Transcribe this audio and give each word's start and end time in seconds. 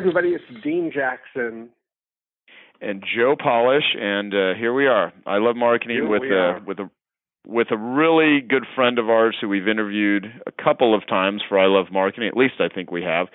Everybody, 0.00 0.28
it's 0.30 0.62
Dean 0.64 0.90
Jackson. 0.94 1.68
And 2.80 3.04
Joe 3.14 3.36
Polish, 3.38 3.84
and 4.00 4.32
uh, 4.32 4.54
here 4.58 4.72
we 4.72 4.86
are. 4.86 5.12
I 5.26 5.36
love 5.36 5.56
marketing 5.56 5.96
Here 5.96 6.08
with 6.08 6.22
a 6.22 6.62
with 6.66 6.78
a 6.78 6.90
with 7.46 7.66
a 7.70 7.76
really 7.76 8.40
good 8.40 8.64
friend 8.74 8.98
of 8.98 9.10
ours 9.10 9.36
who 9.38 9.48
we've 9.50 9.68
interviewed 9.68 10.24
a 10.46 10.52
couple 10.52 10.94
of 10.94 11.06
times 11.06 11.42
for 11.46 11.58
I 11.58 11.66
Love 11.66 11.92
Marketing. 11.92 12.26
At 12.28 12.36
least 12.36 12.54
I 12.60 12.68
think 12.74 12.90
we 12.90 13.02
have, 13.02 13.26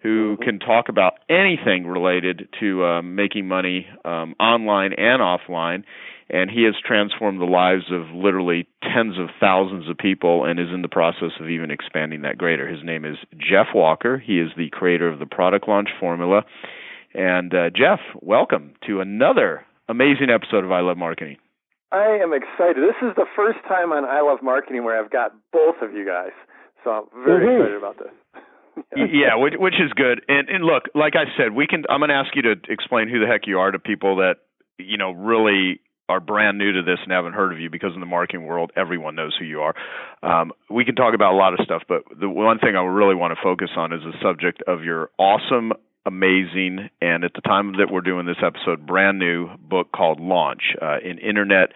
who 0.00 0.38
Mhm. 0.38 0.44
can 0.44 0.58
talk 0.60 0.88
about 0.88 1.18
anything 1.28 1.86
related 1.86 2.48
to 2.60 2.86
um, 2.86 3.14
making 3.14 3.46
money 3.46 3.86
um, 4.06 4.34
online 4.40 4.94
and 4.94 5.20
offline. 5.20 5.84
And 6.30 6.50
he 6.50 6.64
has 6.64 6.74
transformed 6.84 7.40
the 7.40 7.44
lives 7.44 7.84
of 7.92 8.14
literally 8.14 8.66
tens 8.82 9.18
of 9.18 9.28
thousands 9.38 9.88
of 9.88 9.98
people 9.98 10.44
and 10.44 10.58
is 10.58 10.68
in 10.72 10.82
the 10.82 10.88
process 10.88 11.32
of 11.38 11.50
even 11.50 11.70
expanding 11.70 12.22
that 12.22 12.38
greater. 12.38 12.66
His 12.66 12.82
name 12.82 13.04
is 13.04 13.16
Jeff 13.36 13.68
Walker. 13.74 14.18
He 14.18 14.40
is 14.40 14.48
the 14.56 14.70
creator 14.70 15.08
of 15.08 15.18
the 15.18 15.26
Product 15.26 15.68
Launch 15.68 15.90
Formula. 16.00 16.42
And 17.14 17.54
uh, 17.54 17.70
Jeff, 17.70 18.00
welcome 18.22 18.72
to 18.86 19.00
another 19.00 19.64
amazing 19.88 20.30
episode 20.34 20.64
of 20.64 20.72
I 20.72 20.80
Love 20.80 20.96
Marketing. 20.96 21.36
I 21.92 22.18
am 22.22 22.32
excited. 22.32 22.82
This 22.82 22.98
is 23.08 23.14
the 23.16 23.26
first 23.36 23.58
time 23.68 23.92
on 23.92 24.04
I 24.04 24.20
Love 24.20 24.42
Marketing 24.42 24.82
where 24.82 24.98
I've 25.02 25.10
got 25.10 25.32
both 25.52 25.76
of 25.82 25.92
you 25.92 26.04
guys. 26.06 26.32
So 26.82 26.90
I'm 26.90 27.24
very 27.24 27.46
Woohoo. 27.46 27.60
excited 27.60 27.78
about 27.78 27.98
this. 27.98 28.08
Yeah, 28.96 29.36
which, 29.36 29.54
which 29.56 29.74
is 29.74 29.92
good. 29.94 30.22
And, 30.26 30.48
and 30.48 30.64
look, 30.64 30.84
like 30.96 31.14
I 31.14 31.26
said, 31.36 31.54
we 31.54 31.66
can. 31.68 31.84
I'm 31.88 32.00
going 32.00 32.08
to 32.08 32.16
ask 32.16 32.34
you 32.34 32.42
to 32.42 32.54
explain 32.68 33.08
who 33.08 33.20
the 33.20 33.26
heck 33.26 33.46
you 33.46 33.60
are 33.60 33.70
to 33.70 33.78
people 33.78 34.16
that 34.16 34.38
you 34.78 34.96
know 34.96 35.12
really 35.12 35.80
are 36.08 36.20
brand 36.20 36.58
new 36.58 36.72
to 36.72 36.82
this 36.82 36.98
and 37.02 37.12
haven't 37.12 37.32
heard 37.32 37.52
of 37.52 37.60
you 37.60 37.70
because 37.70 37.92
in 37.94 38.00
the 38.00 38.06
marketing 38.06 38.46
world 38.46 38.70
everyone 38.76 39.14
knows 39.14 39.34
who 39.38 39.44
you 39.44 39.60
are. 39.60 39.74
Um, 40.22 40.52
we 40.70 40.84
can 40.84 40.94
talk 40.94 41.14
about 41.14 41.32
a 41.32 41.36
lot 41.36 41.58
of 41.58 41.64
stuff, 41.64 41.82
but 41.88 42.02
the 42.18 42.28
one 42.28 42.58
thing 42.58 42.76
I 42.76 42.82
really 42.82 43.14
want 43.14 43.34
to 43.34 43.42
focus 43.42 43.70
on 43.76 43.92
is 43.92 44.00
the 44.02 44.12
subject 44.22 44.62
of 44.66 44.84
your 44.84 45.10
awesome, 45.18 45.72
amazing, 46.06 46.90
and 47.00 47.24
at 47.24 47.32
the 47.34 47.40
time 47.40 47.72
that 47.78 47.90
we're 47.90 48.02
doing 48.02 48.26
this 48.26 48.42
episode, 48.44 48.86
brand 48.86 49.18
new 49.18 49.48
book 49.58 49.92
called 49.92 50.20
Launch, 50.20 50.74
uh, 50.80 50.98
internet 51.00 51.70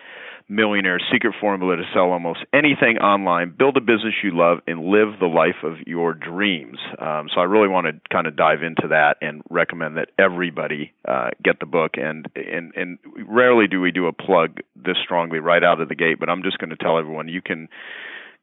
millionaire 0.49 0.99
secret 1.13 1.35
formula 1.41 1.77
to 1.77 1.83
sell 1.93 2.11
almost 2.11 2.41
anything 2.53 2.99
online, 2.99 3.55
build 3.57 3.77
a 3.77 3.81
business 3.81 4.15
you 4.23 4.31
love, 4.33 4.59
and 4.67 4.81
live 4.81 5.19
the 5.21 5.27
life 5.27 5.63
of 5.63 5.75
your 5.87 6.15
dreams. 6.15 6.79
Um, 6.99 7.29
so 7.33 7.41
I 7.41 7.45
really 7.45 7.69
want 7.69 7.87
to 7.87 8.01
kind 8.11 8.27
of 8.27 8.37
dive 8.37 8.63
into 8.63 8.89
that 8.89 9.17
and 9.21 9.43
recommend 9.51 9.97
that 9.97 10.09
everybody 10.19 10.93
uh, 11.07 11.31
get 11.43 11.61
the 11.61 11.67
book. 11.67 11.93
And 11.97 12.27
and 12.35 12.73
and 12.75 12.99
rarely 13.27 13.67
do 13.69 13.81
we 13.81 13.91
do 13.91 14.07
a 14.07 14.13
plug 14.13 14.61
this 14.75 14.97
strongly 15.03 15.39
right 15.39 15.63
out 15.63 15.81
of 15.81 15.89
the 15.89 15.95
gate, 15.95 16.19
but 16.19 16.29
I'm 16.29 16.43
just 16.43 16.59
going 16.59 16.71
to 16.71 16.77
tell 16.77 16.99
everyone 16.99 17.29
you 17.29 17.43
can 17.43 17.69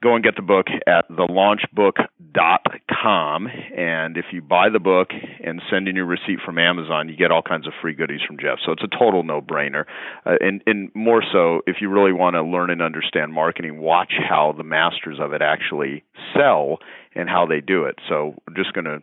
go 0.03 0.15
and 0.15 0.23
get 0.23 0.35
the 0.35 0.41
book 0.41 0.67
at 0.88 1.07
thelaunchbook.com 1.09 3.47
and 3.77 4.17
if 4.17 4.25
you 4.31 4.41
buy 4.41 4.69
the 4.69 4.79
book 4.79 5.09
and 5.43 5.61
send 5.69 5.87
in 5.87 5.95
your 5.95 6.05
receipt 6.05 6.39
from 6.45 6.57
Amazon 6.57 7.07
you 7.09 7.15
get 7.15 7.31
all 7.31 7.41
kinds 7.41 7.67
of 7.67 7.73
free 7.81 7.93
goodies 7.93 8.21
from 8.25 8.37
Jeff. 8.37 8.59
So 8.65 8.71
it's 8.71 8.83
a 8.83 8.87
total 8.87 9.23
no-brainer. 9.23 9.85
Uh, 10.25 10.35
and 10.41 10.61
and 10.65 10.89
more 10.93 11.23
so 11.31 11.61
if 11.65 11.77
you 11.81 11.89
really 11.89 12.13
want 12.13 12.35
to 12.35 12.43
learn 12.43 12.69
and 12.69 12.81
understand 12.81 13.33
marketing 13.33 13.80
watch 13.80 14.14
how 14.17 14.53
the 14.55 14.64
masters 14.64 15.20
of 15.20 15.33
it 15.33 15.42
actually 15.42 16.03
sell 16.36 16.80
and 17.15 17.30
how 17.30 17.45
they 17.45 17.61
do 17.61 17.86
it. 17.86 17.95
So 18.09 18.36
I'm 18.47 18.55
just 18.55 18.73
going 18.73 18.86
to 18.86 19.02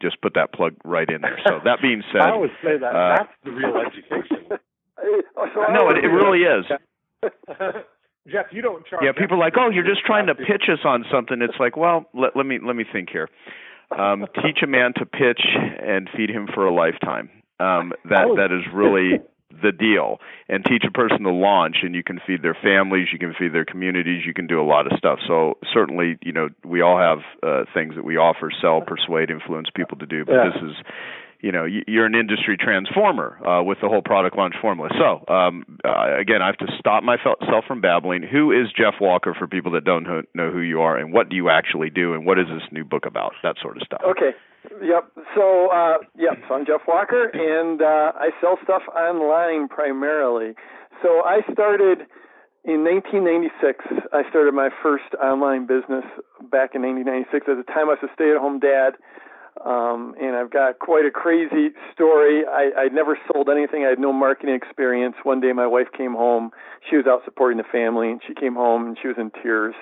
just 0.00 0.20
put 0.22 0.34
that 0.34 0.52
plug 0.52 0.74
right 0.84 1.08
in 1.08 1.20
there. 1.22 1.38
So 1.46 1.58
that 1.64 1.80
being 1.82 2.02
said 2.12 2.20
I 2.22 2.30
always 2.30 2.50
say 2.62 2.78
that. 2.78 2.94
uh, 2.94 3.16
that's 3.18 3.32
the 3.44 3.50
real 3.50 3.76
education. 3.76 4.46
Oh, 5.36 5.46
so 5.54 5.60
no 5.72 5.90
it, 5.90 5.98
it 6.04 6.08
really 6.08 6.40
is 6.40 6.64
Jeff, 8.30 8.46
you 8.52 8.62
don't 8.62 8.84
charge. 8.86 9.02
Yeah, 9.04 9.12
people 9.12 9.36
are 9.36 9.40
like, 9.40 9.54
"Oh, 9.58 9.70
you're 9.70 9.84
just 9.86 10.04
trying 10.04 10.26
to 10.26 10.34
pitch 10.50 10.64
us 10.72 10.80
on 10.84 11.04
something." 11.10 11.40
It's 11.42 11.58
like, 11.58 11.76
well, 11.76 12.06
let, 12.14 12.36
let 12.36 12.46
me 12.46 12.58
let 12.64 12.76
me 12.76 12.84
think 12.90 13.10
here. 13.10 13.28
Um, 13.96 14.26
teach 14.42 14.58
a 14.62 14.66
man 14.66 14.92
to 14.96 15.06
pitch 15.06 15.40
and 15.82 16.08
feed 16.16 16.30
him 16.30 16.48
for 16.52 16.66
a 16.66 16.72
lifetime. 16.74 17.30
Um, 17.60 17.92
that 18.08 18.26
Oh. 18.26 18.36
that 18.36 18.52
is 18.52 18.62
really 18.72 19.20
the 19.62 19.72
deal. 19.72 20.20
And 20.48 20.64
teach 20.64 20.84
a 20.86 20.90
person 20.90 21.22
to 21.22 21.30
launch, 21.30 21.78
and 21.82 21.94
you 21.94 22.02
can 22.04 22.20
feed 22.26 22.42
their 22.42 22.56
families, 22.62 23.08
you 23.12 23.18
can 23.18 23.34
feed 23.38 23.52
their 23.52 23.64
communities, 23.64 24.22
you 24.26 24.34
can 24.34 24.46
do 24.46 24.60
a 24.60 24.66
lot 24.66 24.90
of 24.90 24.96
stuff. 24.98 25.18
So 25.26 25.58
certainly, 25.72 26.18
you 26.22 26.32
know, 26.32 26.48
we 26.64 26.80
all 26.82 26.98
have 26.98 27.18
uh, 27.42 27.64
things 27.74 27.94
that 27.96 28.04
we 28.04 28.16
offer, 28.16 28.50
sell, 28.60 28.80
persuade, 28.82 29.30
influence 29.30 29.68
people 29.74 29.96
to 29.98 30.06
do. 30.06 30.24
But 30.24 30.34
Yeah. 30.34 30.50
this 30.50 30.62
is 30.70 30.76
you 31.40 31.52
know 31.52 31.64
you're 31.64 32.06
an 32.06 32.14
industry 32.14 32.56
transformer 32.56 33.38
uh, 33.46 33.62
with 33.62 33.78
the 33.80 33.88
whole 33.88 34.02
product 34.02 34.36
launch 34.36 34.54
formula. 34.60 34.90
So 34.98 35.32
um, 35.32 35.78
uh, 35.84 36.18
again, 36.18 36.42
I 36.42 36.46
have 36.46 36.58
to 36.58 36.66
stop 36.78 37.02
myself 37.02 37.38
from 37.66 37.80
babbling. 37.80 38.22
Who 38.22 38.52
is 38.52 38.68
Jeff 38.76 38.94
Walker 39.00 39.34
for 39.38 39.46
people 39.46 39.72
that 39.72 39.84
don't 39.84 40.04
know, 40.34 40.50
who 40.50 40.60
you 40.60 40.80
are, 40.80 40.96
and 40.96 41.12
what 41.12 41.28
do 41.28 41.36
you 41.36 41.50
actually 41.50 41.90
do, 41.90 42.14
and 42.14 42.26
what 42.26 42.38
is 42.38 42.46
this 42.46 42.66
new 42.72 42.84
book 42.84 43.06
about? 43.06 43.32
That 43.42 43.56
sort 43.62 43.76
of 43.76 43.82
stuff. 43.84 44.00
Okay. 44.04 44.30
Yep. 44.82 45.12
So, 45.34 45.70
uh, 45.70 45.98
yep. 46.16 46.38
So 46.48 46.54
I'm 46.54 46.66
Jeff 46.66 46.82
Walker, 46.86 47.30
and 47.32 47.80
uh, 47.80 48.12
I 48.18 48.30
sell 48.40 48.58
stuff 48.62 48.82
online 48.94 49.68
primarily. 49.68 50.54
So 51.02 51.22
I 51.24 51.40
started 51.52 52.06
in 52.64 52.84
1996. 52.84 53.84
I 54.12 54.28
started 54.28 54.52
my 54.52 54.68
first 54.82 55.14
online 55.22 55.66
business 55.66 56.04
back 56.50 56.74
in 56.74 56.82
1996. 56.82 57.46
At 57.48 57.56
the 57.56 57.68
time, 57.70 57.88
I 57.88 57.96
was 57.96 58.02
a 58.02 58.12
stay-at-home 58.14 58.58
dad, 58.58 58.98
um, 59.64 60.14
and 60.20 60.36
I've 60.36 60.50
got 60.50 60.78
quite 60.78 61.04
a 61.04 61.10
crazy 61.10 61.70
story. 61.92 62.44
I, 62.46 62.70
I'd 62.76 62.92
never 62.92 63.18
sold 63.32 63.48
anything. 63.48 63.84
I 63.84 63.88
had 63.88 63.98
no 63.98 64.12
marketing 64.12 64.54
experience. 64.54 65.16
One 65.22 65.40
day, 65.40 65.52
my 65.52 65.66
wife 65.66 65.88
came 65.96 66.14
home. 66.14 66.50
She 66.88 66.96
was 66.96 67.06
out 67.06 67.22
supporting 67.24 67.58
the 67.58 67.64
family, 67.70 68.10
and 68.10 68.20
she 68.26 68.34
came 68.34 68.54
home 68.54 68.86
and 68.86 68.98
she 69.00 69.08
was 69.08 69.16
in 69.18 69.30
tears. 69.42 69.74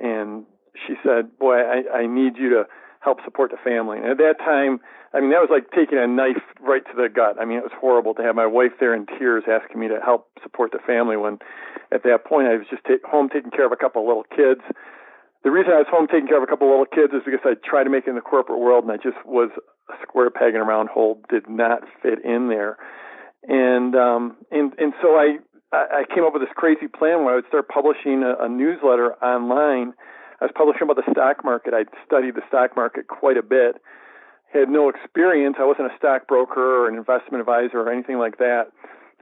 And 0.00 0.44
she 0.86 0.94
said, 1.02 1.38
"Boy, 1.38 1.56
I, 1.56 2.02
I 2.02 2.06
need 2.06 2.36
you 2.36 2.50
to 2.50 2.64
help 3.00 3.18
support 3.24 3.50
the 3.50 3.58
family." 3.62 3.98
And 3.98 4.06
at 4.06 4.18
that 4.18 4.38
time, 4.38 4.80
I 5.14 5.20
mean, 5.20 5.30
that 5.30 5.44
was 5.44 5.50
like 5.50 5.70
taking 5.70 5.98
a 5.98 6.06
knife 6.06 6.42
right 6.60 6.84
to 6.86 6.96
the 6.96 7.08
gut. 7.08 7.36
I 7.40 7.44
mean, 7.44 7.58
it 7.58 7.64
was 7.64 7.76
horrible 7.78 8.14
to 8.14 8.22
have 8.22 8.34
my 8.34 8.46
wife 8.46 8.72
there 8.80 8.94
in 8.94 9.06
tears 9.18 9.44
asking 9.46 9.80
me 9.80 9.88
to 9.88 10.00
help 10.00 10.28
support 10.42 10.72
the 10.72 10.78
family 10.78 11.16
when, 11.16 11.38
at 11.92 12.02
that 12.04 12.24
point, 12.24 12.48
I 12.48 12.56
was 12.56 12.66
just 12.70 12.84
ta- 12.84 13.04
home 13.04 13.28
taking 13.28 13.50
care 13.50 13.66
of 13.66 13.72
a 13.72 13.76
couple 13.76 14.00
of 14.02 14.08
little 14.08 14.24
kids. 14.24 14.62
The 15.44 15.50
reason 15.50 15.72
I 15.72 15.82
was 15.82 15.90
home 15.90 16.06
taking 16.06 16.28
care 16.28 16.38
of 16.38 16.44
a 16.44 16.46
couple 16.46 16.68
of 16.68 16.78
little 16.78 16.86
kids 16.86 17.12
is 17.12 17.22
because 17.26 17.42
I 17.42 17.54
tried 17.66 17.84
to 17.84 17.90
make 17.90 18.06
it 18.06 18.10
in 18.10 18.16
the 18.16 18.22
corporate 18.22 18.60
world, 18.60 18.84
and 18.84 18.92
I 18.92 18.96
just 18.96 19.18
was 19.26 19.50
a 19.90 19.94
square 20.02 20.30
peg 20.30 20.54
in 20.54 20.60
a 20.60 20.64
round 20.64 20.88
hole. 20.88 21.20
Did 21.28 21.50
not 21.50 21.82
fit 22.00 22.24
in 22.24 22.48
there, 22.48 22.78
and 23.48 23.94
um, 23.96 24.36
and 24.50 24.72
and 24.78 24.94
so 25.02 25.18
I 25.18 25.42
I 25.72 26.04
came 26.14 26.24
up 26.24 26.32
with 26.32 26.42
this 26.42 26.52
crazy 26.54 26.86
plan 26.86 27.24
where 27.24 27.32
I 27.32 27.36
would 27.36 27.48
start 27.48 27.68
publishing 27.68 28.22
a, 28.22 28.44
a 28.44 28.48
newsletter 28.48 29.14
online. 29.24 29.94
I 30.40 30.46
was 30.46 30.54
publishing 30.54 30.82
about 30.82 30.96
the 31.00 31.10
stock 31.10 31.44
market. 31.44 31.72
I'd 31.74 31.88
studied 32.04 32.34
the 32.34 32.42
stock 32.46 32.76
market 32.76 33.08
quite 33.08 33.36
a 33.36 33.42
bit. 33.42 33.80
Had 34.52 34.68
no 34.68 34.90
experience. 34.90 35.56
I 35.58 35.64
wasn't 35.64 35.90
a 35.90 35.96
stockbroker 35.96 36.60
or 36.60 36.88
an 36.88 36.94
investment 36.94 37.40
advisor 37.40 37.80
or 37.80 37.90
anything 37.90 38.18
like 38.18 38.36
that. 38.38 38.68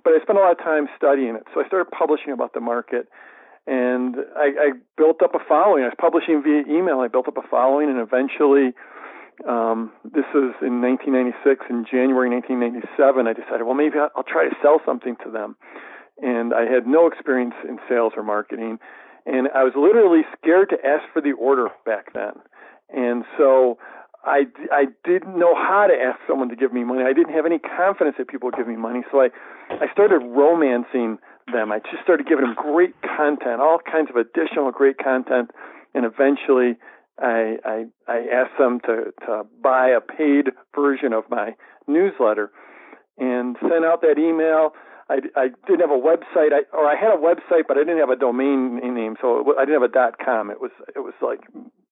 But 0.03 0.15
I 0.15 0.21
spent 0.23 0.39
a 0.39 0.43
lot 0.43 0.53
of 0.53 0.59
time 0.59 0.89
studying 0.97 1.37
it. 1.37 1.45
So 1.55 1.63
I 1.63 1.67
started 1.69 1.91
publishing 1.93 2.33
about 2.33 2.53
the 2.53 2.61
market. 2.61 3.07
And 3.67 4.17
I, 4.37 4.49
I 4.57 4.69
built 4.97 5.23
up 5.23 5.35
a 5.35 5.43
following. 5.47 5.85
I 5.85 5.89
was 5.89 5.99
publishing 6.01 6.43
via 6.43 6.65
email. 6.67 7.01
I 7.01 7.09
built 7.09 7.29
up 7.29 7.37
a 7.37 7.47
following, 7.49 7.89
and 7.89 8.01
eventually, 8.01 8.73
um, 9.49 9.93
this 10.05 10.27
was 10.35 10.55
in 10.63 10.81
1996. 10.81 11.67
In 11.71 11.85
January 11.85 12.29
1997, 12.31 13.27
I 13.27 13.33
decided, 13.33 13.65
well, 13.65 13.79
maybe 13.79 13.99
I'll, 13.99 14.11
I'll 14.17 14.27
try 14.27 14.49
to 14.49 14.55
sell 14.63 14.81
something 14.85 15.17
to 15.25 15.31
them. 15.31 15.57
And 16.21 16.53
I 16.53 16.69
had 16.69 16.87
no 16.87 17.07
experience 17.07 17.55
in 17.67 17.79
sales 17.89 18.13
or 18.17 18.23
marketing 18.23 18.79
and 19.27 19.49
I 19.55 19.65
was 19.65 19.73
literally 19.77 20.23
scared 20.39 20.71
to 20.71 20.77
ask 20.87 21.05
for 21.13 21.21
the 21.21 21.33
order 21.33 21.69
back 21.85 22.13
then. 22.13 22.33
And 22.91 23.25
so 23.37 23.79
I, 24.25 24.45
I 24.73 24.87
didn't 25.05 25.39
know 25.39 25.55
how 25.55 25.87
to 25.87 25.95
ask 25.95 26.19
someone 26.27 26.49
to 26.49 26.57
give 26.57 26.73
me 26.73 26.85
money. 26.85 27.03
I 27.05 27.13
didn't 27.13 27.35
have 27.35 27.47
any 27.47 27.59
confidence 27.59 28.17
that 28.19 28.29
people 28.29 28.49
would 28.49 28.57
give 28.57 28.69
me 28.69 28.77
money. 28.77 29.03
So 29.11 29.21
I, 29.21 29.29
I 29.71 29.93
started 29.93 30.19
romancing 30.19 31.19
them. 31.53 31.73
I 31.73 31.79
just 31.79 32.03
started 32.03 32.27
giving 32.27 32.45
them 32.45 32.55
great 32.55 32.95
content, 33.03 33.61
all 33.61 33.79
kinds 33.79 34.11
of 34.11 34.17
additional 34.17 34.71
great 34.71 34.99
content. 34.99 35.51
And 35.95 36.05
eventually 36.05 36.77
I, 37.19 37.57
I, 37.65 37.85
I 38.07 38.19
asked 38.33 38.59
them 38.59 38.81
to, 38.87 39.13
to 39.27 39.43
buy 39.63 39.89
a 39.89 40.01
paid 40.01 40.51
version 40.75 41.13
of 41.13 41.25
my 41.31 41.55
newsletter 41.87 42.51
and 43.19 43.57
sent 43.61 43.85
out 43.85 44.01
that 44.03 44.19
email. 44.19 44.73
I, 45.11 45.19
I 45.35 45.49
didn't 45.67 45.81
have 45.81 45.91
a 45.91 46.01
website, 46.01 46.53
I, 46.53 46.63
or 46.73 46.87
I 46.87 46.95
had 46.95 47.13
a 47.13 47.19
website, 47.19 47.65
but 47.67 47.77
I 47.77 47.81
didn't 47.81 47.99
have 47.99 48.11
a 48.11 48.17
domain 48.17 48.79
name, 48.95 49.17
so 49.21 49.41
it, 49.41 49.47
I 49.59 49.65
didn't 49.65 49.83
have 49.83 49.91
a 49.91 49.93
dot 49.93 50.19
com. 50.25 50.51
It 50.53 50.61
was 50.61 50.71
it 50.95 51.01
was 51.01 51.15
like 51.21 51.41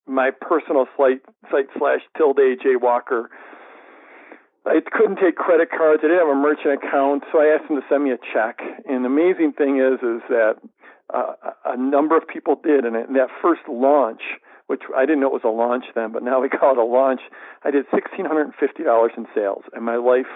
my 0.07 0.31
personal 0.31 0.87
site 0.97 1.21
site 1.51 1.67
slash 1.77 2.01
tilde 2.17 2.39
J 2.63 2.77
Walker 2.81 3.29
I 4.69 4.81
couldn't 4.85 5.17
take 5.17 5.37
credit 5.37 5.71
cards. 5.71 6.01
I 6.05 6.09
didn't 6.09 6.29
have 6.29 6.37
a 6.37 6.41
merchant 6.41 6.83
account, 6.83 7.25
so 7.33 7.41
I 7.41 7.57
asked 7.57 7.69
them 7.69 7.81
to 7.81 7.87
send 7.89 8.05
me 8.05 8.13
a 8.13 8.19
check. 8.21 8.61
And 8.89 9.05
the 9.05 9.09
amazing 9.09 9.53
thing 9.57 9.81
is, 9.81 9.99
is 10.05 10.21
that 10.29 10.61
uh, 11.13 11.33
a 11.65 11.77
number 11.77 12.17
of 12.17 12.29
people 12.29 12.61
did, 12.63 12.85
and 12.85 12.95
that 12.95 13.29
first 13.41 13.63
launch, 13.69 14.21
which 14.67 14.83
I 14.95 15.07
didn't 15.07 15.21
know 15.21 15.29
it 15.29 15.41
was 15.41 15.49
a 15.49 15.49
launch 15.49 15.87
then, 15.95 16.13
but 16.13 16.23
now 16.23 16.41
we 16.41 16.49
call 16.53 16.73
it 16.73 16.79
a 16.79 16.85
launch. 16.85 17.21
I 17.65 17.71
did 17.71 17.87
sixteen 17.95 18.27
hundred 18.27 18.53
and 18.53 18.55
fifty 18.55 18.85
dollars 18.85 19.13
in 19.17 19.27
sales, 19.35 19.65
and 19.73 19.85
my 19.85 19.97
life. 19.97 20.31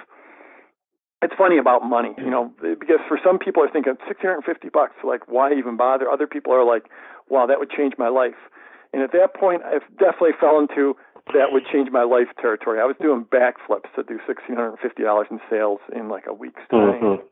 It's 1.23 1.35
funny 1.38 1.56
about 1.56 1.85
money, 1.85 2.11
you 2.19 2.31
know, 2.31 2.50
because 2.61 2.99
for 3.06 3.17
some 3.23 3.38
people 3.38 3.62
are 3.62 3.70
thinking 3.70 3.94
sixteen 4.08 4.31
hundred 4.31 4.43
and 4.43 4.44
fifty 4.44 4.70
bucks, 4.70 4.96
like 5.05 5.28
why 5.28 5.52
even 5.55 5.76
bother? 5.76 6.11
Other 6.11 6.26
people 6.26 6.52
are 6.52 6.64
like, 6.64 6.90
wow, 7.28 7.46
that 7.46 7.61
would 7.61 7.70
change 7.70 7.94
my 7.96 8.08
life. 8.08 8.35
And 8.92 9.02
at 9.02 9.12
that 9.12 9.34
point, 9.34 9.62
I 9.64 9.78
definitely 9.98 10.36
fell 10.40 10.58
into 10.58 10.96
that 11.32 11.52
would 11.52 11.62
change 11.72 11.88
my 11.90 12.02
life 12.02 12.28
territory. 12.40 12.80
I 12.80 12.84
was 12.84 12.96
doing 13.00 13.24
backflips 13.24 13.88
to 13.94 14.02
do 14.02 14.18
sixteen 14.26 14.56
hundred 14.56 14.70
and 14.70 14.78
fifty 14.80 15.02
dollars 15.02 15.28
in 15.30 15.40
sales 15.48 15.80
in 15.94 16.08
like 16.08 16.26
a 16.26 16.34
week's 16.34 16.62
time. 16.70 17.00
Mm-hmm. 17.00 17.26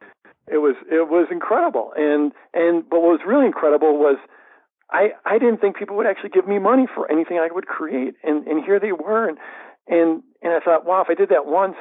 It 0.46 0.58
was 0.58 0.76
it 0.90 1.08
was 1.10 1.28
incredible, 1.30 1.92
and 1.96 2.32
and 2.54 2.88
but 2.88 3.00
what 3.00 3.18
was 3.18 3.20
really 3.26 3.46
incredible 3.46 3.98
was 3.98 4.16
I 4.90 5.10
I 5.24 5.38
didn't 5.38 5.60
think 5.60 5.76
people 5.76 5.96
would 5.96 6.06
actually 6.06 6.30
give 6.30 6.46
me 6.46 6.58
money 6.58 6.86
for 6.92 7.10
anything 7.10 7.38
I 7.38 7.48
would 7.52 7.66
create, 7.66 8.14
and 8.22 8.46
and 8.46 8.64
here 8.64 8.78
they 8.78 8.92
were, 8.92 9.28
and 9.28 9.38
and 9.88 10.22
and 10.42 10.52
I 10.52 10.60
thought, 10.60 10.86
wow, 10.86 11.02
if 11.02 11.10
I 11.10 11.14
did 11.14 11.28
that 11.30 11.46
once, 11.46 11.76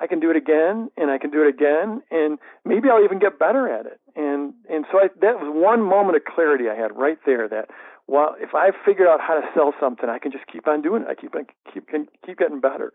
I 0.00 0.06
can 0.06 0.18
do 0.18 0.30
it 0.30 0.36
again, 0.36 0.90
and 0.96 1.10
I 1.10 1.18
can 1.18 1.30
do 1.30 1.42
it 1.42 1.48
again, 1.48 2.02
and 2.10 2.38
maybe 2.64 2.88
I'll 2.88 3.04
even 3.04 3.18
get 3.18 3.38
better 3.38 3.68
at 3.68 3.86
it. 3.86 3.99
And 4.16 4.54
and 4.68 4.84
so 4.90 4.98
I, 4.98 5.08
that 5.20 5.40
was 5.40 5.50
one 5.52 5.82
moment 5.82 6.16
of 6.16 6.24
clarity 6.24 6.64
I 6.68 6.74
had 6.74 6.96
right 6.96 7.18
there. 7.26 7.48
That 7.48 7.70
well, 8.06 8.34
if 8.40 8.54
I 8.54 8.70
figured 8.84 9.08
out 9.08 9.20
how 9.20 9.34
to 9.34 9.46
sell 9.54 9.72
something, 9.80 10.08
I 10.08 10.18
can 10.18 10.32
just 10.32 10.46
keep 10.46 10.66
on 10.66 10.82
doing 10.82 11.02
it. 11.02 11.08
I 11.08 11.14
keep 11.14 11.34
on 11.34 11.46
keep 11.72 11.88
keep 12.24 12.38
getting 12.38 12.60
better 12.60 12.92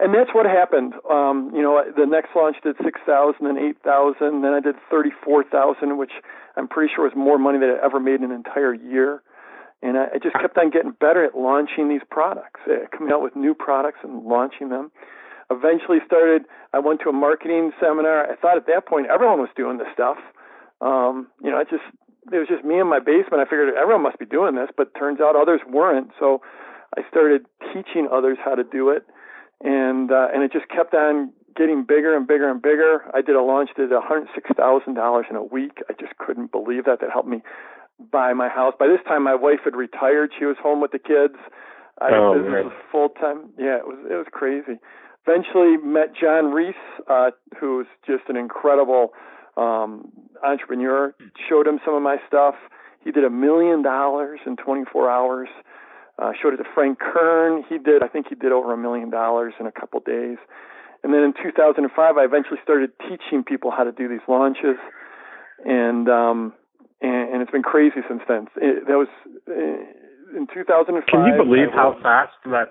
and 0.00 0.14
that's 0.14 0.30
what 0.32 0.46
happened. 0.46 0.94
Um, 1.10 1.50
you 1.54 1.62
know, 1.62 1.82
the 1.96 2.06
next 2.06 2.30
launch 2.36 2.56
did 2.62 2.76
six 2.84 3.00
thousand 3.04 3.46
and 3.46 3.58
eight 3.58 3.82
thousand. 3.82 4.42
Then 4.42 4.54
I 4.54 4.60
did 4.60 4.76
thirty 4.90 5.10
four 5.24 5.42
thousand, 5.42 5.98
which 5.98 6.12
I'm 6.56 6.68
pretty 6.68 6.92
sure 6.94 7.04
was 7.04 7.14
more 7.16 7.38
money 7.38 7.58
than 7.58 7.70
I 7.70 7.84
ever 7.84 7.98
made 7.98 8.20
in 8.20 8.24
an 8.24 8.32
entire 8.32 8.74
year. 8.74 9.22
And 9.82 9.96
I, 9.96 10.06
I 10.14 10.18
just 10.22 10.34
kept 10.34 10.56
on 10.58 10.70
getting 10.70 10.92
better 10.92 11.24
at 11.24 11.36
launching 11.36 11.88
these 11.88 12.02
products, 12.10 12.60
coming 12.96 13.12
out 13.12 13.22
with 13.22 13.34
new 13.36 13.54
products 13.54 13.98
and 14.02 14.24
launching 14.24 14.68
them. 14.68 14.90
Eventually, 15.50 15.98
started. 16.04 16.44
I 16.74 16.78
went 16.78 17.00
to 17.04 17.08
a 17.08 17.12
marketing 17.12 17.72
seminar. 17.80 18.30
I 18.30 18.36
thought 18.36 18.56
at 18.56 18.66
that 18.66 18.86
point 18.86 19.06
everyone 19.08 19.40
was 19.40 19.48
doing 19.56 19.78
this 19.78 19.88
stuff. 19.94 20.18
Um, 20.80 21.28
you 21.42 21.50
know, 21.50 21.58
it 21.58 21.68
just 21.70 21.84
it 22.32 22.36
was 22.36 22.48
just 22.48 22.64
me 22.64 22.78
in 22.78 22.86
my 22.86 23.00
basement. 23.00 23.40
I 23.40 23.44
figured 23.44 23.72
everyone 23.74 24.02
must 24.02 24.18
be 24.18 24.26
doing 24.26 24.54
this, 24.54 24.68
but 24.76 24.94
turns 24.94 25.20
out 25.20 25.36
others 25.36 25.60
weren't. 25.66 26.12
So 26.20 26.42
I 26.96 27.00
started 27.08 27.46
teaching 27.72 28.08
others 28.12 28.36
how 28.44 28.54
to 28.54 28.64
do 28.64 28.90
it 28.90 29.06
and 29.62 30.10
uh, 30.10 30.28
and 30.32 30.42
it 30.42 30.52
just 30.52 30.68
kept 30.68 30.94
on 30.94 31.32
getting 31.56 31.82
bigger 31.82 32.16
and 32.16 32.26
bigger 32.26 32.48
and 32.48 32.62
bigger. 32.62 33.10
I 33.14 33.22
did 33.22 33.34
a 33.34 33.42
launch 33.42 33.70
that 33.76 33.88
did 33.88 33.92
one 33.92 34.02
hundred 34.02 34.28
six 34.34 34.50
thousand 34.56 34.94
dollars 34.94 35.26
in 35.30 35.36
a 35.36 35.42
week. 35.42 35.82
I 35.88 35.94
just 35.94 36.16
couldn't 36.18 36.52
believe 36.52 36.84
that. 36.84 37.00
That 37.00 37.10
helped 37.10 37.28
me 37.28 37.42
buy 37.98 38.32
my 38.32 38.48
house. 38.48 38.74
By 38.78 38.86
this 38.86 39.00
time, 39.06 39.24
my 39.24 39.34
wife 39.34 39.60
had 39.64 39.74
retired. 39.74 40.30
She 40.38 40.44
was 40.44 40.56
home 40.62 40.80
with 40.80 40.92
the 40.92 40.98
kids. 40.98 41.34
I 42.00 42.10
oh, 42.12 42.34
business 42.34 42.52
man. 42.52 42.64
was 42.66 42.72
full 42.92 43.08
time. 43.08 43.50
Yeah, 43.58 43.78
it 43.78 43.86
was 43.86 43.98
it 44.08 44.14
was 44.14 44.26
crazy. 44.30 44.78
Eventually, 45.28 45.76
met 45.76 46.14
John 46.18 46.52
Reese, 46.52 46.74
uh, 47.06 47.30
who's 47.60 47.86
just 48.06 48.22
an 48.28 48.36
incredible 48.36 49.12
um, 49.58 50.10
entrepreneur. 50.42 51.14
Showed 51.48 51.66
him 51.66 51.80
some 51.84 51.94
of 51.94 52.02
my 52.02 52.16
stuff. 52.26 52.54
He 53.04 53.10
did 53.10 53.24
a 53.24 53.30
million 53.30 53.82
dollars 53.82 54.40
in 54.46 54.56
24 54.56 55.10
hours. 55.10 55.48
Uh, 56.18 56.32
showed 56.40 56.54
it 56.54 56.56
to 56.56 56.64
Frank 56.74 56.98
Kern. 56.98 57.62
He 57.68 57.78
did, 57.78 58.02
I 58.02 58.08
think 58.08 58.26
he 58.28 58.36
did 58.36 58.52
over 58.52 58.72
a 58.72 58.76
million 58.78 59.10
dollars 59.10 59.52
in 59.60 59.66
a 59.66 59.72
couple 59.72 60.00
days. 60.00 60.38
And 61.04 61.12
then 61.12 61.22
in 61.22 61.34
2005, 61.40 62.16
I 62.16 62.24
eventually 62.24 62.58
started 62.62 62.90
teaching 63.08 63.44
people 63.44 63.70
how 63.70 63.84
to 63.84 63.92
do 63.92 64.08
these 64.08 64.24
launches, 64.26 64.76
and 65.64 66.08
um, 66.08 66.54
and, 67.00 67.34
and 67.34 67.42
it's 67.42 67.52
been 67.52 67.62
crazy 67.62 68.00
since 68.08 68.22
then. 68.26 68.48
It, 68.56 68.88
that 68.88 68.96
was 68.96 69.08
uh, 69.46 69.52
in 70.36 70.46
2005. 70.52 71.06
Can 71.08 71.26
you 71.26 71.36
believe 71.36 71.68
how 71.72 71.96
fast 72.02 72.32
that's 72.44 72.70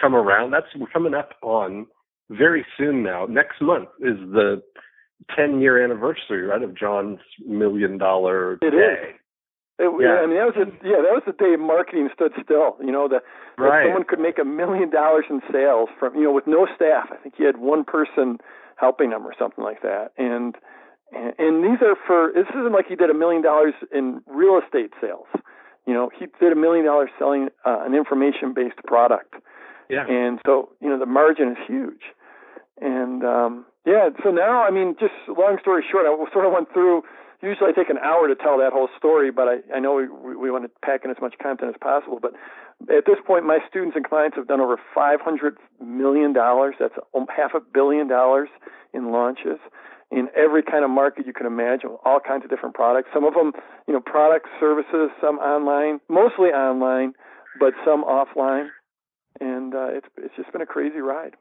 come 0.00 0.14
around? 0.14 0.50
That's 0.50 0.66
coming 0.92 1.14
up 1.14 1.30
on 1.42 1.86
very 2.30 2.64
soon 2.78 3.02
now. 3.02 3.26
Next 3.26 3.60
month 3.60 3.88
is 4.00 4.16
the 4.32 4.62
10 5.36 5.60
year 5.60 5.82
anniversary, 5.82 6.42
right, 6.42 6.62
of 6.62 6.76
John's 6.76 7.20
million 7.46 7.98
dollar 7.98 8.54
it 8.54 8.70
day. 8.70 9.10
Is. 9.10 9.16
It, 9.80 9.88
yeah. 9.96 10.20
I 10.20 10.26
mean, 10.26 10.36
that 10.36 10.44
was 10.44 10.60
a, 10.60 10.68
yeah, 10.84 11.00
that 11.00 11.16
was 11.16 11.22
the 11.24 11.32
day 11.32 11.56
marketing 11.56 12.10
stood 12.12 12.32
still. 12.44 12.76
You 12.84 12.92
know, 12.92 13.08
that, 13.08 13.22
right. 13.56 13.86
someone 13.86 14.04
could 14.04 14.20
make 14.20 14.38
a 14.38 14.44
million 14.44 14.90
dollars 14.90 15.24
in 15.30 15.40
sales 15.50 15.88
from 15.98 16.14
you 16.16 16.24
know 16.24 16.32
with 16.32 16.46
no 16.46 16.66
staff. 16.68 17.08
I 17.10 17.16
think 17.16 17.34
he 17.36 17.44
had 17.44 17.56
one 17.56 17.84
person 17.84 18.38
helping 18.76 19.10
him 19.10 19.26
or 19.26 19.32
something 19.38 19.64
like 19.64 19.80
that. 19.80 20.12
And 20.18 20.56
and, 21.12 21.32
and 21.38 21.64
these 21.64 21.80
are 21.80 21.96
for 22.06 22.28
this 22.34 22.48
isn't 22.52 22.72
like 22.72 22.86
he 22.88 22.94
did 22.96 23.08
a 23.08 23.16
million 23.16 23.42
dollars 23.42 23.74
in 23.92 24.20
real 24.26 24.60
estate 24.60 24.92
sales. 25.00 25.28
You 25.86 25.94
know, 25.94 26.10
he 26.18 26.26
did 26.40 26.52
a 26.52 26.56
million 26.56 26.84
dollars 26.84 27.10
selling 27.18 27.48
uh, 27.64 27.80
an 27.84 27.94
information 27.94 28.52
based 28.54 28.78
product. 28.86 29.34
Yeah. 29.88 30.06
And 30.06 30.38
so 30.46 30.70
you 30.80 30.88
know 30.88 30.98
the 30.98 31.06
margin 31.06 31.52
is 31.52 31.58
huge. 31.66 32.02
And 32.80 33.24
um 33.24 33.66
yeah, 33.86 34.10
so 34.22 34.30
now 34.30 34.62
I 34.62 34.70
mean, 34.70 34.94
just 35.00 35.14
long 35.28 35.58
story 35.60 35.84
short, 35.90 36.06
I 36.06 36.32
sort 36.32 36.46
of 36.46 36.52
went 36.52 36.72
through 36.72 37.02
usually 37.42 37.70
I 37.70 37.72
take 37.72 37.90
an 37.90 37.98
hour 37.98 38.28
to 38.28 38.34
tell 38.34 38.58
that 38.58 38.72
whole 38.72 38.88
story, 38.96 39.30
but 39.30 39.48
I, 39.48 39.76
I 39.76 39.80
know 39.80 39.94
we, 39.94 40.36
we 40.36 40.50
want 40.50 40.64
to 40.64 40.70
pack 40.84 41.04
in 41.04 41.10
as 41.10 41.16
much 41.20 41.34
content 41.42 41.74
as 41.74 41.78
possible. 41.80 42.18
But 42.20 42.32
at 42.88 43.06
this 43.06 43.16
point, 43.26 43.44
my 43.44 43.58
students 43.68 43.96
and 43.96 44.04
clients 44.04 44.36
have 44.36 44.48
done 44.48 44.60
over 44.60 44.78
$500 44.96 45.56
million. 45.80 46.32
That's 46.32 46.94
half 47.36 47.54
a 47.54 47.60
billion 47.60 48.08
dollars 48.08 48.48
in 48.92 49.12
launches 49.12 49.58
in 50.10 50.28
every 50.36 50.62
kind 50.62 50.84
of 50.84 50.90
market 50.90 51.26
you 51.26 51.32
can 51.32 51.46
imagine, 51.46 51.90
all 52.04 52.18
kinds 52.18 52.42
of 52.44 52.50
different 52.50 52.74
products. 52.74 53.08
Some 53.14 53.24
of 53.24 53.34
them, 53.34 53.52
you 53.86 53.94
know, 53.94 54.00
products, 54.00 54.50
services, 54.58 55.10
some 55.20 55.38
online, 55.38 56.00
mostly 56.08 56.48
online, 56.48 57.14
but 57.60 57.74
some 57.84 58.04
offline. 58.04 58.68
And 59.40 59.74
uh, 59.74 59.88
it's 59.90 60.06
it's 60.18 60.34
just 60.36 60.52
been 60.52 60.60
a 60.60 60.66
crazy 60.66 60.98
ride. 60.98 61.36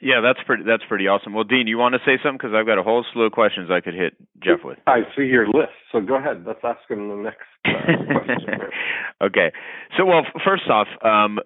Yeah, 0.00 0.20
that's 0.20 0.38
pretty. 0.46 0.64
That's 0.64 0.82
pretty 0.88 1.08
awesome. 1.08 1.32
Well, 1.32 1.44
Dean, 1.44 1.66
you 1.66 1.78
want 1.78 1.94
to 1.94 2.00
say 2.04 2.20
something 2.22 2.38
because 2.38 2.54
I've 2.54 2.66
got 2.66 2.78
a 2.78 2.82
whole 2.82 3.04
slew 3.12 3.24
of 3.24 3.32
questions 3.32 3.70
I 3.70 3.80
could 3.80 3.94
hit 3.94 4.14
Jeff 4.42 4.60
with. 4.64 4.78
I 4.86 5.00
see 5.16 5.24
your 5.24 5.46
list, 5.46 5.76
so 5.92 6.00
go 6.00 6.16
ahead. 6.16 6.44
Let's 6.46 6.60
ask 6.62 6.80
him 6.88 7.08
the 7.08 7.16
next 7.16 7.48
uh, 7.64 8.24
question. 8.24 8.60
okay. 9.22 9.52
So, 9.96 10.04
well, 10.04 10.22
first 10.44 10.68
off, 10.68 10.88
um, 11.02 11.38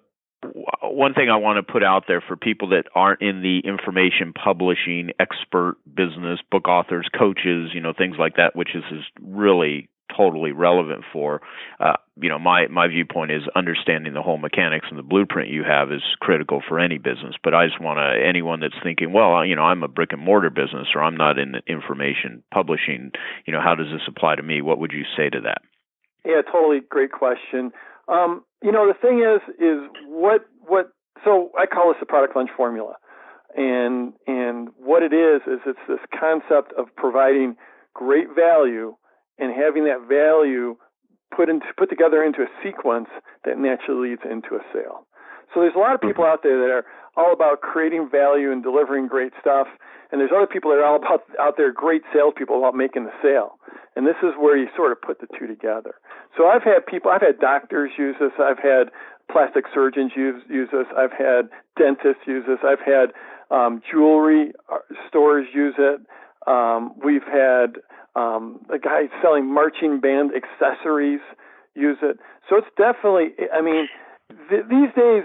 one 0.83 1.13
thing 1.13 1.29
I 1.29 1.37
want 1.37 1.65
to 1.65 1.71
put 1.71 1.83
out 1.83 2.05
there 2.07 2.21
for 2.25 2.35
people 2.35 2.69
that 2.69 2.85
aren't 2.95 3.21
in 3.21 3.41
the 3.41 3.59
information 3.67 4.33
publishing 4.33 5.11
expert 5.19 5.77
business, 5.85 6.39
book 6.49 6.67
authors, 6.67 7.07
coaches, 7.17 7.71
you 7.73 7.79
know, 7.79 7.93
things 7.97 8.15
like 8.17 8.35
that, 8.37 8.55
which 8.55 8.75
is, 8.75 8.83
is 8.91 9.03
really 9.21 9.89
totally 10.15 10.51
relevant 10.51 11.03
for. 11.11 11.41
Uh, 11.79 11.95
you 12.21 12.29
know, 12.29 12.39
my 12.39 12.67
my 12.67 12.87
viewpoint 12.87 13.31
is 13.31 13.43
understanding 13.55 14.13
the 14.13 14.21
whole 14.21 14.37
mechanics 14.37 14.87
and 14.89 14.99
the 14.99 15.03
blueprint 15.03 15.49
you 15.49 15.63
have 15.63 15.91
is 15.91 16.01
critical 16.19 16.61
for 16.67 16.79
any 16.79 16.97
business. 16.97 17.35
But 17.43 17.53
I 17.53 17.67
just 17.67 17.81
want 17.81 17.97
to 17.97 18.27
anyone 18.27 18.59
that's 18.59 18.75
thinking, 18.83 19.13
well, 19.13 19.45
you 19.45 19.55
know, 19.55 19.63
I'm 19.63 19.83
a 19.83 19.87
brick 19.87 20.11
and 20.11 20.21
mortar 20.21 20.49
business 20.49 20.89
or 20.95 21.03
I'm 21.03 21.15
not 21.15 21.39
in 21.39 21.55
information 21.67 22.43
publishing. 22.53 23.11
You 23.45 23.53
know, 23.53 23.61
how 23.61 23.75
does 23.75 23.87
this 23.91 24.01
apply 24.07 24.35
to 24.35 24.43
me? 24.43 24.61
What 24.61 24.79
would 24.79 24.91
you 24.91 25.03
say 25.17 25.29
to 25.29 25.41
that? 25.41 25.61
Yeah, 26.25 26.41
totally 26.51 26.81
great 26.87 27.11
question. 27.11 27.71
Um, 28.07 28.43
you 28.61 28.71
know, 28.71 28.87
the 28.87 28.97
thing 28.99 29.19
is, 29.19 29.41
is 29.59 29.89
what 30.07 30.45
what. 30.67 30.91
So 31.23 31.51
I 31.57 31.65
call 31.65 31.89
this 31.89 31.99
the 31.99 32.05
product 32.05 32.35
launch 32.35 32.49
formula, 32.55 32.95
and 33.55 34.13
and 34.27 34.69
what 34.77 35.03
it 35.03 35.13
is 35.13 35.41
is 35.47 35.59
it's 35.65 35.79
this 35.87 35.99
concept 36.19 36.73
of 36.77 36.87
providing 36.95 37.55
great 37.93 38.27
value 38.35 38.95
and 39.37 39.53
having 39.53 39.85
that 39.85 40.07
value 40.07 40.75
put 41.35 41.49
into 41.49 41.65
put 41.77 41.89
together 41.89 42.23
into 42.23 42.41
a 42.41 42.51
sequence 42.63 43.07
that 43.45 43.57
naturally 43.57 44.11
leads 44.11 44.21
into 44.29 44.55
a 44.55 44.63
sale. 44.73 45.07
So 45.53 45.61
there's 45.61 45.75
a 45.75 45.79
lot 45.79 45.95
of 45.95 46.01
people 46.01 46.23
out 46.23 46.43
there 46.43 46.59
that 46.59 46.71
are 46.71 46.85
all 47.17 47.33
about 47.33 47.59
creating 47.61 48.09
value 48.09 48.51
and 48.51 48.63
delivering 48.63 49.07
great 49.07 49.33
stuff, 49.39 49.67
and 50.11 50.19
there's 50.19 50.31
other 50.35 50.47
people 50.47 50.71
that 50.71 50.77
are 50.79 50.85
all 50.85 50.95
about 50.95 51.23
out 51.39 51.55
there 51.57 51.71
great 51.71 52.03
salespeople 52.13 52.57
about 52.57 52.75
making 52.75 53.03
the 53.05 53.15
sale. 53.21 53.59
And 53.95 54.07
this 54.07 54.15
is 54.23 54.31
where 54.39 54.55
you 54.55 54.67
sort 54.75 54.93
of 54.93 55.01
put 55.01 55.19
the 55.19 55.27
two 55.37 55.47
together. 55.47 55.95
So 56.37 56.47
I've 56.47 56.63
had 56.63 56.85
people, 56.87 57.11
I've 57.11 57.21
had 57.21 57.39
doctors 57.39 57.91
use 57.97 58.15
this, 58.19 58.31
I've 58.39 58.59
had 58.59 58.87
plastic 59.29 59.65
surgeons 59.73 60.13
use 60.15 60.41
use 60.49 60.69
this, 60.71 60.87
I've 60.97 61.11
had 61.11 61.49
dentists 61.77 62.23
use 62.25 62.45
this, 62.47 62.59
I've 62.63 62.79
had 62.79 63.11
um, 63.51 63.81
jewelry 63.91 64.53
uh, 64.71 64.79
stores 65.07 65.47
use 65.53 65.75
it. 65.77 65.99
Um, 66.47 66.93
we've 67.03 67.27
had 67.27 67.77
um, 68.15 68.59
the 68.69 68.79
guy 68.79 69.07
selling 69.21 69.51
marching 69.51 69.99
band 69.99 70.31
accessories 70.35 71.21
use 71.75 71.97
it. 72.01 72.17
So 72.49 72.57
it's 72.57 72.67
definitely, 72.77 73.35
I 73.53 73.61
mean, 73.61 73.87
th- 74.49 74.65
these 74.69 74.89
days 74.95 75.23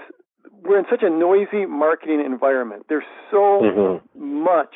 we're 0.62 0.78
in 0.78 0.86
such 0.90 1.02
a 1.02 1.10
noisy 1.10 1.66
marketing 1.66 2.22
environment. 2.24 2.86
There's 2.88 3.08
so 3.30 3.60
mm-hmm. 3.62 4.44
much 4.44 4.74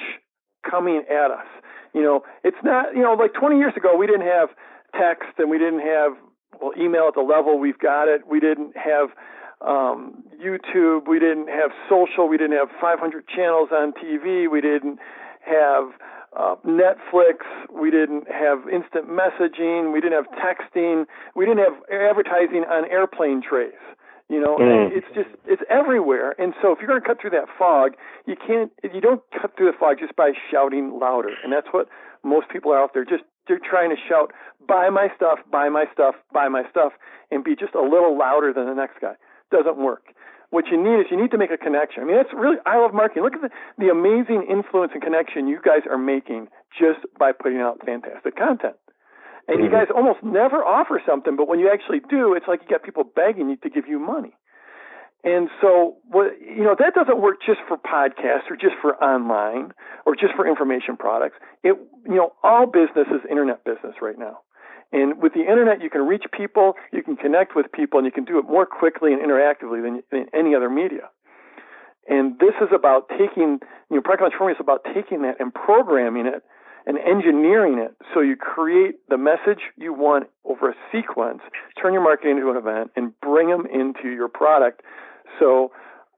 coming 0.68 1.04
at 1.10 1.30
us. 1.30 1.46
You 1.94 2.02
know, 2.02 2.22
it's 2.44 2.58
not, 2.62 2.94
you 2.94 3.02
know, 3.02 3.14
like 3.14 3.34
20 3.34 3.58
years 3.58 3.72
ago 3.76 3.96
we 3.96 4.06
didn't 4.06 4.26
have 4.26 4.50
text 4.98 5.38
and 5.38 5.50
we 5.50 5.58
didn't 5.58 5.80
have 5.80 6.12
well 6.60 6.72
email 6.78 7.06
at 7.08 7.14
the 7.14 7.22
level 7.22 7.58
we've 7.58 7.78
got 7.78 8.08
it. 8.08 8.26
We 8.28 8.40
didn't 8.40 8.76
have 8.76 9.10
um, 9.60 10.24
YouTube. 10.40 11.08
We 11.08 11.18
didn't 11.18 11.48
have 11.48 11.70
social. 11.88 12.28
We 12.28 12.36
didn't 12.36 12.56
have 12.56 12.68
500 12.80 13.26
channels 13.28 13.68
on 13.72 13.92
TV. 13.92 14.50
We 14.50 14.60
didn't 14.60 14.98
have 15.44 15.92
uh, 16.36 16.56
Netflix. 16.66 17.42
We 17.72 17.90
didn't 17.90 18.30
have 18.30 18.68
instant 18.68 19.08
messaging. 19.08 19.92
We 19.92 20.00
didn't 20.00 20.24
have 20.24 20.30
texting. 20.38 21.06
We 21.34 21.46
didn't 21.46 21.64
have 21.64 21.76
advertising 21.90 22.64
on 22.68 22.90
airplane 22.90 23.42
trays. 23.42 23.72
You 24.28 24.40
know, 24.40 24.58
mm. 24.58 24.90
it's 24.94 25.08
just 25.12 25.28
it's 25.44 25.62
everywhere. 25.68 26.36
And 26.38 26.54
so 26.62 26.70
if 26.70 26.78
you're 26.78 26.86
going 26.86 27.00
to 27.00 27.06
cut 27.06 27.20
through 27.20 27.30
that 27.30 27.46
fog, 27.58 27.92
you 28.26 28.36
can't. 28.36 28.70
You 28.82 29.00
don't 29.00 29.22
cut 29.34 29.56
through 29.56 29.72
the 29.72 29.76
fog 29.76 29.98
just 29.98 30.14
by 30.14 30.32
shouting 30.50 31.00
louder. 31.00 31.34
And 31.42 31.52
that's 31.52 31.66
what 31.72 31.88
most 32.22 32.48
people 32.48 32.70
are 32.70 32.78
out 32.78 32.94
there 32.94 33.04
just 33.04 33.24
they're 33.48 33.58
trying 33.58 33.90
to 33.90 33.96
shout, 34.08 34.32
"Buy 34.68 34.88
my 34.90 35.08
stuff, 35.16 35.40
buy 35.50 35.68
my 35.68 35.86
stuff, 35.92 36.14
buy 36.32 36.48
my 36.48 36.62
stuff," 36.70 36.92
and 37.32 37.42
be 37.42 37.56
just 37.56 37.74
a 37.74 37.82
little 37.82 38.16
louder 38.16 38.52
than 38.52 38.66
the 38.66 38.74
next 38.74 39.00
guy. 39.00 39.14
Doesn't 39.50 39.78
work. 39.78 40.14
What 40.50 40.66
you 40.66 40.76
need 40.76 40.98
is 40.98 41.06
you 41.10 41.20
need 41.20 41.30
to 41.30 41.38
make 41.38 41.50
a 41.50 41.56
connection. 41.56 42.02
I 42.02 42.06
mean, 42.06 42.16
that's 42.16 42.34
really 42.34 42.56
I 42.66 42.78
love 42.78 42.92
marketing. 42.92 43.22
Look 43.22 43.34
at 43.34 43.42
the, 43.42 43.50
the 43.78 43.88
amazing 43.88 44.46
influence 44.50 44.92
and 44.92 45.02
connection 45.02 45.46
you 45.46 45.60
guys 45.62 45.86
are 45.88 45.98
making 45.98 46.48
just 46.74 47.06
by 47.18 47.30
putting 47.32 47.58
out 47.58 47.78
fantastic 47.86 48.36
content. 48.36 48.74
And 49.46 49.58
mm-hmm. 49.58 49.64
you 49.64 49.70
guys 49.70 49.86
almost 49.94 50.22
never 50.22 50.62
offer 50.64 51.00
something, 51.06 51.36
but 51.36 51.48
when 51.48 51.58
you 51.58 51.70
actually 51.72 52.00
do, 52.10 52.34
it's 52.34 52.46
like 52.46 52.62
you 52.62 52.68
got 52.68 52.82
people 52.82 53.04
begging 53.04 53.48
you 53.48 53.56
to 53.62 53.70
give 53.70 53.86
you 53.86 53.98
money. 53.98 54.34
And 55.22 55.50
so, 55.60 55.96
what 56.08 56.40
you 56.40 56.64
know, 56.64 56.74
that 56.78 56.94
doesn't 56.94 57.20
work 57.20 57.42
just 57.44 57.60
for 57.68 57.76
podcasts 57.76 58.50
or 58.50 58.56
just 58.56 58.74
for 58.80 58.96
online 59.04 59.72
or 60.06 60.14
just 60.16 60.34
for 60.34 60.48
information 60.48 60.96
products. 60.96 61.36
It, 61.62 61.76
you 62.06 62.14
know, 62.14 62.32
all 62.42 62.66
business 62.66 63.06
is 63.12 63.20
internet 63.30 63.64
business 63.64 63.96
right 64.00 64.18
now. 64.18 64.40
And 64.92 65.22
with 65.22 65.34
the 65.34 65.40
internet, 65.40 65.80
you 65.80 65.90
can 65.90 66.02
reach 66.02 66.24
people, 66.32 66.74
you 66.92 67.02
can 67.02 67.16
connect 67.16 67.54
with 67.54 67.70
people, 67.72 67.98
and 67.98 68.06
you 68.06 68.12
can 68.12 68.24
do 68.24 68.38
it 68.38 68.44
more 68.46 68.66
quickly 68.66 69.12
and 69.12 69.22
interactively 69.22 69.82
than, 69.82 70.02
than 70.10 70.26
any 70.34 70.54
other 70.54 70.68
media. 70.68 71.10
And 72.08 72.38
this 72.40 72.54
is 72.60 72.68
about 72.74 73.08
taking, 73.08 73.60
you 73.90 73.96
know, 73.96 74.02
Launch 74.06 74.34
Formula 74.36 74.56
is 74.56 74.60
about 74.60 74.84
taking 74.92 75.22
that 75.22 75.36
and 75.38 75.54
programming 75.54 76.26
it 76.26 76.42
and 76.86 76.98
engineering 76.98 77.78
it 77.78 77.94
so 78.12 78.20
you 78.20 78.36
create 78.36 78.96
the 79.08 79.18
message 79.18 79.60
you 79.76 79.92
want 79.92 80.26
over 80.44 80.70
a 80.70 80.74
sequence, 80.90 81.40
turn 81.80 81.92
your 81.92 82.02
marketing 82.02 82.38
into 82.38 82.50
an 82.50 82.56
event, 82.56 82.90
and 82.96 83.12
bring 83.20 83.48
them 83.48 83.66
into 83.66 84.08
your 84.08 84.28
product 84.28 84.82
so 85.38 85.70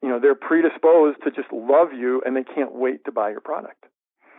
you 0.02 0.08
know 0.08 0.18
they're 0.18 0.34
predisposed 0.34 1.18
to 1.24 1.30
just 1.30 1.52
love 1.52 1.92
you 1.92 2.22
and 2.24 2.36
they 2.36 2.44
can't 2.44 2.72
wait 2.72 3.04
to 3.04 3.12
buy 3.12 3.30
your 3.30 3.40
product. 3.40 3.84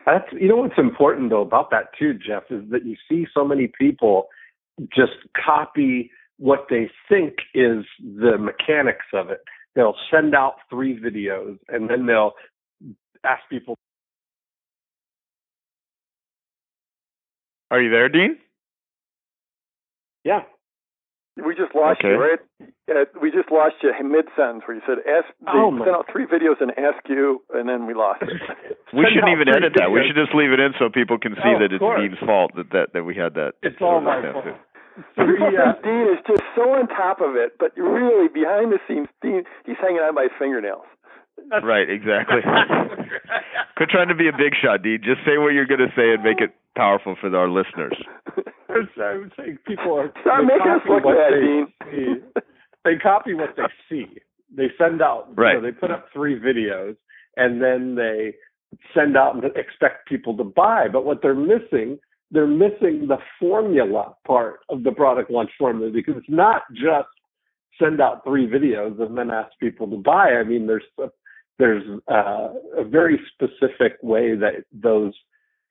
That's 0.06 0.26
you 0.34 0.48
know 0.50 0.58
what's 0.58 0.78
important 0.78 1.30
though 1.30 1.42
about 1.42 1.72
that 1.72 1.88
too, 1.98 2.14
Jeff, 2.14 2.44
is 2.50 2.64
that 2.72 2.86
you 2.86 2.96
see 3.10 3.26
so 3.34 3.46
many 3.46 3.72
people 3.80 4.28
just 4.94 5.14
copy 5.44 6.12
what 6.38 6.66
they 6.70 6.90
think 7.08 7.36
is 7.54 7.86
the 8.00 8.38
mechanics 8.38 9.06
of 9.14 9.30
it. 9.30 9.40
They'll 9.76 9.96
send 10.12 10.36
out 10.36 10.56
three 10.70 11.00
videos 11.00 11.58
and 11.70 11.90
then 11.90 12.06
they'll 12.06 12.34
ask 13.24 13.42
people 13.50 13.78
Are 17.72 17.82
you 17.82 17.90
there, 17.90 18.08
Dean? 18.08 18.38
Yeah. 20.24 20.42
We 21.34 21.58
just 21.58 21.74
lost 21.74 22.06
okay. 22.06 22.14
you, 22.14 22.22
right? 22.22 22.42
Uh, 22.86 23.10
we 23.18 23.34
just 23.34 23.50
lost 23.50 23.82
you 23.82 23.90
mid 24.06 24.30
sentence 24.38 24.62
where 24.70 24.78
you 24.78 24.86
said 24.86 25.02
ask. 25.02 25.26
They 25.42 25.58
oh 25.58 25.74
sent 25.74 25.90
out 25.90 26.06
three 26.06 26.30
videos 26.30 26.62
and 26.62 26.70
ask 26.78 27.02
you, 27.10 27.42
and 27.50 27.66
then 27.68 27.90
we 27.90 27.98
lost 27.98 28.22
it. 28.22 28.38
we 28.94 29.10
shouldn't 29.10 29.34
even 29.34 29.50
edit 29.50 29.74
videos. 29.74 29.90
that. 29.90 29.90
We 29.90 30.06
should 30.06 30.20
just 30.20 30.36
leave 30.38 30.54
it 30.54 30.62
in 30.62 30.78
so 30.78 30.94
people 30.94 31.18
can 31.18 31.34
see 31.42 31.58
oh, 31.58 31.58
that 31.58 31.74
it's 31.74 31.82
course. 31.82 32.06
Dean's 32.06 32.22
fault 32.22 32.54
that, 32.54 32.70
that 32.70 32.94
that 32.94 33.04
we 33.04 33.18
had 33.18 33.34
that. 33.34 33.58
It's 33.66 33.82
all 33.82 34.02
my 34.02 34.22
fault. 34.22 34.46
So 35.18 35.24
uh, 35.26 35.74
Dean 35.82 36.06
is 36.14 36.22
just 36.28 36.46
so 36.54 36.78
on 36.78 36.88
top 36.88 37.18
of 37.18 37.34
it, 37.36 37.58
but 37.58 37.74
really 37.76 38.30
behind 38.30 38.72
the 38.72 38.78
scenes, 38.88 39.10
Dean 39.22 39.42
he's 39.66 39.82
hanging 39.82 40.06
on 40.06 40.14
by 40.14 40.30
his 40.30 40.36
fingernails. 40.38 40.86
Right, 41.64 41.90
exactly. 41.90 42.42
Quit 43.78 43.90
trying 43.90 44.08
to 44.10 44.16
be 44.16 44.28
a 44.28 44.32
big 44.32 44.54
shot, 44.62 44.84
Dean. 44.84 45.00
Just 45.04 45.22
say 45.26 45.38
what 45.38 45.54
you're 45.54 45.66
going 45.66 45.82
to 45.82 45.94
say 45.96 46.14
and 46.14 46.24
make 46.24 46.42
it 46.42 46.54
powerful 46.76 47.16
for 47.20 47.36
our 47.36 47.50
listeners. 47.50 47.98
I 48.70 49.18
would 49.18 49.34
say 49.38 49.58
people 49.68 50.00
are. 50.00 50.12
Stop 50.22 50.46
making 50.46 50.72
us 50.72 50.82
look 50.90 51.04
bad, 51.04 51.92
Dean. 51.92 52.24
they 52.84 52.96
copy 52.96 53.34
what 53.34 53.56
they 53.56 53.64
see. 53.90 54.06
They 54.56 54.72
send 54.78 55.02
out. 55.02 55.28
Right. 55.36 55.56
You 55.56 55.62
know, 55.62 55.68
they 55.68 55.72
put 55.72 55.92
up 55.92 56.08
three 56.14 56.40
videos 56.40 56.96
and 57.38 57.62
then 57.62 57.96
they 57.96 58.34
send 58.96 59.18
out 59.18 59.36
and 59.36 59.46
expect 59.56 60.08
people 60.08 60.36
to 60.38 60.44
buy. 60.44 60.88
But 60.92 61.06
what 61.06 61.22
they're 61.22 61.36
missing, 61.36 62.00
they're 62.32 62.48
missing 62.48 63.08
the 63.08 63.18
formula 63.40 64.16
part 64.26 64.60
of 64.70 64.84
the 64.84 64.92
product 64.92 65.30
launch 65.30 65.52
formula 65.58 65.92
because 65.92 66.16
it's 66.18 66.30
not 66.30 66.64
just 66.74 67.10
send 67.82 68.02
out 68.02 68.24
three 68.24 68.48
videos 68.48 69.00
and 69.02 69.18
then 69.18 69.32
ask 69.32 69.52
people 69.60 69.90
to 69.90 69.98
buy. 69.98 70.32
I 70.32 70.44
mean, 70.44 70.68
there's 70.68 70.84
a, 71.00 71.08
there's 71.60 71.84
uh, 72.12 72.50
a 72.78 72.84
very 72.84 73.20
specific 73.34 73.98
way 74.02 74.36
that 74.36 74.66
those 74.72 75.14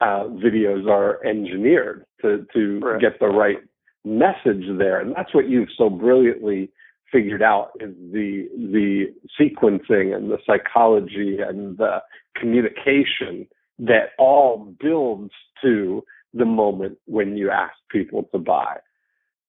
uh, 0.00 0.24
videos 0.24 0.88
are 0.88 1.24
engineered 1.24 2.04
to 2.22 2.46
to 2.54 2.78
right. 2.80 3.00
get 3.00 3.20
the 3.20 3.28
right 3.28 3.58
message 4.04 4.64
there, 4.78 5.00
and 5.00 5.14
that's 5.16 5.34
what 5.34 5.48
you've 5.48 5.68
so 5.76 5.88
brilliantly 5.88 6.70
figured 7.10 7.42
out 7.42 7.70
is 7.80 7.94
the 8.12 8.48
the 8.56 9.14
sequencing 9.38 10.16
and 10.16 10.30
the 10.30 10.38
psychology 10.46 11.38
and 11.46 11.76
the 11.78 11.98
communication 12.36 13.46
that 13.78 14.10
all 14.18 14.74
builds 14.80 15.32
to 15.62 16.02
the 16.34 16.44
moment 16.44 16.98
when 17.06 17.36
you 17.36 17.50
ask 17.50 17.74
people 17.90 18.28
to 18.32 18.38
buy. 18.38 18.76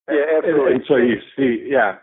Yeah, 0.08 0.38
absolutely. 0.38 0.66
And, 0.66 0.74
and 0.74 0.84
so 0.86 0.96
you 0.96 1.16
see, 1.36 1.68
yeah, 1.70 1.96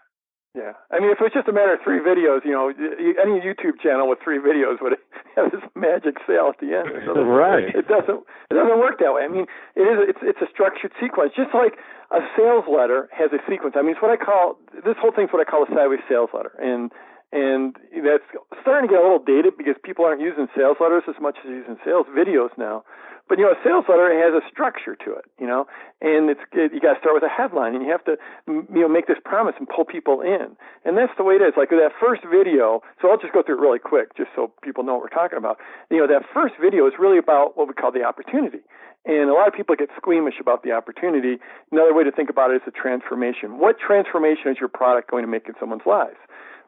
yeah, 0.52 0.76
I 0.92 1.00
mean, 1.00 1.16
if 1.16 1.24
it 1.24 1.32
was 1.32 1.32
just 1.32 1.48
a 1.48 1.56
matter 1.56 1.72
of 1.72 1.80
three 1.80 2.04
videos, 2.04 2.44
you 2.44 2.52
know, 2.52 2.68
any 2.68 3.40
YouTube 3.40 3.80
channel 3.80 4.12
with 4.12 4.20
three 4.20 4.36
videos 4.36 4.84
would 4.84 5.00
have 5.40 5.48
this 5.48 5.64
magic 5.80 6.20
sale 6.28 6.52
at 6.52 6.60
the 6.60 6.76
end. 6.76 6.92
So 7.08 7.24
right. 7.24 7.72
It 7.72 7.88
doesn't. 7.88 8.20
It 8.52 8.56
doesn't 8.60 8.80
work 8.84 9.00
that 9.00 9.16
way. 9.16 9.24
I 9.24 9.32
mean, 9.32 9.48
it 9.80 9.88
is. 9.88 10.12
It's 10.12 10.20
it's 10.20 10.44
a 10.44 10.52
structured 10.52 10.92
sequence, 11.00 11.32
just 11.40 11.56
like 11.56 11.80
a 12.12 12.20
sales 12.36 12.68
letter 12.68 13.08
has 13.16 13.32
a 13.32 13.40
sequence. 13.48 13.80
I 13.80 13.82
mean, 13.82 13.96
it's 13.96 14.04
what 14.04 14.12
I 14.12 14.20
call 14.20 14.60
this 14.76 15.00
whole 15.00 15.16
thing's 15.16 15.32
what 15.32 15.40
I 15.40 15.48
call 15.48 15.64
a 15.64 15.72
sideways 15.72 16.04
sales 16.12 16.36
letter, 16.36 16.52
and 16.60 16.92
and 17.32 17.80
that's 18.04 18.28
starting 18.60 18.92
to 18.92 18.92
get 18.92 19.00
a 19.00 19.08
little 19.08 19.24
dated 19.24 19.56
because 19.56 19.80
people 19.88 20.04
aren't 20.04 20.20
using 20.20 20.52
sales 20.52 20.76
letters 20.84 21.08
as 21.08 21.16
much 21.24 21.40
as 21.40 21.48
they're 21.48 21.64
using 21.64 21.80
sales 21.88 22.12
videos 22.12 22.52
now. 22.60 22.84
But 23.32 23.40
you 23.40 23.48
know, 23.48 23.56
a 23.56 23.64
sales 23.64 23.88
letter 23.88 24.12
has 24.12 24.36
a 24.36 24.44
structure 24.52 24.92
to 25.08 25.16
it, 25.16 25.24
you 25.40 25.48
know, 25.48 25.64
and 26.04 26.28
it's 26.28 26.44
it, 26.52 26.76
you 26.76 26.84
got 26.84 26.96
to 26.96 27.00
start 27.00 27.16
with 27.16 27.24
a 27.24 27.32
headline, 27.32 27.80
and 27.80 27.80
you 27.80 27.88
have 27.88 28.04
to 28.04 28.20
you 28.44 28.84
know 28.84 28.92
make 28.92 29.08
this 29.08 29.24
promise 29.24 29.56
and 29.56 29.72
pull 29.72 29.88
people 29.88 30.20
in, 30.20 30.52
and 30.84 31.00
that's 31.00 31.16
the 31.16 31.24
way 31.24 31.40
it 31.40 31.42
is. 31.42 31.56
Like 31.56 31.72
that 31.72 31.96
first 31.96 32.28
video, 32.28 32.84
so 33.00 33.08
I'll 33.08 33.16
just 33.16 33.32
go 33.32 33.40
through 33.40 33.56
it 33.56 33.64
really 33.64 33.80
quick, 33.80 34.20
just 34.20 34.36
so 34.36 34.52
people 34.60 34.84
know 34.84 35.00
what 35.00 35.08
we're 35.08 35.16
talking 35.16 35.40
about. 35.40 35.64
You 35.88 36.04
know, 36.04 36.12
that 36.12 36.28
first 36.36 36.60
video 36.60 36.84
is 36.92 37.00
really 37.00 37.16
about 37.16 37.56
what 37.56 37.72
we 37.72 37.74
call 37.74 37.96
the 37.96 38.04
opportunity. 38.04 38.68
And 39.08 39.32
a 39.32 39.34
lot 39.34 39.48
of 39.48 39.56
people 39.56 39.80
get 39.80 39.88
squeamish 39.96 40.36
about 40.44 40.68
the 40.68 40.76
opportunity. 40.76 41.40
Another 41.72 41.96
way 41.96 42.04
to 42.04 42.12
think 42.12 42.30
about 42.30 42.52
it 42.52 42.60
is 42.60 42.68
the 42.68 42.76
transformation. 42.76 43.64
What 43.64 43.80
transformation 43.80 44.52
is 44.52 44.60
your 44.60 44.68
product 44.68 45.10
going 45.10 45.24
to 45.24 45.32
make 45.32 45.48
in 45.48 45.56
someone's 45.58 45.88
lives? 45.88 46.20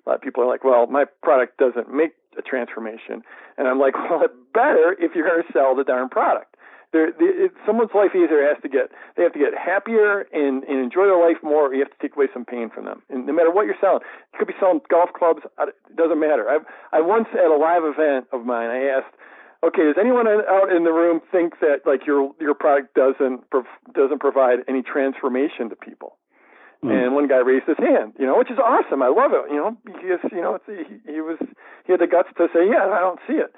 A 0.07 0.09
lot 0.09 0.15
of 0.15 0.21
people 0.21 0.41
are 0.43 0.47
like, 0.47 0.63
well, 0.63 0.87
my 0.87 1.03
product 1.27 1.59
doesn't 1.59 1.93
make 1.93 2.15
a 2.39 2.41
transformation. 2.41 3.19
And 3.59 3.67
I'm 3.67 3.83
like, 3.83 3.95
well, 4.09 4.23
better 4.53 4.95
if 4.95 5.11
you're 5.11 5.27
going 5.27 5.43
to 5.43 5.51
sell 5.51 5.75
the 5.75 5.83
darn 5.83 6.07
product 6.07 6.52
there, 6.93 7.09
it, 7.09 7.51
someone's 7.65 7.91
life 7.93 8.13
either 8.15 8.45
has 8.45 8.61
to 8.61 8.69
get 8.69 8.93
they 9.17 9.23
have 9.23 9.33
to 9.33 9.39
get 9.39 9.57
happier 9.57 10.29
and, 10.31 10.63
and 10.63 10.79
enjoy 10.79 11.09
their 11.09 11.19
life 11.19 11.41
more, 11.41 11.67
or 11.67 11.73
you 11.73 11.81
have 11.81 11.91
to 11.91 11.99
take 11.99 12.15
away 12.15 12.29
some 12.31 12.45
pain 12.45 12.69
from 12.69 12.85
them. 12.85 13.01
And 13.09 13.25
no 13.25 13.33
matter 13.33 13.51
what 13.51 13.65
you're 13.65 13.81
selling, 13.81 14.05
you 14.31 14.39
could 14.39 14.47
be 14.47 14.53
selling 14.61 14.79
golf 14.89 15.09
clubs. 15.17 15.41
It 15.59 15.97
doesn't 15.97 16.19
matter. 16.19 16.47
I 16.47 16.61
I 16.95 17.01
once 17.01 17.27
at 17.33 17.49
a 17.49 17.57
live 17.57 17.83
event 17.83 18.29
of 18.31 18.45
mine, 18.45 18.69
I 18.69 18.93
asked, 18.93 19.11
okay, 19.65 19.89
does 19.89 19.97
anyone 19.99 20.27
out 20.29 20.71
in 20.71 20.85
the 20.85 20.93
room 20.93 21.19
think 21.33 21.59
that 21.59 21.81
like 21.85 22.05
your 22.05 22.31
your 22.39 22.53
product 22.53 22.93
doesn't 22.93 23.41
doesn't 23.91 24.21
provide 24.21 24.59
any 24.69 24.83
transformation 24.83 25.69
to 25.69 25.75
people? 25.75 26.15
Mm. 26.83 26.91
And 26.91 27.15
one 27.15 27.27
guy 27.27 27.39
raised 27.39 27.65
his 27.65 27.79
hand, 27.79 28.13
you 28.19 28.27
know, 28.27 28.37
which 28.37 28.51
is 28.51 28.59
awesome. 28.59 29.01
I 29.01 29.07
love 29.07 29.31
it. 29.33 29.49
You 29.49 29.57
know, 29.57 29.77
because 29.83 30.21
you 30.31 30.41
know, 30.41 30.59
it's, 30.61 30.67
he, 30.67 31.11
he 31.11 31.21
was 31.21 31.39
he 31.85 31.93
had 31.93 32.01
the 32.01 32.07
guts 32.07 32.29
to 32.37 32.47
say, 32.53 32.69
yeah, 32.69 32.85
I 32.85 32.99
don't 32.99 33.19
see 33.25 33.41
it. 33.41 33.49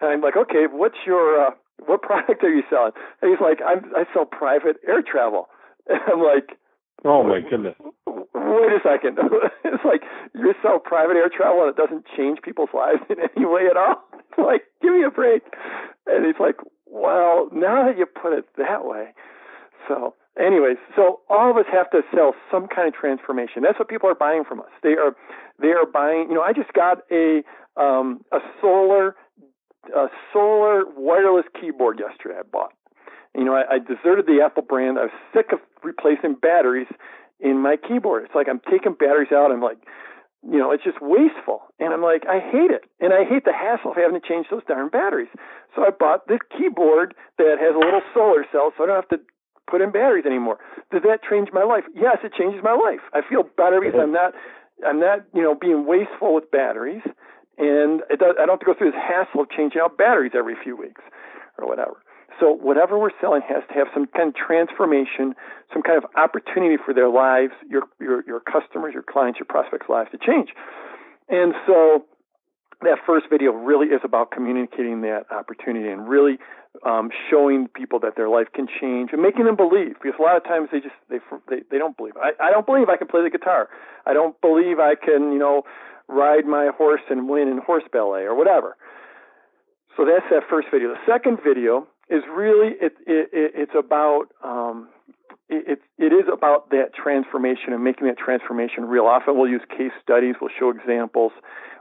And 0.00 0.10
I'm 0.10 0.20
like, 0.20 0.36
okay, 0.36 0.66
what's 0.68 0.98
your 1.06 1.40
uh, 1.40 1.50
what 1.86 2.02
product 2.02 2.42
are 2.44 2.52
you 2.52 2.62
selling? 2.70 2.92
And 3.20 3.30
he's 3.30 3.40
like, 3.40 3.60
I'm, 3.64 3.90
I 3.96 4.04
sell 4.12 4.24
private 4.24 4.76
air 4.86 5.02
travel. 5.02 5.48
And 5.88 5.98
I'm 6.06 6.22
like, 6.22 6.54
oh 7.04 7.24
my 7.24 7.40
goodness. 7.42 7.74
Wait 8.06 8.70
a 8.70 8.78
second. 8.86 9.18
it's 9.64 9.84
like 9.84 10.02
you 10.32 10.54
sell 10.62 10.78
private 10.78 11.16
air 11.16 11.28
travel 11.28 11.62
and 11.62 11.70
it 11.70 11.76
doesn't 11.76 12.04
change 12.16 12.38
people's 12.40 12.70
lives 12.72 13.02
in 13.10 13.16
any 13.18 13.46
way 13.46 13.66
at 13.70 13.76
all. 13.76 14.02
It's 14.32 14.38
like, 14.38 14.62
give 14.80 14.94
me 14.94 15.02
a 15.04 15.10
break. 15.10 15.42
And 16.06 16.24
he's 16.24 16.40
like, 16.40 16.56
well, 16.86 17.50
now 17.52 17.84
that 17.84 17.98
you 17.98 18.06
put 18.06 18.32
it 18.32 18.46
that 18.56 18.86
way. 18.86 19.08
So, 19.86 20.14
anyways, 20.40 20.78
so 20.96 21.20
all 21.28 21.50
of 21.50 21.58
us 21.58 21.66
have 21.70 21.90
to 21.90 22.00
sell 22.14 22.32
some 22.50 22.66
kind 22.66 22.88
of 22.88 22.94
transformation. 22.94 23.60
That's 23.62 23.78
what 23.78 23.88
people 23.88 24.08
are 24.08 24.14
buying 24.14 24.44
from 24.48 24.60
us. 24.60 24.72
They 24.82 24.96
are, 24.96 25.14
they 25.60 25.68
are 25.68 25.84
buying. 25.84 26.28
You 26.30 26.36
know, 26.36 26.40
I 26.40 26.54
just 26.54 26.72
got 26.72 27.04
a 27.10 27.42
um, 27.76 28.24
a 28.32 28.38
solar 28.60 29.16
a 29.94 30.06
solar 30.32 30.84
wireless 30.96 31.46
keyboard 31.60 32.00
yesterday. 32.00 32.38
I 32.38 32.42
bought. 32.42 32.72
You 33.34 33.44
know, 33.44 33.54
I, 33.54 33.76
I 33.76 33.78
deserted 33.78 34.26
the 34.26 34.40
Apple 34.44 34.62
brand. 34.62 34.98
I 34.98 35.08
was 35.08 35.16
sick 35.34 35.52
of 35.52 35.60
replacing 35.82 36.36
batteries 36.40 36.88
in 37.40 37.58
my 37.58 37.76
keyboard. 37.76 38.24
It's 38.24 38.34
like 38.34 38.48
I'm 38.48 38.60
taking 38.70 38.92
batteries 38.92 39.32
out. 39.32 39.50
I'm 39.50 39.62
like, 39.62 39.78
you 40.42 40.58
know, 40.58 40.70
it's 40.70 40.84
just 40.84 40.98
wasteful. 41.00 41.62
And 41.78 41.94
I'm 41.94 42.02
like, 42.02 42.26
I 42.26 42.38
hate 42.38 42.70
it. 42.70 42.84
And 43.00 43.12
I 43.12 43.24
hate 43.24 43.44
the 43.44 43.54
hassle 43.54 43.92
of 43.92 43.96
having 43.96 44.20
to 44.20 44.26
change 44.26 44.46
those 44.50 44.62
darn 44.66 44.88
batteries. 44.88 45.30
So 45.74 45.82
I 45.82 45.90
bought 45.90 46.28
this 46.28 46.40
keyboard 46.56 47.14
that 47.38 47.56
has 47.58 47.74
a 47.74 47.78
little 47.78 48.02
solar 48.12 48.44
cell 48.50 48.72
so 48.76 48.84
I 48.84 48.86
don't 48.86 48.96
have 48.96 49.08
to 49.10 49.20
put 49.70 49.80
in 49.80 49.92
batteries 49.92 50.26
anymore. 50.26 50.58
Did 50.90 51.04
that 51.04 51.22
change 51.28 51.48
my 51.52 51.62
life? 51.62 51.84
Yes, 51.94 52.18
it 52.22 52.34
changes 52.34 52.60
my 52.62 52.74
life. 52.74 53.00
I 53.14 53.22
feel 53.22 53.42
better 53.56 53.80
because 53.80 53.94
mm-hmm. 53.94 54.10
I'm 54.10 54.12
not 54.12 54.34
I'm 54.84 54.98
not, 54.98 55.20
you 55.32 55.42
know, 55.42 55.54
being 55.54 55.86
wasteful 55.86 56.34
with 56.34 56.50
batteries 56.50 57.06
and 57.58 58.00
does, 58.18 58.34
I 58.40 58.46
don't 58.46 58.56
have 58.56 58.60
to 58.60 58.66
go 58.66 58.74
through 58.74 58.92
this 58.92 59.00
hassle 59.00 59.42
of 59.42 59.50
changing 59.50 59.80
out 59.80 59.98
batteries 59.98 60.32
every 60.34 60.56
few 60.62 60.76
weeks 60.76 61.02
or 61.58 61.68
whatever. 61.68 62.02
So 62.40 62.50
whatever 62.50 62.98
we're 62.98 63.14
selling 63.20 63.42
has 63.48 63.62
to 63.68 63.74
have 63.74 63.88
some 63.92 64.06
kind 64.06 64.30
of 64.30 64.34
transformation, 64.34 65.34
some 65.72 65.82
kind 65.82 66.02
of 66.02 66.08
opportunity 66.16 66.76
for 66.82 66.94
their 66.94 67.08
lives, 67.08 67.52
your 67.68 67.82
your 68.00 68.24
your 68.26 68.40
customers, 68.40 68.94
your 68.94 69.04
clients, 69.04 69.38
your 69.38 69.46
prospects' 69.46 69.86
lives 69.88 70.10
to 70.12 70.18
change. 70.18 70.48
And 71.28 71.54
so 71.66 72.04
that 72.82 72.98
first 73.06 73.26
video 73.30 73.52
really 73.52 73.88
is 73.88 74.00
about 74.04 74.30
communicating 74.30 75.02
that 75.02 75.30
opportunity 75.30 75.88
and 75.88 76.08
really 76.08 76.38
um, 76.84 77.10
showing 77.30 77.68
people 77.68 78.00
that 78.00 78.16
their 78.16 78.28
life 78.28 78.48
can 78.54 78.66
change 78.66 79.10
and 79.12 79.22
making 79.22 79.44
them 79.44 79.56
believe 79.56 79.94
because 80.02 80.18
a 80.18 80.22
lot 80.22 80.36
of 80.36 80.44
times 80.44 80.68
they 80.72 80.80
just 80.80 80.94
they 81.10 81.18
they, 81.48 81.62
they 81.70 81.78
don't 81.78 81.96
believe 81.96 82.14
I, 82.16 82.32
I 82.40 82.50
don't 82.50 82.66
believe 82.66 82.88
I 82.88 82.96
can 82.96 83.08
play 83.08 83.22
the 83.22 83.30
guitar 83.30 83.68
I 84.06 84.14
don't 84.14 84.40
believe 84.40 84.78
I 84.78 84.94
can 84.94 85.32
you 85.32 85.38
know 85.38 85.62
ride 86.08 86.46
my 86.46 86.70
horse 86.76 87.02
and 87.10 87.28
win 87.28 87.48
in 87.48 87.58
horse 87.58 87.84
ballet 87.92 88.22
or 88.22 88.34
whatever 88.34 88.76
so 89.96 90.04
that's 90.04 90.26
that 90.30 90.42
first 90.48 90.68
video 90.72 90.88
the 90.88 91.00
second 91.06 91.38
video 91.44 91.86
is 92.08 92.22
really 92.34 92.74
it, 92.80 92.92
it, 93.06 93.28
it 93.32 93.52
it's 93.54 93.74
about 93.78 94.26
um, 94.44 94.88
it, 95.52 95.80
it 95.98 96.12
is 96.12 96.24
about 96.32 96.70
that 96.70 96.94
transformation 96.94 97.72
and 97.72 97.84
making 97.84 98.06
that 98.06 98.18
transformation 98.18 98.84
real. 98.84 99.04
Often 99.04 99.36
we'll 99.36 99.50
use 99.50 99.62
case 99.68 99.92
studies, 100.02 100.36
we'll 100.40 100.50
show 100.58 100.70
examples, 100.70 101.32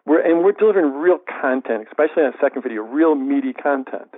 we're, 0.06 0.20
and 0.20 0.44
we're 0.44 0.52
delivering 0.52 0.94
real 0.94 1.20
content, 1.20 1.88
especially 1.88 2.24
in 2.24 2.32
that 2.32 2.40
second 2.42 2.64
video, 2.64 2.82
real 2.82 3.16
meaty 3.16 3.54
content. 3.54 4.12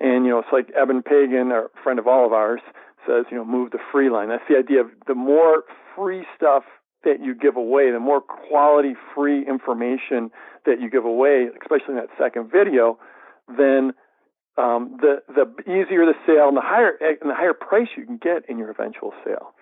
And 0.00 0.24
you 0.24 0.30
know, 0.30 0.38
it's 0.40 0.52
like 0.52 0.70
Eben 0.76 1.02
Pagan, 1.02 1.52
a 1.52 1.66
friend 1.82 1.98
of 1.98 2.06
all 2.06 2.26
of 2.26 2.32
ours, 2.32 2.60
says, 3.06 3.24
you 3.30 3.36
know, 3.36 3.44
move 3.44 3.70
the 3.70 3.78
free 3.92 4.10
line. 4.10 4.28
That's 4.28 4.44
the 4.48 4.56
idea 4.56 4.80
of 4.80 4.88
the 5.06 5.14
more 5.14 5.64
free 5.94 6.26
stuff 6.36 6.64
that 7.04 7.22
you 7.22 7.34
give 7.34 7.56
away, 7.56 7.90
the 7.90 8.00
more 8.00 8.20
quality 8.20 8.94
free 9.14 9.46
information 9.46 10.30
that 10.66 10.80
you 10.80 10.90
give 10.90 11.04
away, 11.04 11.48
especially 11.62 11.94
in 11.94 11.96
that 11.96 12.08
second 12.18 12.50
video, 12.50 12.98
then 13.48 13.92
um, 14.56 14.96
the 15.00 15.22
the 15.28 15.46
easier 15.62 16.06
the 16.06 16.14
sale 16.26 16.48
and 16.48 16.56
the 16.56 16.62
higher 16.62 16.92
and 17.00 17.30
the 17.30 17.34
higher 17.34 17.54
price 17.54 17.88
you 17.96 18.06
can 18.06 18.18
get 18.18 18.48
in 18.48 18.58
your 18.58 18.70
eventual 18.70 19.12
sale. 19.24 19.52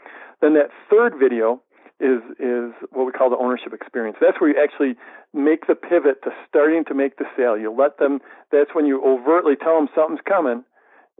Then 0.40 0.54
that 0.54 0.68
third 0.90 1.14
video 1.18 1.62
is 1.98 2.20
is 2.38 2.72
what 2.90 3.06
we 3.06 3.12
call 3.12 3.30
the 3.30 3.38
ownership 3.38 3.72
experience. 3.72 4.18
That's 4.20 4.40
where 4.40 4.50
you 4.50 4.62
actually 4.62 4.96
make 5.32 5.66
the 5.66 5.74
pivot 5.74 6.22
to 6.24 6.30
starting 6.48 6.84
to 6.86 6.94
make 6.94 7.16
the 7.16 7.24
sale. 7.36 7.56
You 7.56 7.72
let 7.72 7.98
them. 7.98 8.20
That's 8.50 8.74
when 8.74 8.86
you 8.86 9.02
overtly 9.04 9.54
tell 9.56 9.76
them 9.76 9.88
something's 9.94 10.20
coming, 10.28 10.64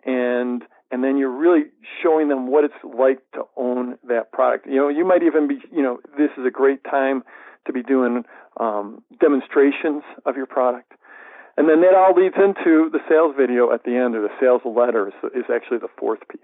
and 0.05 0.62
and 0.93 1.03
then 1.03 1.17
you're 1.17 1.35
really 1.35 1.65
showing 2.03 2.29
them 2.29 2.47
what 2.47 2.65
it's 2.65 2.75
like 2.85 3.19
to 3.33 3.43
own 3.57 3.99
that 4.07 4.31
product. 4.31 4.67
You 4.67 4.77
know, 4.77 4.89
you 4.89 5.05
might 5.05 5.23
even 5.23 5.49
be. 5.49 5.59
You 5.73 5.83
know, 5.83 5.99
this 6.19 6.31
is 6.39 6.45
a 6.47 6.51
great 6.51 6.85
time 6.85 7.25
to 7.67 7.73
be 7.73 7.83
doing 7.83 8.25
um, 8.61 9.03
demonstrations 9.19 10.03
of 10.27 10.37
your 10.37 10.47
product. 10.47 10.93
And 11.57 11.69
then 11.69 11.81
that 11.83 11.95
all 11.95 12.15
leads 12.15 12.37
into 12.37 12.91
the 12.91 13.01
sales 13.09 13.35
video 13.37 13.73
at 13.73 13.85
the 13.85 13.97
end, 13.97 14.15
or 14.15 14.23
the 14.23 14.35
sales 14.41 14.63
letter 14.65 15.09
is, 15.09 15.15
is 15.35 15.45
actually 15.53 15.79
the 15.79 15.91
fourth 15.99 16.21
piece. 16.29 16.41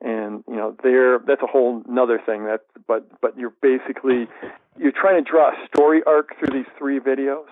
And 0.00 0.42
you 0.48 0.56
know, 0.56 0.76
there 0.82 1.18
that's 1.18 1.42
a 1.42 1.46
whole 1.46 1.82
another 1.88 2.20
thing. 2.24 2.44
That 2.44 2.60
but 2.86 3.06
but 3.20 3.36
you're 3.36 3.54
basically 3.62 4.28
you're 4.78 4.92
trying 4.92 5.22
to 5.22 5.28
draw 5.28 5.50
a 5.50 5.66
story 5.66 6.02
arc 6.06 6.38
through 6.38 6.56
these 6.56 6.70
three 6.78 6.98
videos. 6.98 7.46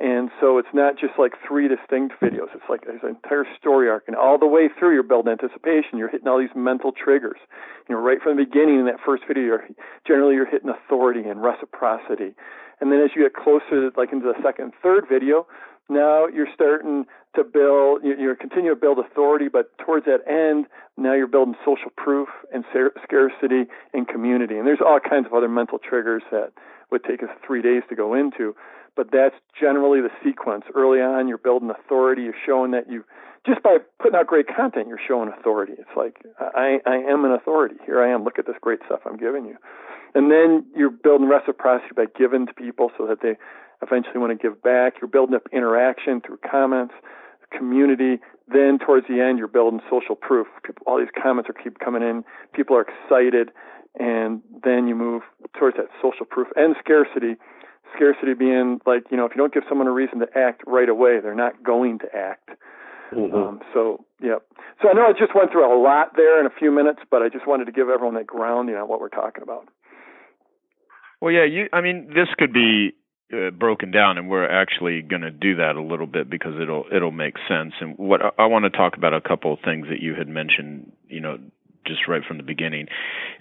And 0.00 0.30
so 0.40 0.58
it's 0.58 0.74
not 0.74 0.98
just 0.98 1.14
like 1.18 1.32
three 1.46 1.68
distinct 1.68 2.14
videos. 2.20 2.50
It's 2.52 2.68
like 2.68 2.84
there's 2.84 3.02
an 3.04 3.10
entire 3.10 3.46
story 3.58 3.88
arc, 3.88 4.04
and 4.08 4.16
all 4.16 4.38
the 4.38 4.46
way 4.46 4.68
through 4.68 4.94
you're 4.94 5.04
building 5.04 5.30
anticipation. 5.30 5.98
You're 5.98 6.08
hitting 6.08 6.26
all 6.26 6.40
these 6.40 6.54
mental 6.56 6.90
triggers. 6.90 7.38
You 7.88 7.94
know, 7.94 8.00
right 8.00 8.20
from 8.20 8.36
the 8.36 8.44
beginning 8.44 8.80
in 8.80 8.86
that 8.86 8.98
first 9.06 9.22
video, 9.28 9.44
you're, 9.44 9.68
generally 10.06 10.34
you're 10.34 10.50
hitting 10.50 10.68
authority 10.68 11.20
and 11.28 11.40
reciprocity. 11.40 12.34
And 12.80 12.90
then 12.90 13.00
as 13.00 13.10
you 13.14 13.22
get 13.22 13.34
closer, 13.34 13.92
like 13.96 14.12
into 14.12 14.26
the 14.26 14.34
second, 14.42 14.72
third 14.82 15.04
video, 15.08 15.46
now 15.88 16.26
you're 16.26 16.48
starting 16.52 17.04
to 17.36 17.44
build, 17.44 18.02
you're 18.02 18.34
continuing 18.34 18.74
to 18.74 18.80
build 18.80 18.98
authority, 18.98 19.48
but 19.48 19.76
towards 19.78 20.06
that 20.06 20.26
end, 20.26 20.66
now 20.96 21.14
you're 21.14 21.26
building 21.26 21.54
social 21.64 21.90
proof 21.96 22.28
and 22.52 22.64
scarcity 23.04 23.70
and 23.92 24.08
community. 24.08 24.56
And 24.56 24.66
there's 24.66 24.80
all 24.84 24.98
kinds 24.98 25.26
of 25.26 25.34
other 25.34 25.48
mental 25.48 25.78
triggers 25.78 26.22
that 26.30 26.52
would 26.90 27.04
take 27.04 27.22
us 27.22 27.28
three 27.46 27.62
days 27.62 27.82
to 27.88 27.94
go 27.94 28.14
into. 28.14 28.54
But 28.96 29.10
that's 29.10 29.34
generally 29.58 30.00
the 30.00 30.10
sequence. 30.24 30.64
Early 30.74 31.00
on, 31.00 31.26
you're 31.26 31.38
building 31.38 31.70
authority. 31.70 32.22
You're 32.22 32.34
showing 32.46 32.70
that 32.72 32.90
you, 32.90 33.04
just 33.46 33.62
by 33.62 33.78
putting 34.00 34.16
out 34.16 34.26
great 34.26 34.46
content, 34.46 34.86
you're 34.88 35.00
showing 35.06 35.28
authority. 35.28 35.74
It's 35.78 35.96
like, 35.96 36.22
I, 36.38 36.78
I 36.86 36.96
am 36.96 37.24
an 37.24 37.32
authority. 37.32 37.76
Here 37.84 38.00
I 38.00 38.12
am. 38.12 38.22
Look 38.22 38.38
at 38.38 38.46
this 38.46 38.56
great 38.60 38.80
stuff 38.86 39.00
I'm 39.04 39.16
giving 39.16 39.44
you. 39.46 39.56
And 40.14 40.30
then 40.30 40.64
you're 40.76 40.90
building 40.90 41.26
reciprocity 41.26 41.90
by 41.96 42.06
giving 42.16 42.46
to 42.46 42.54
people 42.54 42.92
so 42.96 43.06
that 43.06 43.20
they 43.20 43.36
eventually 43.82 44.18
want 44.18 44.30
to 44.30 44.40
give 44.40 44.62
back. 44.62 44.94
You're 45.00 45.08
building 45.08 45.34
up 45.34 45.48
interaction 45.52 46.20
through 46.20 46.38
comments, 46.48 46.94
community. 47.50 48.20
Then 48.46 48.78
towards 48.78 49.08
the 49.08 49.20
end, 49.20 49.38
you're 49.38 49.48
building 49.48 49.80
social 49.90 50.14
proof. 50.14 50.46
People, 50.62 50.84
all 50.86 50.98
these 50.98 51.08
comments 51.20 51.50
are 51.50 51.62
keep 51.62 51.80
coming 51.80 52.02
in. 52.02 52.24
People 52.52 52.76
are 52.76 52.86
excited, 52.86 53.50
and 53.98 54.40
then 54.62 54.86
you 54.86 54.94
move 54.94 55.22
towards 55.58 55.76
that 55.76 55.88
social 56.00 56.26
proof 56.26 56.48
and 56.54 56.76
scarcity. 56.78 57.36
Scarcity 57.94 58.34
being 58.34 58.80
like 58.86 59.04
you 59.10 59.16
know, 59.16 59.24
if 59.24 59.32
you 59.34 59.38
don't 59.38 59.52
give 59.52 59.64
someone 59.68 59.86
a 59.86 59.92
reason 59.92 60.20
to 60.20 60.26
act 60.36 60.62
right 60.66 60.88
away, 60.88 61.20
they're 61.20 61.34
not 61.34 61.62
going 61.62 61.98
to 62.00 62.06
act. 62.14 62.50
Mm-hmm. 63.12 63.34
Um, 63.34 63.60
so 63.72 64.04
yeah. 64.20 64.38
So 64.82 64.88
I 64.88 64.92
know 64.92 65.06
I 65.06 65.12
just 65.12 65.34
went 65.34 65.52
through 65.52 65.64
a 65.64 65.76
lot 65.80 66.16
there 66.16 66.40
in 66.40 66.46
a 66.46 66.54
few 66.58 66.70
minutes, 66.70 67.00
but 67.10 67.22
I 67.22 67.28
just 67.28 67.46
wanted 67.46 67.66
to 67.66 67.72
give 67.72 67.88
everyone 67.88 68.14
that 68.14 68.26
grounding 68.26 68.74
on 68.76 68.88
what 68.88 69.00
we're 69.00 69.08
talking 69.08 69.42
about. 69.42 69.68
Well, 71.20 71.32
yeah, 71.32 71.44
you. 71.44 71.68
I 71.72 71.80
mean, 71.80 72.08
this 72.08 72.28
could 72.36 72.52
be 72.52 72.92
uh, 73.32 73.50
broken 73.50 73.90
down, 73.90 74.18
and 74.18 74.28
we're 74.28 74.48
actually 74.48 75.02
going 75.02 75.22
to 75.22 75.30
do 75.30 75.56
that 75.56 75.76
a 75.76 75.82
little 75.82 76.06
bit 76.06 76.28
because 76.28 76.54
it'll 76.60 76.84
it'll 76.94 77.12
make 77.12 77.36
sense. 77.48 77.72
And 77.80 77.96
what 77.96 78.20
I, 78.20 78.42
I 78.42 78.46
want 78.46 78.64
to 78.64 78.70
talk 78.70 78.96
about 78.96 79.14
a 79.14 79.20
couple 79.20 79.52
of 79.52 79.60
things 79.64 79.86
that 79.88 80.00
you 80.00 80.14
had 80.14 80.28
mentioned, 80.28 80.92
you 81.08 81.20
know, 81.20 81.38
just 81.86 82.08
right 82.08 82.22
from 82.26 82.36
the 82.36 82.42
beginning, 82.42 82.88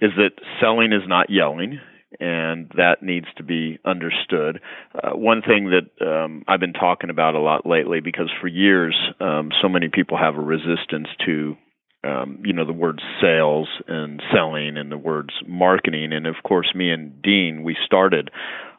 is 0.02 0.12
that 0.18 0.32
selling 0.62 0.94
is 0.94 1.08
not 1.08 1.30
yelling. 1.30 1.80
And 2.20 2.72
that 2.76 3.02
needs 3.02 3.28
to 3.38 3.44
be 3.44 3.80
understood. 3.86 4.62
Uh, 4.96 5.12
one 5.16 5.42
thing 5.42 5.72
that 5.72 6.06
um, 6.06 6.44
I've 6.48 6.60
been 6.60 6.74
talking 6.74 7.10
about 7.10 7.36
a 7.36 7.40
lot 7.40 7.66
lately, 7.66 8.00
because 8.00 8.30
for 8.42 8.48
years 8.48 8.96
um, 9.20 9.52
so 9.62 9.70
many 9.70 9.90
people 9.90 10.18
have 10.18 10.36
a 10.36 10.42
resistance 10.42 11.08
to 11.26 11.56
um, 12.04 12.40
you 12.44 12.54
know 12.54 12.66
the 12.66 12.74
words 12.74 13.02
sales 13.22 13.68
and 13.88 14.22
selling 14.34 14.78
and 14.78 14.92
the 14.92 14.98
words 14.98 15.30
marketing 15.48 16.12
and 16.12 16.28
of 16.28 16.36
course 16.44 16.74
me 16.76 16.92
and 16.92 17.22
dean 17.22 17.64
we 17.64 17.78
started 17.86 18.30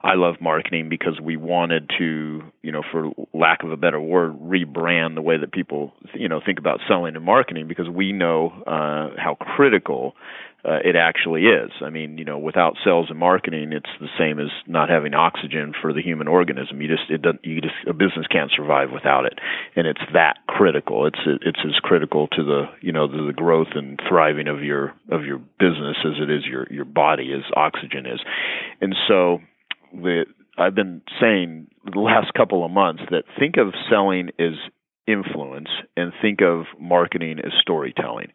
i 0.02 0.14
love 0.14 0.34
marketing 0.40 0.88
because 0.88 1.18
we 1.22 1.36
wanted 1.36 1.90
to 1.98 2.42
you 2.62 2.70
know 2.70 2.82
for 2.92 3.10
lack 3.32 3.62
of 3.62 3.70
a 3.70 3.76
better 3.76 4.00
word 4.00 4.38
rebrand 4.40 5.14
the 5.14 5.22
way 5.22 5.38
that 5.38 5.52
people 5.52 5.92
you 6.12 6.28
know 6.28 6.40
think 6.44 6.58
about 6.58 6.80
selling 6.86 7.16
and 7.16 7.24
marketing 7.24 7.66
because 7.66 7.88
we 7.88 8.12
know 8.12 8.50
uh, 8.66 9.08
how 9.16 9.36
critical 9.40 10.14
uh, 10.64 10.78
it 10.82 10.96
actually 10.96 11.42
is. 11.42 11.70
I 11.82 11.90
mean, 11.90 12.16
you 12.16 12.24
know, 12.24 12.38
without 12.38 12.76
sales 12.82 13.06
and 13.10 13.18
marketing, 13.18 13.72
it's 13.72 13.90
the 14.00 14.08
same 14.18 14.40
as 14.40 14.48
not 14.66 14.88
having 14.88 15.12
oxygen 15.12 15.74
for 15.80 15.92
the 15.92 16.00
human 16.00 16.26
organism. 16.26 16.80
You 16.80 16.88
just 16.88 17.10
it 17.10 17.20
doesn't 17.20 17.44
you 17.44 17.60
just 17.60 17.74
a 17.86 17.92
business 17.92 18.26
can't 18.30 18.50
survive 18.54 18.90
without 18.90 19.26
it, 19.26 19.38
and 19.76 19.86
it's 19.86 20.00
that 20.14 20.38
critical. 20.48 21.06
It's 21.06 21.20
it's 21.26 21.60
as 21.64 21.74
critical 21.82 22.28
to 22.28 22.44
the 22.44 22.64
you 22.80 22.92
know 22.92 23.06
the, 23.06 23.26
the 23.26 23.32
growth 23.34 23.74
and 23.74 24.00
thriving 24.08 24.48
of 24.48 24.62
your 24.62 24.94
of 25.10 25.24
your 25.24 25.38
business 25.38 25.96
as 26.04 26.14
it 26.20 26.30
is 26.30 26.44
your 26.46 26.66
your 26.70 26.86
body 26.86 27.32
as 27.34 27.42
oxygen 27.54 28.06
is, 28.06 28.20
and 28.80 28.94
so 29.06 29.38
the 29.92 30.24
I've 30.56 30.74
been 30.74 31.02
saying 31.20 31.66
the 31.92 32.00
last 32.00 32.32
couple 32.32 32.64
of 32.64 32.70
months 32.70 33.02
that 33.10 33.24
think 33.38 33.56
of 33.58 33.74
selling 33.90 34.30
as 34.38 34.54
influence 35.06 35.68
and 35.94 36.12
think 36.22 36.40
of 36.40 36.64
marketing 36.80 37.38
as 37.40 37.52
storytelling 37.60 38.32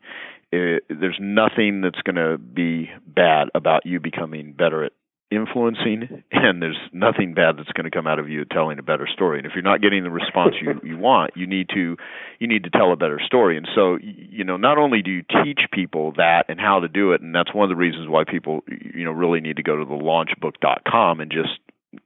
it, 0.51 0.83
there's 0.89 1.17
nothing 1.19 1.81
that's 1.81 2.01
going 2.01 2.15
to 2.15 2.37
be 2.37 2.89
bad 3.05 3.49
about 3.53 3.85
you 3.85 3.99
becoming 3.99 4.53
better 4.53 4.83
at 4.83 4.91
influencing 5.31 6.23
and 6.31 6.59
there's 6.59 6.79
nothing 6.91 7.35
bad 7.35 7.55
that's 7.55 7.71
going 7.73 7.83
to 7.83 7.91
come 7.91 8.07
out 8.07 8.17
of 8.17 8.29
you 8.29 8.45
telling 8.45 8.79
a 8.79 8.81
better 8.81 9.07
story. 9.07 9.37
And 9.37 9.45
if 9.45 9.53
you're 9.53 9.61
not 9.61 9.79
getting 9.79 10.03
the 10.03 10.09
response 10.09 10.55
you 10.59 10.81
you 10.83 10.97
want 10.97 11.33
you 11.35 11.45
need 11.45 11.69
to 11.69 11.97
you 12.39 12.47
need 12.47 12.63
to 12.63 12.71
tell 12.71 12.91
a 12.91 12.95
better 12.95 13.19
story. 13.23 13.55
And 13.55 13.67
so 13.75 13.99
you 14.01 14.43
know 14.43 14.57
not 14.57 14.79
only 14.79 15.03
do 15.03 15.11
you 15.11 15.23
teach 15.43 15.59
people 15.71 16.13
that 16.17 16.45
and 16.49 16.59
how 16.59 16.79
to 16.79 16.87
do 16.87 17.11
it 17.11 17.21
and 17.21 17.33
that's 17.33 17.53
one 17.53 17.63
of 17.63 17.69
the 17.69 17.75
reasons 17.75 18.09
why 18.09 18.23
people 18.23 18.63
you 18.67 19.05
know 19.05 19.11
really 19.11 19.39
need 19.39 19.57
to 19.57 19.63
go 19.63 19.75
to 19.75 19.85
the 19.85 19.91
launchbook.com 19.91 21.19
and 21.19 21.31
just 21.31 21.59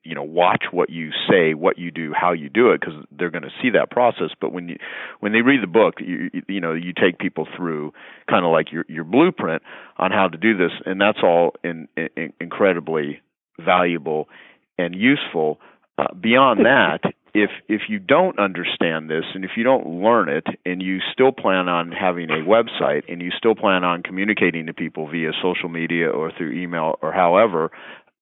you 0.04 0.16
know 0.16 0.24
watch 0.24 0.64
what 0.72 0.90
you 0.90 1.12
say 1.30 1.54
what 1.54 1.78
you 1.78 1.92
do 1.92 2.14
how 2.14 2.32
you 2.32 2.50
do 2.50 2.72
it 2.72 2.80
because 2.80 2.96
they're 3.12 3.30
going 3.30 3.44
to 3.44 3.52
see 3.62 3.70
that 3.70 3.92
process 3.92 4.30
but 4.40 4.54
when 4.54 4.70
you 4.70 4.78
when 5.20 5.34
they 5.34 5.42
read 5.42 5.62
the 5.62 5.68
book 5.68 5.96
you 6.00 6.30
you 6.48 6.62
know 6.62 6.74
you 6.74 6.94
take 6.94 7.20
people 7.20 7.46
through 7.58 7.92
kind 8.30 8.46
of 8.46 8.52
like 8.52 8.72
your 8.72 8.86
your 8.88 9.04
blueprint 9.04 9.62
on 9.98 10.12
how 10.12 10.28
to 10.28 10.38
do 10.38 10.56
this 10.56 10.72
and 10.86 11.02
that's 11.02 11.20
all 11.22 11.54
in, 11.64 11.88
in 11.98 12.32
incredibly 12.40 13.22
valuable 13.60 14.28
and 14.78 14.96
useful. 14.96 15.60
Uh, 15.98 16.14
beyond 16.20 16.66
that, 16.66 17.02
if 17.34 17.50
if 17.68 17.82
you 17.88 18.00
don't 18.00 18.40
understand 18.40 19.10
this 19.10 19.26
and 19.34 19.46
if 19.46 19.52
you 19.56 19.64
don't 19.64 19.88
learn 19.88 20.30
it 20.30 20.46
and 20.66 20.82
you 20.82 21.00
still 21.12 21.32
plan 21.32 21.68
on 21.68 21.92
having 21.92 22.30
a 22.30 22.38
website 22.38 23.04
and 23.08 23.22
you 23.22 23.32
still 23.38 23.56
plan 23.56 23.84
on 23.84 24.02
communicating 24.02 24.66
to 24.66 24.74
people 24.74 25.10
via 25.10 25.32
social 25.42 25.70
media 25.70 26.10
or 26.10 26.32
through 26.36 26.52
email 26.52 26.98
or 27.02 27.12
however, 27.12 27.72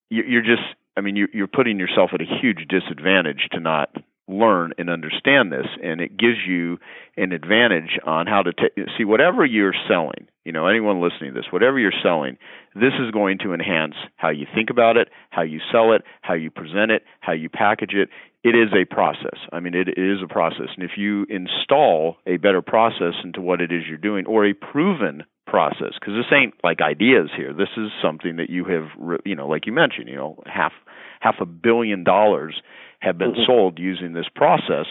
you're 0.10 0.41
just 0.41 0.63
I 1.01 1.03
mean 1.03 1.15
you're 1.33 1.47
putting 1.47 1.79
yourself 1.79 2.11
at 2.13 2.21
a 2.21 2.25
huge 2.25 2.67
disadvantage 2.69 3.47
to 3.53 3.59
not 3.59 3.89
learn 4.27 4.73
and 4.77 4.89
understand 4.89 5.51
this 5.51 5.67
and 5.84 5.99
it 5.99 6.17
gives 6.17 6.38
you 6.47 6.77
an 7.17 7.31
advantage 7.31 7.99
on 8.05 8.27
how 8.27 8.41
to 8.41 8.53
t- 8.53 8.84
see 8.97 9.03
whatever 9.03 9.45
you're 9.45 9.73
selling 9.88 10.27
you 10.45 10.51
know 10.51 10.67
anyone 10.67 11.01
listening 11.01 11.34
to 11.34 11.39
this 11.39 11.51
whatever 11.51 11.79
you're 11.79 11.91
selling 12.03 12.38
this 12.75 12.93
is 12.99 13.12
going 13.12 13.38
to 13.38 13.53
enhance 13.53 13.95
how 14.15 14.29
you 14.29 14.45
think 14.53 14.69
about 14.69 14.95
it 14.95 15.10
how 15.31 15.41
you 15.41 15.60
sell 15.71 15.91
it 15.91 16.03
how 16.21 16.34
you 16.34 16.49
present 16.49 16.91
it 16.91 17.03
how 17.19 17.34
you 17.34 17.49
package 17.49 17.93
it. 17.93 18.10
It 18.43 18.55
is 18.55 18.69
a 18.73 18.91
process. 18.91 19.38
I 19.51 19.60
mean 19.60 19.75
it 19.75 19.88
is 19.99 20.17
a 20.23 20.27
process. 20.27 20.69
And 20.75 20.84
if 20.84 20.97
you 20.97 21.25
install 21.29 22.17
a 22.25 22.38
better 22.38 22.62
process 22.62 23.13
into 23.23 23.41
what 23.41 23.62
it 23.62 23.71
is 23.71 23.84
you're 23.88 23.97
doing 23.97 24.25
or 24.25 24.45
a 24.45 24.53
proven 24.53 25.23
process 25.47 25.93
because 25.99 26.13
this 26.15 26.31
ain't 26.34 26.53
like 26.63 26.79
ideas 26.81 27.29
here. 27.36 27.53
This 27.53 27.69
is 27.75 27.89
something 28.01 28.38
that 28.38 28.49
you 28.49 28.65
have 28.65 29.19
you 29.25 29.36
know 29.36 29.47
like 29.47 29.65
you 29.65 29.73
mentioned 29.73 30.07
you 30.07 30.15
know 30.15 30.41
half 30.45 30.71
half 31.19 31.36
a 31.39 31.45
billion 31.45 32.03
dollars 32.03 32.62
have 33.01 33.17
been 33.17 33.31
mm-hmm. 33.31 33.45
sold 33.45 33.79
using 33.79 34.13
this 34.13 34.27
process, 34.33 34.85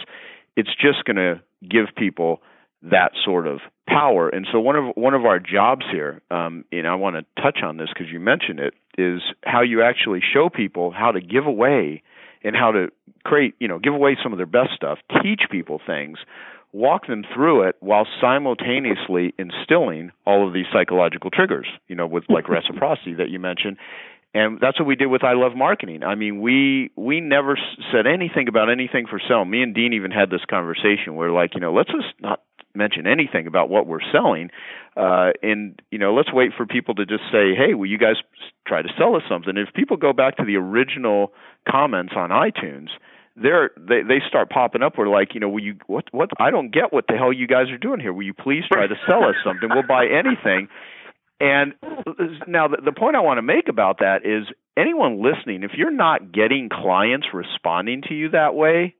it's 0.55 0.69
just 0.79 1.03
going 1.05 1.17
to 1.17 1.41
give 1.67 1.87
people 1.97 2.41
that 2.83 3.11
sort 3.23 3.47
of 3.47 3.59
power. 3.87 4.29
And 4.29 4.47
so 4.51 4.59
one 4.59 4.75
of 4.75 4.95
one 4.95 5.13
of 5.13 5.25
our 5.25 5.39
jobs 5.39 5.85
here, 5.91 6.21
um, 6.31 6.65
and 6.71 6.87
I 6.87 6.95
want 6.95 7.15
to 7.15 7.41
touch 7.41 7.59
on 7.63 7.77
this 7.77 7.89
because 7.93 8.11
you 8.11 8.19
mentioned 8.19 8.59
it, 8.59 8.73
is 8.97 9.21
how 9.43 9.61
you 9.61 9.83
actually 9.83 10.21
show 10.21 10.49
people 10.49 10.91
how 10.91 11.11
to 11.11 11.21
give 11.21 11.45
away 11.45 12.01
and 12.43 12.55
how 12.55 12.71
to 12.71 12.87
create, 13.23 13.55
you 13.59 13.67
know, 13.67 13.79
give 13.79 13.93
away 13.93 14.17
some 14.21 14.33
of 14.33 14.37
their 14.37 14.47
best 14.47 14.71
stuff, 14.75 14.97
teach 15.21 15.41
people 15.51 15.79
things, 15.85 16.17
walk 16.73 17.07
them 17.07 17.23
through 17.33 17.63
it 17.67 17.75
while 17.81 18.07
simultaneously 18.19 19.33
instilling 19.37 20.11
all 20.25 20.47
of 20.47 20.53
these 20.53 20.65
psychological 20.73 21.29
triggers, 21.29 21.67
you 21.87 21.95
know, 21.95 22.07
with 22.07 22.23
like 22.29 22.49
reciprocity 22.49 23.13
that 23.13 23.29
you 23.29 23.39
mentioned, 23.39 23.77
and 24.33 24.59
that's 24.61 24.79
what 24.79 24.87
we 24.87 24.95
did 24.95 25.07
with 25.07 25.23
I 25.23 25.33
Love 25.33 25.55
Marketing. 25.55 26.03
I 26.03 26.15
mean, 26.15 26.41
we 26.41 26.91
we 26.95 27.19
never 27.19 27.57
said 27.91 28.07
anything 28.07 28.47
about 28.47 28.69
anything 28.69 29.05
for 29.09 29.19
sale. 29.27 29.43
Me 29.43 29.61
and 29.61 29.75
Dean 29.75 29.93
even 29.93 30.11
had 30.11 30.29
this 30.29 30.41
conversation 30.49 31.15
where, 31.15 31.31
like, 31.31 31.53
you 31.53 31.61
know, 31.61 31.73
let's 31.73 31.89
just 31.89 32.13
not 32.19 32.41
mention 32.73 33.05
anything 33.07 33.47
about 33.47 33.69
what 33.69 33.85
we're 33.85 33.99
selling, 34.13 34.49
uh, 34.95 35.31
and 35.43 35.81
you 35.91 35.99
know, 35.99 36.13
let's 36.13 36.31
wait 36.31 36.51
for 36.55 36.65
people 36.65 36.95
to 36.95 37.05
just 37.05 37.23
say, 37.31 37.55
"Hey, 37.55 37.73
will 37.73 37.87
you 37.87 37.97
guys 37.97 38.15
try 38.65 38.81
to 38.81 38.89
sell 38.97 39.15
us 39.15 39.23
something?" 39.27 39.57
If 39.57 39.73
people 39.73 39.97
go 39.97 40.13
back 40.13 40.37
to 40.37 40.45
the 40.45 40.55
original 40.55 41.33
comments 41.69 42.13
on 42.15 42.29
iTunes, 42.29 42.87
they're 43.35 43.71
they 43.77 44.01
they 44.03 44.21
start 44.27 44.49
popping 44.49 44.81
up. 44.81 44.97
We're 44.97 45.07
like, 45.09 45.33
you 45.33 45.41
know, 45.41 45.49
will 45.49 45.63
you 45.63 45.75
what 45.87 46.05
what? 46.11 46.29
I 46.39 46.51
don't 46.51 46.71
get 46.71 46.93
what 46.93 47.05
the 47.07 47.17
hell 47.17 47.33
you 47.33 47.47
guys 47.47 47.69
are 47.69 47.77
doing 47.77 47.99
here. 47.99 48.13
Will 48.13 48.23
you 48.25 48.33
please 48.33 48.63
try 48.71 48.87
to 48.87 48.95
sell 49.07 49.23
us 49.25 49.35
something? 49.43 49.69
We'll 49.69 49.87
buy 49.87 50.05
anything. 50.07 50.69
And 51.41 51.73
now 52.47 52.67
the, 52.67 52.77
the 52.85 52.91
point 52.91 53.15
I 53.15 53.21
want 53.21 53.39
to 53.39 53.41
make 53.41 53.67
about 53.67 53.97
that 53.99 54.23
is 54.23 54.47
anyone 54.77 55.23
listening, 55.23 55.63
if 55.63 55.71
you're 55.75 55.89
not 55.89 56.31
getting 56.31 56.69
clients 56.69 57.27
responding 57.33 58.03
to 58.09 58.13
you 58.13 58.29
that 58.29 58.53
way, 58.53 58.93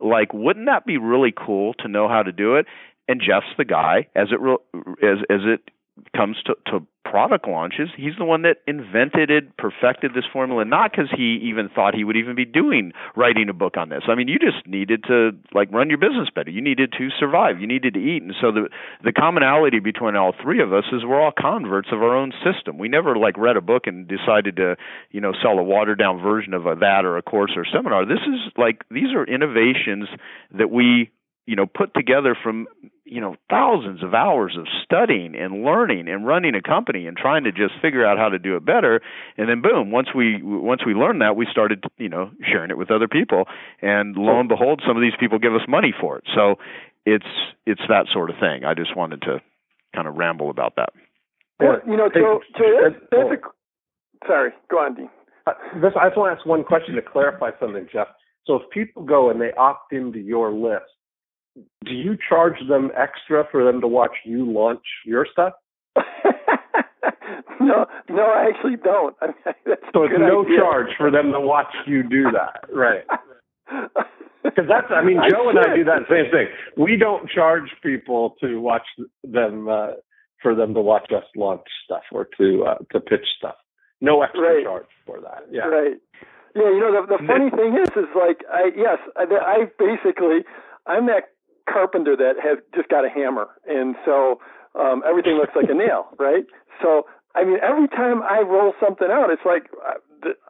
like 0.00 0.32
wouldn't 0.32 0.66
that 0.66 0.86
be 0.86 0.96
really 0.96 1.34
cool 1.36 1.74
to 1.74 1.88
know 1.88 2.08
how 2.08 2.22
to 2.22 2.32
do 2.32 2.56
it? 2.56 2.66
And 3.08 3.20
Jeff's 3.20 3.54
the 3.58 3.66
guy 3.66 4.08
as 4.16 4.28
it 4.32 4.40
re- 4.40 4.56
as 5.02 5.18
as 5.28 5.40
it 5.44 5.70
comes 6.16 6.36
to, 6.46 6.54
to 6.66 6.86
product 7.04 7.46
launches, 7.46 7.90
he's 7.96 8.14
the 8.18 8.24
one 8.24 8.42
that 8.42 8.58
invented 8.66 9.30
it, 9.30 9.56
perfected 9.58 10.14
this 10.14 10.24
formula, 10.32 10.64
not 10.64 10.90
because 10.90 11.10
he 11.14 11.38
even 11.42 11.68
thought 11.68 11.94
he 11.94 12.04
would 12.04 12.16
even 12.16 12.34
be 12.34 12.46
doing 12.46 12.92
writing 13.14 13.48
a 13.50 13.52
book 13.52 13.76
on 13.76 13.90
this. 13.90 14.04
I 14.08 14.14
mean, 14.14 14.28
you 14.28 14.38
just 14.38 14.66
needed 14.66 15.04
to 15.08 15.32
like 15.52 15.70
run 15.70 15.90
your 15.90 15.98
business 15.98 16.28
better. 16.34 16.50
You 16.50 16.62
needed 16.62 16.94
to 16.96 17.08
survive. 17.18 17.60
You 17.60 17.66
needed 17.66 17.94
to 17.94 18.00
eat. 18.00 18.22
And 18.22 18.34
so 18.40 18.50
the 18.50 18.68
the 19.04 19.12
commonality 19.12 19.80
between 19.80 20.16
all 20.16 20.32
three 20.42 20.62
of 20.62 20.72
us 20.72 20.84
is 20.92 21.04
we're 21.04 21.20
all 21.20 21.32
converts 21.38 21.88
of 21.92 22.02
our 22.02 22.16
own 22.16 22.32
system. 22.42 22.78
We 22.78 22.88
never 22.88 23.16
like 23.16 23.36
read 23.36 23.58
a 23.58 23.60
book 23.60 23.86
and 23.86 24.08
decided 24.08 24.56
to, 24.56 24.76
you 25.10 25.20
know, 25.20 25.32
sell 25.42 25.58
a 25.58 25.62
watered 25.62 25.98
down 25.98 26.22
version 26.22 26.54
of 26.54 26.66
a, 26.66 26.74
that 26.76 27.04
or 27.04 27.18
a 27.18 27.22
course 27.22 27.52
or 27.56 27.66
seminar. 27.70 28.06
This 28.06 28.24
is 28.26 28.52
like 28.56 28.84
these 28.90 29.12
are 29.14 29.24
innovations 29.24 30.08
that 30.56 30.70
we 30.70 31.10
you 31.46 31.56
know 31.56 31.66
put 31.66 31.92
together 31.94 32.36
from 32.40 32.66
you 33.04 33.20
know 33.20 33.36
thousands 33.50 34.02
of 34.02 34.14
hours 34.14 34.56
of 34.58 34.66
studying 34.84 35.34
and 35.34 35.64
learning 35.64 36.08
and 36.08 36.26
running 36.26 36.54
a 36.54 36.62
company 36.62 37.06
and 37.06 37.16
trying 37.16 37.44
to 37.44 37.52
just 37.52 37.74
figure 37.80 38.06
out 38.06 38.18
how 38.18 38.28
to 38.28 38.38
do 38.38 38.56
it 38.56 38.64
better. 38.64 39.00
And 39.36 39.48
then 39.48 39.60
boom 39.62 39.90
once 39.90 40.08
we 40.14 40.40
once 40.42 40.82
we 40.86 40.94
learned 40.94 41.20
that 41.20 41.36
we 41.36 41.46
started 41.50 41.84
you 41.98 42.08
know 42.08 42.30
sharing 42.44 42.70
it 42.70 42.78
with 42.78 42.90
other 42.90 43.08
people. 43.08 43.44
And 43.80 44.16
lo 44.16 44.38
and 44.38 44.48
behold 44.48 44.82
some 44.86 44.96
of 44.96 45.02
these 45.02 45.16
people 45.18 45.38
give 45.38 45.54
us 45.54 45.62
money 45.68 45.92
for 45.98 46.18
it. 46.18 46.24
So 46.34 46.56
it's 47.04 47.26
it's 47.66 47.82
that 47.88 48.06
sort 48.12 48.30
of 48.30 48.36
thing. 48.38 48.64
I 48.64 48.74
just 48.74 48.96
wanted 48.96 49.22
to 49.22 49.40
kind 49.94 50.06
of 50.06 50.14
ramble 50.14 50.50
about 50.50 50.74
that. 50.76 50.90
Well, 51.58 51.78
you 51.86 51.96
know 51.96 52.08
Joe, 52.12 52.40
Joe 52.56 52.90
that's, 53.10 53.14
a, 53.14 54.26
sorry 54.26 54.50
go 54.70 54.78
on 54.78 54.94
dean. 54.94 55.10
Uh, 55.46 55.52
this, 55.80 55.92
I 56.00 56.08
just 56.08 56.16
want 56.16 56.34
to 56.34 56.38
ask 56.38 56.46
one 56.46 56.62
question 56.62 56.94
to 56.94 57.02
clarify 57.02 57.50
something, 57.58 57.88
Jeff. 57.92 58.06
So 58.46 58.54
if 58.56 58.70
people 58.70 59.02
go 59.02 59.30
and 59.30 59.40
they 59.40 59.50
opt 59.58 59.92
into 59.92 60.20
your 60.20 60.52
list, 60.52 60.86
do 61.56 61.92
you 61.92 62.16
charge 62.28 62.56
them 62.68 62.90
extra 62.96 63.46
for 63.50 63.64
them 63.64 63.80
to 63.80 63.88
watch 63.88 64.12
you 64.24 64.50
launch 64.50 64.82
your 65.04 65.26
stuff? 65.30 65.52
no, 67.60 67.86
no, 68.08 68.22
I 68.22 68.48
actually 68.52 68.76
don't. 68.76 69.16
I 69.20 69.26
mean, 69.26 69.34
so 69.92 70.04
it's 70.04 70.14
no 70.18 70.44
idea. 70.44 70.58
charge 70.58 70.88
for 70.96 71.10
them 71.10 71.32
to 71.32 71.40
watch 71.40 71.74
you 71.86 72.02
do 72.02 72.30
that, 72.32 72.64
right? 72.72 73.04
Because 74.42 74.64
that's, 74.68 74.90
I 74.90 75.04
mean, 75.04 75.20
Joe 75.30 75.46
I 75.46 75.50
and 75.50 75.58
I 75.60 75.76
do 75.76 75.84
that 75.84 76.02
same 76.10 76.28
thing. 76.32 76.48
We 76.76 76.96
don't 76.96 77.30
charge 77.30 77.70
people 77.80 78.34
to 78.40 78.60
watch 78.60 78.82
them 79.22 79.68
uh, 79.68 80.02
for 80.42 80.56
them 80.56 80.74
to 80.74 80.80
watch 80.80 81.12
us 81.14 81.22
launch 81.36 81.62
stuff 81.84 82.02
or 82.10 82.26
to 82.38 82.64
uh, 82.64 82.78
to 82.90 82.98
pitch 82.98 83.24
stuff. 83.38 83.54
No 84.00 84.20
extra 84.20 84.42
right. 84.42 84.64
charge 84.64 84.90
for 85.06 85.20
that. 85.20 85.46
Yeah. 85.48 85.66
Right. 85.66 85.96
Yeah. 86.56 86.74
You 86.74 86.80
know, 86.80 86.90
the 86.90 87.18
the 87.18 87.24
funny 87.24 87.50
thing 87.50 87.78
is, 87.80 87.88
is 87.94 88.10
like, 88.18 88.42
I 88.50 88.70
yes, 88.76 88.98
I, 89.16 89.26
I 89.30 89.58
basically 89.78 90.42
I'm 90.86 91.06
that 91.06 91.31
carpenter 91.68 92.16
that 92.16 92.36
has 92.42 92.58
just 92.74 92.88
got 92.88 93.04
a 93.04 93.10
hammer, 93.10 93.48
and 93.66 93.96
so 94.04 94.40
um, 94.78 95.02
everything 95.08 95.34
looks 95.36 95.52
like 95.54 95.70
a 95.70 95.74
nail, 95.74 96.08
right? 96.18 96.44
So 96.82 97.06
I 97.34 97.44
mean, 97.44 97.58
every 97.62 97.88
time 97.88 98.22
I 98.22 98.40
roll 98.40 98.74
something 98.78 99.08
out, 99.08 99.30
it's 99.30 99.44
like 99.44 99.72
uh, 99.80 100.00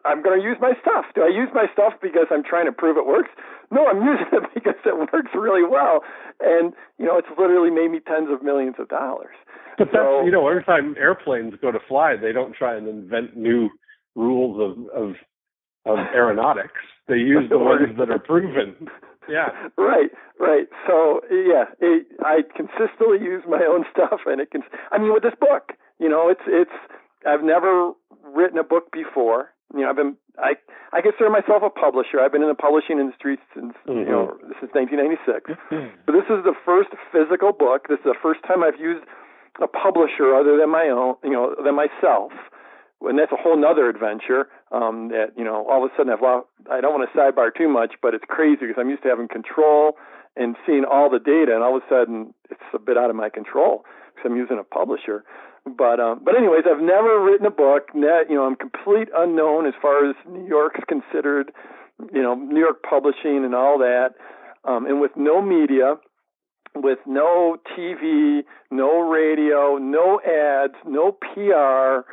I'm 0.04 0.22
going 0.22 0.38
to 0.40 0.44
use 0.44 0.58
my 0.60 0.72
stuff. 0.80 1.06
Do 1.14 1.22
I 1.22 1.30
use 1.30 1.48
my 1.54 1.66
stuff 1.72 1.94
because 2.02 2.26
I'm 2.30 2.42
trying 2.42 2.66
to 2.66 2.72
prove 2.72 2.96
it 2.96 3.06
works? 3.06 3.30
No, 3.70 3.86
I'm 3.86 4.02
using 4.10 4.26
it 4.32 4.50
because 4.54 4.78
it 4.84 4.96
works 5.12 5.30
really 5.34 5.64
well, 5.64 6.02
and 6.40 6.72
you 6.98 7.06
know, 7.06 7.18
it's 7.18 7.30
literally 7.38 7.70
made 7.70 7.90
me 7.90 8.00
tens 8.00 8.28
of 8.30 8.42
millions 8.42 8.76
of 8.78 8.88
dollars. 8.88 9.34
But 9.78 9.88
so, 9.92 9.98
that's 9.98 10.26
you 10.26 10.32
know, 10.32 10.48
every 10.48 10.64
time 10.64 10.94
airplanes 10.98 11.54
go 11.62 11.70
to 11.70 11.78
fly, 11.88 12.16
they 12.20 12.32
don't 12.32 12.54
try 12.54 12.76
and 12.76 12.88
invent 12.88 13.36
new 13.36 13.70
rules 14.14 14.58
of 14.58 14.74
of, 14.90 15.08
of 15.86 15.98
aeronautics. 16.14 16.82
They 17.08 17.16
use 17.16 17.48
the 17.48 17.58
ones 17.58 17.96
that 17.98 18.10
are 18.10 18.18
proven. 18.18 18.74
Yeah. 19.28 19.48
Right, 19.76 20.10
right. 20.38 20.68
So 20.86 21.20
yeah, 21.30 21.64
it, 21.80 22.06
I 22.24 22.42
consistently 22.54 23.18
use 23.20 23.42
my 23.48 23.64
own 23.66 23.84
stuff, 23.90 24.20
and 24.26 24.40
it 24.40 24.50
can. 24.50 24.62
I 24.90 24.98
mean, 24.98 25.12
with 25.12 25.22
this 25.22 25.34
book, 25.40 25.72
you 25.98 26.08
know, 26.08 26.28
it's 26.28 26.44
it's. 26.46 26.74
I've 27.26 27.42
never 27.42 27.92
written 28.24 28.58
a 28.58 28.64
book 28.64 28.92
before. 28.92 29.50
You 29.74 29.82
know, 29.82 29.90
I've 29.90 29.96
been 29.96 30.16
I 30.38 30.54
I 30.92 31.00
consider 31.00 31.30
myself 31.30 31.62
a 31.62 31.70
publisher. 31.70 32.20
I've 32.20 32.32
been 32.32 32.42
in 32.42 32.48
the 32.48 32.54
publishing 32.54 32.98
industry 32.98 33.38
since 33.54 33.74
mm-hmm. 33.88 34.06
you 34.06 34.12
know 34.12 34.38
since 34.60 34.72
1996. 34.72 35.50
but 36.06 36.12
this 36.12 36.28
is 36.30 36.44
the 36.44 36.54
first 36.64 36.90
physical 37.10 37.52
book. 37.52 37.88
This 37.88 37.98
is 38.00 38.08
the 38.12 38.20
first 38.22 38.40
time 38.46 38.62
I've 38.62 38.80
used 38.80 39.04
a 39.60 39.68
publisher 39.68 40.34
other 40.34 40.56
than 40.56 40.70
my 40.70 40.88
own, 40.88 41.16
you 41.22 41.30
know, 41.30 41.54
than 41.62 41.76
myself 41.76 42.32
and 43.08 43.18
that's 43.18 43.32
a 43.32 43.40
whole 43.40 43.56
nother 43.56 43.88
adventure. 43.88 44.48
Um, 44.70 45.08
that 45.08 45.32
you 45.36 45.44
know, 45.44 45.66
all 45.68 45.84
of 45.84 45.90
a 45.90 45.94
sudden 45.96 46.12
I've 46.12 46.22
lost. 46.22 46.46
I 46.70 46.80
don't 46.80 46.92
want 46.92 47.08
to 47.08 47.18
sidebar 47.18 47.50
too 47.54 47.68
much, 47.68 47.94
but 48.00 48.14
it's 48.14 48.24
crazy 48.28 48.66
because 48.66 48.76
I'm 48.78 48.90
used 48.90 49.02
to 49.02 49.08
having 49.08 49.28
control 49.28 49.96
and 50.36 50.56
seeing 50.66 50.84
all 50.84 51.10
the 51.10 51.18
data, 51.18 51.54
and 51.54 51.62
all 51.62 51.76
of 51.76 51.82
a 51.82 51.88
sudden 51.88 52.34
it's 52.50 52.62
a 52.74 52.78
bit 52.78 52.96
out 52.96 53.10
of 53.10 53.16
my 53.16 53.28
control 53.28 53.84
because 54.14 54.30
I'm 54.30 54.36
using 54.36 54.58
a 54.58 54.64
publisher. 54.64 55.24
But 55.64 56.00
um, 56.00 56.20
but 56.24 56.36
anyways, 56.36 56.64
I've 56.66 56.82
never 56.82 57.22
written 57.22 57.46
a 57.46 57.50
book. 57.50 57.94
Net, 57.94 58.28
you 58.28 58.36
know, 58.36 58.44
I'm 58.44 58.56
complete 58.56 59.08
unknown 59.14 59.66
as 59.66 59.74
far 59.80 60.08
as 60.08 60.16
New 60.28 60.46
York's 60.46 60.80
considered. 60.88 61.52
You 62.12 62.22
know, 62.22 62.34
New 62.34 62.58
York 62.58 62.82
publishing 62.82 63.44
and 63.44 63.54
all 63.54 63.78
that, 63.78 64.14
um, 64.64 64.86
and 64.86 65.00
with 65.00 65.12
no 65.16 65.40
media 65.40 65.96
with 66.74 66.98
no 67.06 67.56
TV, 67.76 68.42
no 68.70 69.00
radio, 69.00 69.76
no 69.76 70.20
ads, 70.20 70.74
no 70.86 71.12
PR, 71.12 72.08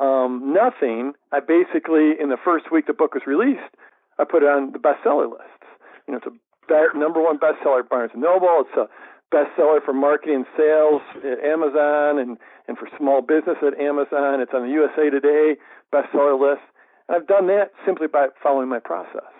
um, 0.00 0.54
nothing, 0.54 1.12
I 1.32 1.40
basically, 1.40 2.14
in 2.20 2.28
the 2.28 2.38
first 2.42 2.70
week 2.72 2.86
the 2.86 2.92
book 2.92 3.14
was 3.14 3.24
released, 3.26 3.74
I 4.18 4.24
put 4.24 4.42
it 4.42 4.48
on 4.48 4.72
the 4.72 4.78
bestseller 4.78 5.30
lists. 5.30 5.66
You 6.06 6.12
know, 6.12 6.18
it's 6.18 6.26
a 6.26 6.36
be- 6.68 6.98
number 6.98 7.22
one 7.22 7.38
bestseller 7.38 7.80
at 7.80 7.88
Barnes 7.88 8.12
& 8.14 8.16
Noble. 8.16 8.64
It's 8.66 8.76
a 8.76 8.88
bestseller 9.34 9.82
for 9.84 9.92
marketing 9.92 10.44
and 10.44 10.46
sales 10.56 11.02
at 11.24 11.42
Amazon 11.44 12.18
and, 12.18 12.36
and 12.68 12.76
for 12.78 12.88
small 12.98 13.22
business 13.22 13.56
at 13.66 13.78
Amazon. 13.80 14.40
It's 14.40 14.52
on 14.54 14.66
the 14.66 14.72
USA 14.72 15.10
Today 15.10 15.56
bestseller 15.92 16.38
list. 16.38 16.62
And 17.08 17.16
I've 17.16 17.26
done 17.26 17.46
that 17.48 17.72
simply 17.84 18.06
by 18.06 18.28
following 18.42 18.68
my 18.68 18.78
process. 18.78 19.32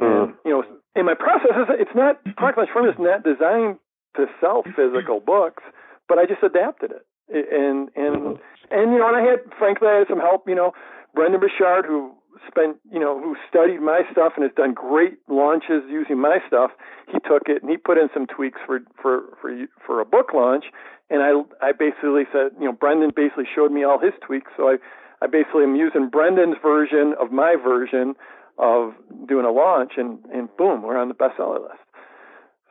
And, 0.00 0.34
you 0.44 0.50
know, 0.50 0.64
in 0.96 1.06
my 1.06 1.14
process, 1.14 1.52
it's 1.78 1.94
not 1.94 2.22
Product 2.36 2.58
Launch 2.58 2.70
Formula 2.72 2.92
is 2.92 3.00
not 3.00 3.22
designed 3.22 3.78
to 4.16 4.26
sell 4.40 4.62
physical 4.76 5.20
books, 5.20 5.62
but 6.08 6.18
I 6.18 6.26
just 6.26 6.42
adapted 6.42 6.90
it. 6.90 7.06
And 7.28 7.88
and 7.96 8.38
Mm-hmm. 8.72 8.80
and 8.80 8.92
you 8.92 8.98
know, 8.98 9.08
and 9.08 9.16
I 9.16 9.22
had 9.22 9.40
frankly 9.58 9.88
I 9.88 9.98
had 9.98 10.08
some 10.08 10.20
help. 10.20 10.48
You 10.48 10.54
know, 10.54 10.72
Brendon 11.14 11.40
Burchard, 11.40 11.84
who 11.86 12.12
spent 12.48 12.76
you 12.90 12.98
know 12.98 13.20
who 13.20 13.36
studied 13.48 13.80
my 13.80 14.02
stuff 14.10 14.32
and 14.36 14.44
has 14.44 14.54
done 14.56 14.74
great 14.74 15.18
launches 15.28 15.82
using 15.88 16.18
my 16.18 16.38
stuff. 16.46 16.70
He 17.06 17.18
took 17.20 17.46
it 17.46 17.62
and 17.62 17.70
he 17.70 17.76
put 17.76 17.98
in 17.98 18.08
some 18.14 18.26
tweaks 18.26 18.60
for 18.66 18.80
for 19.00 19.36
for 19.40 19.66
for 19.86 20.00
a 20.00 20.04
book 20.04 20.32
launch. 20.34 20.64
And 21.10 21.22
I 21.22 21.68
I 21.68 21.72
basically 21.72 22.24
said, 22.32 22.52
you 22.58 22.66
know, 22.66 22.72
Brendon 22.72 23.12
basically 23.14 23.48
showed 23.54 23.72
me 23.72 23.84
all 23.84 23.98
his 23.98 24.14
tweaks. 24.24 24.52
So 24.56 24.68
I 24.68 24.76
I 25.20 25.26
basically 25.26 25.64
am 25.64 25.76
using 25.76 26.08
Brendon's 26.08 26.56
version 26.62 27.14
of 27.20 27.30
my 27.30 27.54
version 27.62 28.14
of 28.58 28.92
doing 29.28 29.46
a 29.46 29.50
launch, 29.52 29.92
and 29.96 30.18
and 30.32 30.48
boom, 30.56 30.82
we're 30.82 30.98
on 30.98 31.08
the 31.08 31.14
bestseller 31.14 31.60
list. 31.60 31.82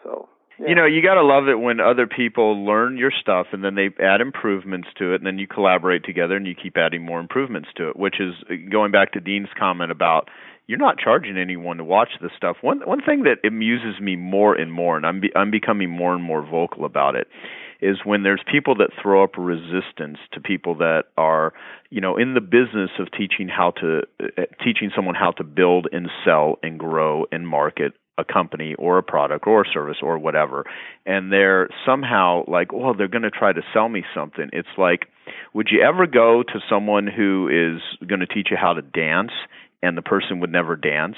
So 0.03 0.29
yeah. 0.61 0.69
You 0.69 0.75
know, 0.75 0.85
you 0.85 1.01
got 1.01 1.15
to 1.15 1.23
love 1.23 1.47
it 1.47 1.59
when 1.59 1.79
other 1.79 2.07
people 2.07 2.65
learn 2.65 2.97
your 2.97 3.11
stuff 3.11 3.47
and 3.51 3.63
then 3.63 3.75
they 3.75 3.89
add 4.03 4.21
improvements 4.21 4.87
to 4.97 5.13
it, 5.13 5.17
and 5.17 5.25
then 5.25 5.39
you 5.39 5.47
collaborate 5.47 6.03
together 6.03 6.35
and 6.35 6.45
you 6.47 6.55
keep 6.55 6.77
adding 6.77 7.03
more 7.03 7.19
improvements 7.19 7.69
to 7.77 7.89
it. 7.89 7.95
Which 7.97 8.19
is 8.19 8.33
going 8.69 8.91
back 8.91 9.13
to 9.13 9.19
Dean's 9.19 9.49
comment 9.57 9.91
about 9.91 10.29
you're 10.67 10.79
not 10.79 10.97
charging 10.97 11.37
anyone 11.37 11.77
to 11.77 11.83
watch 11.83 12.09
this 12.21 12.31
stuff. 12.37 12.57
One 12.61 12.79
one 12.85 13.01
thing 13.01 13.23
that 13.23 13.45
amuses 13.45 13.99
me 13.99 14.15
more 14.15 14.55
and 14.55 14.71
more, 14.71 14.95
and 14.97 15.05
I'm 15.05 15.19
be, 15.19 15.29
I'm 15.35 15.51
becoming 15.51 15.89
more 15.89 16.13
and 16.13 16.23
more 16.23 16.41
vocal 16.41 16.85
about 16.85 17.15
it, 17.15 17.27
is 17.81 17.97
when 18.05 18.23
there's 18.23 18.41
people 18.49 18.75
that 18.75 18.91
throw 19.01 19.23
up 19.23 19.31
resistance 19.37 20.17
to 20.33 20.39
people 20.39 20.75
that 20.75 21.05
are, 21.17 21.53
you 21.89 21.99
know, 21.99 22.15
in 22.15 22.35
the 22.35 22.41
business 22.41 22.91
of 22.99 23.07
teaching 23.11 23.49
how 23.49 23.71
to 23.71 24.01
uh, 24.21 24.43
teaching 24.63 24.91
someone 24.95 25.15
how 25.15 25.31
to 25.31 25.43
build 25.43 25.87
and 25.91 26.09
sell 26.23 26.59
and 26.63 26.79
grow 26.79 27.25
and 27.31 27.47
market 27.47 27.93
a 28.17 28.23
company 28.23 28.75
or 28.75 28.97
a 28.97 29.03
product 29.03 29.47
or 29.47 29.61
a 29.61 29.65
service 29.73 29.97
or 30.01 30.17
whatever 30.17 30.65
and 31.05 31.31
they're 31.31 31.69
somehow 31.85 32.43
like 32.47 32.71
well 32.73 32.93
they're 32.93 33.07
going 33.07 33.21
to 33.21 33.31
try 33.31 33.53
to 33.53 33.61
sell 33.73 33.89
me 33.89 34.03
something. 34.13 34.49
It's 34.53 34.67
like 34.77 35.07
would 35.53 35.69
you 35.71 35.81
ever 35.81 36.05
go 36.05 36.43
to 36.43 36.59
someone 36.69 37.07
who 37.07 37.47
is 37.47 38.07
going 38.07 38.19
to 38.19 38.27
teach 38.27 38.49
you 38.51 38.57
how 38.57 38.73
to 38.73 38.81
dance 38.81 39.31
and 39.81 39.97
the 39.97 40.01
person 40.01 40.39
would 40.39 40.51
never 40.51 40.75
dance 40.75 41.15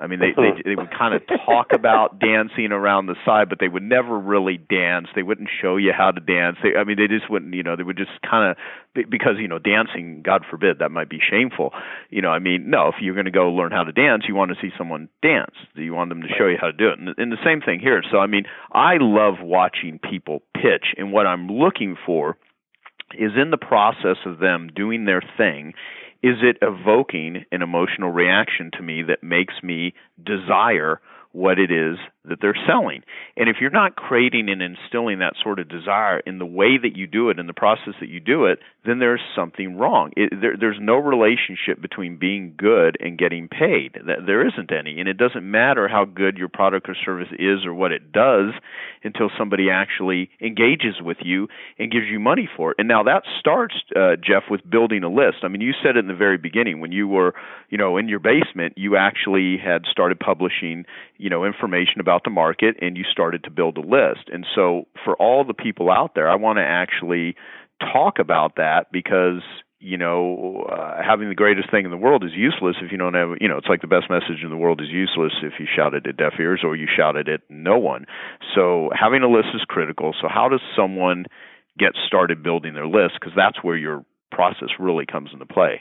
I 0.00 0.06
mean, 0.06 0.18
they 0.18 0.32
they, 0.34 0.62
they 0.64 0.74
would 0.76 0.90
kind 0.90 1.14
of 1.14 1.22
talk 1.46 1.68
about 1.72 2.18
dancing 2.18 2.72
around 2.72 3.06
the 3.06 3.16
side, 3.24 3.50
but 3.50 3.58
they 3.60 3.68
would 3.68 3.82
never 3.82 4.18
really 4.18 4.56
dance. 4.56 5.08
They 5.14 5.22
wouldn't 5.22 5.50
show 5.60 5.76
you 5.76 5.92
how 5.96 6.10
to 6.10 6.20
dance. 6.20 6.56
They, 6.62 6.78
I 6.78 6.84
mean, 6.84 6.96
they 6.96 7.06
just 7.06 7.30
wouldn't. 7.30 7.54
You 7.54 7.62
know, 7.62 7.76
they 7.76 7.82
would 7.82 7.98
just 7.98 8.10
kind 8.28 8.50
of 8.50 8.56
because 9.10 9.34
you 9.38 9.46
know, 9.46 9.58
dancing. 9.58 10.22
God 10.24 10.44
forbid 10.50 10.78
that 10.78 10.90
might 10.90 11.10
be 11.10 11.20
shameful. 11.20 11.72
You 12.08 12.22
know, 12.22 12.30
I 12.30 12.38
mean, 12.38 12.70
no. 12.70 12.88
If 12.88 12.96
you're 13.00 13.14
going 13.14 13.26
to 13.26 13.30
go 13.30 13.50
learn 13.50 13.72
how 13.72 13.84
to 13.84 13.92
dance, 13.92 14.24
you 14.26 14.34
want 14.34 14.50
to 14.52 14.56
see 14.60 14.72
someone 14.78 15.08
dance. 15.22 15.54
You 15.74 15.92
want 15.92 16.08
them 16.08 16.22
to 16.22 16.28
show 16.28 16.46
you 16.46 16.56
how 16.58 16.68
to 16.68 16.72
do 16.72 16.88
it. 16.88 16.98
And, 16.98 17.14
and 17.18 17.30
the 17.30 17.44
same 17.44 17.60
thing 17.60 17.80
here. 17.80 18.02
So, 18.10 18.18
I 18.18 18.26
mean, 18.26 18.44
I 18.72 18.96
love 18.98 19.34
watching 19.42 19.98
people 19.98 20.42
pitch, 20.54 20.94
and 20.96 21.12
what 21.12 21.26
I'm 21.26 21.48
looking 21.48 21.96
for 22.06 22.38
is 23.18 23.32
in 23.36 23.50
the 23.50 23.58
process 23.58 24.16
of 24.24 24.38
them 24.38 24.70
doing 24.74 25.04
their 25.04 25.22
thing 25.36 25.74
is 26.22 26.36
it 26.42 26.58
evoking 26.62 27.44
an 27.50 27.62
emotional 27.62 28.10
reaction 28.10 28.70
to 28.76 28.82
me 28.82 29.02
that 29.02 29.22
makes 29.22 29.54
me 29.62 29.94
desire 30.24 31.00
what 31.32 31.58
it 31.58 31.70
is 31.70 31.96
that 32.24 32.38
they're 32.42 32.58
selling. 32.66 33.02
And 33.36 33.48
if 33.48 33.56
you're 33.60 33.70
not 33.70 33.96
creating 33.96 34.48
and 34.50 34.60
instilling 34.60 35.20
that 35.20 35.34
sort 35.42 35.58
of 35.58 35.68
desire 35.68 36.20
in 36.20 36.38
the 36.38 36.46
way 36.46 36.76
that 36.76 36.96
you 36.96 37.06
do 37.06 37.30
it, 37.30 37.38
in 37.38 37.46
the 37.46 37.54
process 37.54 37.94
that 38.00 38.08
you 38.08 38.20
do 38.20 38.44
it, 38.44 38.58
then 38.84 38.98
there's 38.98 39.22
something 39.34 39.76
wrong. 39.76 40.10
It, 40.16 40.32
there, 40.40 40.56
there's 40.58 40.78
no 40.80 40.96
relationship 40.96 41.80
between 41.80 42.18
being 42.18 42.54
good 42.56 42.96
and 43.00 43.16
getting 43.16 43.48
paid. 43.48 43.96
There 44.04 44.46
isn't 44.46 44.70
any. 44.72 45.00
And 45.00 45.08
it 45.08 45.16
doesn't 45.16 45.48
matter 45.48 45.88
how 45.88 46.04
good 46.04 46.36
your 46.36 46.48
product 46.48 46.88
or 46.88 46.96
service 47.04 47.32
is 47.38 47.64
or 47.64 47.72
what 47.72 47.92
it 47.92 48.12
does 48.12 48.52
until 49.02 49.30
somebody 49.38 49.70
actually 49.70 50.30
engages 50.40 51.00
with 51.00 51.18
you 51.22 51.48
and 51.78 51.90
gives 51.90 52.06
you 52.06 52.20
money 52.20 52.48
for 52.54 52.72
it. 52.72 52.76
And 52.78 52.88
now 52.88 53.02
that 53.04 53.22
starts, 53.38 53.74
uh, 53.96 54.16
Jeff, 54.16 54.44
with 54.50 54.68
building 54.68 55.04
a 55.04 55.08
list. 55.10 55.38
I 55.42 55.48
mean, 55.48 55.60
you 55.62 55.72
said 55.82 55.96
it 55.96 56.00
in 56.00 56.08
the 56.08 56.14
very 56.14 56.38
beginning 56.38 56.80
when 56.80 56.92
you 56.92 57.08
were, 57.08 57.34
you 57.70 57.78
know, 57.78 57.96
in 57.96 58.08
your 58.08 58.18
basement, 58.18 58.74
you 58.76 58.96
actually 58.96 59.56
had 59.56 59.84
started 59.90 60.20
publishing, 60.20 60.84
you 61.20 61.28
know, 61.28 61.44
information 61.44 62.00
about 62.00 62.24
the 62.24 62.30
market 62.30 62.76
and 62.80 62.96
you 62.96 63.04
started 63.04 63.44
to 63.44 63.50
build 63.50 63.76
a 63.76 63.80
list. 63.80 64.30
And 64.32 64.46
so 64.54 64.86
for 65.04 65.14
all 65.16 65.44
the 65.44 65.54
people 65.54 65.90
out 65.90 66.14
there, 66.14 66.28
I 66.28 66.36
want 66.36 66.56
to 66.56 66.64
actually 66.64 67.36
talk 67.92 68.18
about 68.18 68.56
that 68.56 68.90
because 68.90 69.42
you 69.82 69.96
know, 69.96 70.66
uh, 70.70 71.02
having 71.02 71.30
the 71.30 71.34
greatest 71.34 71.70
thing 71.70 71.86
in 71.86 71.90
the 71.90 71.96
world 71.96 72.22
is 72.22 72.32
useless 72.34 72.76
if 72.82 72.92
you 72.92 72.98
don't 72.98 73.14
have, 73.14 73.30
you 73.40 73.48
know, 73.48 73.56
it's 73.56 73.66
like 73.66 73.80
the 73.80 73.86
best 73.86 74.10
message 74.10 74.44
in 74.44 74.50
the 74.50 74.56
world 74.56 74.78
is 74.82 74.88
useless 74.90 75.32
if 75.42 75.54
you 75.58 75.66
shout 75.74 75.94
it 75.94 76.06
at 76.06 76.18
deaf 76.18 76.34
ears 76.38 76.60
or 76.62 76.76
you 76.76 76.86
shout 76.86 77.16
it 77.16 77.28
at 77.28 77.40
no 77.48 77.78
one. 77.78 78.04
So 78.54 78.90
having 78.92 79.22
a 79.22 79.28
list 79.28 79.48
is 79.54 79.62
critical. 79.66 80.14
So 80.20 80.28
how 80.28 80.50
does 80.50 80.60
someone 80.76 81.24
get 81.78 81.92
started 82.06 82.42
building 82.42 82.74
their 82.74 82.86
list? 82.86 83.14
Because 83.18 83.32
that's 83.34 83.64
where 83.64 83.76
your 83.76 84.04
process 84.30 84.68
really 84.78 85.06
comes 85.06 85.30
into 85.32 85.46
play. 85.46 85.80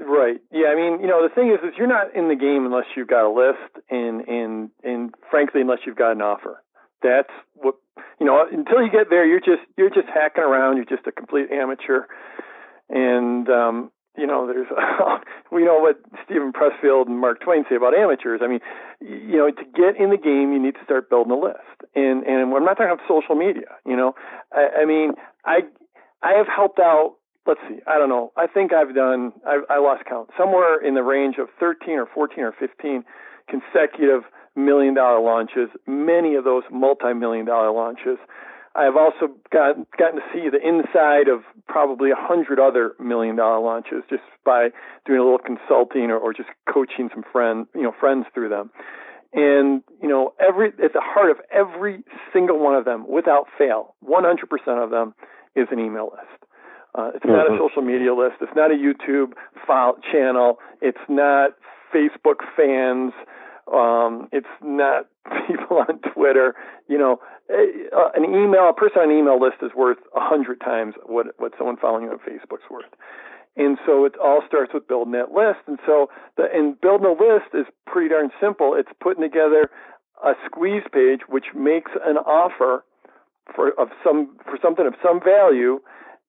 Right. 0.00 0.38
Yeah. 0.52 0.68
I 0.68 0.76
mean, 0.76 1.00
you 1.00 1.08
know, 1.08 1.26
the 1.26 1.34
thing 1.34 1.50
is, 1.50 1.58
is 1.66 1.76
you're 1.76 1.88
not 1.88 2.14
in 2.14 2.28
the 2.28 2.36
game 2.36 2.64
unless 2.64 2.86
you've 2.96 3.08
got 3.08 3.26
a 3.26 3.32
list, 3.32 3.84
and 3.90 4.26
and 4.28 4.70
and 4.84 5.14
frankly, 5.30 5.60
unless 5.60 5.80
you've 5.86 5.96
got 5.96 6.12
an 6.12 6.22
offer. 6.22 6.62
That's 7.02 7.30
what 7.54 7.74
you 8.20 8.26
know. 8.26 8.44
Until 8.50 8.82
you 8.82 8.90
get 8.90 9.10
there, 9.10 9.26
you're 9.26 9.40
just 9.40 9.62
you're 9.76 9.90
just 9.90 10.08
hacking 10.12 10.44
around. 10.44 10.76
You're 10.76 10.84
just 10.84 11.06
a 11.06 11.12
complete 11.12 11.50
amateur, 11.50 12.06
and 12.88 13.48
um, 13.48 13.90
you 14.18 14.26
know, 14.26 14.46
there's 14.46 14.66
we 15.52 15.64
know 15.64 15.78
what 15.78 16.00
Steven 16.24 16.52
Pressfield 16.52 17.06
and 17.06 17.18
Mark 17.18 17.40
Twain 17.40 17.64
say 17.68 17.76
about 17.76 17.94
amateurs. 17.94 18.40
I 18.42 18.48
mean, 18.48 18.60
you 19.00 19.38
know, 19.38 19.50
to 19.50 19.64
get 19.74 19.96
in 19.96 20.10
the 20.10 20.18
game, 20.18 20.52
you 20.52 20.58
need 20.60 20.74
to 20.74 20.84
start 20.84 21.08
building 21.08 21.32
a 21.32 21.38
list. 21.38 21.78
And 21.94 22.24
and 22.24 22.42
I'm 22.42 22.64
not 22.64 22.76
talking 22.76 22.92
about 22.92 23.06
social 23.08 23.36
media. 23.36 23.78
You 23.86 23.96
know, 23.96 24.14
I, 24.52 24.82
I 24.82 24.84
mean, 24.84 25.12
I 25.44 25.60
I 26.22 26.32
have 26.32 26.46
helped 26.48 26.80
out 26.80 27.16
let's 27.48 27.60
see, 27.68 27.80
I 27.86 27.98
don't 27.98 28.10
know. 28.10 28.30
I 28.36 28.46
think 28.46 28.72
I've 28.72 28.94
done, 28.94 29.32
I, 29.46 29.60
I 29.70 29.78
lost 29.78 30.04
count, 30.04 30.28
somewhere 30.36 30.84
in 30.84 30.94
the 30.94 31.02
range 31.02 31.36
of 31.38 31.48
13 31.58 31.94
or 31.94 32.06
14 32.06 32.44
or 32.44 32.52
15 32.52 33.04
consecutive 33.48 34.22
million 34.54 34.94
dollar 34.94 35.20
launches, 35.20 35.70
many 35.86 36.34
of 36.34 36.44
those 36.44 36.64
multi 36.70 37.14
million 37.14 37.46
dollar 37.46 37.72
launches. 37.72 38.18
I've 38.74 38.96
also 38.96 39.34
got, 39.50 39.76
gotten 39.96 40.20
to 40.20 40.26
see 40.32 40.50
the 40.50 40.60
inside 40.60 41.26
of 41.26 41.40
probably 41.66 42.10
a 42.10 42.16
hundred 42.16 42.60
other 42.60 42.92
million 43.00 43.34
dollar 43.34 43.60
launches 43.60 44.04
just 44.10 44.22
by 44.44 44.68
doing 45.06 45.18
a 45.18 45.24
little 45.24 45.38
consulting 45.38 46.10
or, 46.10 46.18
or 46.18 46.32
just 46.32 46.50
coaching 46.72 47.08
some 47.12 47.24
friend, 47.32 47.66
you 47.74 47.82
know, 47.82 47.92
friends 47.98 48.26
through 48.34 48.50
them. 48.50 48.70
And, 49.32 49.82
you 50.00 50.08
know, 50.08 50.34
every, 50.38 50.68
at 50.68 50.92
the 50.92 51.02
heart 51.02 51.30
of 51.30 51.38
every 51.50 52.04
single 52.32 52.58
one 52.58 52.74
of 52.74 52.84
them, 52.84 53.06
without 53.08 53.46
fail, 53.58 53.94
100% 54.04 54.84
of 54.84 54.90
them 54.90 55.14
is 55.56 55.66
an 55.70 55.80
email 55.80 56.10
list. 56.12 56.37
Uh, 56.98 57.12
it's 57.14 57.24
not 57.24 57.46
mm-hmm. 57.46 57.54
a 57.54 57.68
social 57.68 57.82
media 57.82 58.12
list. 58.12 58.36
It's 58.40 58.56
not 58.56 58.72
a 58.72 58.74
YouTube 58.74 59.34
file 59.66 59.98
channel. 60.10 60.58
It's 60.82 60.98
not 61.08 61.52
Facebook 61.94 62.42
fans. 62.56 63.12
Um, 63.72 64.28
it's 64.32 64.50
not 64.64 65.06
people 65.46 65.78
on 65.78 66.00
Twitter. 66.12 66.54
You 66.88 66.98
know, 66.98 67.20
uh, 67.48 68.10
an 68.16 68.24
email, 68.24 68.68
a 68.68 68.72
person 68.74 69.02
on 69.02 69.10
an 69.10 69.16
email 69.16 69.40
list 69.40 69.58
is 69.62 69.70
worth 69.76 69.98
a 70.16 70.20
hundred 70.20 70.60
times 70.60 70.94
what 71.06 71.26
what 71.38 71.52
someone 71.56 71.76
following 71.76 72.04
you 72.04 72.10
on 72.10 72.18
Facebook's 72.18 72.68
worth. 72.68 72.90
And 73.56 73.78
so 73.86 74.04
it 74.04 74.14
all 74.22 74.42
starts 74.46 74.74
with 74.74 74.88
building 74.88 75.12
that 75.12 75.30
list. 75.30 75.60
And 75.68 75.78
so 75.86 76.10
the 76.36 76.46
and 76.52 76.80
building 76.80 77.06
a 77.06 77.12
list 77.12 77.54
is 77.54 77.66
pretty 77.86 78.08
darn 78.08 78.30
simple. 78.40 78.74
It's 78.74 78.90
putting 79.00 79.22
together 79.22 79.70
a 80.24 80.32
squeeze 80.46 80.82
page 80.92 81.20
which 81.28 81.54
makes 81.54 81.92
an 82.04 82.16
offer 82.16 82.82
for 83.54 83.70
of 83.78 83.88
some 84.02 84.36
for 84.44 84.58
something 84.60 84.86
of 84.86 84.94
some 85.00 85.20
value 85.22 85.78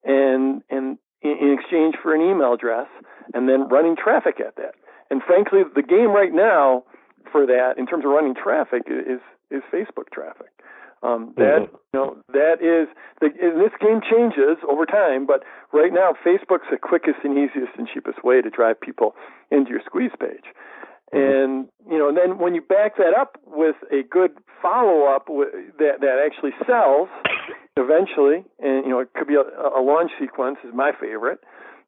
and 0.04 0.62
and 0.70 0.98
in 1.22 1.58
exchange 1.60 1.96
for 2.02 2.16
an 2.16 2.22
email 2.22 2.54
address, 2.54 2.88
and 3.34 3.50
then 3.50 3.68
running 3.68 3.96
traffic 3.96 4.40
at 4.40 4.56
that. 4.56 4.76
And 5.10 5.22
frankly, 5.24 5.62
the 5.76 5.82
game 5.84 6.12
right 6.12 6.34
now 6.34 6.84
for 7.32 7.46
that, 7.46 7.74
in 7.78 7.86
terms 7.86 8.06
of 8.06 8.12
running 8.12 8.36
traffic, 8.36 8.84
is 8.88 9.22
is 9.52 9.64
Facebook 9.74 10.10
traffic. 10.14 10.50
Um, 11.02 11.34
that 11.38 11.64
mm-hmm. 11.64 11.76
you 11.94 12.00
know 12.00 12.18
that 12.34 12.60
is 12.60 12.90
the, 13.22 13.30
this 13.32 13.72
game 13.80 14.02
changes 14.04 14.58
over 14.68 14.86
time, 14.86 15.26
but 15.26 15.44
right 15.72 15.94
now 15.94 16.12
Facebook's 16.26 16.68
the 16.70 16.78
quickest 16.78 17.20
and 17.24 17.38
easiest 17.38 17.72
and 17.78 17.88
cheapest 17.88 18.24
way 18.24 18.42
to 18.42 18.50
drive 18.50 18.82
people 18.82 19.16
into 19.50 19.72
your 19.72 19.82
squeeze 19.86 20.12
page. 20.20 20.44
Mm-hmm. 21.14 21.18
And 21.18 21.68
you 21.90 21.98
know, 21.98 22.10
and 22.10 22.18
then 22.18 22.38
when 22.38 22.54
you 22.54 22.62
back 22.62 22.98
that 22.98 23.16
up 23.18 23.38
with 23.48 23.78
a 23.92 24.04
good 24.04 24.32
follow 24.62 25.06
up 25.06 25.28
that 25.80 26.02
that 26.02 26.18
actually 26.20 26.52
sells, 26.68 27.08
eventually, 27.78 28.44
and 28.60 28.86
you 28.86 28.90
know 28.90 29.00
it 29.00 29.14
could 29.14 29.28
be 29.28 29.36
a, 29.36 29.44
a 29.44 29.82
launch 29.82 30.12
sequence 30.20 30.58
is 30.64 30.74
my 30.74 30.92
favorite. 30.92 31.40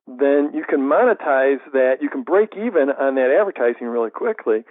Then 0.08 0.52
you 0.54 0.66
can 0.68 0.82
monetize 0.82 1.62
that. 1.74 2.02
You 2.02 2.10
can 2.10 2.24
break 2.24 2.54
even 2.58 2.90
on 2.90 3.16
that 3.16 3.30
advertising 3.30 3.88
really 3.88 4.10
quickly, 4.10 4.64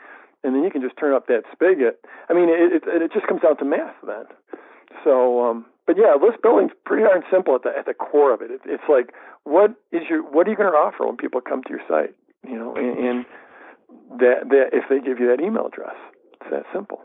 and 0.42 0.54
then 0.54 0.62
you 0.62 0.70
can 0.70 0.82
just 0.82 0.96
turn 0.98 1.14
up 1.14 1.26
that 1.28 1.42
spigot. 1.52 2.00
I 2.28 2.34
mean, 2.34 2.48
it 2.48 2.82
it, 2.82 3.02
it 3.02 3.12
just 3.12 3.26
comes 3.26 3.42
down 3.42 3.56
to 3.58 3.64
math 3.64 3.94
then. 4.06 4.26
So, 5.04 5.44
um, 5.44 5.66
but 5.86 5.96
yeah, 5.96 6.14
list 6.14 6.42
building's 6.42 6.72
pretty 6.84 7.04
darn 7.04 7.22
simple 7.30 7.54
at 7.54 7.62
the 7.62 7.70
at 7.76 7.86
the 7.86 7.94
core 7.94 8.34
of 8.34 8.42
it. 8.42 8.50
it 8.50 8.60
it's 8.66 8.88
like 8.88 9.14
what 9.44 9.70
is 9.92 10.02
your 10.08 10.22
what 10.22 10.46
are 10.46 10.50
you 10.50 10.56
going 10.56 10.70
to 10.70 10.76
offer 10.76 11.06
when 11.06 11.16
people 11.16 11.40
come 11.40 11.62
to 11.64 11.70
your 11.70 11.84
site? 11.88 12.14
You 12.46 12.58
know, 12.58 12.74
and, 12.74 12.98
and 12.98 13.26
that 14.20 14.48
that 14.50 14.66
if 14.72 14.84
they 14.88 15.00
give 15.00 15.18
you 15.18 15.28
that 15.34 15.42
email 15.42 15.66
address, 15.66 15.96
it's 16.40 16.50
that 16.50 16.64
simple. 16.72 17.00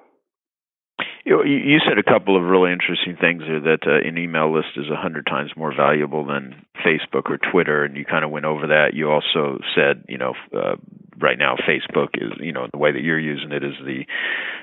You, 1.25 1.43
you 1.43 1.79
said 1.87 1.97
a 1.97 2.03
couple 2.03 2.37
of 2.37 2.43
really 2.43 2.71
interesting 2.71 3.17
things 3.19 3.41
there 3.47 3.59
that 3.59 3.87
uh, 3.87 4.07
an 4.07 4.15
email 4.15 4.53
list 4.53 4.77
is 4.77 4.85
a 4.91 4.95
hundred 4.95 5.25
times 5.25 5.51
more 5.57 5.75
valuable 5.75 6.23
than 6.23 6.63
Facebook 6.85 7.31
or 7.31 7.39
Twitter, 7.39 7.83
and 7.83 7.97
you 7.97 8.05
kind 8.05 8.23
of 8.23 8.29
went 8.29 8.45
over 8.45 8.67
that. 8.67 8.93
You 8.93 9.09
also 9.09 9.59
said, 9.73 10.05
you 10.07 10.19
know, 10.19 10.35
uh, 10.55 10.75
right 11.19 11.39
now 11.39 11.55
Facebook 11.55 12.09
is, 12.13 12.31
you 12.39 12.53
know, 12.53 12.67
the 12.71 12.77
way 12.77 12.91
that 12.91 13.01
you're 13.01 13.19
using 13.19 13.51
it 13.51 13.63
is 13.63 13.73
the 13.83 14.05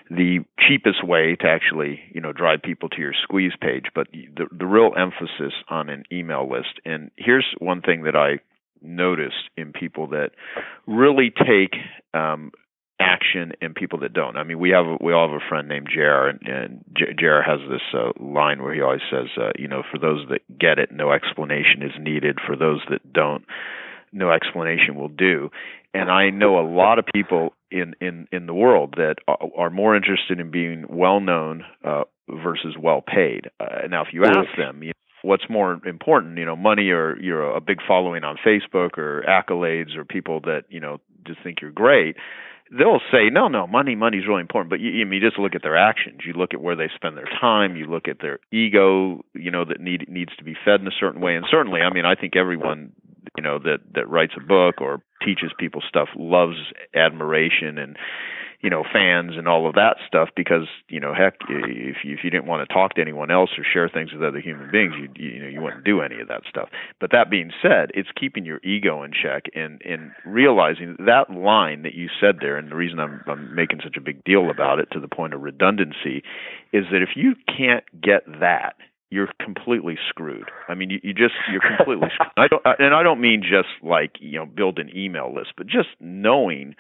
the 0.09 0.45
cheapest 0.61 1.05
way 1.05 1.37
to 1.41 1.49
actually, 1.49 1.99
you 2.15 2.21
know, 2.21 2.33
drive 2.33 2.63
people 2.63 2.89
to 2.91 3.01
your 3.01 3.15
squeeze 3.21 3.55
page. 3.61 3.87
But 3.93 4.07
the 4.13 4.47
the 4.57 4.67
real 4.67 4.93
emphasis 4.97 5.55
on 5.69 5.89
an 5.89 6.05
email 6.13 6.49
list, 6.49 6.81
and 6.85 7.11
here's 7.17 7.47
one 7.59 7.83
thing 7.83 8.05
that 8.05 8.15
I 8.15 8.39
noticed 8.81 9.51
in 9.57 9.73
people 9.73 10.09
that 10.09 10.31
really 10.87 11.31
take 11.31 11.75
um, 12.15 12.53
action 13.01 13.53
and 13.61 13.75
people 13.75 13.99
that 14.01 14.13
don't. 14.13 14.37
I 14.37 14.45
mean, 14.45 14.59
we 14.59 14.71
have 14.71 14.87
we 15.01 15.13
all 15.13 15.29
have 15.29 15.37
a 15.37 15.49
friend 15.49 15.69
named 15.69 15.89
Jer, 15.93 16.29
and, 16.29 16.41
and 16.47 16.85
Jer 17.19 17.43
has 17.43 17.61
this 17.69 17.83
uh, 17.95 18.13
line 18.23 18.63
where 18.63 18.75
he 18.75 18.81
always 18.81 19.01
says, 19.11 19.29
uh, 19.37 19.51
you 19.59 19.69
know, 19.69 19.83
for 19.91 19.99
those 19.99 20.27
that 20.31 20.41
get 20.59 20.79
it, 20.79 20.93
no 20.93 21.13
explanation 21.13 21.83
is 21.83 21.93
needed. 21.99 22.39
For 22.47 22.57
those 22.57 22.81
that 22.91 23.13
don't, 23.13 23.45
no 24.13 24.31
explanation 24.31 24.95
will 24.95 25.09
do. 25.09 25.51
And 25.95 26.11
I 26.11 26.31
know 26.31 26.59
a 26.59 26.67
lot 26.67 26.99
of 26.99 27.05
people 27.13 27.55
in 27.71 27.95
in 28.01 28.29
in 28.33 28.47
the 28.47 28.55
world 28.55 28.95
that 28.97 29.17
are 29.29 29.71
more 29.71 29.97
interested 29.97 30.41
in 30.41 30.51
being 30.51 30.87
well 30.89 31.21
known 31.21 31.65
uh, 31.85 32.05
versus 32.29 32.77
well 32.81 33.03
paid. 33.03 33.51
Uh, 33.61 33.87
now, 33.89 34.03
if 34.03 34.09
you 34.13 34.25
ask 34.25 34.57
them, 34.57 34.83
you 34.83 34.89
know, 34.89 34.93
what's 35.23 35.45
more 35.51 35.81
important, 35.87 36.39
you 36.39 36.45
know, 36.45 36.57
money 36.57 36.91
or 36.91 37.19
you're 37.21 37.55
a 37.55 37.61
big 37.61 37.79
following 37.87 38.25
on 38.25 38.37
Facebook 38.45 38.97
or 38.97 39.25
accolades 39.29 39.97
or 39.97 40.05
people 40.05 40.41
that 40.41 40.65
you 40.69 40.81
know 40.81 40.99
just 41.27 41.43
think 41.43 41.61
you're 41.61 41.71
great 41.71 42.17
they'll 42.77 43.01
say 43.11 43.31
no 43.31 43.49
no 43.49 43.67
money 43.67 43.95
money's 43.95 44.27
really 44.27 44.41
important. 44.41 44.71
But 44.71 44.81
you, 44.81 44.91
you, 44.91 45.07
you 45.07 45.21
just 45.21 45.39
look 45.39 45.55
at 45.55 45.63
their 45.63 45.77
actions. 45.77 46.21
You 46.27 46.33
look 46.33 46.55
at 46.55 46.61
where 46.61 46.77
they 46.77 46.89
spend 46.95 47.17
their 47.17 47.29
time. 47.41 47.77
You 47.77 47.87
look 47.87 48.09
at 48.09 48.21
their 48.21 48.41
ego 48.53 49.25
you 49.35 49.51
know 49.51 49.65
that 49.65 49.81
need 49.81 50.09
needs 50.09 50.35
to 50.37 50.45
be 50.45 50.55
fed 50.65 50.81
in 50.81 50.87
a 50.87 50.97
certain 50.99 51.21
way. 51.21 51.35
And 51.37 51.47
certainly 51.51 51.81
i 51.81 51.93
mean 51.93 52.05
i 52.05 52.15
think 52.15 52.37
everyone 52.37 52.93
you 53.37 53.43
know 53.43 53.59
that 53.59 53.79
that 53.95 54.09
writes 54.09 54.35
a 54.37 54.45
book 54.45 54.81
or 54.81 55.03
teaches 55.25 55.53
people 55.59 55.83
stuff 55.89 56.09
loves 56.17 56.57
admiration 56.95 57.79
and 57.79 57.97
you 58.63 58.71
know 58.71 58.85
fans 58.93 59.33
and 59.37 59.49
all 59.49 59.69
of 59.69 59.75
that 59.75 59.97
stuff 60.07 60.29
because 60.37 60.67
you 60.89 61.01
know 61.01 61.13
heck 61.13 61.35
if 61.49 61.97
you, 62.05 62.15
if 62.15 62.21
you 62.25 62.31
didn't 62.31 62.47
want 62.47 62.67
to 62.67 62.73
talk 62.73 62.95
to 62.95 63.01
anyone 63.01 63.31
else 63.31 63.51
or 63.59 63.65
share 63.65 63.89
things 63.89 64.13
with 64.13 64.23
other 64.23 64.41
human 64.41 64.71
beings 64.71 64.95
you 64.97 65.09
you 65.17 65.43
know 65.43 65.49
you 65.49 65.61
wouldn't 65.61 65.85
do 65.85 66.01
any 66.01 66.21
of 66.21 66.29
that 66.29 66.43
stuff. 66.49 66.69
But 67.01 67.11
that 67.11 67.31
being 67.31 67.51
said 67.61 67.91
it's 67.95 68.09
keeping 68.19 68.45
your 68.45 68.61
ego 68.63 69.03
in 69.03 69.13
check 69.13 69.45
and 69.55 69.83
and 69.85 70.13
realizing 70.25 70.97
that 71.01 71.31
line 71.31 71.83
that 71.83 71.95
you 71.95 72.09
said 72.21 72.37
there 72.41 72.57
and 72.57 72.71
the 72.71 72.77
reason 72.77 73.01
I'm 73.01 73.23
I'm 73.27 73.55
making 73.55 73.81
such 73.83 73.97
a 73.97 74.01
big 74.01 74.23
deal 74.25 74.51
about 74.51 74.79
it 74.79 74.89
to 74.93 75.01
the 75.01 75.09
point 75.09 75.35
of 75.35 75.43
redundancy 75.43 76.23
is 76.73 76.87
that 76.93 77.03
if 77.03 77.11
you 77.17 77.35
can't 77.47 77.85
get 78.01 78.25
that 78.41 78.77
you're 79.13 79.29
completely 79.45 79.99
screwed. 80.09 80.51
I 80.69 80.75
mean, 80.75 80.89
you, 80.89 80.99
you 81.03 81.13
just 81.13 81.35
you're 81.51 81.61
completely 81.77 82.09
screwed. 82.15 82.33
I 82.39 82.49
don't, 82.49 82.63
and 82.79 82.95
I 82.95 83.03
don't 83.03 83.21
mean 83.21 83.43
just 83.43 83.69
like 83.83 84.13
you 84.21 84.39
know 84.39 84.47
build 84.47 84.79
an 84.79 84.91
email 84.97 85.33
list, 85.35 85.53
but 85.57 85.67
just 85.67 85.89
knowing, 86.01 86.75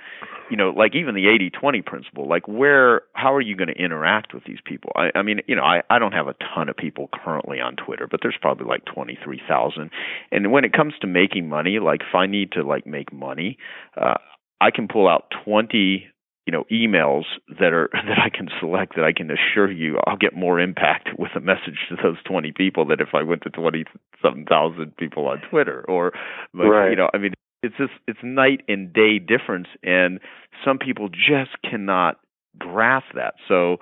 you 0.51 0.57
know, 0.57 0.71
like 0.71 0.95
even 0.95 1.15
the 1.15 1.27
80-20 1.27 1.85
principle. 1.85 2.27
Like 2.27 2.49
where, 2.49 3.03
how 3.13 3.35
are 3.35 3.43
you 3.43 3.55
going 3.55 3.69
to 3.69 3.75
interact 3.75 4.33
with 4.33 4.45
these 4.45 4.61
people? 4.65 4.93
I, 4.97 5.11
I 5.15 5.23
mean, 5.23 5.41
you 5.47 5.55
know, 5.55 5.63
I 5.63 5.83
I 5.91 5.99
don't 5.99 6.13
have 6.13 6.27
a 6.27 6.35
ton 6.55 6.71
of 6.71 6.77
people 6.77 7.11
currently 7.13 7.61
on 7.61 7.77
Twitter, 7.77 8.09
but 8.11 8.21
there's 8.23 8.39
probably 8.41 8.67
like 8.67 8.87
twenty 8.87 9.19
three 9.23 9.43
thousand. 9.47 9.91
And 10.31 10.51
when 10.51 10.65
it 10.65 10.73
comes 10.73 10.95
to 11.03 11.07
making 11.07 11.51
money, 11.51 11.81
like 11.81 12.01
if 12.01 12.15
I 12.15 12.27
need 12.27 12.53
to 12.53 12.63
like 12.63 12.87
make 12.87 13.13
money, 13.13 13.59
uh, 14.01 14.15
I 14.59 14.71
can 14.71 14.89
pull 14.89 15.07
out 15.07 15.27
twenty 15.45 16.07
you 16.47 16.53
know 16.53 16.65
emails 16.71 17.25
that 17.49 17.73
are 17.73 17.89
that 17.93 18.19
I 18.19 18.31
can 18.31 18.49
select 18.61 18.97
that 18.97 19.05
I 19.05 19.13
can 19.13 19.31
assure 19.31 19.71
you 19.71 19.99
I'll 20.07 20.17
get 20.17 20.35
more 20.35 20.61
impact 20.61 21.11
with 21.19 21.31
a 21.37 21.41
message 21.41 21.79
to 21.89 21.97
those 22.03 22.17
20 22.25 22.53
people 22.53 22.87
than 22.87 23.01
if 23.01 23.09
I 23.15 23.23
went 23.23 23.43
to 23.43 23.51
27,000 23.51 24.97
people 24.97 25.27
on 25.27 25.41
Twitter 25.49 25.85
or 25.89 26.13
like, 26.55 26.69
right. 26.69 26.91
you 26.91 26.97
know 26.97 27.11
I 27.15 27.19
mean 27.19 27.35
it's 27.63 27.77
just 27.77 27.93
it's 28.07 28.19
night 28.23 28.63
and 28.69 28.93
day 28.93 29.19
difference 29.19 29.69
and 29.83 30.21
some 30.65 30.79
people 30.79 31.09
just 31.09 31.51
cannot 31.69 32.19
grasp 32.59 33.07
that 33.15 33.35
so 33.49 33.79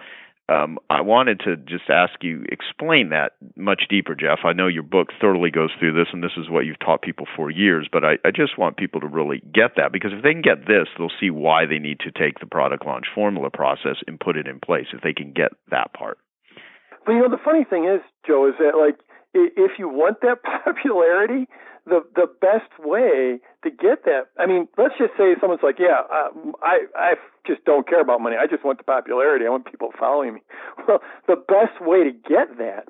um, 0.50 0.78
I 0.90 1.00
wanted 1.00 1.40
to 1.44 1.56
just 1.56 1.88
ask 1.88 2.22
you 2.22 2.44
explain 2.50 3.10
that 3.10 3.32
much 3.56 3.84
deeper, 3.88 4.16
Jeff. 4.16 4.40
I 4.44 4.52
know 4.52 4.66
your 4.66 4.82
book 4.82 5.08
thoroughly 5.20 5.50
goes 5.50 5.70
through 5.78 5.92
this, 5.92 6.08
and 6.12 6.24
this 6.24 6.36
is 6.36 6.50
what 6.50 6.66
you've 6.66 6.80
taught 6.80 7.02
people 7.02 7.26
for 7.36 7.50
years. 7.50 7.88
But 7.90 8.04
I, 8.04 8.18
I 8.24 8.32
just 8.34 8.58
want 8.58 8.76
people 8.76 9.00
to 9.00 9.06
really 9.06 9.42
get 9.54 9.76
that 9.76 9.92
because 9.92 10.12
if 10.12 10.24
they 10.24 10.32
can 10.32 10.42
get 10.42 10.66
this, 10.66 10.88
they'll 10.98 11.12
see 11.20 11.30
why 11.30 11.66
they 11.66 11.78
need 11.78 12.00
to 12.00 12.10
take 12.10 12.40
the 12.40 12.46
product 12.46 12.84
launch 12.84 13.06
formula 13.14 13.48
process 13.48 13.96
and 14.08 14.18
put 14.18 14.36
it 14.36 14.48
in 14.48 14.58
place. 14.58 14.86
If 14.92 15.02
they 15.02 15.12
can 15.12 15.32
get 15.32 15.52
that 15.70 15.94
part. 15.94 16.18
But 17.06 17.12
you 17.12 17.20
know, 17.20 17.30
the 17.30 17.42
funny 17.42 17.64
thing 17.64 17.84
is, 17.84 18.00
Joe, 18.26 18.48
is 18.48 18.54
that 18.58 18.76
like 18.76 18.98
if 19.34 19.78
you 19.78 19.88
want 19.88 20.20
that 20.22 20.42
popularity, 20.64 21.46
the 21.90 22.00
the 22.14 22.26
best 22.40 22.70
way 22.78 23.40
to 23.64 23.70
get 23.70 24.04
that. 24.04 24.30
I 24.38 24.46
mean, 24.46 24.68
let's 24.78 24.94
just 24.96 25.12
say 25.18 25.34
someone's 25.40 25.62
like, 25.62 25.78
yeah, 25.78 26.06
uh, 26.08 26.30
I 26.62 26.86
I 26.94 27.10
just 27.46 27.64
don't 27.64 27.86
care 27.88 28.00
about 28.00 28.20
money. 28.20 28.36
I 28.40 28.46
just 28.46 28.64
want 28.64 28.78
the 28.78 28.84
popularity. 28.84 29.44
I 29.46 29.50
want 29.50 29.66
people 29.66 29.90
following 29.98 30.34
me. 30.34 30.40
Well, 30.86 31.00
the 31.26 31.36
best 31.36 31.82
way 31.82 32.04
to 32.04 32.12
get 32.12 32.56
that 32.58 32.88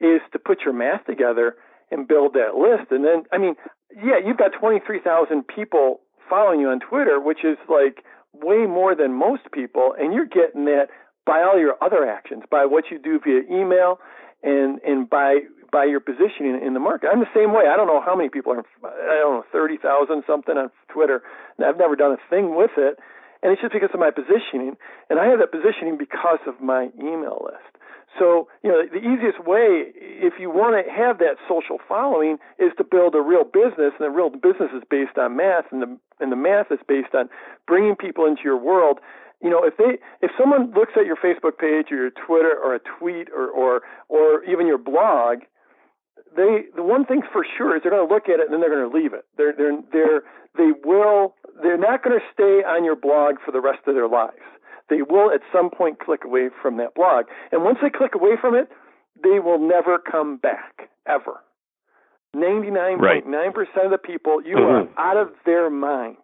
is 0.00 0.20
to 0.32 0.38
put 0.38 0.60
your 0.64 0.74
math 0.74 1.06
together 1.06 1.56
and 1.90 2.06
build 2.06 2.34
that 2.34 2.54
list. 2.54 2.92
And 2.92 3.04
then, 3.04 3.24
I 3.32 3.38
mean, 3.38 3.56
yeah, 3.90 4.20
you've 4.24 4.36
got 4.36 4.52
23,000 4.60 5.48
people 5.48 6.00
following 6.28 6.60
you 6.60 6.68
on 6.68 6.78
Twitter, 6.80 7.18
which 7.18 7.42
is 7.42 7.56
like 7.68 8.04
way 8.32 8.66
more 8.66 8.94
than 8.94 9.14
most 9.14 9.50
people, 9.52 9.94
and 9.98 10.12
you're 10.12 10.26
getting 10.26 10.66
that 10.66 10.88
by 11.26 11.42
all 11.42 11.58
your 11.58 11.74
other 11.82 12.06
actions, 12.06 12.44
by 12.50 12.66
what 12.66 12.84
you 12.90 12.98
do 12.98 13.18
via 13.24 13.40
email 13.50 13.98
and 14.42 14.78
and 14.86 15.10
by 15.10 15.40
by 15.70 15.84
your 15.84 16.00
positioning 16.00 16.60
in 16.64 16.74
the 16.74 16.80
market. 16.80 17.10
I'm 17.12 17.20
the 17.20 17.34
same 17.34 17.52
way. 17.52 17.64
I 17.68 17.76
don't 17.76 17.86
know 17.86 18.00
how 18.00 18.16
many 18.16 18.28
people 18.28 18.52
are. 18.52 18.64
I 18.84 19.20
don't 19.20 19.40
know 19.40 19.44
thirty 19.52 19.76
thousand 19.76 20.24
something 20.26 20.56
on 20.56 20.70
Twitter, 20.88 21.22
and 21.56 21.66
I've 21.66 21.78
never 21.78 21.96
done 21.96 22.12
a 22.12 22.22
thing 22.30 22.56
with 22.56 22.72
it. 22.76 22.98
And 23.42 23.52
it's 23.52 23.62
just 23.62 23.72
because 23.72 23.90
of 23.94 24.00
my 24.00 24.10
positioning, 24.10 24.76
and 25.08 25.20
I 25.20 25.26
have 25.26 25.38
that 25.38 25.52
positioning 25.52 25.96
because 25.96 26.42
of 26.46 26.60
my 26.60 26.90
email 26.98 27.38
list. 27.46 27.70
So, 28.18 28.48
you 28.64 28.70
know, 28.70 28.82
the 28.82 28.98
easiest 28.98 29.38
way, 29.46 29.94
if 29.94 30.40
you 30.40 30.50
want 30.50 30.74
to 30.74 30.90
have 30.90 31.18
that 31.18 31.38
social 31.46 31.78
following, 31.86 32.38
is 32.58 32.72
to 32.78 32.84
build 32.84 33.14
a 33.14 33.22
real 33.22 33.44
business, 33.44 33.94
and 33.94 34.02
the 34.02 34.10
real 34.10 34.30
business 34.30 34.74
is 34.74 34.82
based 34.90 35.14
on 35.18 35.36
math, 35.36 35.70
and 35.70 35.82
the 35.82 35.90
and 36.18 36.32
the 36.32 36.40
math 36.40 36.72
is 36.72 36.80
based 36.88 37.14
on 37.14 37.30
bringing 37.66 37.94
people 37.94 38.26
into 38.26 38.42
your 38.42 38.58
world 38.58 38.98
you 39.40 39.50
know, 39.50 39.62
if 39.64 39.76
they 39.76 39.98
if 40.20 40.30
someone 40.38 40.72
looks 40.74 40.92
at 40.98 41.06
your 41.06 41.16
Facebook 41.16 41.58
page 41.58 41.92
or 41.92 41.96
your 41.96 42.10
Twitter 42.10 42.52
or 42.52 42.74
a 42.74 42.80
tweet 42.98 43.28
or 43.30 43.48
or 43.48 43.82
or 44.08 44.44
even 44.44 44.66
your 44.66 44.78
blog, 44.78 45.42
they 46.36 46.66
the 46.74 46.82
one 46.82 47.04
thing 47.04 47.22
for 47.32 47.44
sure 47.56 47.76
is 47.76 47.82
they're 47.82 47.92
going 47.92 48.06
to 48.06 48.12
look 48.12 48.28
at 48.28 48.40
it 48.40 48.46
and 48.46 48.52
then 48.52 48.60
they're 48.60 48.74
going 48.74 48.90
to 48.90 48.96
leave 48.96 49.12
it. 49.12 49.24
They're 49.36 49.52
they're 49.52 49.80
they're 49.92 50.22
they 50.56 50.72
will 50.84 51.34
they're 51.62 51.78
not 51.78 52.02
going 52.02 52.18
to 52.18 52.24
stay 52.32 52.64
on 52.66 52.84
your 52.84 52.96
blog 52.96 53.36
for 53.44 53.52
the 53.52 53.60
rest 53.60 53.86
of 53.86 53.94
their 53.94 54.08
lives. 54.08 54.44
They 54.88 55.02
will 55.02 55.30
at 55.30 55.40
some 55.52 55.70
point 55.70 56.00
click 56.00 56.24
away 56.24 56.48
from 56.62 56.78
that 56.78 56.94
blog, 56.94 57.26
and 57.52 57.62
once 57.62 57.78
they 57.82 57.90
click 57.90 58.14
away 58.14 58.36
from 58.40 58.54
it, 58.54 58.68
they 59.22 59.38
will 59.38 59.58
never 59.58 59.98
come 59.98 60.38
back 60.38 60.88
ever. 61.06 61.40
Ninety 62.34 62.70
nine 62.70 62.98
point 62.98 63.26
nine 63.26 63.52
percent 63.52 63.86
of 63.86 63.90
the 63.90 63.98
people 63.98 64.42
you 64.42 64.56
mm-hmm. 64.56 64.98
are 64.98 65.10
out 65.10 65.16
of 65.16 65.32
their 65.44 65.70
mind 65.70 66.16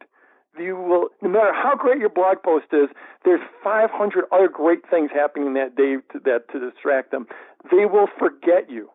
you 0.58 0.76
will, 0.76 1.08
no 1.22 1.28
matter 1.28 1.52
how 1.52 1.74
great 1.76 1.98
your 1.98 2.08
blog 2.08 2.38
post 2.42 2.66
is, 2.72 2.88
there's 3.24 3.40
500 3.62 4.24
other 4.32 4.48
great 4.48 4.80
things 4.88 5.10
happening 5.12 5.54
that 5.54 5.76
day 5.76 5.96
to, 6.12 6.20
that 6.24 6.48
to 6.52 6.60
distract 6.60 7.10
them. 7.10 7.26
They 7.70 7.86
will 7.86 8.08
forget 8.18 8.70
you. 8.70 8.90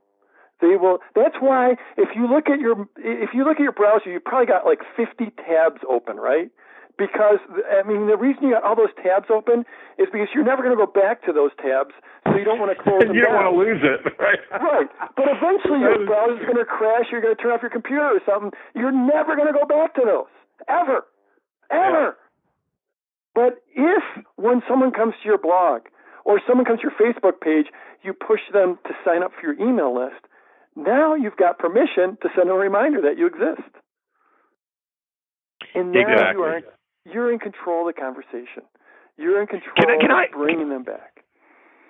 They 0.62 0.76
will. 0.76 1.00
That's 1.16 1.36
why 1.40 1.76
if 1.98 2.10
you 2.16 2.28
look 2.28 2.50
at 2.50 2.60
your 2.60 2.88
if 2.98 3.32
you 3.34 3.44
look 3.44 3.58
at 3.60 3.64
your 3.64 3.72
browser, 3.72 4.12
you 4.12 4.20
probably 4.20 4.48
got 4.48 4.66
like 4.66 4.80
50 4.96 5.32
tabs 5.40 5.82
open, 5.88 6.18
right? 6.18 6.52
Because 6.98 7.40
I 7.72 7.88
mean, 7.88 8.08
the 8.08 8.18
reason 8.18 8.44
you 8.44 8.52
got 8.52 8.64
all 8.64 8.76
those 8.76 8.92
tabs 9.02 9.32
open 9.32 9.64
is 9.98 10.08
because 10.12 10.28
you're 10.36 10.44
never 10.44 10.62
going 10.62 10.76
to 10.76 10.80
go 10.86 10.92
back 10.92 11.24
to 11.24 11.32
those 11.32 11.52
tabs, 11.64 11.96
so 12.28 12.36
you 12.36 12.44
don't 12.44 12.60
want 12.60 12.76
to 12.76 12.80
close 12.84 13.00
them 13.00 13.16
you 13.16 13.22
don't 13.24 13.40
down. 13.40 13.56
want 13.56 13.56
to 13.56 13.60
lose 13.64 13.82
it, 13.88 14.04
right? 14.20 14.40
right. 14.52 14.90
But 15.16 15.32
eventually, 15.32 15.80
your 15.80 16.04
browser's 16.06 16.44
going 16.44 16.60
to 16.60 16.68
crash. 16.68 17.08
You're 17.12 17.24
going 17.24 17.36
to 17.36 17.42
turn 17.42 17.52
off 17.56 17.64
your 17.64 17.72
computer 17.72 18.04
or 18.04 18.20
something. 18.28 18.52
You're 18.76 18.92
never 18.92 19.40
going 19.40 19.48
to 19.48 19.56
go 19.56 19.64
back 19.64 19.96
to 19.96 20.04
those 20.04 20.28
ever 20.68 21.08
ever. 21.72 22.18
But 23.36 23.62
if 23.76 24.04
when 24.36 24.62
someone 24.68 24.92
comes 24.92 25.14
to 25.22 25.26
your 25.28 25.38
blog 25.38 25.84
or 26.26 26.42
someone 26.48 26.66
comes 26.66 26.82
to 26.82 26.90
your 26.90 26.98
Facebook 27.00 27.40
page, 27.42 27.68
you 28.04 28.14
push 28.14 28.42
them 28.52 28.78
to 28.88 28.94
sign 29.06 29.24
up 29.24 29.32
for 29.40 29.54
your 29.54 29.56
email 29.56 29.94
list, 29.96 30.26
now 30.76 31.16
you've 31.16 31.38
got 31.38 31.60
permission 31.60 32.18
to 32.22 32.30
send 32.36 32.50
a 32.50 32.54
reminder 32.54 33.02
that 33.02 33.18
you 33.18 33.28
exist. 33.28 33.70
And 35.76 35.92
now 35.92 36.02
exactly. 36.02 36.34
you 36.36 36.44
are 36.44 36.62
you're 37.06 37.32
in 37.32 37.40
control 37.40 37.88
of 37.88 37.96
the 37.96 38.02
conversation. 38.02 38.64
You're 39.18 39.42
in 39.42 39.48
control 39.48 39.76
can 39.76 39.90
I, 39.90 39.98
can 40.00 40.12
of 40.12 40.18
I, 40.18 40.26
bringing 40.32 40.70
them 40.70 40.84
back. 40.84 41.24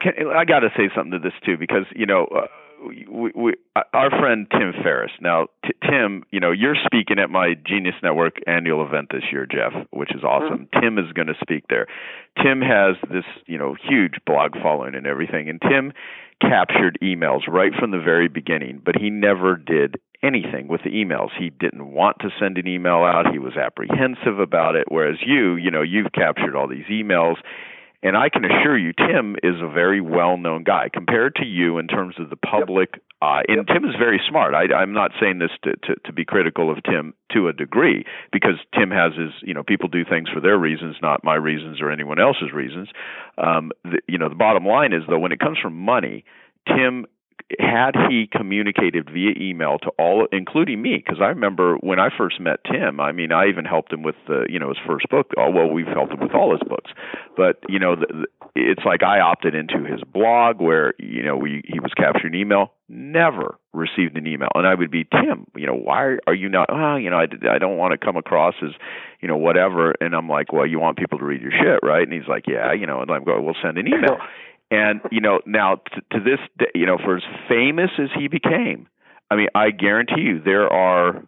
Can, 0.01 0.13
I 0.35 0.45
got 0.45 0.59
to 0.59 0.69
say 0.75 0.89
something 0.95 1.11
to 1.11 1.19
this 1.19 1.33
too 1.45 1.57
because 1.57 1.85
you 1.95 2.05
know 2.05 2.25
uh, 2.25 2.47
we, 2.85 3.31
we, 3.35 3.53
our 3.93 4.09
friend 4.09 4.47
Tim 4.51 4.73
Ferriss. 4.83 5.11
Now, 5.21 5.47
t- 5.65 5.73
Tim, 5.83 6.23
you 6.31 6.39
know, 6.39 6.51
you're 6.51 6.77
speaking 6.85 7.19
at 7.19 7.29
my 7.29 7.53
Genius 7.65 7.95
Network 8.01 8.37
annual 8.47 8.85
event 8.85 9.09
this 9.11 9.23
year, 9.31 9.45
Jeff, 9.45 9.73
which 9.91 10.11
is 10.15 10.23
awesome. 10.23 10.67
Mm-hmm. 10.67 10.79
Tim 10.79 10.97
is 10.97 11.11
going 11.13 11.27
to 11.27 11.35
speak 11.41 11.65
there. 11.69 11.87
Tim 12.41 12.61
has 12.61 12.95
this, 13.11 13.25
you 13.47 13.57
know, 13.57 13.75
huge 13.89 14.13
blog 14.25 14.53
following 14.61 14.95
and 14.95 15.05
everything, 15.05 15.49
and 15.49 15.61
Tim 15.61 15.93
captured 16.41 16.97
emails 17.01 17.47
right 17.47 17.73
from 17.77 17.91
the 17.91 17.99
very 17.99 18.27
beginning, 18.27 18.81
but 18.83 18.95
he 18.95 19.09
never 19.09 19.55
did 19.55 19.95
anything 20.21 20.67
with 20.67 20.81
the 20.83 20.89
emails. 20.89 21.29
He 21.37 21.49
didn't 21.49 21.91
want 21.91 22.17
to 22.19 22.29
send 22.39 22.57
an 22.57 22.67
email 22.67 23.03
out. 23.03 23.31
He 23.31 23.39
was 23.39 23.55
apprehensive 23.55 24.39
about 24.39 24.75
it. 24.75 24.85
Whereas 24.89 25.17
you, 25.25 25.55
you 25.55 25.71
know, 25.71 25.81
you've 25.81 26.11
captured 26.13 26.55
all 26.55 26.67
these 26.67 26.85
emails 26.91 27.35
and 28.01 28.15
I 28.15 28.29
can 28.29 28.45
assure 28.45 28.77
you, 28.77 28.93
Tim 28.93 29.35
is 29.43 29.55
a 29.61 29.67
very 29.67 29.99
well 29.99 30.37
known 30.37 30.63
guy 30.63 30.89
compared 30.91 31.35
to 31.35 31.45
you 31.45 31.77
in 31.79 31.87
terms 31.87 32.15
of 32.17 32.29
the 32.29 32.37
public. 32.37 32.89
Yep. 32.93 33.01
Uh, 33.21 33.41
and. 33.47 33.67
Tim 33.67 33.85
is 33.85 33.95
very 33.99 34.19
smart. 34.27 34.55
I, 34.55 34.73
I'm 34.73 34.93
not 34.93 35.11
saying 35.19 35.39
this 35.39 35.51
to, 35.63 35.75
to, 35.87 35.95
to 36.05 36.13
be 36.13 36.25
critical 36.25 36.71
of 36.71 36.81
Tim 36.83 37.13
to 37.33 37.47
a 37.47 37.53
degree 37.53 38.05
because 38.31 38.55
Tim 38.73 38.89
has 38.91 39.13
his, 39.13 39.31
you 39.43 39.53
know, 39.53 39.63
people 39.63 39.89
do 39.89 40.03
things 40.03 40.29
for 40.29 40.39
their 40.39 40.57
reasons, 40.57 40.95
not 41.01 41.23
my 41.23 41.35
reasons 41.35 41.81
or 41.81 41.91
anyone 41.91 42.19
else's 42.19 42.51
reasons. 42.53 42.89
Um, 43.37 43.71
the, 43.83 43.99
you 44.07 44.17
know, 44.17 44.29
the 44.29 44.35
bottom 44.35 44.65
line 44.65 44.93
is 44.93 45.03
though, 45.07 45.19
when 45.19 45.31
it 45.31 45.39
comes 45.39 45.57
from 45.61 45.77
money, 45.77 46.23
Tim 46.67 47.05
had 47.59 47.95
he 48.09 48.27
communicated 48.31 49.09
via 49.11 49.31
email 49.39 49.79
to 49.79 49.89
all, 49.97 50.27
including 50.31 50.81
me, 50.81 50.97
because 51.03 51.19
I 51.21 51.27
remember 51.27 51.77
when 51.77 51.99
I 51.99 52.09
first 52.15 52.39
met 52.39 52.59
Tim. 52.69 52.99
I 52.99 53.11
mean, 53.11 53.31
I 53.31 53.47
even 53.47 53.65
helped 53.65 53.91
him 53.91 54.03
with 54.03 54.15
the, 54.27 54.45
you 54.49 54.59
know, 54.59 54.69
his 54.69 54.77
first 54.85 55.09
book. 55.09 55.31
Oh, 55.37 55.49
well, 55.49 55.67
we've 55.67 55.87
helped 55.87 56.13
him 56.13 56.19
with 56.19 56.33
all 56.33 56.51
his 56.51 56.61
books, 56.67 56.91
but 57.35 57.57
you 57.67 57.79
know, 57.79 57.95
the, 57.95 58.07
the, 58.07 58.27
it's 58.55 58.83
like 58.85 59.03
I 59.03 59.19
opted 59.19 59.55
into 59.55 59.83
his 59.85 60.01
blog 60.03 60.61
where 60.61 60.93
you 60.99 61.23
know 61.23 61.37
we 61.37 61.61
he 61.65 61.79
was 61.79 61.91
capturing 61.95 62.35
email. 62.35 62.73
Never 62.89 63.59
received 63.71 64.17
an 64.17 64.25
email, 64.25 64.49
and 64.55 64.65
I 64.65 64.73
would 64.73 64.89
be 64.89 65.03
Tim. 65.03 65.45
You 65.55 65.67
know, 65.67 65.75
why 65.75 66.17
are 66.25 66.33
you 66.33 66.49
not? 66.49 66.69
Oh, 66.71 66.95
you 66.95 67.09
know, 67.09 67.17
I 67.17 67.27
I 67.47 67.59
don't 67.59 67.77
want 67.77 67.91
to 67.91 68.03
come 68.03 68.17
across 68.17 68.55
as, 68.63 68.71
you 69.21 69.27
know, 69.27 69.37
whatever. 69.37 69.93
And 70.01 70.15
I'm 70.15 70.27
like, 70.27 70.51
well, 70.51 70.65
you 70.65 70.79
want 70.79 70.97
people 70.97 71.19
to 71.19 71.25
read 71.25 71.41
your 71.41 71.51
shit, 71.51 71.81
right? 71.83 72.01
And 72.01 72.11
he's 72.11 72.27
like, 72.27 72.45
yeah, 72.47 72.73
you 72.73 72.87
know, 72.87 73.01
and 73.01 73.11
I'm 73.11 73.23
going, 73.23 73.45
we'll 73.45 73.55
send 73.61 73.77
an 73.77 73.87
email. 73.87 74.17
And 74.71 75.01
you 75.11 75.19
know, 75.19 75.39
now 75.47 75.77
to, 75.77 76.01
to 76.11 76.23
this 76.23 76.39
day, 76.59 76.67
you 76.75 76.85
know, 76.85 76.99
for 77.03 77.17
as 77.17 77.23
famous 77.47 77.89
as 77.97 78.09
he 78.15 78.27
became, 78.27 78.87
I 79.31 79.35
mean, 79.35 79.47
I 79.55 79.71
guarantee 79.71 80.21
you 80.21 80.41
there 80.43 80.71
are 80.71 81.23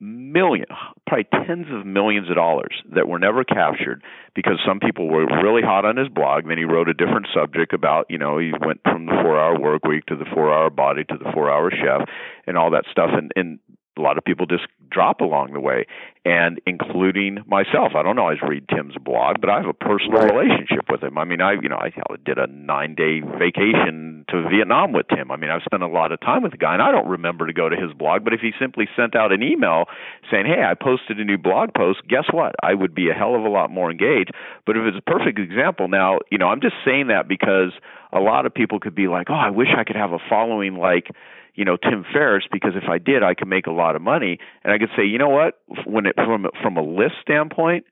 millions, 0.00 0.66
probably 1.06 1.26
tens 1.46 1.66
of 1.72 1.86
millions 1.86 2.28
of 2.28 2.36
dollars 2.36 2.82
that 2.94 3.08
were 3.08 3.18
never 3.18 3.44
captured 3.44 4.02
because 4.34 4.58
some 4.66 4.78
people 4.78 5.08
were 5.08 5.26
really 5.42 5.62
hot 5.62 5.84
on 5.84 5.96
his 5.96 6.08
blog. 6.08 6.46
Then 6.46 6.58
he 6.58 6.64
wrote 6.64 6.88
a 6.88 6.94
different 6.94 7.26
subject 7.34 7.72
about, 7.72 8.06
you 8.08 8.18
know, 8.18 8.38
he 8.38 8.52
went 8.64 8.80
from 8.84 9.06
the 9.06 9.12
four 9.22 9.38
hour 9.38 9.58
work 9.58 9.84
week 9.84 10.06
to 10.06 10.16
the 10.16 10.26
four 10.32 10.52
hour 10.52 10.70
body 10.70 11.04
to 11.04 11.18
the 11.18 11.30
four 11.32 11.50
hour 11.50 11.70
chef 11.70 12.08
and 12.46 12.56
all 12.56 12.70
that 12.70 12.84
stuff. 12.90 13.10
And, 13.12 13.32
and 13.34 13.58
a 13.98 14.02
lot 14.02 14.18
of 14.18 14.24
people 14.24 14.46
just 14.46 14.64
drop 14.90 15.20
along 15.20 15.52
the 15.52 15.60
way, 15.60 15.86
and 16.24 16.60
including 16.66 17.38
myself. 17.46 17.92
I 17.94 18.02
don't 18.02 18.18
always 18.18 18.38
read 18.46 18.68
Tim's 18.68 18.94
blog, 19.02 19.40
but 19.40 19.50
I 19.50 19.56
have 19.58 19.68
a 19.68 19.72
personal 19.72 20.20
right. 20.20 20.34
relationship 20.34 20.86
with 20.90 21.02
him. 21.02 21.18
I 21.18 21.24
mean, 21.24 21.40
I 21.40 21.52
you 21.52 21.68
know 21.68 21.76
I 21.76 21.90
did 22.24 22.38
a 22.38 22.46
nine 22.46 22.94
day 22.94 23.20
vacation 23.20 24.24
to 24.28 24.48
Vietnam 24.48 24.92
with 24.92 25.06
Tim. 25.08 25.30
I 25.30 25.36
mean, 25.36 25.50
I've 25.50 25.62
spent 25.62 25.82
a 25.82 25.88
lot 25.88 26.12
of 26.12 26.20
time 26.20 26.42
with 26.42 26.52
the 26.52 26.58
guy, 26.58 26.72
and 26.74 26.82
I 26.82 26.90
don't 26.90 27.08
remember 27.08 27.46
to 27.46 27.52
go 27.52 27.68
to 27.68 27.76
his 27.76 27.92
blog. 27.92 28.24
But 28.24 28.32
if 28.32 28.40
he 28.40 28.52
simply 28.58 28.88
sent 28.96 29.16
out 29.16 29.32
an 29.32 29.42
email 29.42 29.86
saying, 30.30 30.46
"Hey, 30.46 30.62
I 30.62 30.74
posted 30.74 31.18
a 31.18 31.24
new 31.24 31.38
blog 31.38 31.74
post," 31.74 32.06
guess 32.08 32.26
what? 32.30 32.54
I 32.62 32.74
would 32.74 32.94
be 32.94 33.10
a 33.10 33.14
hell 33.14 33.34
of 33.34 33.42
a 33.42 33.48
lot 33.48 33.70
more 33.70 33.90
engaged. 33.90 34.32
But 34.66 34.76
if 34.76 34.84
it's 34.84 34.98
a 34.98 35.10
perfect 35.10 35.38
example, 35.38 35.88
now 35.88 36.18
you 36.30 36.38
know 36.38 36.48
I'm 36.48 36.60
just 36.60 36.76
saying 36.84 37.08
that 37.08 37.28
because 37.28 37.72
a 38.12 38.20
lot 38.20 38.46
of 38.46 38.54
people 38.54 38.80
could 38.80 38.94
be 38.94 39.08
like, 39.08 39.28
"Oh, 39.30 39.34
I 39.34 39.50
wish 39.50 39.68
I 39.76 39.84
could 39.84 39.96
have 39.96 40.12
a 40.12 40.18
following 40.28 40.76
like." 40.76 41.10
You 41.58 41.64
know 41.64 41.76
Tim 41.76 42.04
Ferriss 42.12 42.44
because 42.52 42.74
if 42.76 42.88
I 42.88 42.98
did, 42.98 43.24
I 43.24 43.34
could 43.34 43.48
make 43.48 43.66
a 43.66 43.72
lot 43.72 43.96
of 43.96 44.00
money. 44.00 44.38
And 44.62 44.72
I 44.72 44.78
could 44.78 44.90
say, 44.96 45.04
you 45.04 45.18
know 45.18 45.28
what, 45.28 45.58
when 45.84 46.06
it 46.06 46.14
from 46.14 46.46
from 46.62 46.76
a 46.76 46.82
list 46.82 47.16
standpoint, 47.20 47.84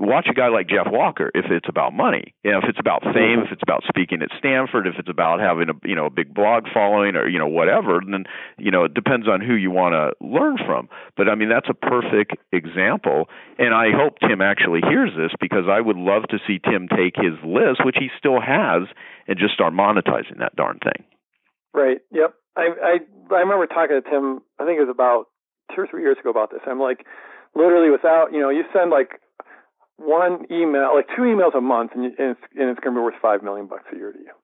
watch 0.00 0.26
a 0.30 0.32
guy 0.32 0.48
like 0.48 0.70
Jeff 0.70 0.86
Walker 0.90 1.30
if 1.34 1.44
it's 1.50 1.68
about 1.68 1.92
money. 1.92 2.34
You 2.42 2.52
know, 2.52 2.58
if 2.58 2.64
it's 2.68 2.80
about 2.80 3.02
fame, 3.02 3.12
mm-hmm. 3.12 3.44
if 3.44 3.52
it's 3.52 3.62
about 3.62 3.84
speaking 3.86 4.22
at 4.22 4.30
Stanford, 4.38 4.86
if 4.86 4.94
it's 4.98 5.10
about 5.10 5.38
having 5.38 5.68
a 5.68 5.86
you 5.86 5.94
know 5.94 6.06
a 6.06 6.10
big 6.10 6.32
blog 6.32 6.64
following 6.72 7.14
or 7.14 7.28
you 7.28 7.38
know 7.38 7.46
whatever, 7.46 8.00
then 8.00 8.24
you 8.56 8.70
know 8.70 8.84
it 8.84 8.94
depends 8.94 9.28
on 9.28 9.42
who 9.42 9.52
you 9.52 9.70
want 9.70 9.92
to 9.92 10.16
learn 10.24 10.56
from. 10.64 10.88
But 11.14 11.28
I 11.28 11.34
mean 11.34 11.50
that's 11.50 11.68
a 11.68 11.74
perfect 11.74 12.36
example, 12.52 13.28
and 13.58 13.74
I 13.74 13.92
hope 13.92 14.16
Tim 14.26 14.40
actually 14.40 14.80
hears 14.80 15.10
this 15.14 15.32
because 15.38 15.68
I 15.68 15.82
would 15.82 15.98
love 15.98 16.22
to 16.30 16.38
see 16.46 16.58
Tim 16.58 16.88
take 16.88 17.16
his 17.16 17.36
list, 17.44 17.84
which 17.84 17.96
he 18.00 18.08
still 18.16 18.40
has, 18.40 18.88
and 19.28 19.38
just 19.38 19.52
start 19.52 19.74
monetizing 19.74 20.38
that 20.38 20.56
darn 20.56 20.78
thing. 20.80 21.04
Right. 21.74 21.98
Yep. 22.12 22.34
I 22.56 22.68
I 22.82 23.34
I 23.34 23.40
remember 23.40 23.66
talking 23.66 24.00
to 24.00 24.08
Tim. 24.08 24.40
I 24.58 24.64
think 24.64 24.78
it 24.78 24.84
was 24.84 24.92
about 24.92 25.26
two 25.74 25.82
or 25.82 25.86
three 25.86 26.02
years 26.02 26.18
ago 26.20 26.30
about 26.30 26.50
this. 26.50 26.60
I'm 26.66 26.80
like, 26.80 27.06
literally 27.54 27.90
without 27.90 28.32
you 28.32 28.40
know, 28.40 28.50
you 28.50 28.64
send 28.72 28.90
like 28.90 29.20
one 29.96 30.46
email, 30.50 30.94
like 30.94 31.06
two 31.14 31.22
emails 31.22 31.56
a 31.56 31.60
month, 31.60 31.92
and, 31.94 32.04
you, 32.04 32.10
and 32.18 32.30
it's 32.36 32.40
and 32.58 32.70
it's 32.70 32.80
going 32.80 32.94
to 32.94 33.00
be 33.00 33.04
worth 33.04 33.14
five 33.22 33.42
million 33.42 33.66
bucks 33.66 33.84
a 33.92 33.96
year 33.96 34.12
to 34.12 34.18
you, 34.18 34.34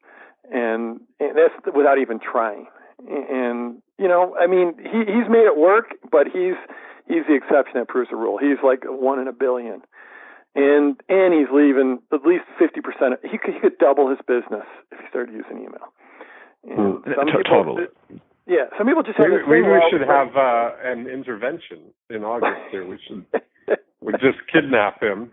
and, 0.50 1.00
and 1.20 1.36
that's 1.36 1.54
without 1.74 1.98
even 1.98 2.20
trying. 2.20 2.66
And 3.06 3.82
you 3.98 4.08
know, 4.08 4.36
I 4.38 4.46
mean, 4.46 4.74
he 4.78 4.98
he's 5.06 5.28
made 5.28 5.46
it 5.46 5.56
work, 5.56 5.94
but 6.10 6.26
he's 6.26 6.58
he's 7.06 7.26
the 7.28 7.34
exception 7.34 7.74
that 7.78 7.88
proves 7.88 8.10
the 8.10 8.16
rule. 8.16 8.38
He's 8.38 8.58
like 8.62 8.84
one 8.84 9.18
in 9.18 9.28
a 9.28 9.32
billion, 9.32 9.82
and 10.54 10.98
and 11.08 11.34
he's 11.34 11.48
leaving 11.52 11.98
at 12.12 12.22
least 12.22 12.44
fifty 12.58 12.80
percent. 12.80 13.20
He 13.22 13.38
could 13.38 13.54
he 13.54 13.60
could 13.60 13.78
double 13.78 14.08
his 14.08 14.18
business 14.26 14.66
if 14.90 14.98
he 15.00 15.06
started 15.10 15.34
using 15.34 15.58
email. 15.58 15.92
And 16.64 17.02
some 17.16 17.26
people, 17.26 17.42
totally. 17.44 17.84
Yeah, 18.46 18.72
some 18.76 18.86
people 18.86 19.02
just 19.02 19.18
have. 19.18 19.28
Maybe, 19.28 19.60
maybe 19.60 19.68
we 19.68 19.82
should 19.90 20.06
have 20.06 20.34
uh, 20.36 20.70
an 20.82 21.06
intervention 21.06 21.92
in 22.10 22.24
August 22.24 22.60
here. 22.70 22.86
We 22.86 22.98
should 23.06 23.26
we 24.00 24.12
just 24.14 24.38
kidnap 24.52 25.02
him. 25.02 25.30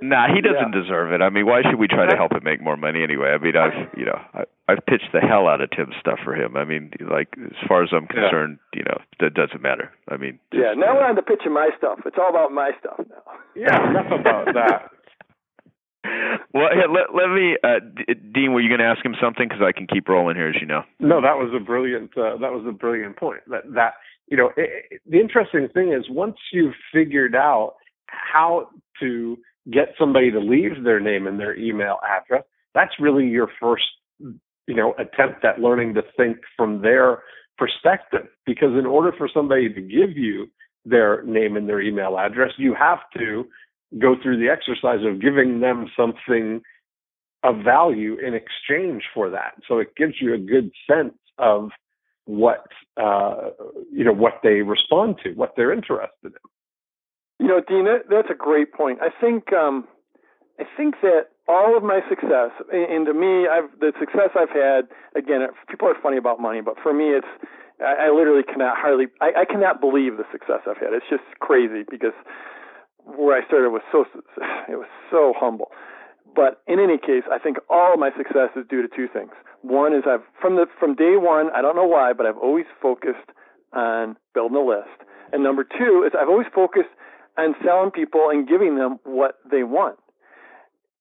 Nah, 0.00 0.26
he 0.34 0.40
doesn't 0.40 0.74
yeah. 0.74 0.82
deserve 0.82 1.12
it. 1.12 1.22
I 1.22 1.30
mean, 1.30 1.46
why 1.46 1.62
should 1.62 1.78
we 1.78 1.86
try 1.86 2.08
to 2.08 2.16
help 2.16 2.32
him 2.32 2.42
make 2.42 2.60
more 2.60 2.76
money 2.76 3.04
anyway? 3.04 3.30
I 3.30 3.38
mean, 3.38 3.56
I've 3.56 3.96
you 3.96 4.04
know 4.04 4.18
I, 4.34 4.44
I've 4.68 4.84
pitched 4.86 5.12
the 5.12 5.20
hell 5.20 5.46
out 5.46 5.60
of 5.60 5.70
Tim's 5.70 5.94
stuff 6.00 6.18
for 6.24 6.34
him. 6.34 6.56
I 6.56 6.64
mean, 6.64 6.90
like 6.98 7.28
as 7.38 7.54
far 7.68 7.84
as 7.84 7.90
I'm 7.92 8.08
concerned, 8.08 8.58
yeah. 8.72 8.78
you 8.78 8.84
know, 8.84 8.98
that 9.20 9.34
doesn't 9.34 9.62
matter. 9.62 9.92
I 10.08 10.16
mean, 10.16 10.40
yeah. 10.52 10.74
Now 10.74 10.96
we're 10.96 11.06
on 11.06 11.14
to 11.16 11.22
pitching 11.22 11.52
my 11.52 11.70
stuff. 11.78 12.00
It's 12.04 12.16
all 12.18 12.30
about 12.30 12.52
my 12.52 12.72
stuff 12.80 12.98
now. 12.98 13.22
Yeah, 13.54 13.90
enough 13.90 14.10
about 14.10 14.46
that 14.54 14.90
well, 16.04 16.68
hey, 16.72 16.88
let, 16.90 17.14
let 17.14 17.32
me, 17.32 17.56
uh, 17.62 17.78
Dean. 18.32 18.52
Were 18.52 18.60
you 18.60 18.68
going 18.68 18.80
to 18.80 18.86
ask 18.86 19.04
him 19.04 19.14
something? 19.20 19.46
Because 19.48 19.62
I 19.62 19.72
can 19.72 19.86
keep 19.86 20.08
rolling 20.08 20.36
here, 20.36 20.48
as 20.48 20.56
you 20.60 20.66
know. 20.66 20.82
No, 20.98 21.20
that 21.20 21.36
was 21.38 21.52
a 21.54 21.64
brilliant. 21.64 22.10
Uh, 22.16 22.36
that 22.38 22.52
was 22.52 22.64
a 22.68 22.72
brilliant 22.72 23.16
point. 23.16 23.40
That 23.48 23.62
that 23.74 23.94
you 24.28 24.36
know, 24.36 24.50
it, 24.56 25.00
the 25.06 25.20
interesting 25.20 25.68
thing 25.72 25.92
is 25.92 26.04
once 26.08 26.36
you've 26.52 26.74
figured 26.92 27.36
out 27.36 27.74
how 28.06 28.68
to 29.00 29.38
get 29.70 29.94
somebody 29.98 30.30
to 30.30 30.40
leave 30.40 30.82
their 30.84 31.00
name 31.00 31.26
and 31.26 31.38
their 31.38 31.56
email 31.56 31.98
address, 32.04 32.42
that's 32.74 32.92
really 32.98 33.26
your 33.26 33.48
first, 33.60 33.84
you 34.18 34.74
know, 34.74 34.94
attempt 34.94 35.44
at 35.44 35.60
learning 35.60 35.94
to 35.94 36.02
think 36.16 36.38
from 36.56 36.82
their 36.82 37.22
perspective. 37.58 38.26
Because 38.44 38.76
in 38.78 38.86
order 38.86 39.12
for 39.16 39.28
somebody 39.32 39.72
to 39.72 39.80
give 39.80 40.16
you 40.16 40.46
their 40.84 41.22
name 41.22 41.56
and 41.56 41.68
their 41.68 41.80
email 41.80 42.18
address, 42.18 42.50
you 42.56 42.74
have 42.74 42.98
to 43.18 43.44
go 43.98 44.16
through 44.20 44.38
the 44.38 44.48
exercise 44.48 45.04
of 45.04 45.20
giving 45.20 45.60
them 45.60 45.86
something 45.96 46.62
of 47.44 47.56
value 47.64 48.16
in 48.18 48.34
exchange 48.34 49.02
for 49.12 49.30
that. 49.30 49.54
So 49.66 49.78
it 49.78 49.96
gives 49.96 50.14
you 50.20 50.34
a 50.34 50.38
good 50.38 50.70
sense 50.88 51.14
of 51.38 51.70
what 52.24 52.66
uh, 52.96 53.50
you 53.90 54.04
know 54.04 54.12
what 54.12 54.34
they 54.42 54.62
respond 54.62 55.16
to, 55.24 55.32
what 55.32 55.54
they're 55.56 55.72
interested 55.72 56.10
in. 56.24 56.32
You 57.40 57.48
know, 57.48 57.60
Dean, 57.66 57.86
that's 58.08 58.30
a 58.30 58.34
great 58.34 58.72
point. 58.72 59.00
I 59.02 59.08
think 59.20 59.52
um, 59.52 59.88
I 60.60 60.64
think 60.76 60.96
that 61.02 61.34
all 61.48 61.76
of 61.76 61.82
my 61.82 62.00
success, 62.08 62.52
and 62.72 63.06
to 63.06 63.14
me, 63.14 63.48
I've 63.48 63.70
the 63.80 63.92
success 63.98 64.30
I've 64.38 64.54
had. 64.54 64.86
Again, 65.16 65.40
people 65.68 65.88
are 65.88 65.96
funny 66.00 66.16
about 66.16 66.40
money, 66.40 66.60
but 66.60 66.76
for 66.80 66.94
me, 66.94 67.10
it's 67.10 67.26
I, 67.80 68.06
I 68.06 68.10
literally 68.10 68.44
cannot 68.44 68.76
hardly 68.76 69.06
I, 69.20 69.42
I 69.42 69.44
cannot 69.44 69.80
believe 69.80 70.16
the 70.16 70.26
success 70.30 70.60
I've 70.68 70.78
had. 70.78 70.92
It's 70.92 71.10
just 71.10 71.24
crazy 71.40 71.82
because 71.90 72.14
where 73.04 73.36
I 73.36 73.46
started 73.46 73.70
was 73.70 73.82
so 73.90 74.04
it 74.68 74.76
was 74.76 74.88
so 75.10 75.34
humble. 75.36 75.70
But 76.34 76.62
in 76.66 76.80
any 76.80 76.96
case, 76.96 77.24
I 77.30 77.38
think 77.38 77.58
all 77.68 77.96
my 77.96 78.10
success 78.16 78.50
is 78.56 78.64
due 78.68 78.80
to 78.82 78.88
two 78.88 79.06
things. 79.12 79.32
One 79.62 79.94
is 79.94 80.04
I've 80.08 80.24
from 80.40 80.56
the 80.56 80.66
from 80.78 80.94
day 80.94 81.16
one, 81.16 81.50
I 81.54 81.62
don't 81.62 81.76
know 81.76 81.86
why, 81.86 82.12
but 82.12 82.26
I've 82.26 82.38
always 82.38 82.66
focused 82.80 83.30
on 83.72 84.16
building 84.34 84.56
a 84.56 84.64
list. 84.64 84.96
And 85.32 85.42
number 85.42 85.64
two 85.64 86.04
is 86.06 86.12
I've 86.18 86.28
always 86.28 86.48
focused 86.54 86.92
on 87.38 87.54
selling 87.64 87.90
people 87.90 88.28
and 88.30 88.48
giving 88.48 88.76
them 88.76 88.98
what 89.04 89.38
they 89.50 89.62
want. 89.62 89.98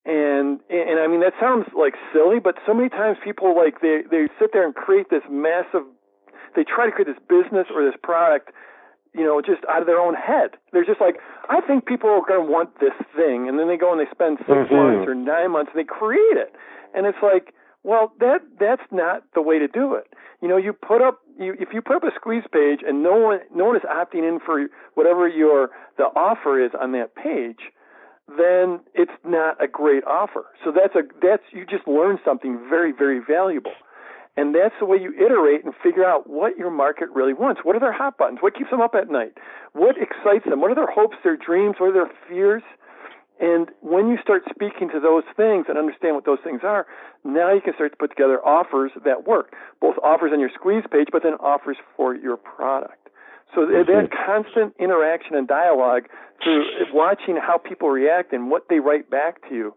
And 0.06 0.60
and 0.70 1.00
I 1.00 1.08
mean 1.08 1.22
that 1.22 1.34
sounds 1.40 1.68
like 1.78 1.94
silly, 2.14 2.40
but 2.40 2.56
so 2.66 2.74
many 2.74 2.90
times 2.90 3.18
people 3.24 3.56
like 3.56 3.82
they 3.82 4.02
they 4.10 4.28
sit 4.40 4.52
there 4.52 4.66
and 4.66 4.74
create 4.74 5.10
this 5.10 5.24
massive 5.30 5.84
they 6.56 6.64
try 6.64 6.86
to 6.86 6.92
create 6.92 7.08
this 7.08 7.22
business 7.30 7.68
or 7.74 7.86
this 7.86 7.96
product 8.04 8.52
you 9.14 9.24
know, 9.24 9.42
just 9.42 9.62
out 9.70 9.82
of 9.82 9.88
their 9.88 10.00
own 10.00 10.16
head. 10.16 10.52
They're 10.72 10.86
just 10.86 11.02
like, 11.02 11.18
I 11.50 11.60
think 11.62 11.86
people 11.86 12.10
are 12.10 12.22
going 12.26 12.46
to 12.46 12.52
want 12.52 12.80
this 12.80 12.96
thing, 13.16 13.50
and 13.50 13.60
then 13.60 13.68
they 13.68 13.78
go 13.78 13.92
and 13.92 14.00
they 14.00 14.10
spend 14.12 14.38
6 14.40 14.48
mm-hmm. 14.48 14.76
months 14.76 15.08
or 15.08 15.16
nine 15.16 15.52
months 15.52 15.72
and 15.74 15.80
they 15.80 15.88
create 15.88 16.38
it, 16.38 16.56
and 16.94 17.06
it's 17.06 17.22
like, 17.22 17.54
Well, 17.84 18.14
that 18.20 18.40
that's 18.60 18.86
not 18.92 19.24
the 19.34 19.42
way 19.42 19.58
to 19.60 19.68
do 19.68 19.96
it. 19.96 20.14
You 20.42 20.48
know, 20.48 20.58
you 20.58 20.74
put 20.74 21.02
up 21.02 21.20
you 21.38 21.56
if 21.60 21.70
you 21.74 21.82
put 21.82 21.96
up 21.96 22.04
a 22.04 22.12
squeeze 22.16 22.44
page 22.52 22.80
and 22.86 23.02
no 23.02 23.18
one 23.18 23.40
no 23.54 23.66
one 23.66 23.76
is 23.76 23.82
opting 23.84 24.28
in 24.28 24.40
for 24.46 24.68
whatever 24.94 25.28
your 25.28 25.70
the 25.98 26.06
offer 26.16 26.64
is 26.64 26.72
on 26.80 26.92
that 26.94 27.16
page, 27.16 27.74
then 28.28 28.80
it's 28.94 29.12
not 29.26 29.62
a 29.64 29.68
great 29.68 30.04
offer. 30.06 30.46
So 30.64 30.72
that's 30.72 30.96
a 30.96 31.02
that's 31.22 31.44
you 31.52 31.66
just 31.66 31.88
learn 31.88 32.20
something 32.24 32.60
very 32.70 32.92
very 32.92 33.20
valuable. 33.20 33.74
And 34.38 34.56
that's 34.56 34.76
the 34.80 34.86
way 34.86 34.98
you 34.98 35.14
iterate 35.14 35.66
and 35.66 35.74
figure 35.84 36.06
out 36.06 36.30
what 36.30 36.58
your 36.58 36.72
market 36.72 37.10
really 37.14 37.34
wants. 37.34 37.62
What 37.64 37.76
are 37.76 37.80
their 37.80 37.92
hot 37.92 38.18
buttons? 38.18 38.40
What 38.42 38.56
keeps 38.56 38.72
them 38.72 38.80
up 38.80 38.96
at 38.96 39.10
night? 39.10 39.34
What 39.74 39.96
excites 39.98 40.46
them? 40.50 40.62
What 40.62 40.72
are 40.72 40.76
their 40.76 40.90
hopes, 40.92 41.18
their 41.24 41.36
dreams? 41.36 41.76
What 41.80 41.90
are 41.90 41.94
their 42.08 42.12
fears? 42.30 42.64
And 43.42 43.70
when 43.82 44.08
you 44.08 44.18
start 44.22 44.44
speaking 44.54 44.90
to 44.94 45.00
those 45.00 45.24
things 45.36 45.66
and 45.68 45.78
understand 45.78 46.16
what 46.16 46.26
those 46.26 46.38
things 46.44 46.62
are, 46.64 46.86
now 47.26 47.52
you 47.52 47.60
can 47.60 47.74
start 47.74 47.92
to 47.92 47.98
put 47.98 48.12
together 48.12 48.40
offers 48.46 48.92
that 49.04 49.28
work, 49.28 49.54
both 49.82 49.96
offers 50.04 50.32
on 50.32 50.40
your 50.40 50.52
squeeze 50.54 50.84
page, 50.92 51.08
but 51.12 51.24
then 51.24 51.34
offers 51.42 51.78
for 51.98 52.16
your 52.16 52.38
product. 52.38 53.10
So 53.54 53.66
that 53.66 54.10
constant 54.26 54.76
interaction 54.80 55.36
and 55.36 55.48
dialogue 55.48 56.04
through 56.42 56.64
watching 56.94 57.36
how 57.36 57.58
people 57.58 57.90
react 57.90 58.32
and 58.32 58.50
what 58.50 58.70
they 58.70 58.80
write 58.80 59.10
back 59.10 59.42
to 59.50 59.56
you, 59.56 59.74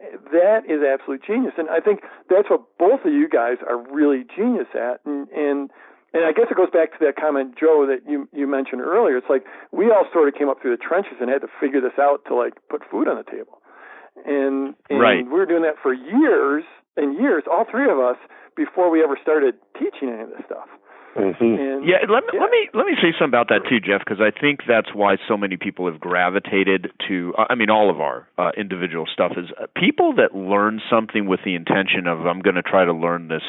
that 0.00 0.62
is 0.68 0.80
absolute 0.82 1.22
genius. 1.26 1.54
And 1.58 1.68
I 1.68 1.80
think 1.80 2.00
that's 2.30 2.48
what 2.50 2.62
both 2.78 3.04
of 3.04 3.12
you 3.12 3.28
guys 3.28 3.58
are 3.66 3.78
really 3.90 4.24
genius 4.24 4.68
at. 4.74 5.00
And, 5.04 5.28
and 5.30 5.70
and 6.14 6.24
I 6.24 6.32
guess 6.32 6.48
it 6.50 6.56
goes 6.56 6.72
back 6.72 6.96
to 6.96 7.04
that 7.04 7.16
comment, 7.20 7.58
Joe, 7.58 7.84
that 7.84 8.08
you 8.08 8.28
you 8.32 8.46
mentioned 8.46 8.80
earlier. 8.80 9.16
It's 9.16 9.28
like 9.28 9.44
we 9.72 9.90
all 9.90 10.06
sort 10.12 10.28
of 10.28 10.34
came 10.34 10.48
up 10.48 10.62
through 10.62 10.76
the 10.76 10.82
trenches 10.82 11.20
and 11.20 11.28
had 11.28 11.42
to 11.42 11.52
figure 11.60 11.80
this 11.80 11.98
out 12.00 12.24
to 12.28 12.34
like 12.34 12.54
put 12.70 12.82
food 12.90 13.08
on 13.08 13.16
the 13.16 13.28
table. 13.28 13.60
And, 14.24 14.74
and 14.90 15.00
right. 15.00 15.24
we 15.24 15.30
were 15.30 15.46
doing 15.46 15.62
that 15.62 15.76
for 15.80 15.92
years 15.92 16.64
and 16.96 17.14
years, 17.18 17.44
all 17.50 17.64
three 17.70 17.88
of 17.90 17.98
us, 17.98 18.16
before 18.56 18.90
we 18.90 19.02
ever 19.02 19.16
started 19.20 19.54
teaching 19.78 20.08
any 20.10 20.22
of 20.22 20.30
this 20.30 20.42
stuff. 20.46 20.66
Mm-hmm. 21.16 21.84
yeah, 21.88 22.04
let 22.08 22.24
me 22.24 22.30
yeah. 22.34 22.40
let 22.40 22.50
me 22.50 22.68
let 22.74 22.86
me 22.86 22.92
say 23.00 23.10
something 23.18 23.28
about 23.28 23.48
that 23.48 23.62
too, 23.68 23.80
Jeff, 23.80 24.00
because 24.04 24.20
I 24.20 24.30
think 24.30 24.60
that's 24.68 24.94
why 24.94 25.16
so 25.26 25.36
many 25.36 25.56
people 25.56 25.90
have 25.90 26.00
gravitated 26.00 26.92
to. 27.08 27.34
I 27.36 27.54
mean, 27.54 27.70
all 27.70 27.90
of 27.90 28.00
our 28.00 28.28
uh, 28.38 28.50
individual 28.56 29.06
stuff 29.12 29.32
is 29.36 29.46
uh, 29.60 29.66
people 29.74 30.14
that 30.16 30.36
learn 30.36 30.80
something 30.90 31.26
with 31.26 31.40
the 31.44 31.54
intention 31.54 32.06
of 32.06 32.26
I'm 32.26 32.40
going 32.40 32.56
to 32.56 32.62
try 32.62 32.84
to 32.84 32.92
learn 32.92 33.28
this 33.28 33.42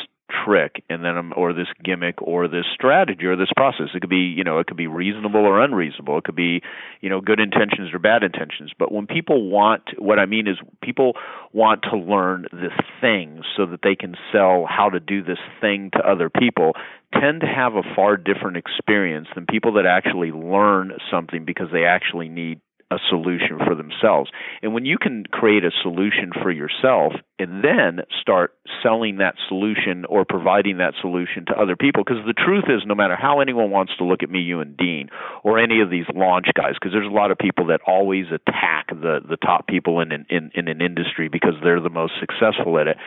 trick 0.45 0.84
and 0.89 1.03
then 1.03 1.18
I'm, 1.18 1.34
or 1.36 1.53
this 1.53 1.68
gimmick 1.84 2.22
or 2.22 2.47
this 2.47 2.66
strategy 2.74 3.26
or 3.26 3.36
this 3.36 3.49
process 3.55 3.88
it 3.95 4.01
could 4.01 4.10
be 4.10 4.34
you 4.36 4.43
know 4.43 4.60
it 4.60 4.68
could 4.68 4.78
be 4.78 4.88
reasonable 4.88 5.41
or 5.41 5.62
unreasonable 5.62 6.18
it 6.20 6.24
could 6.24 6.36
be 6.36 6.62
you 7.01 7.10
know 7.10 7.20
good 7.20 7.39
intentions 7.39 7.93
or 7.93 7.99
bad 7.99 8.24
intentions 8.24 8.72
but 8.78 8.91
when 8.91 9.07
people 9.07 9.49
want 9.49 9.82
what 9.97 10.20
i 10.20 10.26
mean 10.26 10.47
is 10.47 10.57
people 10.84 11.14
want 11.51 11.82
to 11.82 11.97
learn 11.97 12.45
this 12.51 12.74
thing 13.01 13.41
so 13.57 13.66
that 13.66 13.80
they 13.82 13.95
can 13.95 14.16
sell 14.32 14.68
how 14.70 14.89
to 14.89 14.99
do 14.99 15.24
this 15.24 15.39
thing 15.60 15.89
to 15.93 15.99
other 15.99 16.30
people 16.30 16.74
tend 17.14 17.41
to 17.41 17.47
have 17.47 17.76
a 17.76 17.84
far 17.95 18.18
different 18.18 18.57
experience 18.57 19.28
than 19.36 19.45
people 19.45 19.74
that 19.74 19.86
actually 19.86 20.32
learn 20.32 20.93
something 21.12 21.45
because 21.45 21.68
they 21.72 21.86
actually 21.86 22.30
need 22.30 22.62
a 22.91 22.97
solution 23.07 23.60
for 23.64 23.76
themselves. 23.76 24.32
And 24.64 24.74
when 24.74 24.84
you 24.84 24.97
can 24.97 25.24
create 25.32 25.64
a 25.64 25.70
solution 25.84 26.32
for 26.41 26.51
yourself 26.51 27.14
and 27.38 27.64
then 27.64 28.03
start 28.20 28.55
selling 28.82 29.18
that 29.18 29.36
solution 29.47 30.05
or 30.05 30.26
providing 30.26 30.78
that 30.78 30.95
solution 30.99 31.45
to 31.47 31.53
other 31.53 31.76
people, 31.76 32.03
because 32.03 32.26
the 32.26 32.34
truth 32.34 32.66
is, 32.68 32.82
no 32.88 32.95
matter 32.95 33.16
how 33.16 33.41
anyone 33.41 33.70
wants 33.70 33.95
to 33.97 34.05
look 34.05 34.24
at 34.24 34.30
me, 34.30 34.39
you, 34.39 34.60
and 34.60 34.76
Dean, 34.76 35.10
or 35.43 35.60
any 35.60 35.82
of 35.82 35.91
these 35.91 36.05
launch 36.16 36.47
guys, 36.55 36.74
because 36.74 36.91
there's 36.91 37.05
a 37.05 37.14
lot 37.14 37.30
of 37.30 37.38
people 37.38 37.68
that 37.68 37.82
always 37.86 38.26
attack 38.34 38.88
the 38.89 39.20
the 39.28 39.38
top 39.38 39.68
people 39.68 39.99
in, 39.99 40.12
in 40.12 40.49
in 40.55 40.68
an 40.68 40.82
industry 40.82 41.30
because 41.30 41.53
they're 41.64 41.82
the 41.82 41.89
most 41.89 42.14
successful 42.20 42.80
at 42.80 42.88
it 42.88 42.97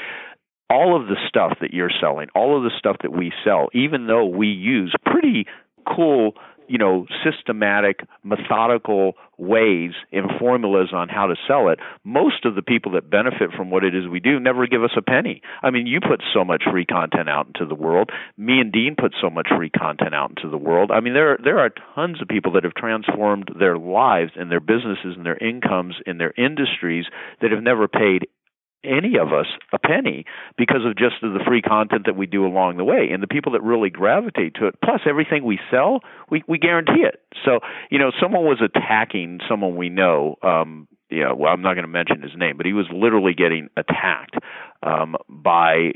all 0.70 1.00
of 1.00 1.08
the 1.08 1.16
stuff 1.28 1.58
that 1.60 1.72
you're 1.72 1.90
selling, 2.00 2.28
all 2.34 2.56
of 2.56 2.62
the 2.62 2.72
stuff 2.78 2.96
that 3.02 3.12
we 3.12 3.32
sell, 3.44 3.68
even 3.74 4.06
though 4.06 4.26
we 4.26 4.48
use 4.48 4.94
pretty 5.04 5.46
cool 5.86 6.34
you 6.68 6.78
know 6.78 7.06
systematic 7.24 8.00
methodical 8.22 9.12
ways 9.36 9.92
and 10.12 10.30
formulas 10.38 10.88
on 10.92 11.08
how 11.08 11.26
to 11.26 11.34
sell 11.46 11.68
it 11.68 11.78
most 12.04 12.44
of 12.44 12.54
the 12.54 12.62
people 12.62 12.92
that 12.92 13.10
benefit 13.10 13.50
from 13.56 13.70
what 13.70 13.84
it 13.84 13.94
is 13.94 14.08
we 14.08 14.20
do 14.20 14.38
never 14.38 14.66
give 14.66 14.82
us 14.82 14.96
a 14.96 15.02
penny. 15.02 15.42
I 15.62 15.70
mean 15.70 15.86
you 15.86 16.00
put 16.00 16.22
so 16.32 16.44
much 16.44 16.62
free 16.70 16.86
content 16.86 17.28
out 17.28 17.46
into 17.46 17.66
the 17.66 17.74
world. 17.74 18.10
Me 18.36 18.58
and 18.60 18.72
dean 18.72 18.94
put 18.98 19.14
so 19.20 19.28
much 19.28 19.48
free 19.54 19.70
content 19.70 20.14
out 20.14 20.30
into 20.30 20.48
the 20.48 20.56
world. 20.56 20.90
I 20.90 21.00
mean 21.00 21.14
there 21.14 21.38
there 21.42 21.58
are 21.58 21.70
tons 21.94 22.22
of 22.22 22.28
people 22.28 22.52
that 22.52 22.64
have 22.64 22.74
transformed 22.74 23.50
their 23.58 23.76
lives 23.76 24.32
and 24.36 24.50
their 24.50 24.60
businesses 24.60 25.14
and 25.16 25.26
their 25.26 25.36
incomes 25.36 25.96
in 26.06 26.18
their 26.18 26.32
industries 26.38 27.06
that 27.40 27.50
have 27.50 27.62
never 27.62 27.88
paid 27.88 28.28
any 28.84 29.16
of 29.16 29.32
us 29.32 29.46
a 29.72 29.78
penny 29.78 30.24
because 30.56 30.84
of 30.84 30.96
just 30.96 31.16
the 31.20 31.40
free 31.46 31.62
content 31.62 32.06
that 32.06 32.16
we 32.16 32.26
do 32.26 32.46
along 32.46 32.76
the 32.76 32.84
way 32.84 33.08
and 33.12 33.22
the 33.22 33.26
people 33.26 33.52
that 33.52 33.62
really 33.62 33.90
gravitate 33.90 34.54
to 34.54 34.66
it 34.66 34.74
plus 34.84 35.00
everything 35.06 35.44
we 35.44 35.58
sell 35.70 36.00
we 36.30 36.42
we 36.48 36.58
guarantee 36.58 37.02
it 37.02 37.20
so 37.44 37.60
you 37.90 37.98
know 37.98 38.10
someone 38.20 38.44
was 38.44 38.60
attacking 38.62 39.40
someone 39.48 39.76
we 39.76 39.88
know 39.88 40.36
um 40.42 40.88
you 41.12 41.22
know, 41.22 41.34
well, 41.34 41.52
I'm 41.52 41.60
not 41.60 41.74
going 41.74 41.84
to 41.84 41.88
mention 41.88 42.22
his 42.22 42.32
name, 42.36 42.56
but 42.56 42.64
he 42.64 42.72
was 42.72 42.86
literally 42.90 43.34
getting 43.34 43.68
attacked 43.76 44.36
um, 44.82 45.16
by 45.28 45.92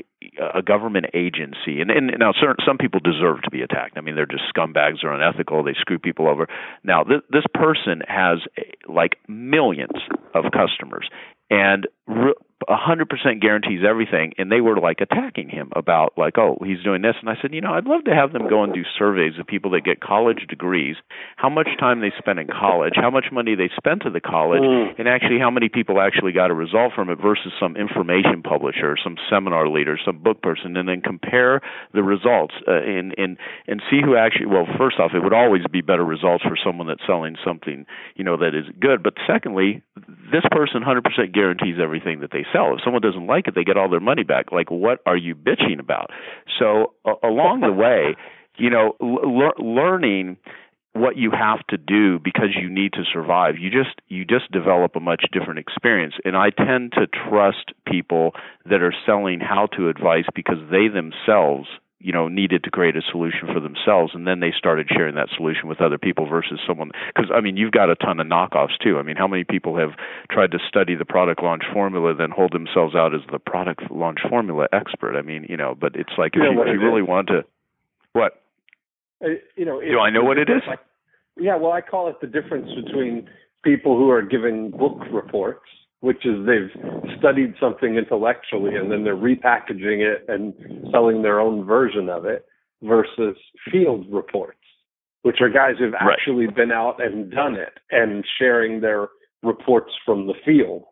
a 0.55 0.61
government 0.61 1.07
agency. 1.15 1.81
And, 1.81 1.89
and 1.89 2.13
now, 2.19 2.33
certain, 2.39 2.63
some 2.65 2.77
people 2.77 2.99
deserve 2.99 3.41
to 3.41 3.49
be 3.49 3.63
attacked. 3.63 3.97
I 3.97 4.01
mean, 4.01 4.15
they're 4.15 4.27
just 4.27 4.43
scumbags, 4.55 5.01
they're 5.01 5.11
unethical, 5.11 5.63
they 5.63 5.73
screw 5.73 5.97
people 5.97 6.27
over. 6.27 6.47
Now, 6.83 7.03
th- 7.03 7.23
this 7.31 7.45
person 7.53 8.03
has 8.07 8.39
like 8.87 9.17
millions 9.27 9.97
of 10.35 10.45
customers, 10.53 11.09
and 11.49 11.87
re- 12.05 12.33
100% 12.67 13.41
guarantees 13.41 13.81
everything 13.87 14.33
and 14.37 14.51
they 14.51 14.61
were 14.61 14.79
like 14.79 14.99
attacking 15.01 15.49
him 15.49 15.69
about 15.75 16.13
like 16.17 16.37
oh 16.37 16.57
he's 16.65 16.83
doing 16.83 17.01
this. 17.01 17.15
And 17.19 17.29
I 17.29 17.35
said 17.41 17.53
you 17.53 17.61
know 17.61 17.73
I'd 17.73 17.85
love 17.85 18.03
to 18.05 18.15
have 18.15 18.33
them 18.33 18.49
go 18.49 18.63
and 18.63 18.73
do 18.73 18.83
surveys 18.97 19.39
of 19.39 19.47
people 19.47 19.71
that 19.71 19.83
get 19.83 20.01
college 20.01 20.45
degrees. 20.49 20.95
How 21.35 21.49
much 21.49 21.69
time 21.79 22.01
they 22.01 22.11
spent 22.17 22.39
in 22.39 22.47
college 22.47 22.93
how 22.95 23.09
much 23.09 23.27
money 23.31 23.55
they 23.55 23.69
spent 23.75 24.05
at 24.05 24.13
the 24.13 24.21
college 24.21 24.61
mm. 24.61 24.93
and 24.97 25.07
actually 25.07 25.39
how 25.39 25.51
many 25.51 25.69
people 25.69 26.01
actually 26.01 26.31
got 26.31 26.51
a 26.51 26.53
result 26.53 26.93
from 26.95 27.09
it 27.09 27.19
versus 27.21 27.51
some 27.59 27.75
information 27.75 28.41
publisher 28.43 28.97
some 29.03 29.17
seminar 29.29 29.67
leader 29.67 29.97
some 30.03 30.17
book 30.17 30.41
person 30.41 30.75
and 30.75 30.89
then 30.89 31.01
compare 31.01 31.61
the 31.93 32.03
results 32.03 32.53
uh, 32.67 32.81
and 32.81 33.13
and 33.17 33.37
and 33.67 33.81
see 33.89 34.01
who 34.03 34.15
actually 34.15 34.45
well 34.45 34.65
first 34.77 34.99
off 34.99 35.11
it 35.13 35.23
would 35.23 35.33
always 35.33 35.61
be 35.71 35.81
better 35.81 36.05
results 36.05 36.43
for 36.43 36.57
someone 36.63 36.87
that's 36.87 37.05
selling 37.05 37.35
something 37.45 37.85
you 38.15 38.23
know 38.23 38.37
that 38.37 38.55
is 38.55 38.65
good. 38.79 39.03
But 39.03 39.13
secondly 39.25 39.83
this 40.31 40.43
person 40.51 40.81
100% 40.81 41.33
guarantees 41.33 41.77
everything 41.81 42.19
that 42.21 42.31
they 42.31 42.45
sell. 42.53 42.73
If 42.75 42.81
someone 42.83 43.01
doesn't 43.01 43.27
like 43.27 43.47
it, 43.47 43.55
they 43.55 43.63
get 43.63 43.77
all 43.77 43.89
their 43.89 43.99
money 43.99 44.23
back. 44.23 44.51
Like, 44.51 44.69
what 44.69 44.99
are 45.05 45.17
you 45.17 45.35
bitching 45.35 45.79
about? 45.79 46.09
So 46.59 46.93
uh, 47.05 47.13
along 47.23 47.61
the 47.61 47.71
way, 47.71 48.15
you 48.57 48.69
know, 48.69 48.95
l- 49.01 49.65
learning 49.65 50.37
what 50.93 51.15
you 51.15 51.31
have 51.31 51.65
to 51.67 51.77
do 51.77 52.19
because 52.19 52.49
you 52.59 52.69
need 52.69 52.91
to 52.93 53.03
survive 53.13 53.55
you 53.59 53.69
just 53.69 54.01
you 54.07 54.25
just 54.25 54.51
develop 54.51 54.95
a 54.95 54.99
much 54.99 55.25
different 55.31 55.59
experience 55.59 56.15
and 56.25 56.35
i 56.35 56.49
tend 56.49 56.91
to 56.91 57.05
trust 57.29 57.71
people 57.85 58.31
that 58.65 58.81
are 58.81 58.93
selling 59.05 59.39
how 59.39 59.67
to 59.67 59.89
advice 59.89 60.25
because 60.33 60.57
they 60.71 60.87
themselves 60.87 61.67
you 61.99 62.13
know 62.13 62.27
needed 62.27 62.63
to 62.63 62.69
create 62.69 62.95
a 62.95 63.01
solution 63.11 63.47
for 63.51 63.59
themselves 63.59 64.13
and 64.13 64.27
then 64.27 64.39
they 64.39 64.53
started 64.55 64.87
sharing 64.89 65.15
that 65.15 65.29
solution 65.35 65.67
with 65.67 65.81
other 65.81 65.97
people 65.97 66.27
versus 66.27 66.59
someone 66.67 66.91
because 67.07 67.31
i 67.33 67.41
mean 67.41 67.57
you've 67.57 67.71
got 67.71 67.89
a 67.89 67.95
ton 67.95 68.19
of 68.19 68.27
knockoffs 68.27 68.77
too. 68.81 68.97
I 68.99 69.03
mean 69.03 69.15
how 69.15 69.27
many 69.27 69.43
people 69.43 69.77
have 69.77 69.91
tried 70.29 70.51
to 70.51 70.59
study 70.67 70.95
the 70.95 71.05
product 71.05 71.41
launch 71.41 71.63
formula 71.73 72.13
then 72.13 72.31
hold 72.31 72.53
themselves 72.53 72.95
out 72.95 73.15
as 73.15 73.21
the 73.31 73.39
product 73.39 73.89
launch 73.89 74.19
formula 74.29 74.67
expert? 74.71 75.17
I 75.17 75.21
mean 75.21 75.45
you 75.49 75.57
know 75.57 75.75
but 75.79 75.95
it's 75.95 76.13
like 76.17 76.33
if 76.35 76.41
you, 76.41 76.61
if 76.61 76.67
you 76.67 76.79
really 76.79 77.01
is. 77.01 77.07
want 77.07 77.27
to 77.27 77.45
what? 78.13 78.41
Uh, 79.23 79.29
you 79.55 79.65
know 79.65 79.81
do 79.81 79.99
i 79.99 80.09
know 80.09 80.23
what 80.23 80.37
it 80.37 80.49
is? 80.49 80.61
like, 80.67 80.79
yeah 81.35 81.55
well 81.55 81.71
i 81.71 81.81
call 81.81 82.07
it 82.07 82.21
the 82.21 82.27
difference 82.27 82.69
between 82.75 83.27
people 83.63 83.97
who 83.97 84.09
are 84.09 84.21
giving 84.21 84.69
book 84.69 84.99
reports 85.11 85.65
which 86.01 86.25
is 86.25 86.45
they've 86.45 86.71
studied 87.17 87.53
something 87.59 87.95
intellectually 87.95 88.75
and 88.75 88.91
then 88.91 89.03
they're 89.03 89.15
repackaging 89.15 90.05
it 90.05 90.25
and 90.27 90.53
selling 90.91 91.21
their 91.21 91.39
own 91.39 91.65
version 91.65 92.09
of 92.09 92.25
it 92.25 92.45
versus 92.83 93.35
field 93.71 94.05
reports, 94.11 94.59
which 95.23 95.37
are 95.41 95.49
guys 95.49 95.75
who've 95.79 95.93
right. 95.93 96.13
actually 96.13 96.47
been 96.47 96.71
out 96.71 96.97
and 96.99 97.31
done 97.31 97.55
it 97.55 97.79
and 97.89 98.23
sharing 98.39 98.81
their 98.81 99.07
reports 99.41 99.91
from 100.05 100.27
the 100.27 100.35
field. 100.45 100.83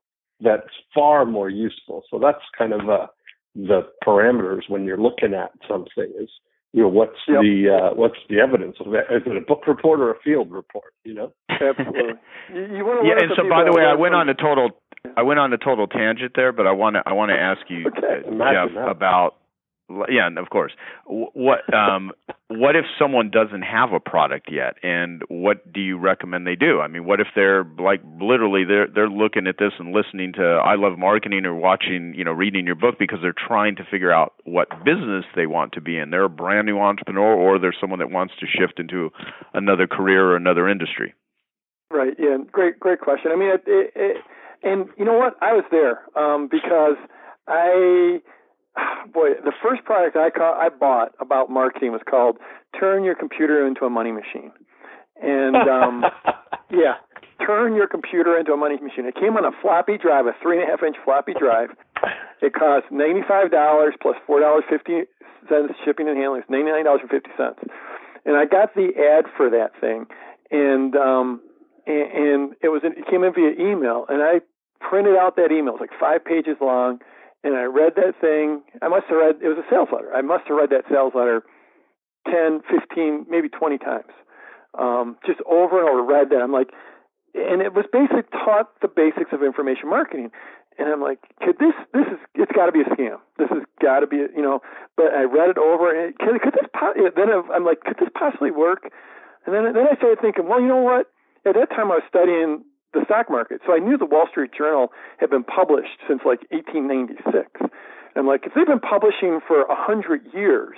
That's 0.41 0.67
far 0.93 1.25
more 1.25 1.49
useful. 1.49 2.03
So 2.09 2.19
that's 2.19 2.43
kind 2.57 2.73
of 2.73 2.89
uh, 2.89 3.07
the 3.55 3.81
parameters 4.05 4.63
when 4.67 4.83
you're 4.83 4.97
looking 4.97 5.33
at 5.33 5.51
something 5.67 6.11
is 6.19 6.29
you 6.73 6.81
know 6.81 6.89
what's 6.89 7.15
yep. 7.25 7.39
the 7.39 7.71
uh, 7.71 7.95
what's 7.95 8.19
the 8.27 8.39
evidence 8.39 8.75
of 8.81 8.91
that? 8.91 9.07
Is 9.07 9.23
it 9.25 9.37
a 9.37 9.39
book 9.39 9.65
report 9.65 10.01
or 10.01 10.11
a 10.11 10.19
field 10.21 10.51
report? 10.51 10.91
You 11.05 11.13
know, 11.13 11.33
absolutely. 11.49 12.19
You, 12.53 12.59
you 12.59 12.83
yeah, 13.07 13.15
and 13.23 13.31
so 13.37 13.47
by 13.47 13.63
the 13.63 13.71
way, 13.71 13.85
I 13.87 13.95
went 13.95 14.13
on 14.13 14.27
a 14.27 14.33
total 14.33 14.71
I 15.17 15.23
went 15.23 15.39
on 15.39 15.53
a 15.53 15.57
total 15.57 15.87
tangent 15.87 16.33
there, 16.35 16.51
but 16.51 16.67
I 16.67 16.71
want 16.71 16.95
to 16.95 17.03
I 17.05 17.13
want 17.13 17.29
to 17.29 17.35
ask 17.35 17.61
you, 17.69 17.87
okay. 17.97 18.27
uh, 18.27 18.67
Jeff, 18.67 18.89
about 18.89 19.35
yeah, 20.09 20.27
of 20.37 20.49
course. 20.49 20.71
What 21.05 21.71
um, 21.73 22.11
what 22.47 22.75
if 22.75 22.85
someone 22.97 23.29
doesn't 23.29 23.61
have 23.61 23.93
a 23.93 23.99
product 23.99 24.49
yet, 24.51 24.75
and 24.81 25.21
what 25.27 25.71
do 25.71 25.79
you 25.79 25.97
recommend 25.97 26.47
they 26.47 26.55
do? 26.55 26.79
I 26.81 26.87
mean, 26.87 27.05
what 27.05 27.19
if 27.19 27.27
they're 27.35 27.65
like 27.77 28.01
literally 28.19 28.63
they're 28.65 28.87
they're 28.87 29.09
looking 29.09 29.45
at 29.47 29.55
this 29.59 29.73
and 29.77 29.93
listening 29.93 30.33
to 30.33 30.43
I 30.43 30.75
Love 30.75 30.97
Marketing 30.97 31.45
or 31.45 31.53
watching, 31.53 32.13
you 32.15 32.23
know, 32.23 32.31
reading 32.31 32.65
your 32.65 32.75
book 32.75 32.95
because 32.97 33.19
they're 33.21 33.33
trying 33.47 33.75
to 33.75 33.83
figure 33.89 34.11
out 34.11 34.33
what 34.43 34.69
business 34.83 35.25
they 35.35 35.45
want 35.45 35.73
to 35.73 35.81
be 35.81 35.97
in. 35.97 36.09
They're 36.09 36.25
a 36.25 36.29
brand 36.29 36.65
new 36.65 36.79
entrepreneur, 36.79 37.35
or 37.35 37.59
they're 37.59 37.75
someone 37.79 37.99
that 37.99 38.11
wants 38.11 38.33
to 38.39 38.47
shift 38.47 38.79
into 38.79 39.11
another 39.53 39.85
career 39.87 40.25
or 40.25 40.35
another 40.35 40.67
industry. 40.67 41.13
Right. 41.91 42.13
Yeah. 42.17 42.37
Great. 42.51 42.79
Great 42.79 42.99
question. 42.99 43.31
I 43.31 43.35
mean, 43.35 43.49
it, 43.49 43.63
it, 43.67 43.91
it 43.95 44.17
and 44.65 44.89
you 44.97 45.05
know 45.05 45.17
what? 45.17 45.35
I 45.41 45.53
was 45.53 45.63
there 45.71 46.03
um, 46.17 46.49
because 46.51 46.97
I 47.47 48.19
boy, 49.13 49.29
the 49.43 49.53
first 49.63 49.83
product 49.85 50.17
I 50.17 50.29
call, 50.29 50.53
I 50.53 50.69
bought 50.69 51.13
about 51.19 51.49
marketing 51.49 51.91
was 51.91 52.01
called 52.09 52.37
"Turn 52.77 53.03
Your 53.03 53.15
Computer 53.15 53.65
into 53.65 53.85
a 53.85 53.89
Money 53.89 54.11
Machine," 54.11 54.51
and 55.21 55.55
um, 55.55 56.03
yeah, 56.71 56.95
turn 57.45 57.75
your 57.75 57.87
computer 57.87 58.37
into 58.37 58.53
a 58.53 58.57
money 58.57 58.77
machine. 58.81 59.05
It 59.05 59.15
came 59.15 59.37
on 59.37 59.45
a 59.45 59.51
floppy 59.61 59.97
drive, 59.97 60.25
a 60.25 60.33
three 60.41 60.59
and 60.59 60.67
a 60.67 60.71
half 60.71 60.83
inch 60.83 60.97
floppy 61.03 61.33
drive. 61.37 61.69
It 62.41 62.53
cost 62.53 62.85
ninety 62.91 63.21
five 63.27 63.51
dollars 63.51 63.93
plus 64.01 64.15
four 64.25 64.39
dollars 64.39 64.63
fifty 64.69 65.03
cents 65.49 65.73
shipping 65.83 66.07
and 66.07 66.17
handling. 66.17 66.41
It's 66.41 66.49
ninety 66.49 66.71
nine 66.71 66.85
dollars 66.85 67.01
and 67.01 67.09
fifty 67.09 67.31
cents. 67.37 67.59
And 68.25 68.35
I 68.35 68.45
got 68.45 68.73
the 68.73 68.89
ad 68.97 69.25
for 69.37 69.49
that 69.49 69.71
thing, 69.79 70.07
and 70.51 70.95
um, 70.95 71.41
and, 71.85 72.11
and 72.11 72.41
it 72.61 72.69
was 72.69 72.81
it 72.83 73.05
came 73.09 73.23
in 73.23 73.33
via 73.33 73.53
email, 73.59 74.05
and 74.09 74.21
I 74.21 74.41
printed 74.79 75.15
out 75.15 75.35
that 75.35 75.51
email. 75.51 75.75
It 75.75 75.81
was 75.81 75.87
like 75.89 75.99
five 75.99 76.23
pages 76.23 76.57
long 76.61 76.99
and 77.45 77.53
I 77.53 77.69
read 77.69 77.93
that 77.95 78.17
thing. 78.19 78.65
I 78.81 78.89
must 78.89 79.05
have 79.07 79.21
read 79.21 79.35
it 79.37 79.47
was 79.47 79.61
a 79.61 79.69
sales 79.69 79.89
letter. 79.93 80.09
I 80.09 80.25
must 80.25 80.49
have 80.49 80.57
read 80.57 80.73
that 80.73 80.89
sales 80.89 81.13
letter 81.13 81.45
10, 82.25 82.65
15, 82.65 83.29
maybe 83.29 83.49
20 83.49 83.77
times. 83.77 84.09
Um, 84.73 85.15
just 85.25 85.39
over 85.45 85.79
and 85.79 85.87
over 85.87 86.01
read 86.01 86.33
that. 86.33 86.41
I'm 86.41 86.51
like, 86.51 86.73
and 87.37 87.61
it 87.61 87.77
was 87.77 87.85
basically 87.93 88.25
taught 88.33 88.73
the 88.81 88.89
basics 88.89 89.29
of 89.29 89.45
information 89.45 89.93
marketing. 89.93 90.33
And 90.81 90.89
I'm 90.89 91.05
like, 91.05 91.21
could 91.39 91.61
this, 91.61 91.77
this 91.93 92.09
is, 92.09 92.19
it's 92.33 92.51
got 92.51 92.65
to 92.65 92.73
be 92.73 92.81
a 92.81 92.89
scam. 92.89 93.21
This 93.37 93.47
has 93.53 93.61
got 93.79 94.01
to 94.01 94.07
be, 94.07 94.17
you 94.17 94.41
know, 94.41 94.59
but 94.97 95.13
I 95.13 95.23
read 95.23 95.53
it 95.53 95.61
over 95.61 95.93
and 95.93 96.11
it, 96.11 96.17
could, 96.17 96.41
could 96.41 96.57
this, 96.57 96.67
then 97.15 97.29
I'm 97.29 97.63
like, 97.63 97.85
could 97.85 98.01
this 98.01 98.09
possibly 98.17 98.49
work? 98.49 98.89
And 99.45 99.53
then, 99.53 99.69
then 99.71 99.85
I 99.85 99.95
started 99.95 100.17
thinking, 100.19 100.49
well, 100.49 100.59
you 100.59 100.67
know 100.67 100.81
what? 100.81 101.13
At 101.45 101.53
that 101.53 101.69
time 101.69 101.93
I 101.93 102.01
was 102.01 102.07
studying 102.09 102.65
the 102.95 103.05
stock 103.05 103.29
market. 103.29 103.61
So 103.67 103.75
I 103.75 103.79
knew 103.79 103.97
the 103.97 104.05
Wall 104.07 104.25
Street 104.31 104.51
Journal 104.57 104.91
had 105.17 105.29
been 105.29 105.43
published 105.43 105.99
since 106.07 106.21
like 106.25 106.41
1896. 106.49 107.51
And 107.61 107.69
I'm 108.15 108.27
like, 108.27 108.47
if 108.47 108.53
they've 108.55 108.65
been 108.65 108.79
publishing 108.79 109.39
for 109.45 109.63
a 109.63 109.75
hundred 109.75 110.25
years, 110.33 110.77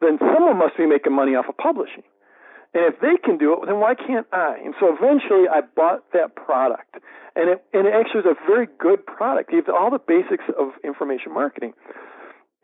then 0.00 0.18
someone 0.18 0.58
must 0.58 0.76
be 0.76 0.86
making 0.86 1.12
money 1.12 1.36
off 1.36 1.46
of 1.48 1.56
publishing. 1.56 2.02
And 2.74 2.92
if 2.92 2.98
they 2.98 3.14
can 3.22 3.38
do 3.38 3.54
it, 3.54 3.66
then 3.66 3.78
why 3.78 3.94
can't 3.94 4.26
I? 4.32 4.58
And 4.64 4.74
so 4.80 4.90
eventually 4.90 5.46
I 5.46 5.60
bought 5.62 6.02
that 6.12 6.34
product. 6.34 6.98
And 7.36 7.50
it, 7.50 7.64
and 7.72 7.86
it 7.86 7.94
actually 7.94 8.26
was 8.26 8.34
a 8.34 8.46
very 8.46 8.66
good 8.80 9.06
product. 9.06 9.52
It 9.52 9.66
gave 9.66 9.74
all 9.74 9.90
the 9.90 10.02
basics 10.02 10.44
of 10.58 10.74
information 10.82 11.32
marketing. 11.32 11.74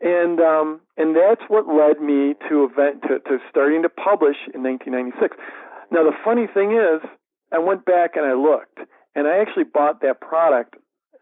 And 0.01 0.41
um, 0.41 0.81
and 0.97 1.15
that's 1.15 1.45
what 1.47 1.67
led 1.69 2.01
me 2.01 2.33
to 2.49 2.65
event 2.65 3.03
to, 3.03 3.19
to 3.29 3.37
starting 3.49 3.83
to 3.83 3.89
publish 3.89 4.37
in 4.51 4.63
1996. 4.63 5.37
Now 5.91 6.03
the 6.03 6.17
funny 6.25 6.47
thing 6.47 6.73
is, 6.73 7.05
I 7.51 7.59
went 7.59 7.85
back 7.85 8.11
and 8.15 8.25
I 8.25 8.33
looked, 8.33 8.79
and 9.15 9.27
I 9.27 9.39
actually 9.39 9.65
bought 9.65 10.01
that 10.01 10.21
product. 10.21 10.75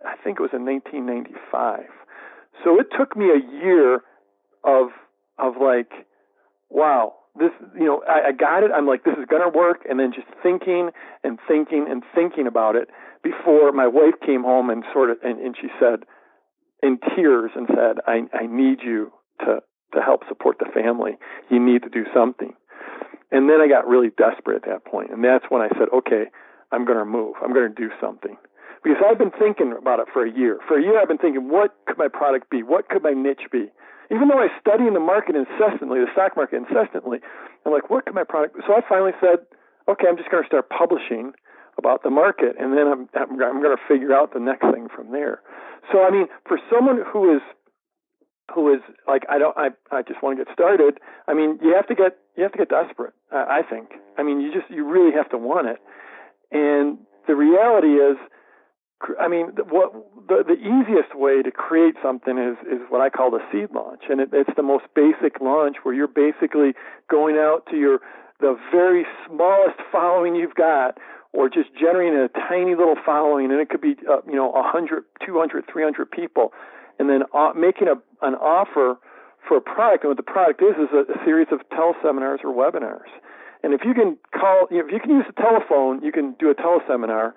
I 0.06 0.16
think 0.24 0.40
it 0.40 0.42
was 0.42 0.52
in 0.54 0.66
1995. 0.66 1.82
So 2.64 2.80
it 2.80 2.88
took 2.98 3.16
me 3.16 3.28
a 3.30 3.64
year 3.64 4.02
of 4.64 4.90
of 5.38 5.54
like, 5.62 5.92
wow, 6.70 7.14
this 7.38 7.52
you 7.76 7.86
know 7.86 8.04
I, 8.08 8.30
I 8.30 8.32
got 8.32 8.64
it. 8.64 8.72
I'm 8.74 8.88
like, 8.88 9.04
this 9.04 9.16
is 9.18 9.26
gonna 9.30 9.50
work, 9.50 9.86
and 9.90 10.00
then 10.00 10.12
just 10.14 10.28
thinking 10.44 10.92
and 11.24 11.40
thinking 11.48 11.88
and 11.90 12.04
thinking 12.14 12.48
about 12.48 12.76
it 12.76 12.90
before 13.24 13.72
my 13.72 13.88
wife 13.88 14.16
came 14.26 14.44
home 14.44 14.70
and 14.70 14.84
sort 14.94 15.10
of 15.10 15.18
and, 15.24 15.40
and 15.40 15.56
she 15.60 15.68
said 15.80 16.04
in 16.82 17.00
tears 17.16 17.52
and 17.56 17.68
said, 17.68 17.98
I 18.06 18.22
I 18.34 18.46
need 18.48 18.80
you 18.84 19.12
to 19.42 19.60
to 19.94 20.02
help 20.02 20.22
support 20.28 20.58
the 20.60 20.70
family. 20.74 21.18
You 21.50 21.60
need 21.60 21.84
to 21.84 21.90
do 21.90 22.06
something. 22.14 22.54
And 23.32 23.50
then 23.50 23.62
I 23.62 23.68
got 23.68 23.88
really 23.88 24.10
desperate 24.18 24.64
at 24.64 24.66
that 24.70 24.86
point, 24.86 25.12
and 25.12 25.24
that's 25.24 25.46
when 25.50 25.62
I 25.62 25.70
said, 25.78 25.90
okay, 25.94 26.26
I'm 26.72 26.86
going 26.86 26.98
to 26.98 27.06
move. 27.06 27.36
I'm 27.44 27.54
going 27.54 27.70
to 27.70 27.76
do 27.76 27.90
something. 28.02 28.38
Because 28.84 28.98
I've 29.06 29.18
been 29.18 29.32
thinking 29.38 29.76
about 29.78 30.00
it 30.00 30.08
for 30.12 30.26
a 30.26 30.32
year. 30.32 30.60
For 30.68 30.80
a 30.80 30.82
year, 30.82 31.00
I've 31.00 31.08
been 31.08 31.20
thinking, 31.20 31.50
what 31.50 31.76
could 31.86 31.98
my 31.98 32.08
product 32.08 32.50
be? 32.50 32.64
What 32.64 32.90
could 32.90 33.04
my 33.04 33.12
niche 33.12 33.52
be? 33.52 33.68
Even 34.10 34.30
though 34.30 34.40
I 34.40 34.48
study 34.60 34.88
in 34.88 34.94
the 34.94 35.04
market 35.04 35.36
incessantly, 35.36 36.00
the 36.00 36.10
stock 36.14 36.36
market 36.36 36.58
incessantly, 36.58 37.20
I'm 37.66 37.72
like, 37.72 37.90
what 37.90 38.06
could 38.06 38.16
my 38.16 38.24
product? 38.24 38.56
Be? 38.56 38.62
So 38.66 38.74
I 38.74 38.82
finally 38.88 39.14
said, 39.20 39.46
okay, 39.88 40.08
I'm 40.08 40.18
just 40.18 40.32
going 40.32 40.42
to 40.42 40.48
start 40.48 40.70
publishing 40.70 41.34
about 41.78 42.04
the 42.04 42.10
market, 42.10 42.56
and 42.60 42.78
then 42.78 42.88
I'm 42.88 43.10
I'm, 43.16 43.32
I'm 43.42 43.62
going 43.64 43.76
to 43.76 43.84
figure 43.88 44.14
out 44.14 44.34
the 44.34 44.40
next 44.40 44.68
thing 44.74 44.88
from 44.94 45.12
there. 45.12 45.42
So 45.92 46.04
I 46.04 46.12
mean, 46.12 46.28
for 46.48 46.60
someone 46.70 47.00
who 47.02 47.36
is 47.36 47.42
who 48.54 48.74
is 48.74 48.82
like 49.08 49.24
I 49.30 49.40
don't 49.40 49.56
I 49.58 49.70
I 49.90 50.02
just 50.04 50.22
want 50.22 50.38
to 50.38 50.46
get 50.46 50.54
started. 50.54 51.00
I 51.28 51.34
mean, 51.34 51.58
you 51.64 51.74
have 51.74 51.88
to 51.88 51.96
get 51.96 52.18
you 52.40 52.44
have 52.44 52.54
to 52.54 52.58
get 52.58 52.70
desperate. 52.70 53.14
I, 53.32 53.62
think. 53.70 53.92
I 54.18 54.24
mean, 54.24 54.40
you 54.40 54.52
just 54.54 54.72
you 54.72 54.88
really 54.88 55.12
have 55.12 55.30
to 55.32 55.38
want 55.38 55.68
it. 55.68 55.78
And 56.52 56.98
the 57.28 57.36
reality 57.36 58.00
is, 58.00 58.16
I 59.20 59.28
mean, 59.28 59.52
what 59.70 59.92
the 60.28 60.44
the 60.48 60.56
easiest 60.56 61.16
way 61.16 61.44
to 61.44 61.52
create 61.52 61.96
something 62.02 62.38
is 62.38 62.56
is 62.66 62.80
what 62.88 63.02
I 63.02 63.10
call 63.10 63.30
the 63.30 63.44
seed 63.52 63.76
launch, 63.76 64.04
and 64.10 64.22
it, 64.22 64.30
it's 64.32 64.50
the 64.56 64.64
most 64.64 64.86
basic 64.96 65.42
launch 65.42 65.78
where 65.84 65.94
you're 65.94 66.08
basically 66.08 66.74
going 67.12 67.36
out 67.36 67.68
to 67.72 67.78
your 67.78 68.00
the 68.40 68.58
very 68.72 69.06
smallest 69.28 69.80
following 69.92 70.36
you've 70.36 70.56
got 70.56 70.98
or 71.34 71.50
just 71.50 71.70
generating 71.80 72.18
a 72.18 72.30
tiny 72.50 72.74
little 72.74 72.96
following 73.06 73.52
and 73.52 73.60
it 73.60 73.70
could 73.70 73.82
be 73.82 73.96
uh, 74.10 74.22
you 74.26 74.36
know 74.36 74.48
100 74.48 75.04
200 75.26 75.66
300 75.72 76.10
people 76.10 76.54
and 76.98 77.10
then 77.10 77.24
uh, 77.34 77.52
making 77.56 77.88
a, 77.88 77.96
an 78.26 78.36
offer 78.36 78.98
for 79.48 79.58
a 79.58 79.62
product. 79.62 80.04
And 80.04 80.10
what 80.10 80.18
the 80.18 80.24
product 80.24 80.62
is 80.62 80.76
is 80.78 80.90
a, 80.94 81.12
a 81.12 81.26
series 81.26 81.48
of 81.52 81.60
teleseminars 81.70 82.44
or 82.44 82.54
webinars. 82.54 83.10
And 83.64 83.74
if 83.74 83.82
you 83.84 83.94
can 83.94 84.18
call, 84.34 84.68
you 84.72 84.80
know, 84.80 84.88
if 84.88 84.92
you 84.94 85.00
can 85.00 85.12
use 85.12 85.26
a 85.28 85.42
telephone, 85.42 86.04
you 86.04 86.12
can 86.12 86.36
do 86.40 86.50
a 86.50 86.56
teleseminar, 86.56 87.34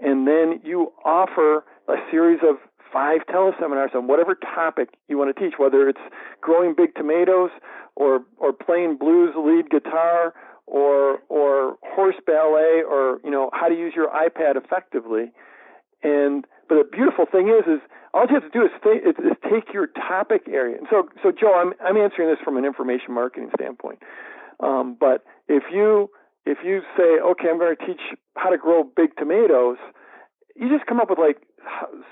and 0.00 0.26
then 0.26 0.60
you 0.64 0.92
offer 1.04 1.64
a 1.88 1.96
series 2.10 2.40
of 2.42 2.56
five 2.92 3.20
teleseminars 3.28 3.94
on 3.94 4.06
whatever 4.06 4.34
topic 4.34 4.88
you 5.08 5.18
want 5.18 5.34
to 5.34 5.40
teach, 5.40 5.54
whether 5.58 5.88
it's 5.88 6.00
growing 6.40 6.74
big 6.74 6.94
tomatoes 6.94 7.50
or 7.96 8.20
or 8.38 8.52
playing 8.52 8.96
blues 8.96 9.34
lead 9.36 9.70
guitar 9.70 10.34
or 10.66 11.18
or 11.28 11.76
horse 11.82 12.16
ballet 12.26 12.82
or 12.88 13.20
you 13.22 13.30
know 13.30 13.50
how 13.52 13.68
to 13.68 13.74
use 13.74 13.92
your 13.94 14.08
iPad 14.08 14.56
effectively. 14.56 15.30
And 16.02 16.46
but 16.68 16.76
the 16.76 16.88
beautiful 16.90 17.26
thing 17.30 17.48
is 17.48 17.66
is 17.66 17.80
all 18.12 18.26
you 18.28 18.34
have 18.34 18.50
to 18.50 18.50
do 18.50 18.64
is, 18.64 18.70
stay, 18.80 18.96
is, 18.98 19.14
take 19.50 19.72
your 19.72 19.86
topic 19.86 20.42
area. 20.48 20.76
And 20.78 20.86
so, 20.90 21.08
so 21.22 21.30
Joe, 21.30 21.54
I'm 21.54 21.72
I'm 21.84 21.96
answering 21.96 22.28
this 22.28 22.38
from 22.44 22.56
an 22.56 22.64
information 22.64 23.14
marketing 23.14 23.50
standpoint. 23.54 24.00
Um, 24.60 24.96
but 24.98 25.24
if 25.48 25.64
you 25.72 26.10
if 26.46 26.58
you 26.64 26.80
say, 26.96 27.20
okay, 27.22 27.48
I'm 27.50 27.58
going 27.58 27.76
to 27.76 27.86
teach 27.86 28.00
how 28.36 28.50
to 28.50 28.58
grow 28.58 28.82
big 28.84 29.14
tomatoes, 29.16 29.76
you 30.56 30.68
just 30.68 30.86
come 30.86 31.00
up 31.00 31.10
with 31.10 31.18
like 31.18 31.38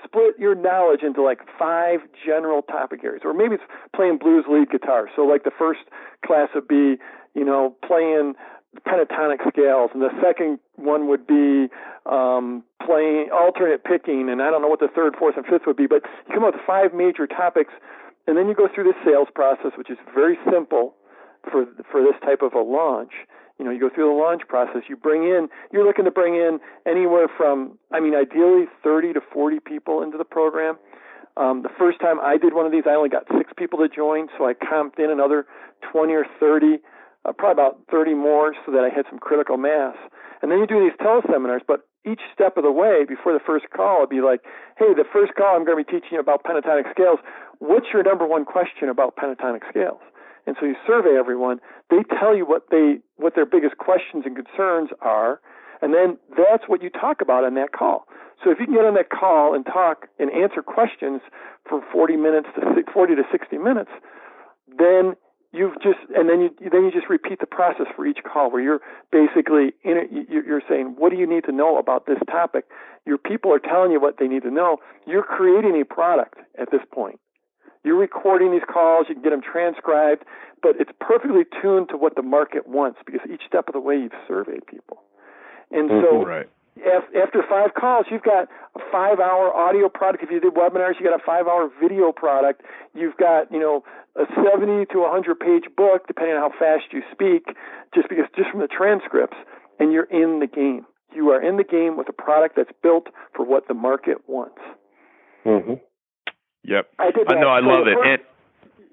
split 0.03 0.35
your 0.37 0.55
knowledge 0.55 1.01
into 1.03 1.21
like 1.21 1.39
five 1.57 1.99
general 2.25 2.61
topic 2.61 3.03
areas, 3.03 3.21
or 3.25 3.33
maybe 3.33 3.55
it's 3.55 3.63
playing 3.95 4.17
blues 4.17 4.45
lead 4.49 4.69
guitar. 4.69 5.09
So 5.15 5.23
like 5.23 5.43
the 5.43 5.51
first 5.57 5.81
class 6.25 6.49
would 6.55 6.67
be, 6.67 6.97
you 7.35 7.45
know, 7.45 7.75
playing 7.85 8.33
pentatonic 8.87 9.39
scales, 9.49 9.91
and 9.93 10.01
the 10.01 10.13
second 10.21 10.59
one 10.75 11.07
would 11.07 11.25
be 11.25 11.67
um, 12.05 12.63
playing 12.85 13.29
alternate 13.33 13.83
picking, 13.83 14.29
and 14.29 14.41
I 14.41 14.51
don't 14.51 14.61
know 14.61 14.67
what 14.67 14.79
the 14.79 14.89
third, 14.93 15.15
fourth, 15.17 15.37
and 15.37 15.45
fifth 15.45 15.65
would 15.65 15.77
be, 15.77 15.87
but 15.87 16.03
you 16.27 16.33
come 16.33 16.43
up 16.43 16.53
with 16.53 16.63
five 16.65 16.93
major 16.93 17.27
topics, 17.27 17.73
and 18.27 18.37
then 18.37 18.47
you 18.47 18.53
go 18.53 18.67
through 18.73 18.85
the 18.85 18.97
sales 19.03 19.27
process, 19.33 19.71
which 19.77 19.89
is 19.89 19.97
very 20.13 20.37
simple 20.51 20.93
for 21.49 21.65
for 21.91 22.01
this 22.01 22.15
type 22.21 22.41
of 22.41 22.53
a 22.53 22.61
launch. 22.61 23.13
You 23.57 23.65
know, 23.65 23.71
you 23.71 23.79
go 23.79 23.89
through 23.93 24.07
the 24.07 24.15
launch 24.15 24.43
process. 24.47 24.83
You 24.87 24.95
bring 24.95 25.23
in, 25.23 25.49
you're 25.73 25.85
looking 25.85 26.05
to 26.05 26.11
bring 26.11 26.35
in 26.35 26.59
anywhere 26.85 27.27
from, 27.27 27.77
I 27.91 27.99
mean, 27.99 28.15
ideally 28.15 28.67
30 28.81 29.13
to 29.13 29.21
40 29.33 29.59
people 29.59 30.01
into 30.01 30.17
the 30.17 30.23
program. 30.23 30.77
Um, 31.35 31.63
the 31.63 31.69
first 31.77 31.99
time 31.99 32.21
I 32.21 32.37
did 32.37 32.53
one 32.53 32.65
of 32.65 32.71
these, 32.71 32.83
I 32.87 32.91
only 32.91 33.09
got 33.09 33.23
six 33.37 33.51
people 33.57 33.79
to 33.79 33.89
join, 33.89 34.29
so 34.37 34.45
I 34.45 34.53
comped 34.53 34.97
in 34.97 35.11
another 35.11 35.45
20 35.91 36.13
or 36.13 36.25
30 36.39 36.79
uh, 37.25 37.33
probably 37.33 37.61
about 37.61 37.81
30 37.91 38.13
more 38.15 38.53
so 38.65 38.71
that 38.71 38.83
I 38.83 38.89
had 38.89 39.05
some 39.09 39.19
critical 39.19 39.57
mass. 39.57 39.95
And 40.41 40.51
then 40.51 40.59
you 40.59 40.67
do 40.67 40.79
these 40.79 40.95
teleseminars, 40.99 41.61
but 41.67 41.87
each 42.05 42.21
step 42.33 42.55
of 42.55 42.63
the 42.63 42.71
way 42.71 43.03
before 43.07 43.33
the 43.33 43.43
first 43.43 43.65
call, 43.75 43.99
it'd 43.99 44.09
be 44.09 44.21
like, 44.21 44.41
hey, 44.77 44.93
the 44.95 45.03
first 45.11 45.35
call 45.35 45.55
I'm 45.55 45.65
going 45.65 45.77
to 45.77 45.83
be 45.83 45.91
teaching 45.91 46.15
you 46.15 46.19
about 46.19 46.43
pentatonic 46.43 46.89
scales. 46.91 47.19
What's 47.59 47.87
your 47.93 48.03
number 48.03 48.25
one 48.25 48.45
question 48.45 48.87
about 48.87 49.17
pentatonic 49.17 49.67
scales? 49.69 49.99
And 50.47 50.55
so 50.59 50.65
you 50.65 50.75
survey 50.87 51.19
everyone. 51.19 51.59
They 51.89 52.03
tell 52.19 52.35
you 52.35 52.45
what 52.45 52.71
they 52.71 52.99
what 53.17 53.35
their 53.35 53.45
biggest 53.45 53.77
questions 53.77 54.23
and 54.25 54.35
concerns 54.35 54.89
are, 55.01 55.41
and 55.81 55.93
then 55.93 56.17
that's 56.35 56.63
what 56.67 56.81
you 56.81 56.89
talk 56.89 57.21
about 57.21 57.43
on 57.43 57.53
that 57.55 57.71
call. 57.71 58.07
So 58.43 58.49
if 58.49 58.59
you 58.59 58.65
can 58.65 58.75
get 58.75 58.85
on 58.85 58.95
that 58.95 59.09
call 59.09 59.53
and 59.53 59.65
talk 59.65 60.07
and 60.17 60.31
answer 60.31 60.63
questions 60.63 61.21
for 61.67 61.83
40 61.91 62.15
minutes 62.15 62.47
to 62.55 62.83
40 62.91 63.15
to 63.15 63.23
60 63.29 63.57
minutes, 63.57 63.91
then 64.77 65.13
you've 65.51 65.75
just 65.81 65.99
and 66.15 66.29
then 66.29 66.41
you 66.41 66.69
then 66.71 66.85
you 66.85 66.91
just 66.91 67.09
repeat 67.09 67.39
the 67.39 67.47
process 67.47 67.87
for 67.95 68.05
each 68.05 68.19
call 68.23 68.51
where 68.51 68.61
you're 68.61 68.81
basically 69.11 69.73
in 69.83 69.97
it 69.97 70.29
you're 70.29 70.61
saying 70.67 70.95
what 70.97 71.11
do 71.11 71.17
you 71.17 71.27
need 71.27 71.43
to 71.45 71.51
know 71.51 71.77
about 71.77 72.05
this 72.05 72.19
topic? 72.29 72.65
Your 73.05 73.17
people 73.17 73.51
are 73.53 73.59
telling 73.59 73.91
you 73.91 73.99
what 73.99 74.17
they 74.19 74.27
need 74.27 74.43
to 74.43 74.51
know. 74.51 74.77
You're 75.07 75.23
creating 75.23 75.79
a 75.79 75.85
product 75.85 76.39
at 76.59 76.69
this 76.71 76.81
point. 76.93 77.19
You're 77.83 77.97
recording 77.97 78.51
these 78.51 78.67
calls 78.71 79.07
you 79.09 79.15
can 79.15 79.23
get 79.23 79.31
them 79.31 79.41
transcribed 79.41 80.23
but 80.61 80.75
it's 80.79 80.91
perfectly 80.99 81.43
tuned 81.61 81.87
to 81.89 81.97
what 81.97 82.15
the 82.15 82.21
market 82.21 82.67
wants 82.67 82.99
because 83.05 83.21
each 83.31 83.43
step 83.47 83.69
of 83.69 83.73
the 83.73 83.79
way 83.79 83.95
you've 83.95 84.11
surveyed 84.27 84.65
people. 84.67 84.97
And 85.71 85.89
so 85.89 86.19
mm-hmm. 86.19 86.29
right 86.29 86.49
after 86.85 87.43
five 87.49 87.73
calls, 87.73 88.05
you've 88.11 88.23
got 88.23 88.47
a 88.75 88.79
five-hour 88.91 89.53
audio 89.53 89.89
product. 89.89 90.23
If 90.23 90.31
you 90.31 90.39
did 90.39 90.53
webinars, 90.53 90.99
you 90.99 91.05
got 91.05 91.19
a 91.19 91.23
five-hour 91.23 91.71
video 91.81 92.11
product. 92.11 92.61
You've 92.93 93.17
got, 93.17 93.51
you 93.51 93.59
know, 93.59 93.83
a 94.15 94.25
70 94.35 94.85
to 94.87 94.97
100-page 94.97 95.75
book, 95.75 96.07
depending 96.07 96.35
on 96.35 96.51
how 96.51 96.57
fast 96.57 96.91
you 96.91 97.01
speak, 97.11 97.55
just 97.93 98.09
because 98.09 98.25
just 98.35 98.49
from 98.49 98.61
the 98.61 98.67
transcripts, 98.67 99.37
and 99.79 99.91
you're 99.91 100.09
in 100.09 100.39
the 100.39 100.47
game. 100.47 100.85
You 101.13 101.29
are 101.29 101.41
in 101.41 101.57
the 101.57 101.63
game 101.63 101.97
with 101.97 102.07
a 102.09 102.13
product 102.13 102.55
that's 102.55 102.71
built 102.83 103.07
for 103.35 103.43
what 103.45 103.67
the 103.67 103.73
market 103.73 104.17
wants. 104.27 104.61
Mm-hmm. 105.45 105.81
Yep. 106.63 106.87
I 106.99 107.11
did 107.11 107.27
that. 107.27 107.37
Uh, 107.37 107.41
no, 107.41 107.49
I 107.49 107.61
so 107.61 107.65
love 107.65 107.87
it. 107.87 107.97
First, 107.97 108.23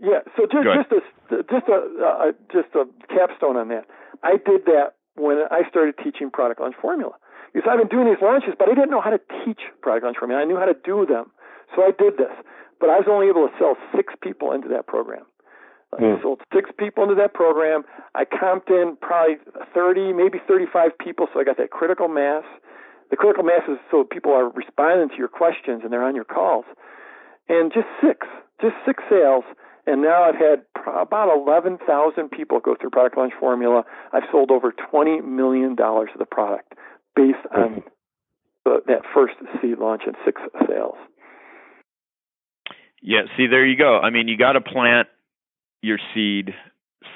yeah. 0.01 0.21
So 0.37 0.47
just 0.47 0.65
just 0.65 0.93
a 0.93 1.43
just 1.45 1.69
a 1.69 1.79
uh, 2.01 2.33
just 2.53 2.75
a 2.75 2.85
capstone 3.13 3.57
on 3.57 3.69
that. 3.69 3.85
I 4.23 4.33
did 4.33 4.65
that 4.67 4.95
when 5.17 5.39
I 5.51 5.69
started 5.69 5.97
teaching 6.03 6.31
product 6.31 6.61
launch 6.61 6.77
formula 6.81 7.13
because 7.57 7.73
I've 7.73 7.81
been 7.81 7.89
doing 7.89 8.05
these 8.05 8.21
launches, 8.21 8.53
but 8.53 8.69
I 8.69 8.77
didn't 8.77 8.93
know 8.93 9.01
how 9.01 9.09
to 9.09 9.21
teach 9.41 9.65
product 9.81 10.05
launch 10.05 10.21
formula. 10.21 10.43
I 10.43 10.45
knew 10.45 10.61
how 10.61 10.69
to 10.69 10.77
do 10.77 11.09
them. 11.09 11.33
So 11.73 11.81
I 11.81 11.89
did 11.89 12.21
this. 12.21 12.37
But 12.77 12.93
I 12.93 13.01
was 13.01 13.09
only 13.09 13.33
able 13.33 13.49
to 13.49 13.55
sell 13.57 13.81
six 13.97 14.13
people 14.21 14.53
into 14.53 14.69
that 14.69 14.87
program. 14.87 15.25
Mm. 15.97 16.21
I 16.21 16.21
sold 16.21 16.45
six 16.53 16.69
people 16.77 17.09
into 17.09 17.17
that 17.17 17.33
program. 17.33 17.89
I 18.15 18.29
comped 18.29 18.69
in 18.69 19.01
probably 19.01 19.41
30, 19.73 20.13
maybe 20.13 20.37
35 20.47 20.99
people, 21.01 21.29
so 21.33 21.41
I 21.41 21.45
got 21.45 21.57
that 21.57 21.71
critical 21.71 22.09
mass. 22.09 22.45
The 23.09 23.17
critical 23.17 23.45
mass 23.45 23.65
is 23.73 23.81
so 23.91 24.05
people 24.05 24.33
are 24.37 24.53
responding 24.53 25.09
to 25.09 25.17
your 25.17 25.33
questions 25.33 25.81
and 25.81 25.91
they're 25.91 26.05
on 26.05 26.15
your 26.15 26.29
calls. 26.29 26.67
And 27.49 27.73
just 27.73 27.89
six, 28.05 28.27
just 28.61 28.77
six 28.85 29.01
sales. 29.09 29.45
And 29.87 30.03
now 30.03 30.29
I've 30.29 30.37
had 30.37 30.61
about 30.85 31.33
11,000 31.33 31.81
people 32.29 32.61
go 32.61 32.77
through 32.79 32.91
Product 32.91 33.17
Launch 33.17 33.33
Formula. 33.41 33.85
I've 34.13 34.29
sold 34.31 34.51
over 34.51 34.75
$20 34.93 35.25
million 35.25 35.73
of 35.73 36.19
the 36.19 36.27
product 36.29 36.75
based 37.17 37.47
on 37.57 37.83
the, 38.65 38.81
that 38.87 39.03
first 39.15 39.35
seed 39.61 39.79
launch 39.79 40.03
and 40.07 40.15
six 40.25 40.41
sales. 40.69 40.97
Yeah, 43.03 43.23
see, 43.37 43.47
there 43.47 43.67
you 43.67 43.77
go. 43.77 43.99
I 43.99 44.11
mean, 44.11 44.29
you 44.29 44.37
got 44.37 44.53
to 44.53 44.61
plant 44.61 45.09
your 45.83 45.99
seed 46.15 46.53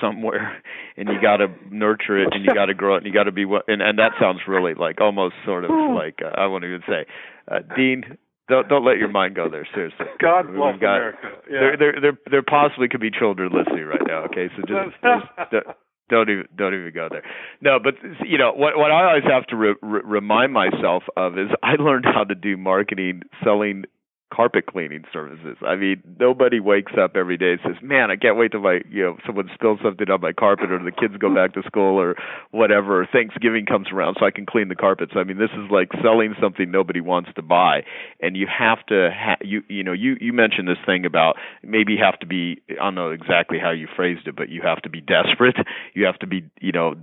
somewhere 0.00 0.62
and 0.96 1.08
you 1.08 1.20
got 1.20 1.38
to 1.38 1.48
nurture 1.70 2.22
it 2.22 2.28
and 2.32 2.44
you 2.44 2.54
got 2.54 2.66
to 2.66 2.74
grow 2.74 2.94
it 2.94 2.98
and 2.98 3.06
you 3.06 3.12
got 3.12 3.24
to 3.24 3.32
be 3.32 3.42
and 3.42 3.82
and 3.82 3.98
that 3.98 4.12
sounds 4.20 4.40
really 4.46 4.74
like 4.74 5.00
almost 5.00 5.34
sort 5.44 5.64
of 5.64 5.70
like 5.94 6.20
uh, 6.24 6.40
I 6.40 6.46
won't 6.46 6.64
even 6.64 6.82
say 6.86 7.06
uh, 7.50 7.58
Dean 7.76 8.16
don't 8.48 8.68
don't 8.68 8.84
let 8.84 8.98
your 8.98 9.08
mind 9.08 9.34
go 9.34 9.48
there 9.50 9.66
seriously 9.74 10.06
God 10.20 10.46
bless 10.54 10.76
America 10.76 11.18
yeah. 11.50 11.60
there, 11.60 11.76
there 11.76 12.00
there 12.00 12.18
there 12.30 12.42
possibly 12.42 12.88
could 12.88 13.00
be 13.00 13.10
children 13.10 13.50
listening 13.52 13.84
right 13.84 14.02
now 14.06 14.24
okay 14.24 14.48
so 14.56 14.62
just, 14.62 14.94
just 15.02 15.66
don't 16.10 16.28
even 16.28 16.46
don't 16.56 16.74
even 16.74 16.92
go 16.92 17.08
there. 17.10 17.22
No, 17.60 17.78
but 17.82 17.94
you 18.26 18.36
know 18.36 18.52
what 18.52 18.76
what 18.76 18.90
I 18.90 19.08
always 19.08 19.24
have 19.24 19.46
to 19.46 19.56
re- 19.56 19.74
re- 19.82 20.02
remind 20.04 20.52
myself 20.52 21.04
of 21.16 21.38
is 21.38 21.48
I 21.62 21.76
learned 21.76 22.04
how 22.04 22.24
to 22.24 22.34
do 22.34 22.56
marketing 22.56 23.22
selling 23.44 23.84
carpet 24.32 24.66
cleaning 24.66 25.04
services. 25.12 25.56
I 25.66 25.76
mean, 25.76 26.02
nobody 26.18 26.60
wakes 26.60 26.92
up 27.00 27.16
every 27.16 27.36
day 27.36 27.52
and 27.52 27.60
says, 27.62 27.82
"Man, 27.82 28.10
I 28.10 28.16
can't 28.16 28.36
wait 28.36 28.52
till 28.52 28.60
my 28.60 28.80
you 28.88 29.02
know 29.02 29.16
someone 29.26 29.50
spills 29.54 29.80
something 29.82 30.10
on 30.10 30.20
my 30.20 30.32
carpet 30.32 30.70
or 30.70 30.78
the 30.78 30.92
kids 30.92 31.16
go 31.18 31.34
back 31.34 31.54
to 31.54 31.62
school 31.62 32.00
or 32.00 32.16
whatever. 32.50 33.06
Thanksgiving 33.10 33.66
comes 33.66 33.88
around 33.92 34.16
so 34.18 34.26
I 34.26 34.30
can 34.30 34.46
clean 34.46 34.68
the 34.68 34.76
carpets." 34.76 35.12
I 35.16 35.24
mean, 35.24 35.38
this 35.38 35.50
is 35.52 35.70
like 35.70 35.88
selling 36.02 36.34
something 36.40 36.70
nobody 36.70 37.00
wants 37.00 37.30
to 37.36 37.42
buy, 37.42 37.84
and 38.20 38.36
you 38.36 38.46
have 38.46 38.84
to 38.86 39.10
ha- 39.12 39.42
you 39.42 39.62
you 39.68 39.82
know 39.82 39.92
you 39.92 40.16
you 40.20 40.32
mentioned 40.32 40.68
this 40.68 40.78
thing 40.86 41.04
about 41.04 41.36
maybe 41.62 41.96
have 41.96 42.18
to 42.20 42.26
be 42.26 42.60
I 42.70 42.84
don't 42.84 42.94
know 42.94 43.10
exactly 43.10 43.58
how 43.58 43.70
you 43.70 43.88
phrased 43.94 44.26
it, 44.26 44.36
but 44.36 44.48
you 44.48 44.62
have 44.62 44.82
to 44.82 44.88
be 44.88 45.00
desperate. 45.00 45.56
You 45.94 46.06
have 46.06 46.18
to 46.20 46.26
be 46.26 46.44
you 46.60 46.72
know 46.72 46.94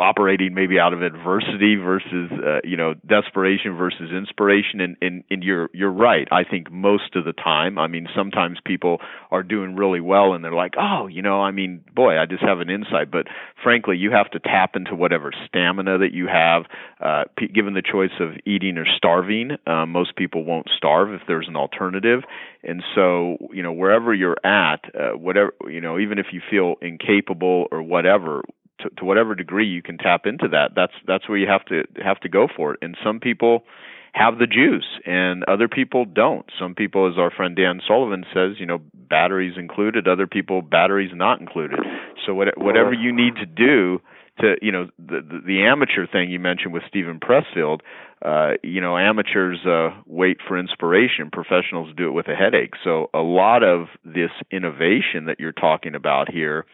operating 0.00 0.54
maybe 0.54 0.78
out 0.78 0.92
of 0.92 1.02
adversity 1.02 1.76
versus 1.76 2.30
uh, 2.32 2.60
you 2.64 2.76
know 2.76 2.94
desperation 3.06 3.76
versus 3.76 4.10
inspiration. 4.12 4.80
And, 4.80 4.96
and 5.00 5.24
and 5.30 5.42
you're 5.42 5.70
you're 5.72 5.92
right. 5.92 6.28
I 6.30 6.44
think 6.44 6.70
most 6.70 7.16
of 7.16 7.24
the 7.24 7.32
time 7.32 7.78
i 7.78 7.86
mean 7.86 8.06
sometimes 8.14 8.58
people 8.64 8.98
are 9.30 9.42
doing 9.42 9.76
really 9.76 10.00
well 10.00 10.32
and 10.32 10.44
they're 10.44 10.52
like 10.52 10.74
oh 10.78 11.06
you 11.06 11.22
know 11.22 11.40
i 11.40 11.50
mean 11.50 11.82
boy 11.94 12.18
i 12.18 12.26
just 12.26 12.42
have 12.42 12.60
an 12.60 12.70
insight. 12.70 13.10
But 13.10 13.26
frankly 13.62 13.96
you 13.96 14.10
have 14.10 14.30
to 14.30 14.38
tap 14.40 14.76
into 14.76 14.94
whatever 14.94 15.32
stamina 15.46 15.98
that 15.98 16.12
you 16.12 16.26
have 16.26 16.64
uh, 17.00 17.24
p- 17.36 17.48
given 17.48 17.74
the 17.74 17.82
choice 17.82 18.10
of 18.20 18.30
eating 18.46 18.78
or 18.78 18.86
starving 18.96 19.52
uh, 19.66 19.86
most 19.86 20.16
people 20.16 20.44
won't 20.44 20.68
starve 20.76 21.12
if 21.12 21.22
there's 21.26 21.48
an 21.48 21.56
alternative. 21.56 22.22
And 22.62 22.82
so 22.94 23.38
you 23.52 23.62
know 23.62 23.72
wherever 23.72 24.14
you're 24.14 24.38
at 24.44 24.80
uh, 24.94 25.16
whatever 25.16 25.52
you 25.68 25.80
know 25.80 25.98
even 25.98 26.18
if 26.18 26.26
you 26.32 26.40
feel 26.50 26.74
incapable 26.82 27.66
or 27.70 27.82
whatever 27.82 28.42
to, 28.82 28.90
to 28.96 29.04
whatever 29.04 29.34
degree 29.34 29.66
you 29.66 29.82
can 29.82 29.98
tap 29.98 30.26
into 30.26 30.48
that 30.48 30.72
that's 30.74 30.92
that's 31.06 31.28
where 31.28 31.38
you 31.38 31.46
have 31.46 31.64
to 31.66 31.84
have 32.02 32.20
to 32.20 32.28
go 32.28 32.48
for 32.54 32.74
it. 32.74 32.78
And 32.82 32.96
some 33.04 33.20
people 33.20 33.64
have 34.12 34.38
the 34.38 34.46
juice 34.46 34.98
and 35.06 35.44
other 35.44 35.68
people 35.68 36.04
don't. 36.04 36.46
Some 36.58 36.74
people 36.74 37.08
as 37.08 37.16
our 37.16 37.30
friend 37.30 37.54
Dan 37.54 37.80
Sullivan 37.86 38.24
says 38.34 38.56
you 38.58 38.66
know 38.66 38.80
batteries 38.94 39.54
included 39.56 40.08
other 40.08 40.26
people 40.26 40.62
batteries 40.62 41.12
not 41.14 41.40
included. 41.40 41.80
So 42.26 42.34
what, 42.34 42.58
whatever 42.58 42.92
you 42.92 43.12
need 43.12 43.36
to 43.36 43.46
do 43.46 44.00
to 44.40 44.56
you 44.62 44.72
know 44.72 44.88
the, 44.98 45.20
the 45.20 45.40
the 45.46 45.62
amateur 45.62 46.06
thing 46.06 46.30
you 46.30 46.40
mentioned 46.40 46.72
with 46.72 46.82
Steven 46.88 47.20
Pressfield 47.20 47.80
uh 48.24 48.52
you 48.62 48.80
know 48.80 48.98
amateurs 48.98 49.58
uh 49.66 49.90
wait 50.06 50.38
for 50.46 50.58
inspiration. 50.58 51.30
Professionals 51.32 51.94
do 51.96 52.08
it 52.08 52.12
with 52.12 52.28
a 52.28 52.34
headache. 52.34 52.74
So 52.82 53.10
a 53.14 53.20
lot 53.20 53.62
of 53.62 53.86
this 54.04 54.30
innovation 54.50 55.26
that 55.26 55.38
you're 55.38 55.52
talking 55.52 55.94
about 55.94 56.30
here 56.30 56.66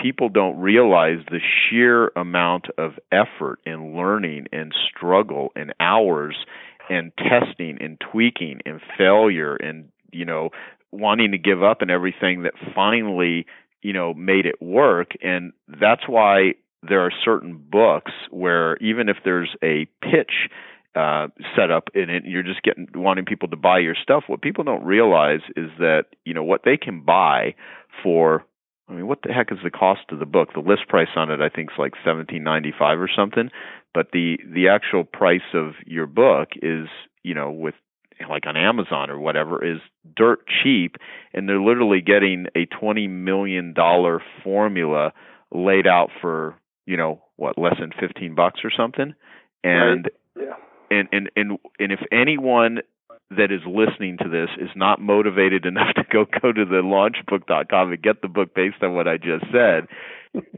people 0.00 0.28
don't 0.28 0.58
realize 0.58 1.18
the 1.30 1.40
sheer 1.40 2.08
amount 2.16 2.66
of 2.78 2.92
effort 3.12 3.58
and 3.66 3.94
learning 3.94 4.46
and 4.52 4.72
struggle 4.88 5.50
and 5.54 5.74
hours 5.80 6.36
and 6.88 7.12
testing 7.16 7.78
and 7.80 8.00
tweaking 8.00 8.60
and 8.64 8.80
failure 8.96 9.56
and 9.56 9.88
you 10.12 10.24
know 10.24 10.50
wanting 10.90 11.32
to 11.32 11.38
give 11.38 11.62
up 11.62 11.82
and 11.82 11.90
everything 11.90 12.42
that 12.42 12.54
finally 12.74 13.46
you 13.82 13.92
know 13.92 14.14
made 14.14 14.46
it 14.46 14.60
work 14.60 15.12
and 15.22 15.52
that's 15.80 16.08
why 16.08 16.52
there 16.82 17.00
are 17.00 17.12
certain 17.24 17.56
books 17.70 18.12
where 18.30 18.76
even 18.78 19.08
if 19.08 19.18
there's 19.24 19.54
a 19.62 19.86
pitch 20.02 20.48
uh, 20.94 21.28
set 21.54 21.70
up 21.70 21.88
in 21.94 22.10
it, 22.10 22.24
you're 22.24 22.42
just 22.42 22.62
getting 22.62 22.88
wanting 22.94 23.24
people 23.24 23.48
to 23.48 23.56
buy 23.56 23.78
your 23.78 23.94
stuff. 23.94 24.24
What 24.26 24.42
people 24.42 24.64
don't 24.64 24.84
realize 24.84 25.40
is 25.56 25.70
that 25.78 26.06
you 26.24 26.34
know 26.34 26.42
what 26.42 26.62
they 26.64 26.76
can 26.76 27.02
buy 27.02 27.54
for 28.02 28.44
I 28.90 28.94
mean, 28.94 29.06
what 29.06 29.20
the 29.22 29.32
heck 29.32 29.52
is 29.52 29.58
the 29.62 29.70
cost 29.70 30.00
of 30.10 30.18
the 30.18 30.26
book? 30.26 30.48
The 30.52 30.60
list 30.60 30.88
price 30.88 31.08
on 31.14 31.30
it, 31.30 31.40
I 31.40 31.48
think, 31.48 31.70
is 31.70 31.78
like 31.78 31.92
seventeen 32.04 32.42
ninety 32.42 32.72
five 32.76 33.00
or 33.00 33.08
something. 33.14 33.50
But 33.94 34.08
the 34.12 34.38
the 34.44 34.68
actual 34.68 35.04
price 35.04 35.54
of 35.54 35.74
your 35.86 36.06
book 36.06 36.50
is, 36.60 36.88
you 37.22 37.34
know, 37.34 37.50
with 37.50 37.74
like 38.28 38.46
on 38.46 38.56
Amazon 38.56 39.08
or 39.08 39.18
whatever, 39.18 39.64
is 39.64 39.78
dirt 40.16 40.40
cheap, 40.62 40.96
and 41.32 41.48
they're 41.48 41.62
literally 41.62 42.00
getting 42.00 42.46
a 42.56 42.66
twenty 42.66 43.06
million 43.06 43.72
dollar 43.74 44.20
formula 44.42 45.12
laid 45.52 45.86
out 45.86 46.10
for, 46.20 46.56
you 46.84 46.96
know, 46.96 47.22
what 47.36 47.56
less 47.58 47.76
than 47.78 47.92
fifteen 47.98 48.34
bucks 48.34 48.60
or 48.64 48.70
something. 48.76 49.14
And 49.62 50.10
right. 50.36 50.48
yeah. 50.48 50.98
And 50.98 51.08
and 51.12 51.30
and 51.36 51.58
and 51.78 51.92
if 51.92 52.00
anyone 52.10 52.80
that 53.36 53.52
is 53.52 53.60
listening 53.66 54.18
to 54.18 54.28
this 54.28 54.50
is 54.58 54.70
not 54.74 55.00
motivated 55.00 55.66
enough 55.70 55.94
to 55.94 56.04
go 56.10 56.24
go 56.24 56.52
to 56.52 56.64
the 56.64 56.82
launchbook.com 56.82 57.92
and 57.92 58.02
get 58.02 58.22
the 58.22 58.28
book 58.28 58.54
based 58.54 58.82
on 58.82 58.94
what 58.94 59.06
I 59.06 59.16
just 59.16 59.44
said, 59.52 59.86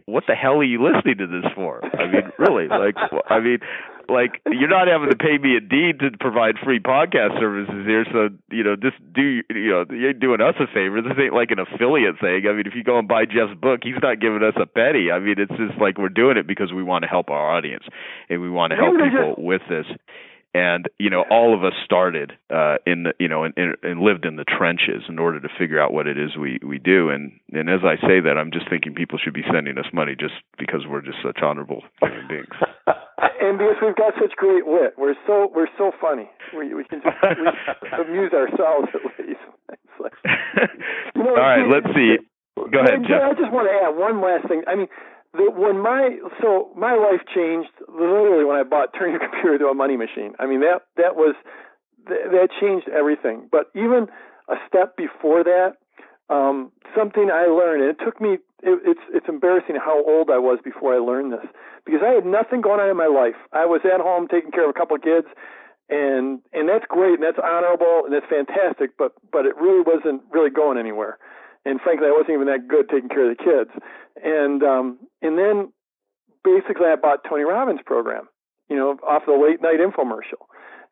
what 0.04 0.24
the 0.26 0.34
hell 0.34 0.60
are 0.60 0.64
you 0.64 0.82
listening 0.82 1.18
to 1.18 1.26
this 1.26 1.50
for? 1.54 1.80
I 1.84 2.10
mean, 2.10 2.32
really, 2.38 2.68
like, 2.68 2.96
I 3.28 3.40
mean, 3.40 3.58
like 4.08 4.42
you're 4.50 4.68
not 4.68 4.88
having 4.88 5.08
to 5.10 5.16
pay 5.16 5.38
me 5.38 5.56
and 5.56 5.68
Dean 5.68 5.96
to 6.00 6.10
provide 6.18 6.56
free 6.62 6.80
podcast 6.80 7.38
services 7.38 7.86
here. 7.86 8.04
So 8.12 8.28
you 8.50 8.64
know, 8.64 8.76
just 8.76 8.96
do 9.14 9.40
you 9.48 9.70
know 9.70 9.84
you're 9.90 10.12
doing 10.12 10.40
us 10.40 10.54
a 10.60 10.66
favor. 10.66 11.00
This 11.00 11.12
ain't 11.18 11.34
like 11.34 11.50
an 11.50 11.58
affiliate 11.58 12.20
thing. 12.20 12.44
I 12.48 12.52
mean, 12.52 12.66
if 12.66 12.74
you 12.74 12.84
go 12.84 12.98
and 12.98 13.08
buy 13.08 13.24
Jeff's 13.24 13.56
book, 13.60 13.80
he's 13.82 14.00
not 14.02 14.20
giving 14.20 14.42
us 14.42 14.54
a 14.60 14.66
penny. 14.66 15.10
I 15.10 15.18
mean, 15.18 15.36
it's 15.38 15.56
just 15.56 15.80
like 15.80 15.98
we're 15.98 16.12
doing 16.12 16.36
it 16.36 16.46
because 16.46 16.72
we 16.72 16.82
want 16.82 17.02
to 17.02 17.08
help 17.08 17.30
our 17.30 17.56
audience 17.56 17.84
and 18.28 18.42
we 18.42 18.50
want 18.50 18.72
to 18.72 18.76
help 18.76 18.94
people 18.96 19.34
with 19.38 19.62
this 19.68 19.86
and 20.54 20.88
you 20.98 21.10
know 21.10 21.24
all 21.30 21.54
of 21.54 21.64
us 21.64 21.72
started 21.84 22.32
uh 22.50 22.76
in 22.86 23.04
the 23.04 23.12
you 23.18 23.28
know 23.28 23.44
and, 23.44 23.54
and 23.56 24.00
lived 24.00 24.24
in 24.24 24.36
the 24.36 24.44
trenches 24.44 25.02
in 25.08 25.18
order 25.18 25.40
to 25.40 25.48
figure 25.58 25.80
out 25.80 25.92
what 25.92 26.06
it 26.06 26.18
is 26.18 26.36
we 26.36 26.58
we 26.66 26.78
do. 26.78 27.10
And 27.10 27.32
and 27.52 27.68
as 27.70 27.80
i 27.84 27.96
say 28.06 28.20
that 28.20 28.36
i'm 28.38 28.50
just 28.50 28.68
thinking 28.68 28.94
people 28.94 29.18
should 29.18 29.34
be 29.34 29.44
sending 29.52 29.78
us 29.78 29.86
money 29.92 30.14
just 30.18 30.34
because 30.58 30.82
we're 30.88 31.02
just 31.02 31.18
such 31.22 31.38
honorable 31.42 31.82
human 32.00 32.28
beings. 32.28 32.56
And 33.40 33.58
because 33.58 33.76
we've 33.82 33.96
got 33.96 34.14
such 34.20 34.34
great 34.36 34.66
wit 34.66 34.94
we're 34.98 35.14
so 35.26 35.50
we're 35.54 35.70
so 35.78 35.92
funny. 36.00 36.28
We 36.56 36.74
we 36.74 36.84
can 36.84 37.02
just 37.02 37.16
we 37.22 37.98
amuse 38.02 38.32
ourselves 38.32 38.88
at 38.94 39.26
least. 39.26 39.40
Like, 40.00 40.12
you 41.14 41.22
know, 41.22 41.30
all 41.30 41.36
right 41.36 41.68
let's 41.68 41.86
see 41.94 42.18
Go 42.56 42.80
ahead, 42.80 43.00
Jeff. 43.08 43.22
I 43.24 43.32
just 43.32 43.50
want 43.50 43.64
to 43.64 43.74
add 43.80 43.96
one 43.96 44.20
last 44.20 44.46
thing. 44.46 44.62
I 44.68 44.76
mean, 44.76 44.88
the, 45.34 45.50
when 45.50 45.80
my 45.80 46.18
so 46.40 46.70
my 46.76 46.94
life 46.94 47.24
changed 47.34 47.72
literally 47.88 48.44
when 48.44 48.56
I 48.56 48.62
bought 48.62 48.92
Turn 48.98 49.10
Your 49.10 49.20
Computer 49.20 49.58
to 49.58 49.66
a 49.66 49.74
Money 49.74 49.96
Machine. 49.96 50.34
I 50.38 50.46
mean 50.46 50.60
that 50.60 50.86
that 50.96 51.16
was 51.16 51.34
that, 52.08 52.30
that 52.30 52.48
changed 52.60 52.88
everything. 52.88 53.48
But 53.50 53.70
even 53.74 54.08
a 54.48 54.56
step 54.68 54.96
before 54.96 55.44
that, 55.44 55.76
um, 56.28 56.72
something 56.96 57.30
I 57.32 57.46
learned, 57.46 57.82
and 57.82 57.90
it 57.90 58.04
took 58.04 58.20
me. 58.20 58.38
It, 58.62 58.78
it's 58.84 59.04
it's 59.12 59.28
embarrassing 59.28 59.76
how 59.76 60.04
old 60.04 60.30
I 60.30 60.38
was 60.38 60.58
before 60.62 60.94
I 60.94 60.98
learned 60.98 61.32
this 61.32 61.46
because 61.84 62.00
I 62.04 62.12
had 62.12 62.26
nothing 62.26 62.60
going 62.60 62.80
on 62.80 62.88
in 62.88 62.96
my 62.96 63.10
life. 63.10 63.38
I 63.52 63.66
was 63.66 63.80
at 63.84 64.00
home 64.00 64.28
taking 64.28 64.50
care 64.50 64.64
of 64.64 64.70
a 64.70 64.78
couple 64.78 64.96
of 64.96 65.02
kids, 65.02 65.26
and 65.88 66.40
and 66.52 66.68
that's 66.68 66.84
great 66.88 67.14
and 67.14 67.22
that's 67.22 67.40
honorable 67.42 68.04
and 68.04 68.12
that's 68.14 68.26
fantastic. 68.30 68.96
But 68.96 69.12
but 69.32 69.46
it 69.46 69.56
really 69.56 69.82
wasn't 69.82 70.22
really 70.30 70.50
going 70.50 70.78
anywhere. 70.78 71.18
And 71.64 71.80
frankly, 71.80 72.08
I 72.08 72.10
wasn't 72.10 72.34
even 72.34 72.46
that 72.46 72.68
good 72.68 72.88
taking 72.88 73.08
care 73.08 73.30
of 73.30 73.36
the 73.36 73.42
kids. 73.42 73.70
And 74.22 74.62
um, 74.62 74.98
and 75.20 75.38
then 75.38 75.72
basically, 76.44 76.86
I 76.86 76.96
bought 76.96 77.24
Tony 77.28 77.44
Robbins' 77.44 77.80
program, 77.86 78.28
you 78.68 78.76
know, 78.76 78.98
off 79.06 79.22
the 79.26 79.32
late 79.32 79.62
night 79.62 79.78
infomercial 79.78 80.46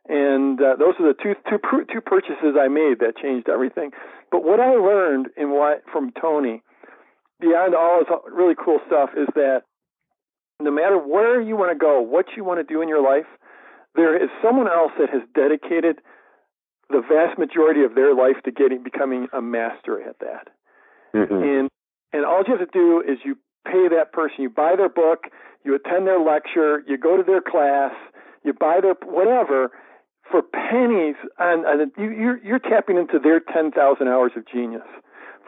and 0.08 0.60
uh, 0.60 0.76
those 0.76 0.94
are 0.98 1.06
the 1.06 1.14
two 1.22 1.34
two 1.48 1.58
two 1.92 2.00
purchases 2.00 2.56
I 2.58 2.68
made 2.68 3.00
that 3.00 3.16
changed 3.20 3.48
everything. 3.48 3.90
But 4.30 4.44
what 4.44 4.58
I 4.60 4.74
learned 4.74 5.28
in 5.36 5.50
what 5.50 5.82
from 5.92 6.12
Tony, 6.20 6.62
beyond 7.40 7.74
all 7.74 7.98
his 7.98 8.08
really 8.32 8.54
cool 8.54 8.80
stuff, 8.86 9.10
is 9.16 9.28
that 9.34 9.62
no 10.60 10.70
matter 10.70 10.98
where 10.98 11.40
you 11.40 11.56
want 11.56 11.72
to 11.72 11.78
go, 11.78 12.00
what 12.00 12.26
you 12.36 12.44
want 12.44 12.58
to 12.58 12.64
do 12.64 12.82
in 12.82 12.88
your 12.88 13.02
life, 13.02 13.26
there 13.94 14.16
is 14.20 14.28
someone 14.42 14.68
else 14.68 14.92
that 14.98 15.10
has 15.10 15.22
dedicated 15.34 16.00
the 16.88 17.02
vast 17.08 17.38
majority 17.38 17.84
of 17.84 17.94
their 17.94 18.14
life 18.14 18.36
to 18.44 18.50
getting 18.50 18.82
becoming 18.82 19.28
a 19.32 19.40
master 19.40 20.02
at 20.02 20.18
that. 20.18 20.48
Mm-hmm. 21.14 21.34
And 21.34 21.68
and 22.12 22.24
all 22.24 22.42
you 22.46 22.56
have 22.56 22.66
to 22.66 22.72
do 22.72 23.00
is 23.00 23.18
you 23.24 23.36
pay 23.66 23.88
that 23.88 24.12
person, 24.12 24.42
you 24.42 24.50
buy 24.50 24.74
their 24.76 24.88
book, 24.88 25.24
you 25.64 25.74
attend 25.74 26.06
their 26.06 26.20
lecture, 26.20 26.82
you 26.86 26.98
go 26.98 27.16
to 27.16 27.22
their 27.22 27.40
class, 27.40 27.92
you 28.44 28.52
buy 28.52 28.80
their 28.80 28.94
whatever, 29.04 29.70
for 30.30 30.42
pennies, 30.42 31.16
and, 31.38 31.66
and 31.66 31.92
you, 31.98 32.11
you're, 32.11 32.38
you're 32.44 32.58
tapping 32.58 32.96
into 32.96 33.18
their 33.18 33.40
10,000 33.40 33.74
hours 34.08 34.32
of 34.36 34.44
genius. 34.46 34.86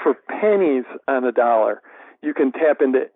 For 0.02 0.14
pennies 0.28 0.84
on 1.06 1.24
the 1.24 1.32
dollar, 1.32 1.82
you 2.22 2.34
can 2.34 2.52
tap 2.52 2.78
into 2.80 3.06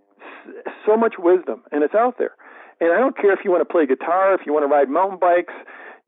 so 0.87 0.97
much 0.97 1.15
wisdom, 1.19 1.63
and 1.73 1.83
it's 1.83 1.95
out 1.95 2.19
there. 2.19 2.35
And 2.81 2.93
I 2.93 2.99
don't 2.99 3.17
care 3.17 3.33
if 3.33 3.41
you 3.45 3.51
want 3.51 3.67
to 3.67 3.73
play 3.73 3.87
guitar, 3.87 4.35
if 4.35 4.47
you 4.47 4.53
want 4.53 4.63
to 4.63 4.69
ride 4.69 4.89
mountain 4.89 5.19
bikes, 5.19 5.55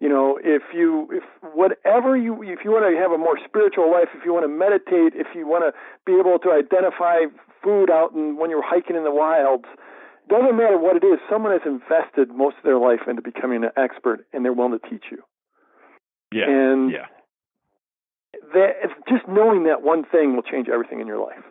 you 0.00 0.08
know, 0.08 0.38
if 0.42 0.62
you, 0.72 1.08
if 1.10 1.24
whatever 1.54 2.16
you, 2.16 2.42
if 2.42 2.60
you 2.64 2.70
want 2.70 2.86
to 2.86 2.94
have 3.00 3.10
a 3.10 3.18
more 3.18 3.38
spiritual 3.44 3.90
life, 3.90 4.08
if 4.14 4.24
you 4.24 4.32
want 4.32 4.44
to 4.44 4.48
meditate, 4.48 5.18
if 5.18 5.26
you 5.34 5.46
want 5.46 5.64
to 5.66 5.72
be 6.06 6.18
able 6.18 6.38
to 6.38 6.50
identify 6.54 7.26
food 7.62 7.90
out 7.90 8.14
and 8.14 8.38
when 8.38 8.50
you're 8.50 8.62
hiking 8.62 8.94
in 8.94 9.02
the 9.02 9.10
wilds, 9.10 9.66
doesn't 10.28 10.56
matter 10.56 10.78
what 10.78 10.96
it 10.96 11.04
is. 11.04 11.18
Someone 11.28 11.52
has 11.52 11.62
invested 11.66 12.30
most 12.30 12.58
of 12.58 12.62
their 12.62 12.78
life 12.78 13.08
into 13.08 13.22
becoming 13.22 13.64
an 13.64 13.70
expert, 13.76 14.26
and 14.32 14.44
they're 14.44 14.52
willing 14.52 14.78
to 14.78 14.88
teach 14.88 15.04
you. 15.10 15.18
Yeah. 16.32 16.46
And 16.46 16.92
yeah. 16.92 17.06
That 18.52 18.92
just 19.08 19.26
knowing 19.26 19.64
that 19.64 19.82
one 19.82 20.04
thing 20.04 20.36
will 20.36 20.42
change 20.42 20.68
everything 20.68 21.00
in 21.00 21.06
your 21.06 21.18
life. 21.18 21.42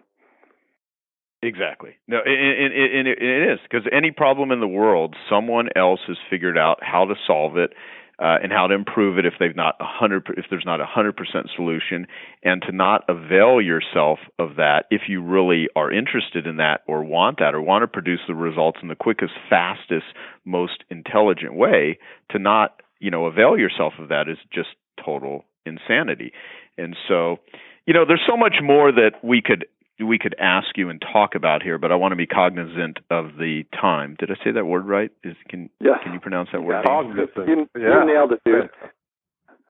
Exactly. 1.41 1.97
No, 2.07 2.17
and, 2.23 2.73
and, 2.73 2.73
and 2.73 3.07
it 3.07 3.51
is 3.51 3.59
because 3.63 3.85
any 3.91 4.11
problem 4.11 4.51
in 4.51 4.59
the 4.59 4.67
world, 4.67 5.15
someone 5.29 5.69
else 5.75 5.99
has 6.07 6.17
figured 6.29 6.57
out 6.57 6.79
how 6.81 7.05
to 7.05 7.15
solve 7.27 7.57
it 7.57 7.73
uh, 8.19 8.37
and 8.41 8.51
how 8.51 8.67
to 8.67 8.73
improve 8.73 9.17
it 9.17 9.25
if 9.25 9.33
they've 9.39 9.55
not 9.55 9.75
a 9.79 9.85
hundred 9.85 10.27
if 10.37 10.45
there's 10.49 10.65
not 10.65 10.81
a 10.81 10.85
hundred 10.85 11.15
percent 11.15 11.49
solution, 11.55 12.07
and 12.43 12.61
to 12.63 12.71
not 12.71 13.03
avail 13.07 13.61
yourself 13.61 14.19
of 14.39 14.55
that 14.55 14.85
if 14.89 15.03
you 15.07 15.21
really 15.21 15.67
are 15.75 15.91
interested 15.91 16.47
in 16.47 16.57
that 16.57 16.81
or 16.87 17.03
want 17.03 17.39
that 17.39 17.53
or 17.53 17.61
want 17.61 17.83
to 17.83 17.87
produce 17.87 18.21
the 18.27 18.35
results 18.35 18.79
in 18.81 18.87
the 18.87 18.95
quickest, 18.95 19.33
fastest, 19.49 20.05
most 20.45 20.83
intelligent 20.89 21.55
way. 21.55 21.99
To 22.31 22.39
not 22.39 22.81
you 22.99 23.11
know 23.11 23.25
avail 23.25 23.57
yourself 23.57 23.93
of 23.99 24.09
that 24.09 24.27
is 24.27 24.37
just 24.51 24.69
total 25.03 25.45
insanity 25.65 26.31
and 26.77 26.95
so 27.07 27.37
you 27.85 27.93
know 27.93 28.05
there's 28.05 28.23
so 28.27 28.37
much 28.37 28.55
more 28.61 28.91
that 28.91 29.11
we 29.23 29.41
could 29.41 29.65
we 29.99 30.19
could 30.19 30.35
ask 30.39 30.67
you 30.75 30.89
and 30.89 31.01
talk 31.01 31.35
about 31.35 31.63
here 31.63 31.77
but 31.77 31.91
i 31.91 31.95
want 31.95 32.11
to 32.11 32.15
be 32.15 32.27
cognizant 32.27 32.99
of 33.09 33.37
the 33.37 33.63
time. 33.79 34.15
Did 34.19 34.31
i 34.31 34.35
say 34.43 34.51
that 34.51 34.65
word 34.65 34.85
right? 34.85 35.11
Is 35.23 35.35
can 35.49 35.69
yes. 35.79 35.99
can 36.03 36.13
you 36.13 36.19
pronounce 36.19 36.49
that 36.53 36.61
word? 36.61 36.85
cognizant. 36.85 37.31
You, 37.47 37.69
yeah. 37.75 38.01
you 38.01 38.05
nailed 38.05 38.31
it 38.33 38.41
dude. 38.45 38.69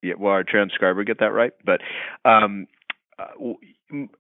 Yeah 0.02 0.14
well 0.18 0.34
our 0.34 0.44
transcriber 0.44 1.04
get 1.04 1.20
that 1.20 1.32
right? 1.32 1.54
But 1.66 1.82
um 2.26 2.68
uh, 3.20 3.54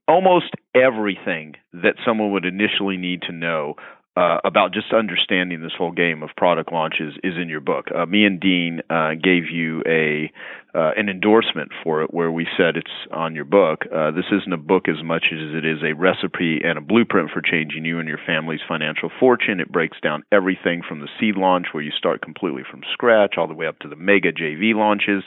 almost 0.08 0.53
everything 0.74 1.55
that 1.74 1.95
someone 2.05 2.32
would 2.32 2.45
initially 2.45 2.97
need 2.97 3.22
to 3.24 3.32
know 3.32 3.76
uh, 4.18 4.39
about 4.43 4.74
just 4.74 4.91
understanding 4.93 5.61
this 5.61 5.74
whole 5.78 5.91
game 5.91 6.24
of 6.24 6.30
product 6.36 6.72
launches 6.74 7.13
is 7.24 7.36
in 7.39 7.47
your 7.47 7.61
book. 7.61 7.86
Uh, 7.95 8.05
me 8.07 8.26
and 8.26 8.39
Dean 8.39 8.82
uh, 8.89 9.11
gave 9.13 9.51
you 9.51 9.84
a 9.86 10.32
uh, 10.76 10.91
an 10.95 11.09
endorsement 11.09 11.72
for 11.84 12.03
it, 12.03 12.13
where 12.13 12.32
we 12.32 12.45
said 12.57 12.78
it's 12.78 12.91
on 13.11 13.34
your 13.34 13.45
book. 13.45 13.86
Uh, 13.93 14.11
this 14.11 14.26
isn't 14.32 14.53
a 14.53 14.57
book 14.57 14.88
as 14.88 15.03
much 15.03 15.26
as 15.32 15.55
it 15.55 15.65
is 15.65 15.80
a 15.82 15.93
recipe 15.93 16.59
and 16.63 16.78
a 16.78 16.82
blueprint 16.82 17.32
for 17.32 17.41
changing 17.41 17.84
you 17.86 17.99
and 17.99 18.07
your 18.07 18.20
family's 18.28 18.59
financial 18.68 19.09
fortune. 19.20 19.59
It 19.59 19.72
breaks 19.72 19.97
down 20.01 20.24
everything 20.32 20.82
from 20.88 20.99
the 20.99 21.07
seed 21.20 21.36
launch, 21.36 21.68
where 21.72 21.82
you 21.82 21.91
start 21.91 22.22
completely 22.22 22.63
from 22.70 22.82
scratch, 22.93 23.36
all 23.38 23.47
the 23.47 23.55
way 23.55 23.65
up 23.65 23.80
to 23.80 23.88
the 23.88 23.95
mega 23.95 24.32
JV 24.32 24.76
launches 24.76 25.24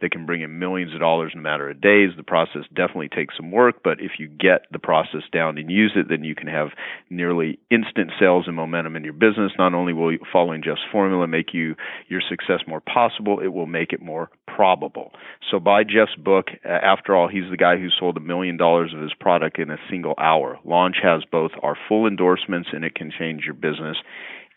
that 0.00 0.10
can 0.10 0.26
bring 0.26 0.42
in 0.42 0.58
millions 0.58 0.92
of 0.92 1.00
dollars 1.00 1.32
in 1.32 1.40
a 1.40 1.42
matter 1.42 1.70
of 1.70 1.80
days. 1.80 2.10
The 2.16 2.22
process 2.22 2.62
definitely 2.74 3.08
takes 3.08 3.36
some 3.36 3.50
work, 3.50 3.76
but 3.82 4.00
if 4.00 4.12
you 4.18 4.28
get 4.28 4.66
the 4.70 4.78
process 4.78 5.22
down 5.32 5.56
and 5.56 5.70
use 5.70 5.92
it, 5.96 6.08
then 6.08 6.22
you 6.22 6.34
can 6.34 6.48
have 6.48 6.68
nearly 7.08 7.58
instant 7.70 8.10
sales 8.18 8.44
and 8.46 8.56
momentum 8.56 8.96
in 8.96 9.04
your 9.04 9.14
business. 9.14 9.52
Not 9.58 9.74
only 9.74 9.92
will 9.92 10.16
following 10.32 10.62
Jeff's 10.62 10.80
formula 10.92 11.26
make 11.26 11.54
you 11.54 11.74
your 12.08 12.20
success 12.28 12.60
more 12.66 12.80
possible, 12.80 13.40
it 13.40 13.48
will 13.48 13.66
make 13.66 13.92
it 13.92 14.02
more 14.02 14.30
probable. 14.46 15.12
So 15.50 15.58
buy 15.58 15.84
Jeff's 15.84 16.16
book. 16.16 16.46
After 16.64 17.16
all, 17.16 17.28
he's 17.28 17.50
the 17.50 17.56
guy 17.56 17.76
who 17.76 17.88
sold 17.98 18.16
a 18.16 18.20
million 18.20 18.56
dollars 18.56 18.92
of 18.94 19.00
his 19.00 19.14
product 19.18 19.58
in 19.58 19.70
a 19.70 19.78
single 19.90 20.14
hour. 20.18 20.58
Launch 20.64 20.96
has 21.02 21.22
both 21.30 21.52
our 21.62 21.76
full 21.88 22.06
endorsements 22.06 22.68
and 22.72 22.84
it 22.84 22.94
can 22.94 23.10
change 23.16 23.44
your 23.44 23.54
business 23.54 23.96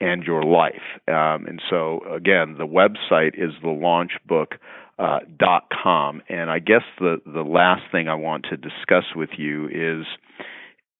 and 0.02 0.24
your 0.24 0.44
life. 0.44 0.82
Um, 1.08 1.46
and 1.46 1.62
so, 1.70 2.02
again, 2.10 2.56
the 2.58 2.66
website 2.66 3.34
is 3.36 3.54
the 3.62 3.68
launchbook 3.68 4.54
uh, 5.00 5.20
dot 5.38 5.64
com. 5.72 6.22
And 6.30 6.52
I 6.52 6.60
guess 6.60 6.84
the 7.00 7.22
the 7.26 7.42
last 7.42 7.84
thing 7.92 8.08
I 8.08 8.16
want 8.16 8.46
to 8.50 8.58
discuss 8.58 9.06
with 9.16 9.30
you 9.38 9.68
is 9.68 10.06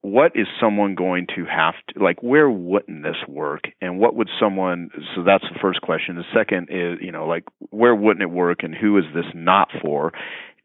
what 0.02 0.32
is 0.36 0.48
someone 0.62 0.96
going 0.96 1.28
to 1.36 1.44
have 1.46 1.74
to 1.90 2.04
like 2.04 2.24
where 2.24 2.50
wouldn't 2.50 3.04
this 3.04 3.18
work? 3.28 3.64
And 3.82 4.00
what 4.00 4.16
would 4.16 4.30
someone 4.40 4.90
so 5.16 5.24
that's 5.24 5.44
the 5.44 5.60
first 5.62 5.82
question. 5.82 6.16
The 6.16 6.24
second 6.34 6.70
is 6.72 7.00
you 7.02 7.12
know 7.12 7.28
like 7.28 7.44
where 7.70 7.94
wouldn't 7.94 8.24
it 8.24 8.32
work 8.32 8.64
and 8.64 8.74
who 8.74 8.98
is 8.98 9.06
this 9.14 9.26
not 9.36 9.68
for? 9.82 10.14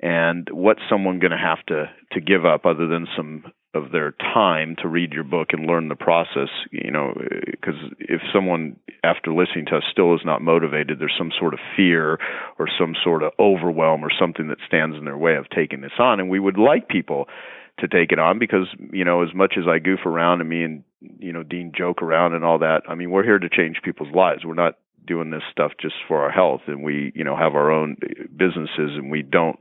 And 0.01 0.49
what's 0.53 0.81
someone 0.89 1.19
going 1.19 1.33
to 1.33 1.37
have 1.37 1.65
to 1.67 1.91
to 2.13 2.21
give 2.21 2.45
up 2.45 2.65
other 2.65 2.87
than 2.87 3.07
some 3.17 3.45
of 3.75 3.93
their 3.93 4.13
time 4.13 4.77
to 4.81 4.89
read 4.89 5.13
your 5.13 5.25
book 5.25 5.49
and 5.53 5.67
learn 5.67 5.89
the 5.89 5.97
process 5.97 6.49
you 6.71 6.91
know 6.91 7.13
because 7.51 7.77
if 7.99 8.21
someone 8.33 8.77
after 9.03 9.33
listening 9.33 9.67
to 9.67 9.77
us 9.77 9.83
still 9.91 10.15
is 10.15 10.21
not 10.25 10.41
motivated 10.41 10.99
there's 10.99 11.15
some 11.17 11.33
sort 11.39 11.55
of 11.55 11.61
fear 11.77 12.19
or 12.59 12.69
some 12.79 12.95
sort 13.03 13.23
of 13.23 13.33
overwhelm 13.39 14.05
or 14.05 14.11
something 14.19 14.49
that 14.49 14.59
stands 14.67 14.97
in 14.97 15.05
their 15.05 15.19
way 15.19 15.37
of 15.37 15.49
taking 15.51 15.81
this 15.81 15.93
on. 15.99 16.21
And 16.21 16.31
we 16.31 16.41
would 16.41 16.59
like 16.59 16.89
people 16.89 17.29
to 17.79 17.89
take 17.89 18.13
it 18.13 18.19
on 18.19 18.39
because 18.39 18.69
you 18.93 19.05
know 19.05 19.23
as 19.23 19.35
much 19.35 19.55
as 19.59 19.65
I 19.69 19.79
goof 19.81 20.01
around 20.07 20.41
and 20.41 20.49
me 20.49 20.63
and 20.63 20.85
you 21.19 21.33
know 21.33 21.43
Dean 21.43 21.73
joke 21.77 22.03
around 22.03 22.35
and 22.35 22.45
all 22.45 22.59
that 22.61 22.83
I 22.89 22.95
mean 22.95 23.11
we're 23.11 23.25
here 23.25 23.39
to 23.39 23.49
change 23.49 23.79
people's 23.83 24.15
lives. 24.15 24.45
We're 24.45 24.55
not 24.55 24.79
doing 25.07 25.31
this 25.31 25.43
stuff 25.51 25.73
just 25.81 25.95
for 26.07 26.23
our 26.23 26.31
health 26.31 26.63
and 26.67 26.83
we 26.83 27.13
you 27.15 27.25
know 27.25 27.37
have 27.37 27.55
our 27.55 27.71
own 27.71 27.97
businesses 28.37 28.97
and 28.97 29.11
we 29.11 29.23
don't 29.23 29.59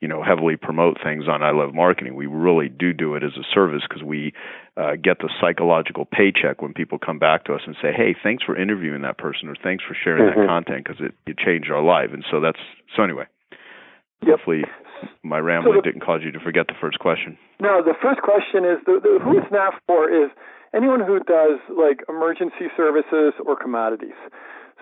you 0.00 0.08
know 0.08 0.22
heavily 0.22 0.56
promote 0.56 0.98
things 1.02 1.24
on 1.28 1.42
I 1.42 1.50
love 1.52 1.74
marketing. 1.74 2.14
We 2.14 2.26
really 2.26 2.68
do 2.68 2.92
do 2.92 3.14
it 3.14 3.24
as 3.24 3.32
a 3.38 3.44
service 3.54 3.82
because 3.88 4.02
we 4.02 4.32
uh, 4.76 4.96
get 5.02 5.18
the 5.18 5.30
psychological 5.40 6.04
paycheck 6.04 6.60
when 6.60 6.74
people 6.74 6.98
come 6.98 7.18
back 7.18 7.44
to 7.44 7.54
us 7.54 7.62
and 7.66 7.74
say 7.80 7.88
hey 7.90 8.14
thanks 8.22 8.44
for 8.44 8.56
interviewing 8.56 9.02
that 9.02 9.16
person 9.18 9.48
or 9.48 9.56
thanks 9.62 9.82
for 9.82 9.96
sharing 9.96 10.28
mm-hmm. 10.28 10.40
that 10.40 10.46
content 10.46 10.84
because 10.84 11.00
it 11.00 11.14
it 11.26 11.38
changed 11.38 11.70
our 11.70 11.82
life. 11.82 12.10
And 12.12 12.24
so 12.30 12.40
that's 12.40 12.60
so 12.94 13.02
anyway. 13.02 13.24
Yep. 14.22 14.38
hopefully 14.38 14.64
my 15.22 15.38
rambling 15.38 15.76
so 15.76 15.80
the, 15.80 15.88
didn't 15.88 16.04
cause 16.04 16.20
you 16.24 16.32
to 16.32 16.40
forget 16.40 16.66
the 16.66 16.76
first 16.80 16.98
question. 16.98 17.38
No 17.60 17.82
the 17.82 17.94
first 18.02 18.20
question 18.20 18.64
is 18.64 18.84
the, 18.84 19.00
the 19.00 19.24
who 19.24 19.38
it's 19.38 19.50
not 19.50 19.74
for 19.86 20.10
is 20.12 20.28
anyone 20.74 21.00
who 21.00 21.20
does 21.20 21.60
like 21.72 22.04
emergency 22.08 22.68
services 22.76 23.32
or 23.46 23.56
commodities 23.56 24.20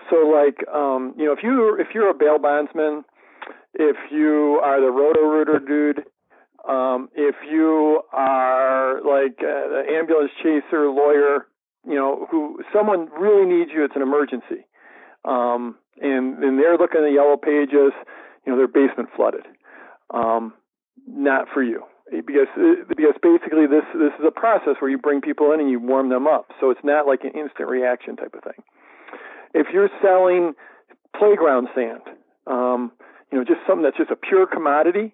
so 0.09 0.27
like 0.27 0.57
um, 0.73 1.13
you 1.17 1.25
know, 1.25 1.33
if 1.33 1.39
you 1.43 1.77
if 1.79 1.87
you're 1.93 2.09
a 2.09 2.13
bail 2.13 2.39
bondsman, 2.39 3.03
if 3.73 3.97
you 4.11 4.59
are 4.63 4.79
the 4.81 4.91
roto 4.91 5.21
rooter 5.21 5.59
dude, 5.59 6.05
um, 6.67 7.09
if 7.15 7.35
you 7.49 8.01
are 8.11 9.01
like 9.01 9.39
an 9.41 9.85
ambulance 9.95 10.31
chaser, 10.41 10.87
lawyer, 10.89 11.47
you 11.87 11.95
know, 11.95 12.27
who 12.31 12.59
someone 12.73 13.09
really 13.19 13.45
needs 13.45 13.71
you, 13.73 13.83
it's 13.83 13.95
an 13.95 14.01
emergency. 14.01 14.65
Um, 15.25 15.75
and 16.01 16.43
and 16.43 16.59
they're 16.59 16.77
looking 16.77 17.01
at 17.01 17.07
the 17.07 17.13
yellow 17.13 17.37
pages, 17.37 17.93
you 18.45 18.51
know, 18.51 18.57
their 18.57 18.67
basement 18.67 19.09
flooded. 19.15 19.45
Um, 20.13 20.53
not 21.07 21.47
for 21.53 21.63
you. 21.63 21.83
because 22.11 22.47
because 22.87 23.15
basically 23.21 23.65
this 23.65 23.85
this 23.93 24.13
is 24.19 24.25
a 24.27 24.31
process 24.31 24.75
where 24.79 24.91
you 24.91 24.97
bring 24.97 25.21
people 25.21 25.51
in 25.51 25.59
and 25.59 25.69
you 25.69 25.79
warm 25.79 26.09
them 26.09 26.27
up. 26.27 26.51
So 26.59 26.69
it's 26.69 26.83
not 26.83 27.07
like 27.07 27.23
an 27.23 27.31
instant 27.31 27.69
reaction 27.69 28.15
type 28.15 28.33
of 28.35 28.43
thing. 28.43 28.63
If 29.53 29.67
you're 29.73 29.89
selling 30.01 30.53
playground 31.17 31.67
sand, 31.75 32.01
um, 32.47 32.91
you 33.31 33.37
know, 33.37 33.43
just 33.43 33.61
something 33.67 33.83
that's 33.83 33.97
just 33.97 34.11
a 34.11 34.15
pure 34.15 34.47
commodity, 34.47 35.13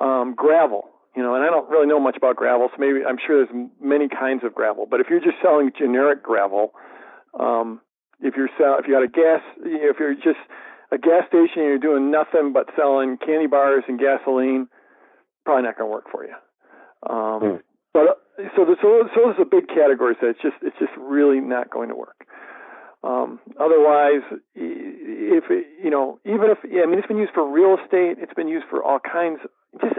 um, 0.00 0.34
gravel, 0.36 0.90
you 1.16 1.22
know, 1.22 1.34
and 1.34 1.44
I 1.44 1.48
don't 1.50 1.68
really 1.68 1.86
know 1.86 1.98
much 1.98 2.16
about 2.16 2.36
gravel, 2.36 2.68
so 2.70 2.76
maybe 2.78 3.00
I'm 3.06 3.18
sure 3.24 3.44
there's 3.44 3.68
many 3.80 4.08
kinds 4.08 4.44
of 4.44 4.54
gravel. 4.54 4.86
But 4.88 5.00
if 5.00 5.08
you're 5.10 5.20
just 5.20 5.36
selling 5.42 5.72
generic 5.76 6.22
gravel, 6.22 6.72
um, 7.38 7.80
if 8.20 8.34
you're 8.36 8.50
sell, 8.58 8.78
if 8.78 8.86
you 8.86 8.94
got 8.94 9.02
a 9.02 9.08
gas, 9.08 9.42
if 9.64 9.96
you're 9.98 10.14
just 10.14 10.38
a 10.92 10.98
gas 10.98 11.26
station 11.28 11.62
and 11.62 11.68
you're 11.68 11.78
doing 11.78 12.10
nothing 12.10 12.52
but 12.52 12.66
selling 12.76 13.18
candy 13.18 13.46
bars 13.46 13.84
and 13.88 13.98
gasoline, 13.98 14.68
probably 15.44 15.64
not 15.64 15.78
going 15.78 15.88
to 15.88 15.92
work 15.92 16.06
for 16.10 16.24
you. 16.24 16.34
Um, 17.08 17.40
mm. 17.40 17.60
But 17.92 18.08
uh, 18.08 18.14
so 18.56 18.64
the, 18.64 18.76
so 18.82 19.08
so 19.14 19.20
those 19.26 19.38
are 19.38 19.44
big 19.44 19.68
categories 19.68 20.18
that 20.20 20.30
it's 20.30 20.42
just 20.42 20.56
it's 20.62 20.78
just 20.78 20.92
really 20.98 21.40
not 21.40 21.70
going 21.70 21.88
to 21.88 21.96
work. 21.96 22.26
Um, 23.04 23.38
otherwise, 23.60 24.22
if 24.54 25.44
it, 25.50 25.66
you 25.82 25.90
know, 25.90 26.18
even 26.24 26.50
if 26.50 26.58
yeah, 26.68 26.82
I 26.82 26.86
mean, 26.86 26.98
it's 26.98 27.06
been 27.06 27.18
used 27.18 27.32
for 27.32 27.48
real 27.48 27.76
estate. 27.82 28.18
It's 28.18 28.34
been 28.34 28.48
used 28.48 28.66
for 28.68 28.82
all 28.82 28.98
kinds. 28.98 29.38
Just 29.80 29.94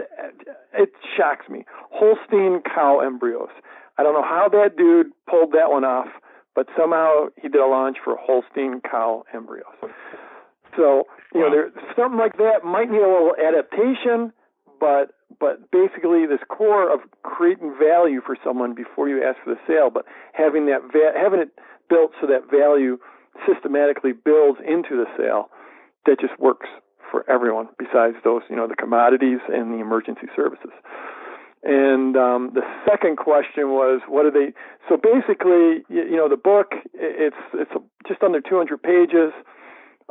it 0.74 0.90
shocks 1.16 1.48
me. 1.48 1.64
Holstein 1.90 2.62
cow 2.62 3.00
embryos. 3.00 3.48
I 3.96 4.02
don't 4.02 4.14
know 4.14 4.22
how 4.22 4.48
that 4.52 4.76
dude 4.76 5.08
pulled 5.28 5.52
that 5.52 5.70
one 5.70 5.84
off, 5.84 6.08
but 6.54 6.66
somehow 6.76 7.28
he 7.40 7.48
did 7.48 7.60
a 7.60 7.66
launch 7.66 7.96
for 8.04 8.16
Holstein 8.16 8.80
cow 8.82 9.24
embryos. 9.32 9.64
So 10.76 11.04
you 11.34 11.40
wow. 11.40 11.48
know, 11.48 11.50
there 11.50 11.70
something 11.96 12.18
like 12.18 12.36
that 12.36 12.64
might 12.64 12.90
need 12.90 13.02
a 13.02 13.08
little 13.08 13.34
adaptation, 13.36 14.32
but 14.78 15.12
but 15.38 15.70
basically 15.70 16.26
this 16.26 16.40
core 16.48 16.92
of 16.92 17.00
creating 17.22 17.74
value 17.80 18.20
for 18.24 18.36
someone 18.44 18.74
before 18.74 19.08
you 19.08 19.24
ask 19.24 19.38
for 19.42 19.54
the 19.54 19.60
sale, 19.66 19.90
but 19.90 20.04
having 20.32 20.66
that 20.66 20.82
va- 20.92 21.16
having 21.16 21.40
it 21.40 21.50
built 21.90 22.12
so 22.20 22.26
that 22.26 22.48
value 22.50 22.96
systematically 23.46 24.12
builds 24.12 24.58
into 24.66 24.96
the 24.96 25.06
sale, 25.18 25.50
that 26.06 26.20
just 26.20 26.38
works 26.38 26.68
for 27.10 27.28
everyone 27.28 27.68
besides 27.78 28.16
those 28.24 28.42
you 28.48 28.56
know 28.56 28.68
the 28.68 28.76
commodities 28.76 29.40
and 29.48 29.74
the 29.74 29.80
emergency 29.82 30.28
services. 30.34 30.72
And 31.62 32.16
um, 32.16 32.52
the 32.54 32.62
second 32.88 33.18
question 33.18 33.68
was, 33.68 34.00
what 34.08 34.24
are 34.24 34.30
they? 34.30 34.54
So 34.88 34.96
basically, 34.96 35.84
you, 35.88 36.08
you 36.10 36.16
know, 36.16 36.28
the 36.28 36.36
book 36.36 36.72
it's 36.94 37.36
it's 37.52 37.72
just 38.08 38.22
under 38.22 38.40
200 38.40 38.82
pages. 38.82 39.32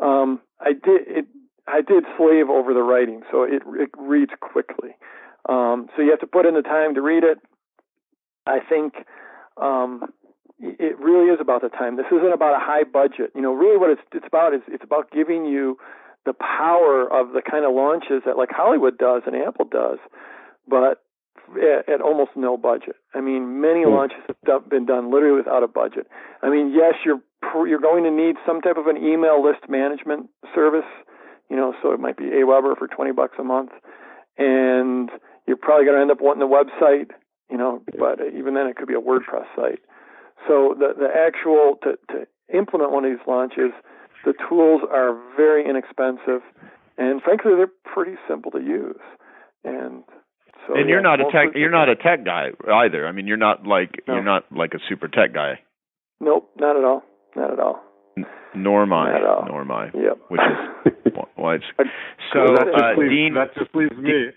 Um, 0.02 0.42
I 0.60 0.74
did 0.74 1.02
it. 1.08 1.26
I 1.68 1.82
did 1.82 2.04
slave 2.18 2.50
over 2.50 2.74
the 2.74 2.82
writing, 2.82 3.22
so 3.32 3.44
it 3.44 3.64
it 3.66 3.90
reads 3.98 4.32
quickly. 4.42 4.96
Um, 5.48 5.88
so 5.96 6.04
you 6.04 6.12
have 6.12 6.20
to 6.20 6.28
put 6.28 6.46
in 6.46 6.54
the 6.54 6.62
time 6.62 6.94
to 6.96 7.02
read 7.02 7.24
it. 7.24 7.40
I 8.46 8.60
think 8.68 8.94
um, 9.58 10.04
it 10.60 11.00
really 11.00 11.32
is 11.32 11.40
about 11.40 11.62
the 11.62 11.70
time. 11.70 11.96
This 11.96 12.08
isn't 12.12 12.34
about 12.34 12.56
a 12.56 12.60
high 12.60 12.84
budget. 12.84 13.32
You 13.36 13.42
know, 13.42 13.54
really 13.54 13.78
what 13.78 13.92
it's 13.92 14.02
it's 14.14 14.28
about 14.28 14.54
is 14.54 14.62
it's 14.68 14.84
about 14.84 15.12
giving 15.12 15.46
you 15.46 15.78
the 16.26 16.34
power 16.34 17.08
of 17.08 17.32
the 17.32 17.42
kind 17.42 17.66
of 17.66 17.74
launches 17.74 18.24
that 18.26 18.38
like 18.38 18.50
Hollywood 18.52 18.98
does 18.98 19.24
and 19.26 19.36
Apple 19.36 19.66
does, 19.66 20.00
but 20.68 21.02
at, 21.56 21.90
at 21.90 22.02
almost 22.02 22.32
no 22.36 22.58
budget. 22.58 22.96
I 23.14 23.22
mean, 23.22 23.62
many 23.62 23.86
mm. 23.86 23.92
launches 23.92 24.20
have 24.46 24.70
been 24.70 24.86
done 24.86 25.12
literally 25.12 25.38
without 25.38 25.64
a 25.64 25.68
budget. 25.68 26.08
I 26.44 26.50
mean, 26.50 26.74
yes, 26.76 26.96
you're 27.06 27.22
you're 27.66 27.80
going 27.80 28.04
to 28.04 28.12
need 28.12 28.36
some 28.46 28.62
type 28.62 28.78
of 28.78 28.88
an 28.88 28.98
email 28.98 29.42
list 29.42 29.70
management 29.70 30.30
service, 30.54 30.90
you 31.50 31.56
know, 31.56 31.74
so 31.82 31.94
it 31.94 32.00
might 32.00 32.18
be 32.18 32.26
Aweber 32.26 32.78
for 32.78 32.88
20 32.88 33.12
bucks 33.14 33.36
a 33.40 33.44
month, 33.44 33.72
and 34.38 35.10
you're 35.48 35.58
probably 35.58 35.86
going 35.86 35.96
to 35.96 36.02
end 36.02 36.12
up 36.12 36.22
wanting 36.22 36.44
a 36.44 36.48
website, 36.48 37.12
you 37.50 37.58
know, 37.58 37.82
but 37.98 38.20
even 38.38 38.54
then 38.54 38.68
it 38.68 38.76
could 38.76 38.88
be 38.88 38.94
a 38.94 39.02
WordPress 39.02 39.48
site. 39.56 39.80
So 40.48 40.76
the 40.78 40.94
the 40.98 41.10
actual 41.10 41.76
to 41.84 41.98
to 42.14 42.28
implement 42.54 42.92
one 42.92 43.06
of 43.06 43.12
these 43.12 43.28
launches, 43.28 43.72
the 44.26 44.34
tools 44.48 44.82
are 44.92 45.18
very 45.36 45.68
inexpensive, 45.68 46.42
and 46.98 47.22
frankly, 47.22 47.52
they're 47.56 47.72
pretty 47.86 48.18
simple 48.28 48.52
to 48.52 48.60
use. 48.60 49.00
And 49.64 50.04
so, 50.68 50.76
and 50.76 50.90
you're 50.90 51.00
yeah, 51.00 51.16
not 51.16 51.22
a 51.22 51.32
tech. 51.32 51.56
You're 51.56 51.72
not 51.72 51.90
a 51.90 51.96
tech 51.96 52.26
guy 52.26 52.50
either. 52.72 53.08
I 53.08 53.12
mean, 53.12 53.28
you're 53.28 53.38
not 53.38 53.66
like 53.66 54.04
no. 54.08 54.16
you're 54.16 54.24
not 54.24 54.46
like 54.52 54.74
a 54.74 54.80
super 54.88 55.08
tech 55.08 55.34
guy. 55.34 55.60
Nope, 56.20 56.52
not 56.60 56.76
at 56.78 56.84
all. 56.84 57.04
Not 57.36 57.54
at 57.54 57.60
all. 57.60 57.82
N- 58.18 58.26
nor 58.56 58.84
am 58.84 58.94
I. 58.94 59.12
Not 59.12 59.22
at 59.22 59.28
all. 59.28 59.46
Nor 59.48 59.62
am 59.62 59.72
I. 59.72 59.86
Yep. 59.86 60.18
Which 60.30 60.42
is 61.06 61.14
why 61.36 61.56
it's 61.56 61.66
so. 62.34 62.46
That 62.56 62.68
just 62.72 62.84
uh, 62.84 63.00
leaves, 63.00 63.12
Dean, 63.12 63.34
that 63.36 63.56
just 63.56 63.76
leaves 63.76 63.98
me. 63.98 64.32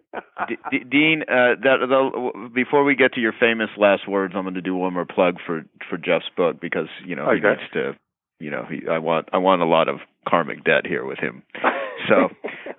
D- 0.48 0.56
D- 0.70 0.84
Dean, 0.90 1.22
uh, 1.22 1.54
that 1.62 1.76
the, 1.80 2.50
before 2.54 2.84
we 2.84 2.94
get 2.94 3.14
to 3.14 3.20
your 3.20 3.32
famous 3.38 3.70
last 3.76 4.08
words, 4.08 4.34
I'm 4.36 4.42
going 4.42 4.54
to 4.54 4.60
do 4.60 4.74
one 4.74 4.94
more 4.94 5.06
plug 5.06 5.36
for 5.46 5.62
for 5.88 5.96
Jeff's 5.96 6.28
book 6.36 6.60
because 6.60 6.88
you 7.04 7.16
know 7.16 7.24
okay. 7.24 7.36
he 7.36 7.48
needs 7.48 7.72
to. 7.74 7.96
You 8.42 8.50
know, 8.50 8.66
he, 8.68 8.88
I 8.88 8.98
want 8.98 9.28
I 9.32 9.38
want 9.38 9.62
a 9.62 9.66
lot 9.66 9.88
of 9.88 10.00
karmic 10.28 10.64
debt 10.64 10.86
here 10.86 11.04
with 11.04 11.18
him. 11.18 11.42
So, 12.08 12.30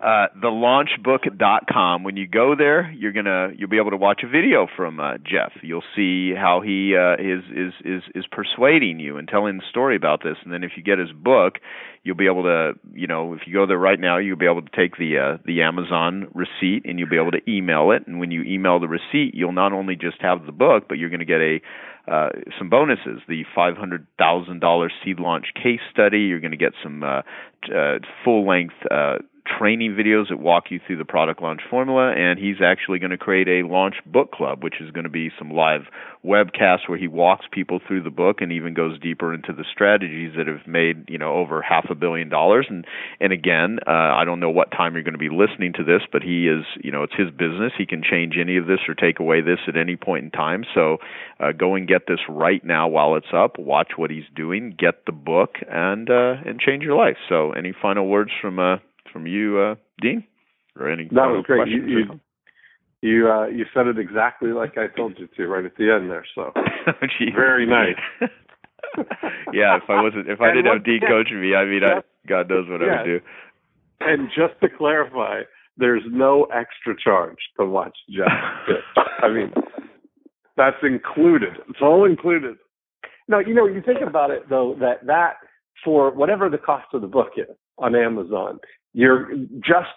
uh, 0.03 0.27
thelaunchbook.com. 0.43 2.03
When 2.03 2.17
you 2.17 2.27
go 2.27 2.55
there, 2.57 2.91
you're 2.91 3.13
gonna 3.13 3.51
you'll 3.55 3.69
be 3.69 3.77
able 3.77 3.91
to 3.91 3.97
watch 3.97 4.21
a 4.23 4.27
video 4.27 4.67
from 4.75 4.99
uh, 4.99 5.17
Jeff. 5.17 5.53
You'll 5.61 5.83
see 5.95 6.33
how 6.35 6.61
he 6.61 6.93
uh, 6.95 7.13
is 7.13 7.43
is 7.49 7.73
is 7.85 8.03
is 8.15 8.25
persuading 8.29 8.99
you 8.99 9.17
and 9.17 9.27
telling 9.27 9.57
the 9.57 9.63
story 9.69 9.95
about 9.95 10.21
this. 10.21 10.35
And 10.43 10.51
then 10.51 10.63
if 10.63 10.71
you 10.75 10.83
get 10.83 10.99
his 10.99 11.11
book, 11.11 11.53
you'll 12.03 12.17
be 12.17 12.25
able 12.25 12.43
to 12.43 12.73
you 12.93 13.07
know 13.07 13.33
if 13.33 13.41
you 13.47 13.53
go 13.53 13.65
there 13.65 13.77
right 13.77 13.99
now, 13.99 14.17
you'll 14.17 14.37
be 14.37 14.45
able 14.49 14.61
to 14.61 14.75
take 14.75 14.97
the 14.97 15.17
uh, 15.17 15.37
the 15.45 15.61
Amazon 15.61 16.27
receipt 16.33 16.83
and 16.83 16.99
you'll 16.99 17.09
be 17.09 17.19
able 17.19 17.31
to 17.31 17.49
email 17.49 17.91
it. 17.91 18.05
And 18.05 18.19
when 18.19 18.31
you 18.31 18.43
email 18.43 18.81
the 18.81 18.89
receipt, 18.89 19.33
you'll 19.33 19.53
not 19.53 19.71
only 19.71 19.95
just 19.95 20.21
have 20.21 20.45
the 20.45 20.51
book, 20.51 20.89
but 20.89 20.97
you're 20.97 21.09
going 21.09 21.19
to 21.19 21.25
get 21.25 21.39
a 21.39 21.61
uh, 22.07 22.29
some 22.57 22.69
bonuses. 22.69 23.21
The 23.27 23.43
$500,000 23.55 24.89
seed 25.03 25.19
launch 25.19 25.47
case 25.55 25.79
study. 25.91 26.21
You're 26.21 26.39
going 26.39 26.51
to 26.51 26.57
get 26.57 26.73
some 26.83 27.03
uh, 27.03 27.21
uh, 27.73 27.99
full 28.23 28.47
length 28.47 28.75
uh, 28.89 29.19
training 29.45 29.91
videos 29.91 30.29
that 30.29 30.37
walk 30.37 30.65
you 30.69 30.79
through 30.85 30.97
the 30.97 31.05
product 31.05 31.41
launch 31.41 31.61
formula, 31.69 32.13
and 32.13 32.39
he's 32.39 32.61
actually 32.63 32.99
going 32.99 33.11
to 33.11 33.17
create 33.17 33.47
a 33.47 33.67
launch 33.67 33.95
book 34.05 34.31
club, 34.31 34.63
which 34.63 34.75
is 34.79 34.91
going 34.91 35.03
to 35.03 35.09
be 35.09 35.31
some 35.37 35.51
live 35.51 35.81
webcasts 36.25 36.87
where 36.87 36.97
he 36.97 37.07
walks 37.07 37.45
people 37.51 37.79
through 37.85 38.01
the 38.01 38.09
book 38.09 38.39
and 38.39 38.51
even 38.51 38.73
goes 38.73 38.97
deeper 38.99 39.33
into 39.33 39.51
the 39.51 39.65
strategies 39.69 40.33
that 40.37 40.47
have 40.47 40.65
made 40.65 41.09
you 41.09 41.17
know 41.17 41.33
over 41.33 41.61
half 41.61 41.85
a 41.89 41.95
billion 41.95 42.29
dollars. 42.29 42.67
And 42.69 42.85
and 43.19 43.33
again, 43.33 43.79
uh, 43.85 43.91
I 43.91 44.23
don't 44.25 44.39
know 44.39 44.49
what 44.49 44.71
time 44.71 44.93
you're 44.93 45.03
going 45.03 45.13
to 45.13 45.17
be 45.19 45.29
listening 45.29 45.73
to 45.73 45.83
this, 45.83 46.01
but 46.11 46.21
he 46.21 46.47
is 46.47 46.65
you 46.81 46.91
know 46.91 47.03
it's 47.03 47.15
his 47.15 47.29
business. 47.29 47.73
He 47.77 47.85
can 47.85 48.01
change 48.01 48.35
any 48.39 48.57
of 48.57 48.67
this 48.67 48.79
or 48.87 48.95
take 48.95 49.19
away 49.19 49.41
this 49.41 49.59
at 49.67 49.75
any 49.75 49.95
point 49.95 50.25
in 50.25 50.31
time. 50.31 50.63
So 50.73 50.97
uh, 51.39 51.51
go 51.51 51.75
and 51.75 51.87
get 51.87 52.07
this 52.07 52.19
right 52.29 52.63
now 52.63 52.87
while 52.87 53.15
it's 53.15 53.33
up. 53.33 53.59
Watch 53.59 53.93
what 53.97 54.09
he's 54.09 54.23
doing. 54.33 54.75
Get 54.77 55.05
the 55.05 55.11
book 55.11 55.55
and 55.69 56.09
uh, 56.09 56.35
and 56.45 56.59
change 56.59 56.83
your 56.83 56.95
life. 56.95 57.17
So 57.27 57.51
any 57.51 57.73
final 57.79 58.07
words 58.07 58.31
from 58.41 58.59
uh, 58.59 58.77
from 59.13 59.27
you, 59.27 59.59
uh, 59.59 59.75
Dean, 60.01 60.25
or 60.77 60.89
any 60.89 61.05
that 61.05 61.27
was 61.27 61.45
great. 61.45 61.67
You 61.67 61.85
you 61.85 62.19
you, 63.03 63.29
uh, 63.29 63.47
you 63.47 63.65
said 63.73 63.87
it 63.87 63.99
exactly 63.99 64.51
like 64.51 64.77
I 64.77 64.87
told 64.87 65.19
you 65.19 65.27
to 65.35 65.47
right 65.47 65.65
at 65.65 65.75
the 65.77 65.91
end 65.91 66.09
there. 66.09 66.25
So 66.33 66.51
oh, 66.55 66.91
very 67.35 67.65
nice. 67.65 67.99
yeah, 69.53 69.77
if 69.77 69.89
I 69.89 70.01
wasn't, 70.01 70.29
if 70.29 70.39
I 70.39 70.53
didn't 70.53 70.71
have 70.71 70.85
Dean 70.85 71.01
coaching 71.07 71.41
me, 71.41 71.53
I 71.53 71.65
mean, 71.65 71.83
I, 71.83 72.01
God 72.27 72.49
knows 72.49 72.69
what 72.69 72.81
yeah. 72.81 72.87
I 72.87 72.97
would 72.97 73.05
do. 73.05 73.19
And 73.99 74.29
just 74.29 74.59
to 74.61 74.69
clarify, 74.69 75.41
there's 75.77 76.03
no 76.09 76.45
extra 76.45 76.95
charge 77.01 77.37
to 77.59 77.65
watch 77.65 77.97
Jeff. 78.09 78.27
I 79.21 79.29
mean, 79.29 79.51
that's 80.55 80.77
included. 80.81 81.53
It's 81.69 81.79
all 81.81 82.05
included. 82.05 82.55
No, 83.27 83.39
you 83.39 83.53
know, 83.53 83.67
you 83.67 83.81
think 83.81 83.99
about 84.05 84.31
it 84.31 84.49
though, 84.49 84.75
that 84.79 85.05
that 85.07 85.33
for 85.83 86.11
whatever 86.11 86.49
the 86.49 86.57
cost 86.57 86.87
of 86.93 87.01
the 87.01 87.07
book 87.07 87.31
is 87.37 87.55
on 87.77 87.95
Amazon, 87.95 88.59
you're 88.93 89.33
just 89.59 89.95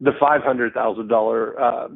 the 0.00 0.12
five 0.20 0.42
hundred 0.42 0.74
thousand 0.74 1.12
uh, 1.12 1.88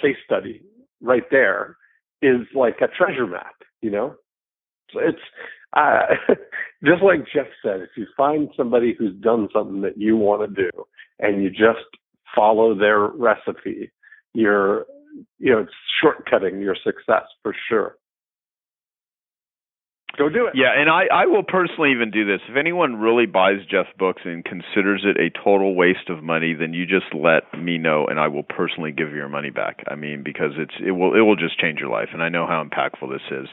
case 0.00 0.16
study 0.24 0.62
right 1.00 1.24
there 1.30 1.76
is 2.22 2.40
like 2.54 2.76
a 2.80 2.88
treasure 2.88 3.26
map, 3.26 3.54
you 3.80 3.90
know. 3.90 4.14
So 4.92 5.00
it's 5.00 5.18
uh, 5.76 6.00
just 6.84 7.02
like 7.02 7.20
Jeff 7.32 7.46
said. 7.62 7.80
If 7.80 7.90
you 7.96 8.06
find 8.16 8.48
somebody 8.56 8.94
who's 8.98 9.14
done 9.20 9.48
something 9.52 9.80
that 9.82 9.98
you 9.98 10.16
want 10.16 10.48
to 10.54 10.62
do, 10.62 10.70
and 11.18 11.42
you 11.42 11.50
just 11.50 11.86
follow 12.34 12.74
their 12.76 13.06
recipe, 13.08 13.90
you're 14.34 14.86
you 15.38 15.52
know 15.52 15.60
it's 15.60 15.72
shortcutting 16.02 16.60
your 16.60 16.76
success 16.84 17.24
for 17.42 17.54
sure. 17.68 17.96
Go 20.20 20.28
do 20.28 20.46
it. 20.46 20.52
Yeah, 20.54 20.68
and 20.76 20.90
I, 20.90 21.08
I 21.10 21.24
will 21.24 21.42
personally 21.42 21.92
even 21.92 22.10
do 22.10 22.26
this. 22.26 22.40
If 22.46 22.54
anyone 22.54 22.96
really 22.96 23.24
buys 23.24 23.64
Jeff's 23.64 23.88
books 23.98 24.20
and 24.26 24.44
considers 24.44 25.02
it 25.08 25.16
a 25.16 25.30
total 25.32 25.74
waste 25.74 26.10
of 26.10 26.22
money, 26.22 26.52
then 26.52 26.74
you 26.74 26.84
just 26.84 27.14
let 27.14 27.48
me 27.58 27.78
know, 27.78 28.04
and 28.06 28.20
I 28.20 28.28
will 28.28 28.42
personally 28.42 28.92
give 28.92 29.12
your 29.12 29.30
money 29.30 29.48
back. 29.48 29.82
I 29.88 29.94
mean, 29.94 30.22
because 30.22 30.52
it's 30.58 30.74
it 30.84 30.92
will 30.92 31.16
it 31.16 31.22
will 31.22 31.36
just 31.36 31.58
change 31.58 31.80
your 31.80 31.88
life, 31.88 32.10
and 32.12 32.22
I 32.22 32.28
know 32.28 32.46
how 32.46 32.62
impactful 32.62 33.10
this 33.10 33.24
is. 33.30 33.48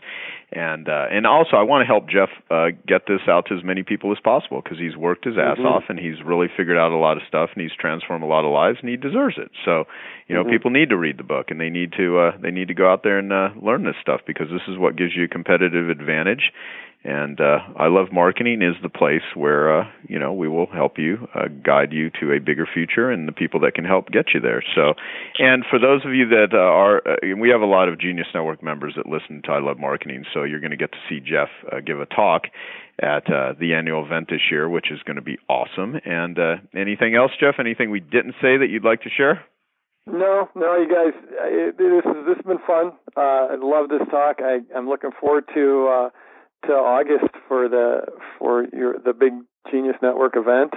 And 0.52 0.88
uh, 0.88 1.08
and 1.12 1.28
also, 1.28 1.58
I 1.58 1.64
want 1.64 1.82
to 1.82 1.86
help 1.86 2.10
Jeff 2.10 2.30
uh, 2.50 2.68
get 2.88 3.04
this 3.06 3.20
out 3.28 3.48
to 3.48 3.56
as 3.56 3.64
many 3.66 3.84
people 3.84 4.14
as 4.14 4.18
possible 4.24 4.62
because 4.62 4.80
he's 4.80 4.96
worked 4.96 5.26
his 5.26 5.36
ass 5.38 5.58
mm-hmm. 5.58 5.68
off 5.68 5.84
and 5.90 6.00
he's 6.00 6.24
really 6.24 6.48
figured 6.48 6.78
out 6.78 6.94
a 6.94 6.96
lot 6.96 7.18
of 7.18 7.24
stuff 7.28 7.50
and 7.54 7.62
he's 7.62 7.76
transformed 7.78 8.24
a 8.24 8.28
lot 8.28 8.46
of 8.46 8.52
lives 8.52 8.78
and 8.80 8.90
he 8.90 8.96
deserves 8.96 9.36
it. 9.38 9.52
So, 9.66 9.84
you 10.28 10.36
know, 10.36 10.44
mm-hmm. 10.44 10.52
people 10.52 10.72
need 10.72 10.90
to 10.90 10.96
read 10.96 11.18
the 11.18 11.28
book 11.28 11.48
and 11.50 11.60
they 11.60 11.70
need 11.70 11.92
to 11.98 12.20
uh, 12.20 12.32
they 12.42 12.52
need 12.52 12.70
to 12.70 12.74
go 12.74 12.90
out 12.90 13.04
there 13.04 13.20
and 13.20 13.34
uh, 13.34 13.50
learn 13.62 13.84
this 13.84 14.00
stuff 14.02 14.22
because 14.26 14.48
this 14.48 14.64
is 14.70 14.78
what 14.78 14.96
gives 14.96 15.18
you 15.18 15.26
a 15.26 15.28
competitive 15.28 15.90
advantage 15.90 16.54
and 17.08 17.40
uh, 17.40 17.60
I 17.78 17.88
love 17.88 18.12
marketing 18.12 18.62
is 18.62 18.76
the 18.84 18.90
place 18.90 19.22
where 19.34 19.82
uh, 19.82 19.86
you 20.08 20.20
know 20.20 20.34
we 20.34 20.50
will 20.50 20.66
help 20.66 20.98
you 20.98 21.28
uh, 21.34 21.48
guide 21.64 21.94
you 21.94 22.10
to 22.20 22.34
a 22.34 22.40
bigger 22.40 22.68
future 22.72 23.10
and 23.10 23.28
the 23.28 23.32
people 23.32 23.62
that 23.62 23.76
can 23.76 23.86
help 23.86 24.10
get 24.10 24.34
you 24.34 24.42
there. 24.42 24.62
So, 24.76 24.94
and 25.40 25.64
for 25.70 25.80
those 25.80 26.04
of 26.06 26.14
you 26.14 26.28
that 26.30 26.50
uh, 26.54 26.58
are, 26.58 26.98
uh, 27.08 27.16
we 27.40 27.50
have 27.50 27.62
a 27.62 27.66
lot 27.66 27.88
of 27.88 28.00
Genius 28.00 28.28
Network 28.34 28.62
members 28.62 28.94
that 28.98 29.06
listen 29.06 29.42
to 29.46 29.52
I 29.52 29.60
Love 29.60 29.80
Marketing, 29.80 30.26
so 30.34 30.44
you're 30.44 30.60
going 30.60 30.72
to 30.72 30.78
get 30.78 30.92
to 30.92 30.98
see 31.08 31.20
Jeff 31.20 31.48
uh, 31.72 31.80
give 31.80 32.02
a 32.02 32.06
talk 32.06 32.44
at 33.00 33.26
the 33.28 33.76
annual 33.76 34.04
event 34.04 34.28
this 34.30 34.42
year, 34.50 34.68
which 34.68 34.92
is 34.92 35.00
going 35.06 35.18
to 35.18 35.22
be 35.22 35.38
awesome. 35.48 35.96
And 36.04 36.38
anything 36.76 37.16
else, 37.16 37.32
Jeff? 37.40 37.56
Anything 37.60 37.92
we 37.92 38.00
didn't 38.00 38.34
say 38.42 38.58
that 38.58 38.70
you'd 38.72 38.84
like 38.84 39.04
to 39.04 39.10
share? 39.16 39.46
No, 40.08 40.50
no, 40.56 40.76
you 40.78 40.90
guys, 40.90 41.14
it, 41.44 41.78
this 41.78 42.04
has 42.04 42.26
this 42.26 42.38
has 42.38 42.46
been 42.46 42.58
fun. 42.66 42.94
I 43.16 43.56
love 43.62 43.90
this 43.90 44.02
talk. 44.10 44.38
I, 44.40 44.60
I'm 44.76 44.90
looking 44.90 45.12
forward 45.22 45.46
to. 45.54 46.10
To 46.66 46.74
August 46.74 47.34
for 47.48 47.70
the 47.70 48.02
for 48.40 48.66
your 48.74 48.98
the 48.98 49.14
big 49.14 49.34
Genius 49.72 49.96
Network 50.02 50.36
event. 50.36 50.74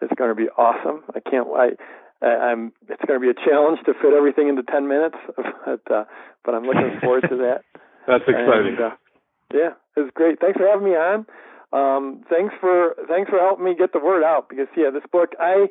It's 0.00 0.12
going 0.18 0.30
to 0.30 0.34
be 0.34 0.48
awesome. 0.58 1.04
I 1.14 1.20
can't. 1.20 1.46
I, 1.54 2.26
I'm. 2.26 2.72
It's 2.88 3.02
going 3.06 3.20
to 3.20 3.24
be 3.24 3.30
a 3.30 3.48
challenge 3.48 3.78
to 3.86 3.94
fit 3.94 4.12
everything 4.16 4.48
into 4.48 4.62
ten 4.64 4.88
minutes, 4.88 5.16
but 5.36 5.80
uh, 5.90 6.04
but 6.44 6.54
I'm 6.54 6.64
looking 6.64 6.98
forward 7.00 7.22
to 7.30 7.36
that. 7.36 7.62
That's 8.06 8.24
exciting. 8.26 8.76
And, 8.76 8.80
uh, 8.80 8.96
yeah, 9.54 9.70
it's 9.96 10.10
great. 10.14 10.40
Thanks 10.40 10.58
for 10.58 10.66
having 10.66 10.84
me 10.84 10.96
on. 10.96 11.24
Um, 11.72 12.24
thanks 12.28 12.52
for 12.60 12.96
thanks 13.08 13.30
for 13.30 13.38
helping 13.38 13.64
me 13.64 13.74
get 13.78 13.92
the 13.92 14.00
word 14.00 14.24
out 14.24 14.48
because 14.48 14.66
yeah, 14.76 14.90
this 14.90 15.04
book 15.10 15.30
I 15.38 15.68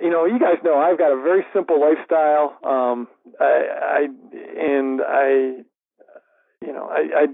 you 0.00 0.10
know, 0.10 0.24
you 0.24 0.38
guys 0.38 0.62
know 0.62 0.78
I've 0.78 0.98
got 0.98 1.12
a 1.12 1.20
very 1.20 1.44
simple 1.52 1.80
lifestyle. 1.80 2.56
Um, 2.64 3.08
I, 3.40 3.64
I 3.82 4.06
and 4.58 5.00
I, 5.02 5.28
you 6.64 6.72
know, 6.72 6.88
I, 6.90 7.22
I 7.22 7.26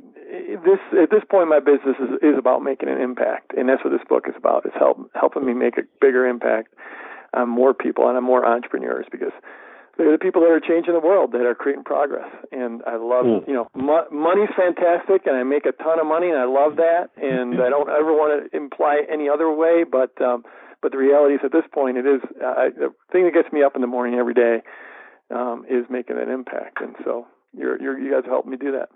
this 0.65 0.81
at 0.93 1.11
this 1.11 1.23
point 1.31 1.49
my 1.49 1.61
business 1.61 1.97
is 2.01 2.11
is 2.23 2.39
about 2.39 2.63
making 2.63 2.89
an 2.89 3.01
impact, 3.01 3.53
and 3.57 3.69
that's 3.69 3.85
what 3.85 3.91
this 3.91 4.07
book 4.09 4.25
is 4.29 4.35
about. 4.37 4.65
It's 4.65 4.77
help 4.77 5.11
helping 5.15 5.45
me 5.45 5.55
make 5.55 5.79
a 5.79 5.83
bigger 6.01 6.27
impact 6.27 6.75
on 7.33 7.49
more 7.49 7.75
people 7.75 8.09
and 8.09 8.17
on 8.17 8.25
more 8.25 8.45
entrepreneurs 8.47 9.07
because 9.11 9.33
they're 9.97 10.13
the 10.13 10.19
people 10.19 10.43
that 10.43 10.51
are 10.51 10.61
changing 10.61 10.93
the 10.93 11.01
world 11.01 11.33
that 11.33 11.47
are 11.47 11.55
creating 11.55 11.85
progress. 11.85 12.29
And 12.51 12.83
I 12.87 12.97
love, 12.97 13.27
mm. 13.27 13.47
you 13.47 13.55
know, 13.55 13.69
mo- 13.75 14.09
money's 14.11 14.51
fantastic, 14.57 15.27
and 15.27 15.37
I 15.37 15.45
make 15.45 15.67
a 15.67 15.73
ton 15.73 16.01
of 16.01 16.07
money, 16.07 16.31
and 16.31 16.39
I 16.39 16.47
love 16.47 16.77
that. 16.77 17.11
And 17.17 17.63
I 17.63 17.71
don't 17.71 17.89
ever 17.89 18.13
want 18.13 18.51
to 18.51 18.57
imply 18.57 19.03
any 19.11 19.29
other 19.29 19.53
way, 19.53 19.85
but 19.85 20.21
um, 20.21 20.45
but 20.83 20.93
the 20.93 20.99
reality 20.99 21.35
is 21.35 21.41
at 21.45 21.53
this 21.53 21.65
point, 21.73 21.97
it 21.97 22.07
is 22.07 22.21
uh, 22.45 22.69
the 22.77 22.93
thing 23.11 23.25
that 23.25 23.33
gets 23.33 23.51
me 23.53 23.63
up 23.63 23.75
in 23.75 23.81
the 23.81 23.87
morning 23.87 24.19
every 24.19 24.35
day 24.35 24.61
um, 25.31 25.65
is 25.69 25.87
making 25.89 26.19
an 26.19 26.31
impact. 26.31 26.81
And 26.81 26.95
so 27.05 27.27
you're, 27.57 27.81
you're 27.81 27.99
you 27.99 28.13
guys 28.13 28.25
help 28.27 28.47
me 28.47 28.57
do 28.57 28.73
that. 28.73 28.91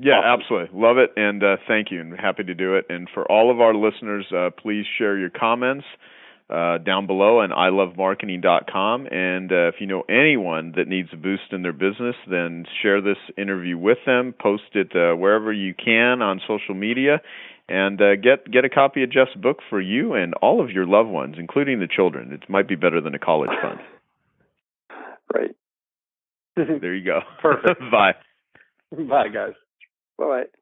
Yeah, 0.00 0.14
awesome. 0.14 0.40
absolutely. 0.40 0.80
Love 0.80 0.96
it. 0.98 1.12
And 1.16 1.42
uh, 1.42 1.56
thank 1.68 1.90
you. 1.90 2.00
And 2.00 2.18
happy 2.18 2.44
to 2.44 2.54
do 2.54 2.74
it. 2.76 2.86
And 2.88 3.08
for 3.12 3.30
all 3.30 3.50
of 3.50 3.60
our 3.60 3.74
listeners, 3.74 4.26
uh, 4.34 4.50
please 4.50 4.86
share 4.98 5.18
your 5.18 5.30
comments 5.30 5.84
uh, 6.48 6.78
down 6.78 7.06
below 7.06 7.40
on 7.40 7.50
ilovemarketing.com. 7.50 9.06
And 9.06 9.52
uh, 9.52 9.68
if 9.68 9.74
you 9.78 9.86
know 9.86 10.02
anyone 10.08 10.72
that 10.76 10.88
needs 10.88 11.10
a 11.12 11.16
boost 11.16 11.52
in 11.52 11.62
their 11.62 11.74
business, 11.74 12.16
then 12.28 12.64
share 12.82 13.00
this 13.00 13.18
interview 13.36 13.76
with 13.76 13.98
them. 14.06 14.34
Post 14.40 14.64
it 14.74 14.90
uh, 14.96 15.14
wherever 15.16 15.52
you 15.52 15.74
can 15.74 16.22
on 16.22 16.40
social 16.48 16.74
media. 16.74 17.20
And 17.68 18.00
uh, 18.00 18.16
get 18.16 18.50
get 18.50 18.64
a 18.64 18.68
copy 18.68 19.04
of 19.04 19.12
Jeff's 19.12 19.34
book 19.36 19.58
for 19.68 19.80
you 19.80 20.14
and 20.14 20.34
all 20.42 20.60
of 20.60 20.70
your 20.70 20.86
loved 20.86 21.08
ones, 21.08 21.36
including 21.38 21.78
the 21.78 21.86
children. 21.86 22.32
It 22.32 22.50
might 22.50 22.66
be 22.66 22.74
better 22.74 23.00
than 23.00 23.14
a 23.14 23.18
college 23.18 23.50
fund. 23.62 23.80
Right. 25.32 25.54
there 26.56 26.92
you 26.92 27.04
go. 27.04 27.20
Perfect. 27.40 27.80
Bye. 27.92 28.14
Bye, 28.90 29.28
guys. 29.28 29.52
Bye 30.20 30.26
bye. 30.26 30.59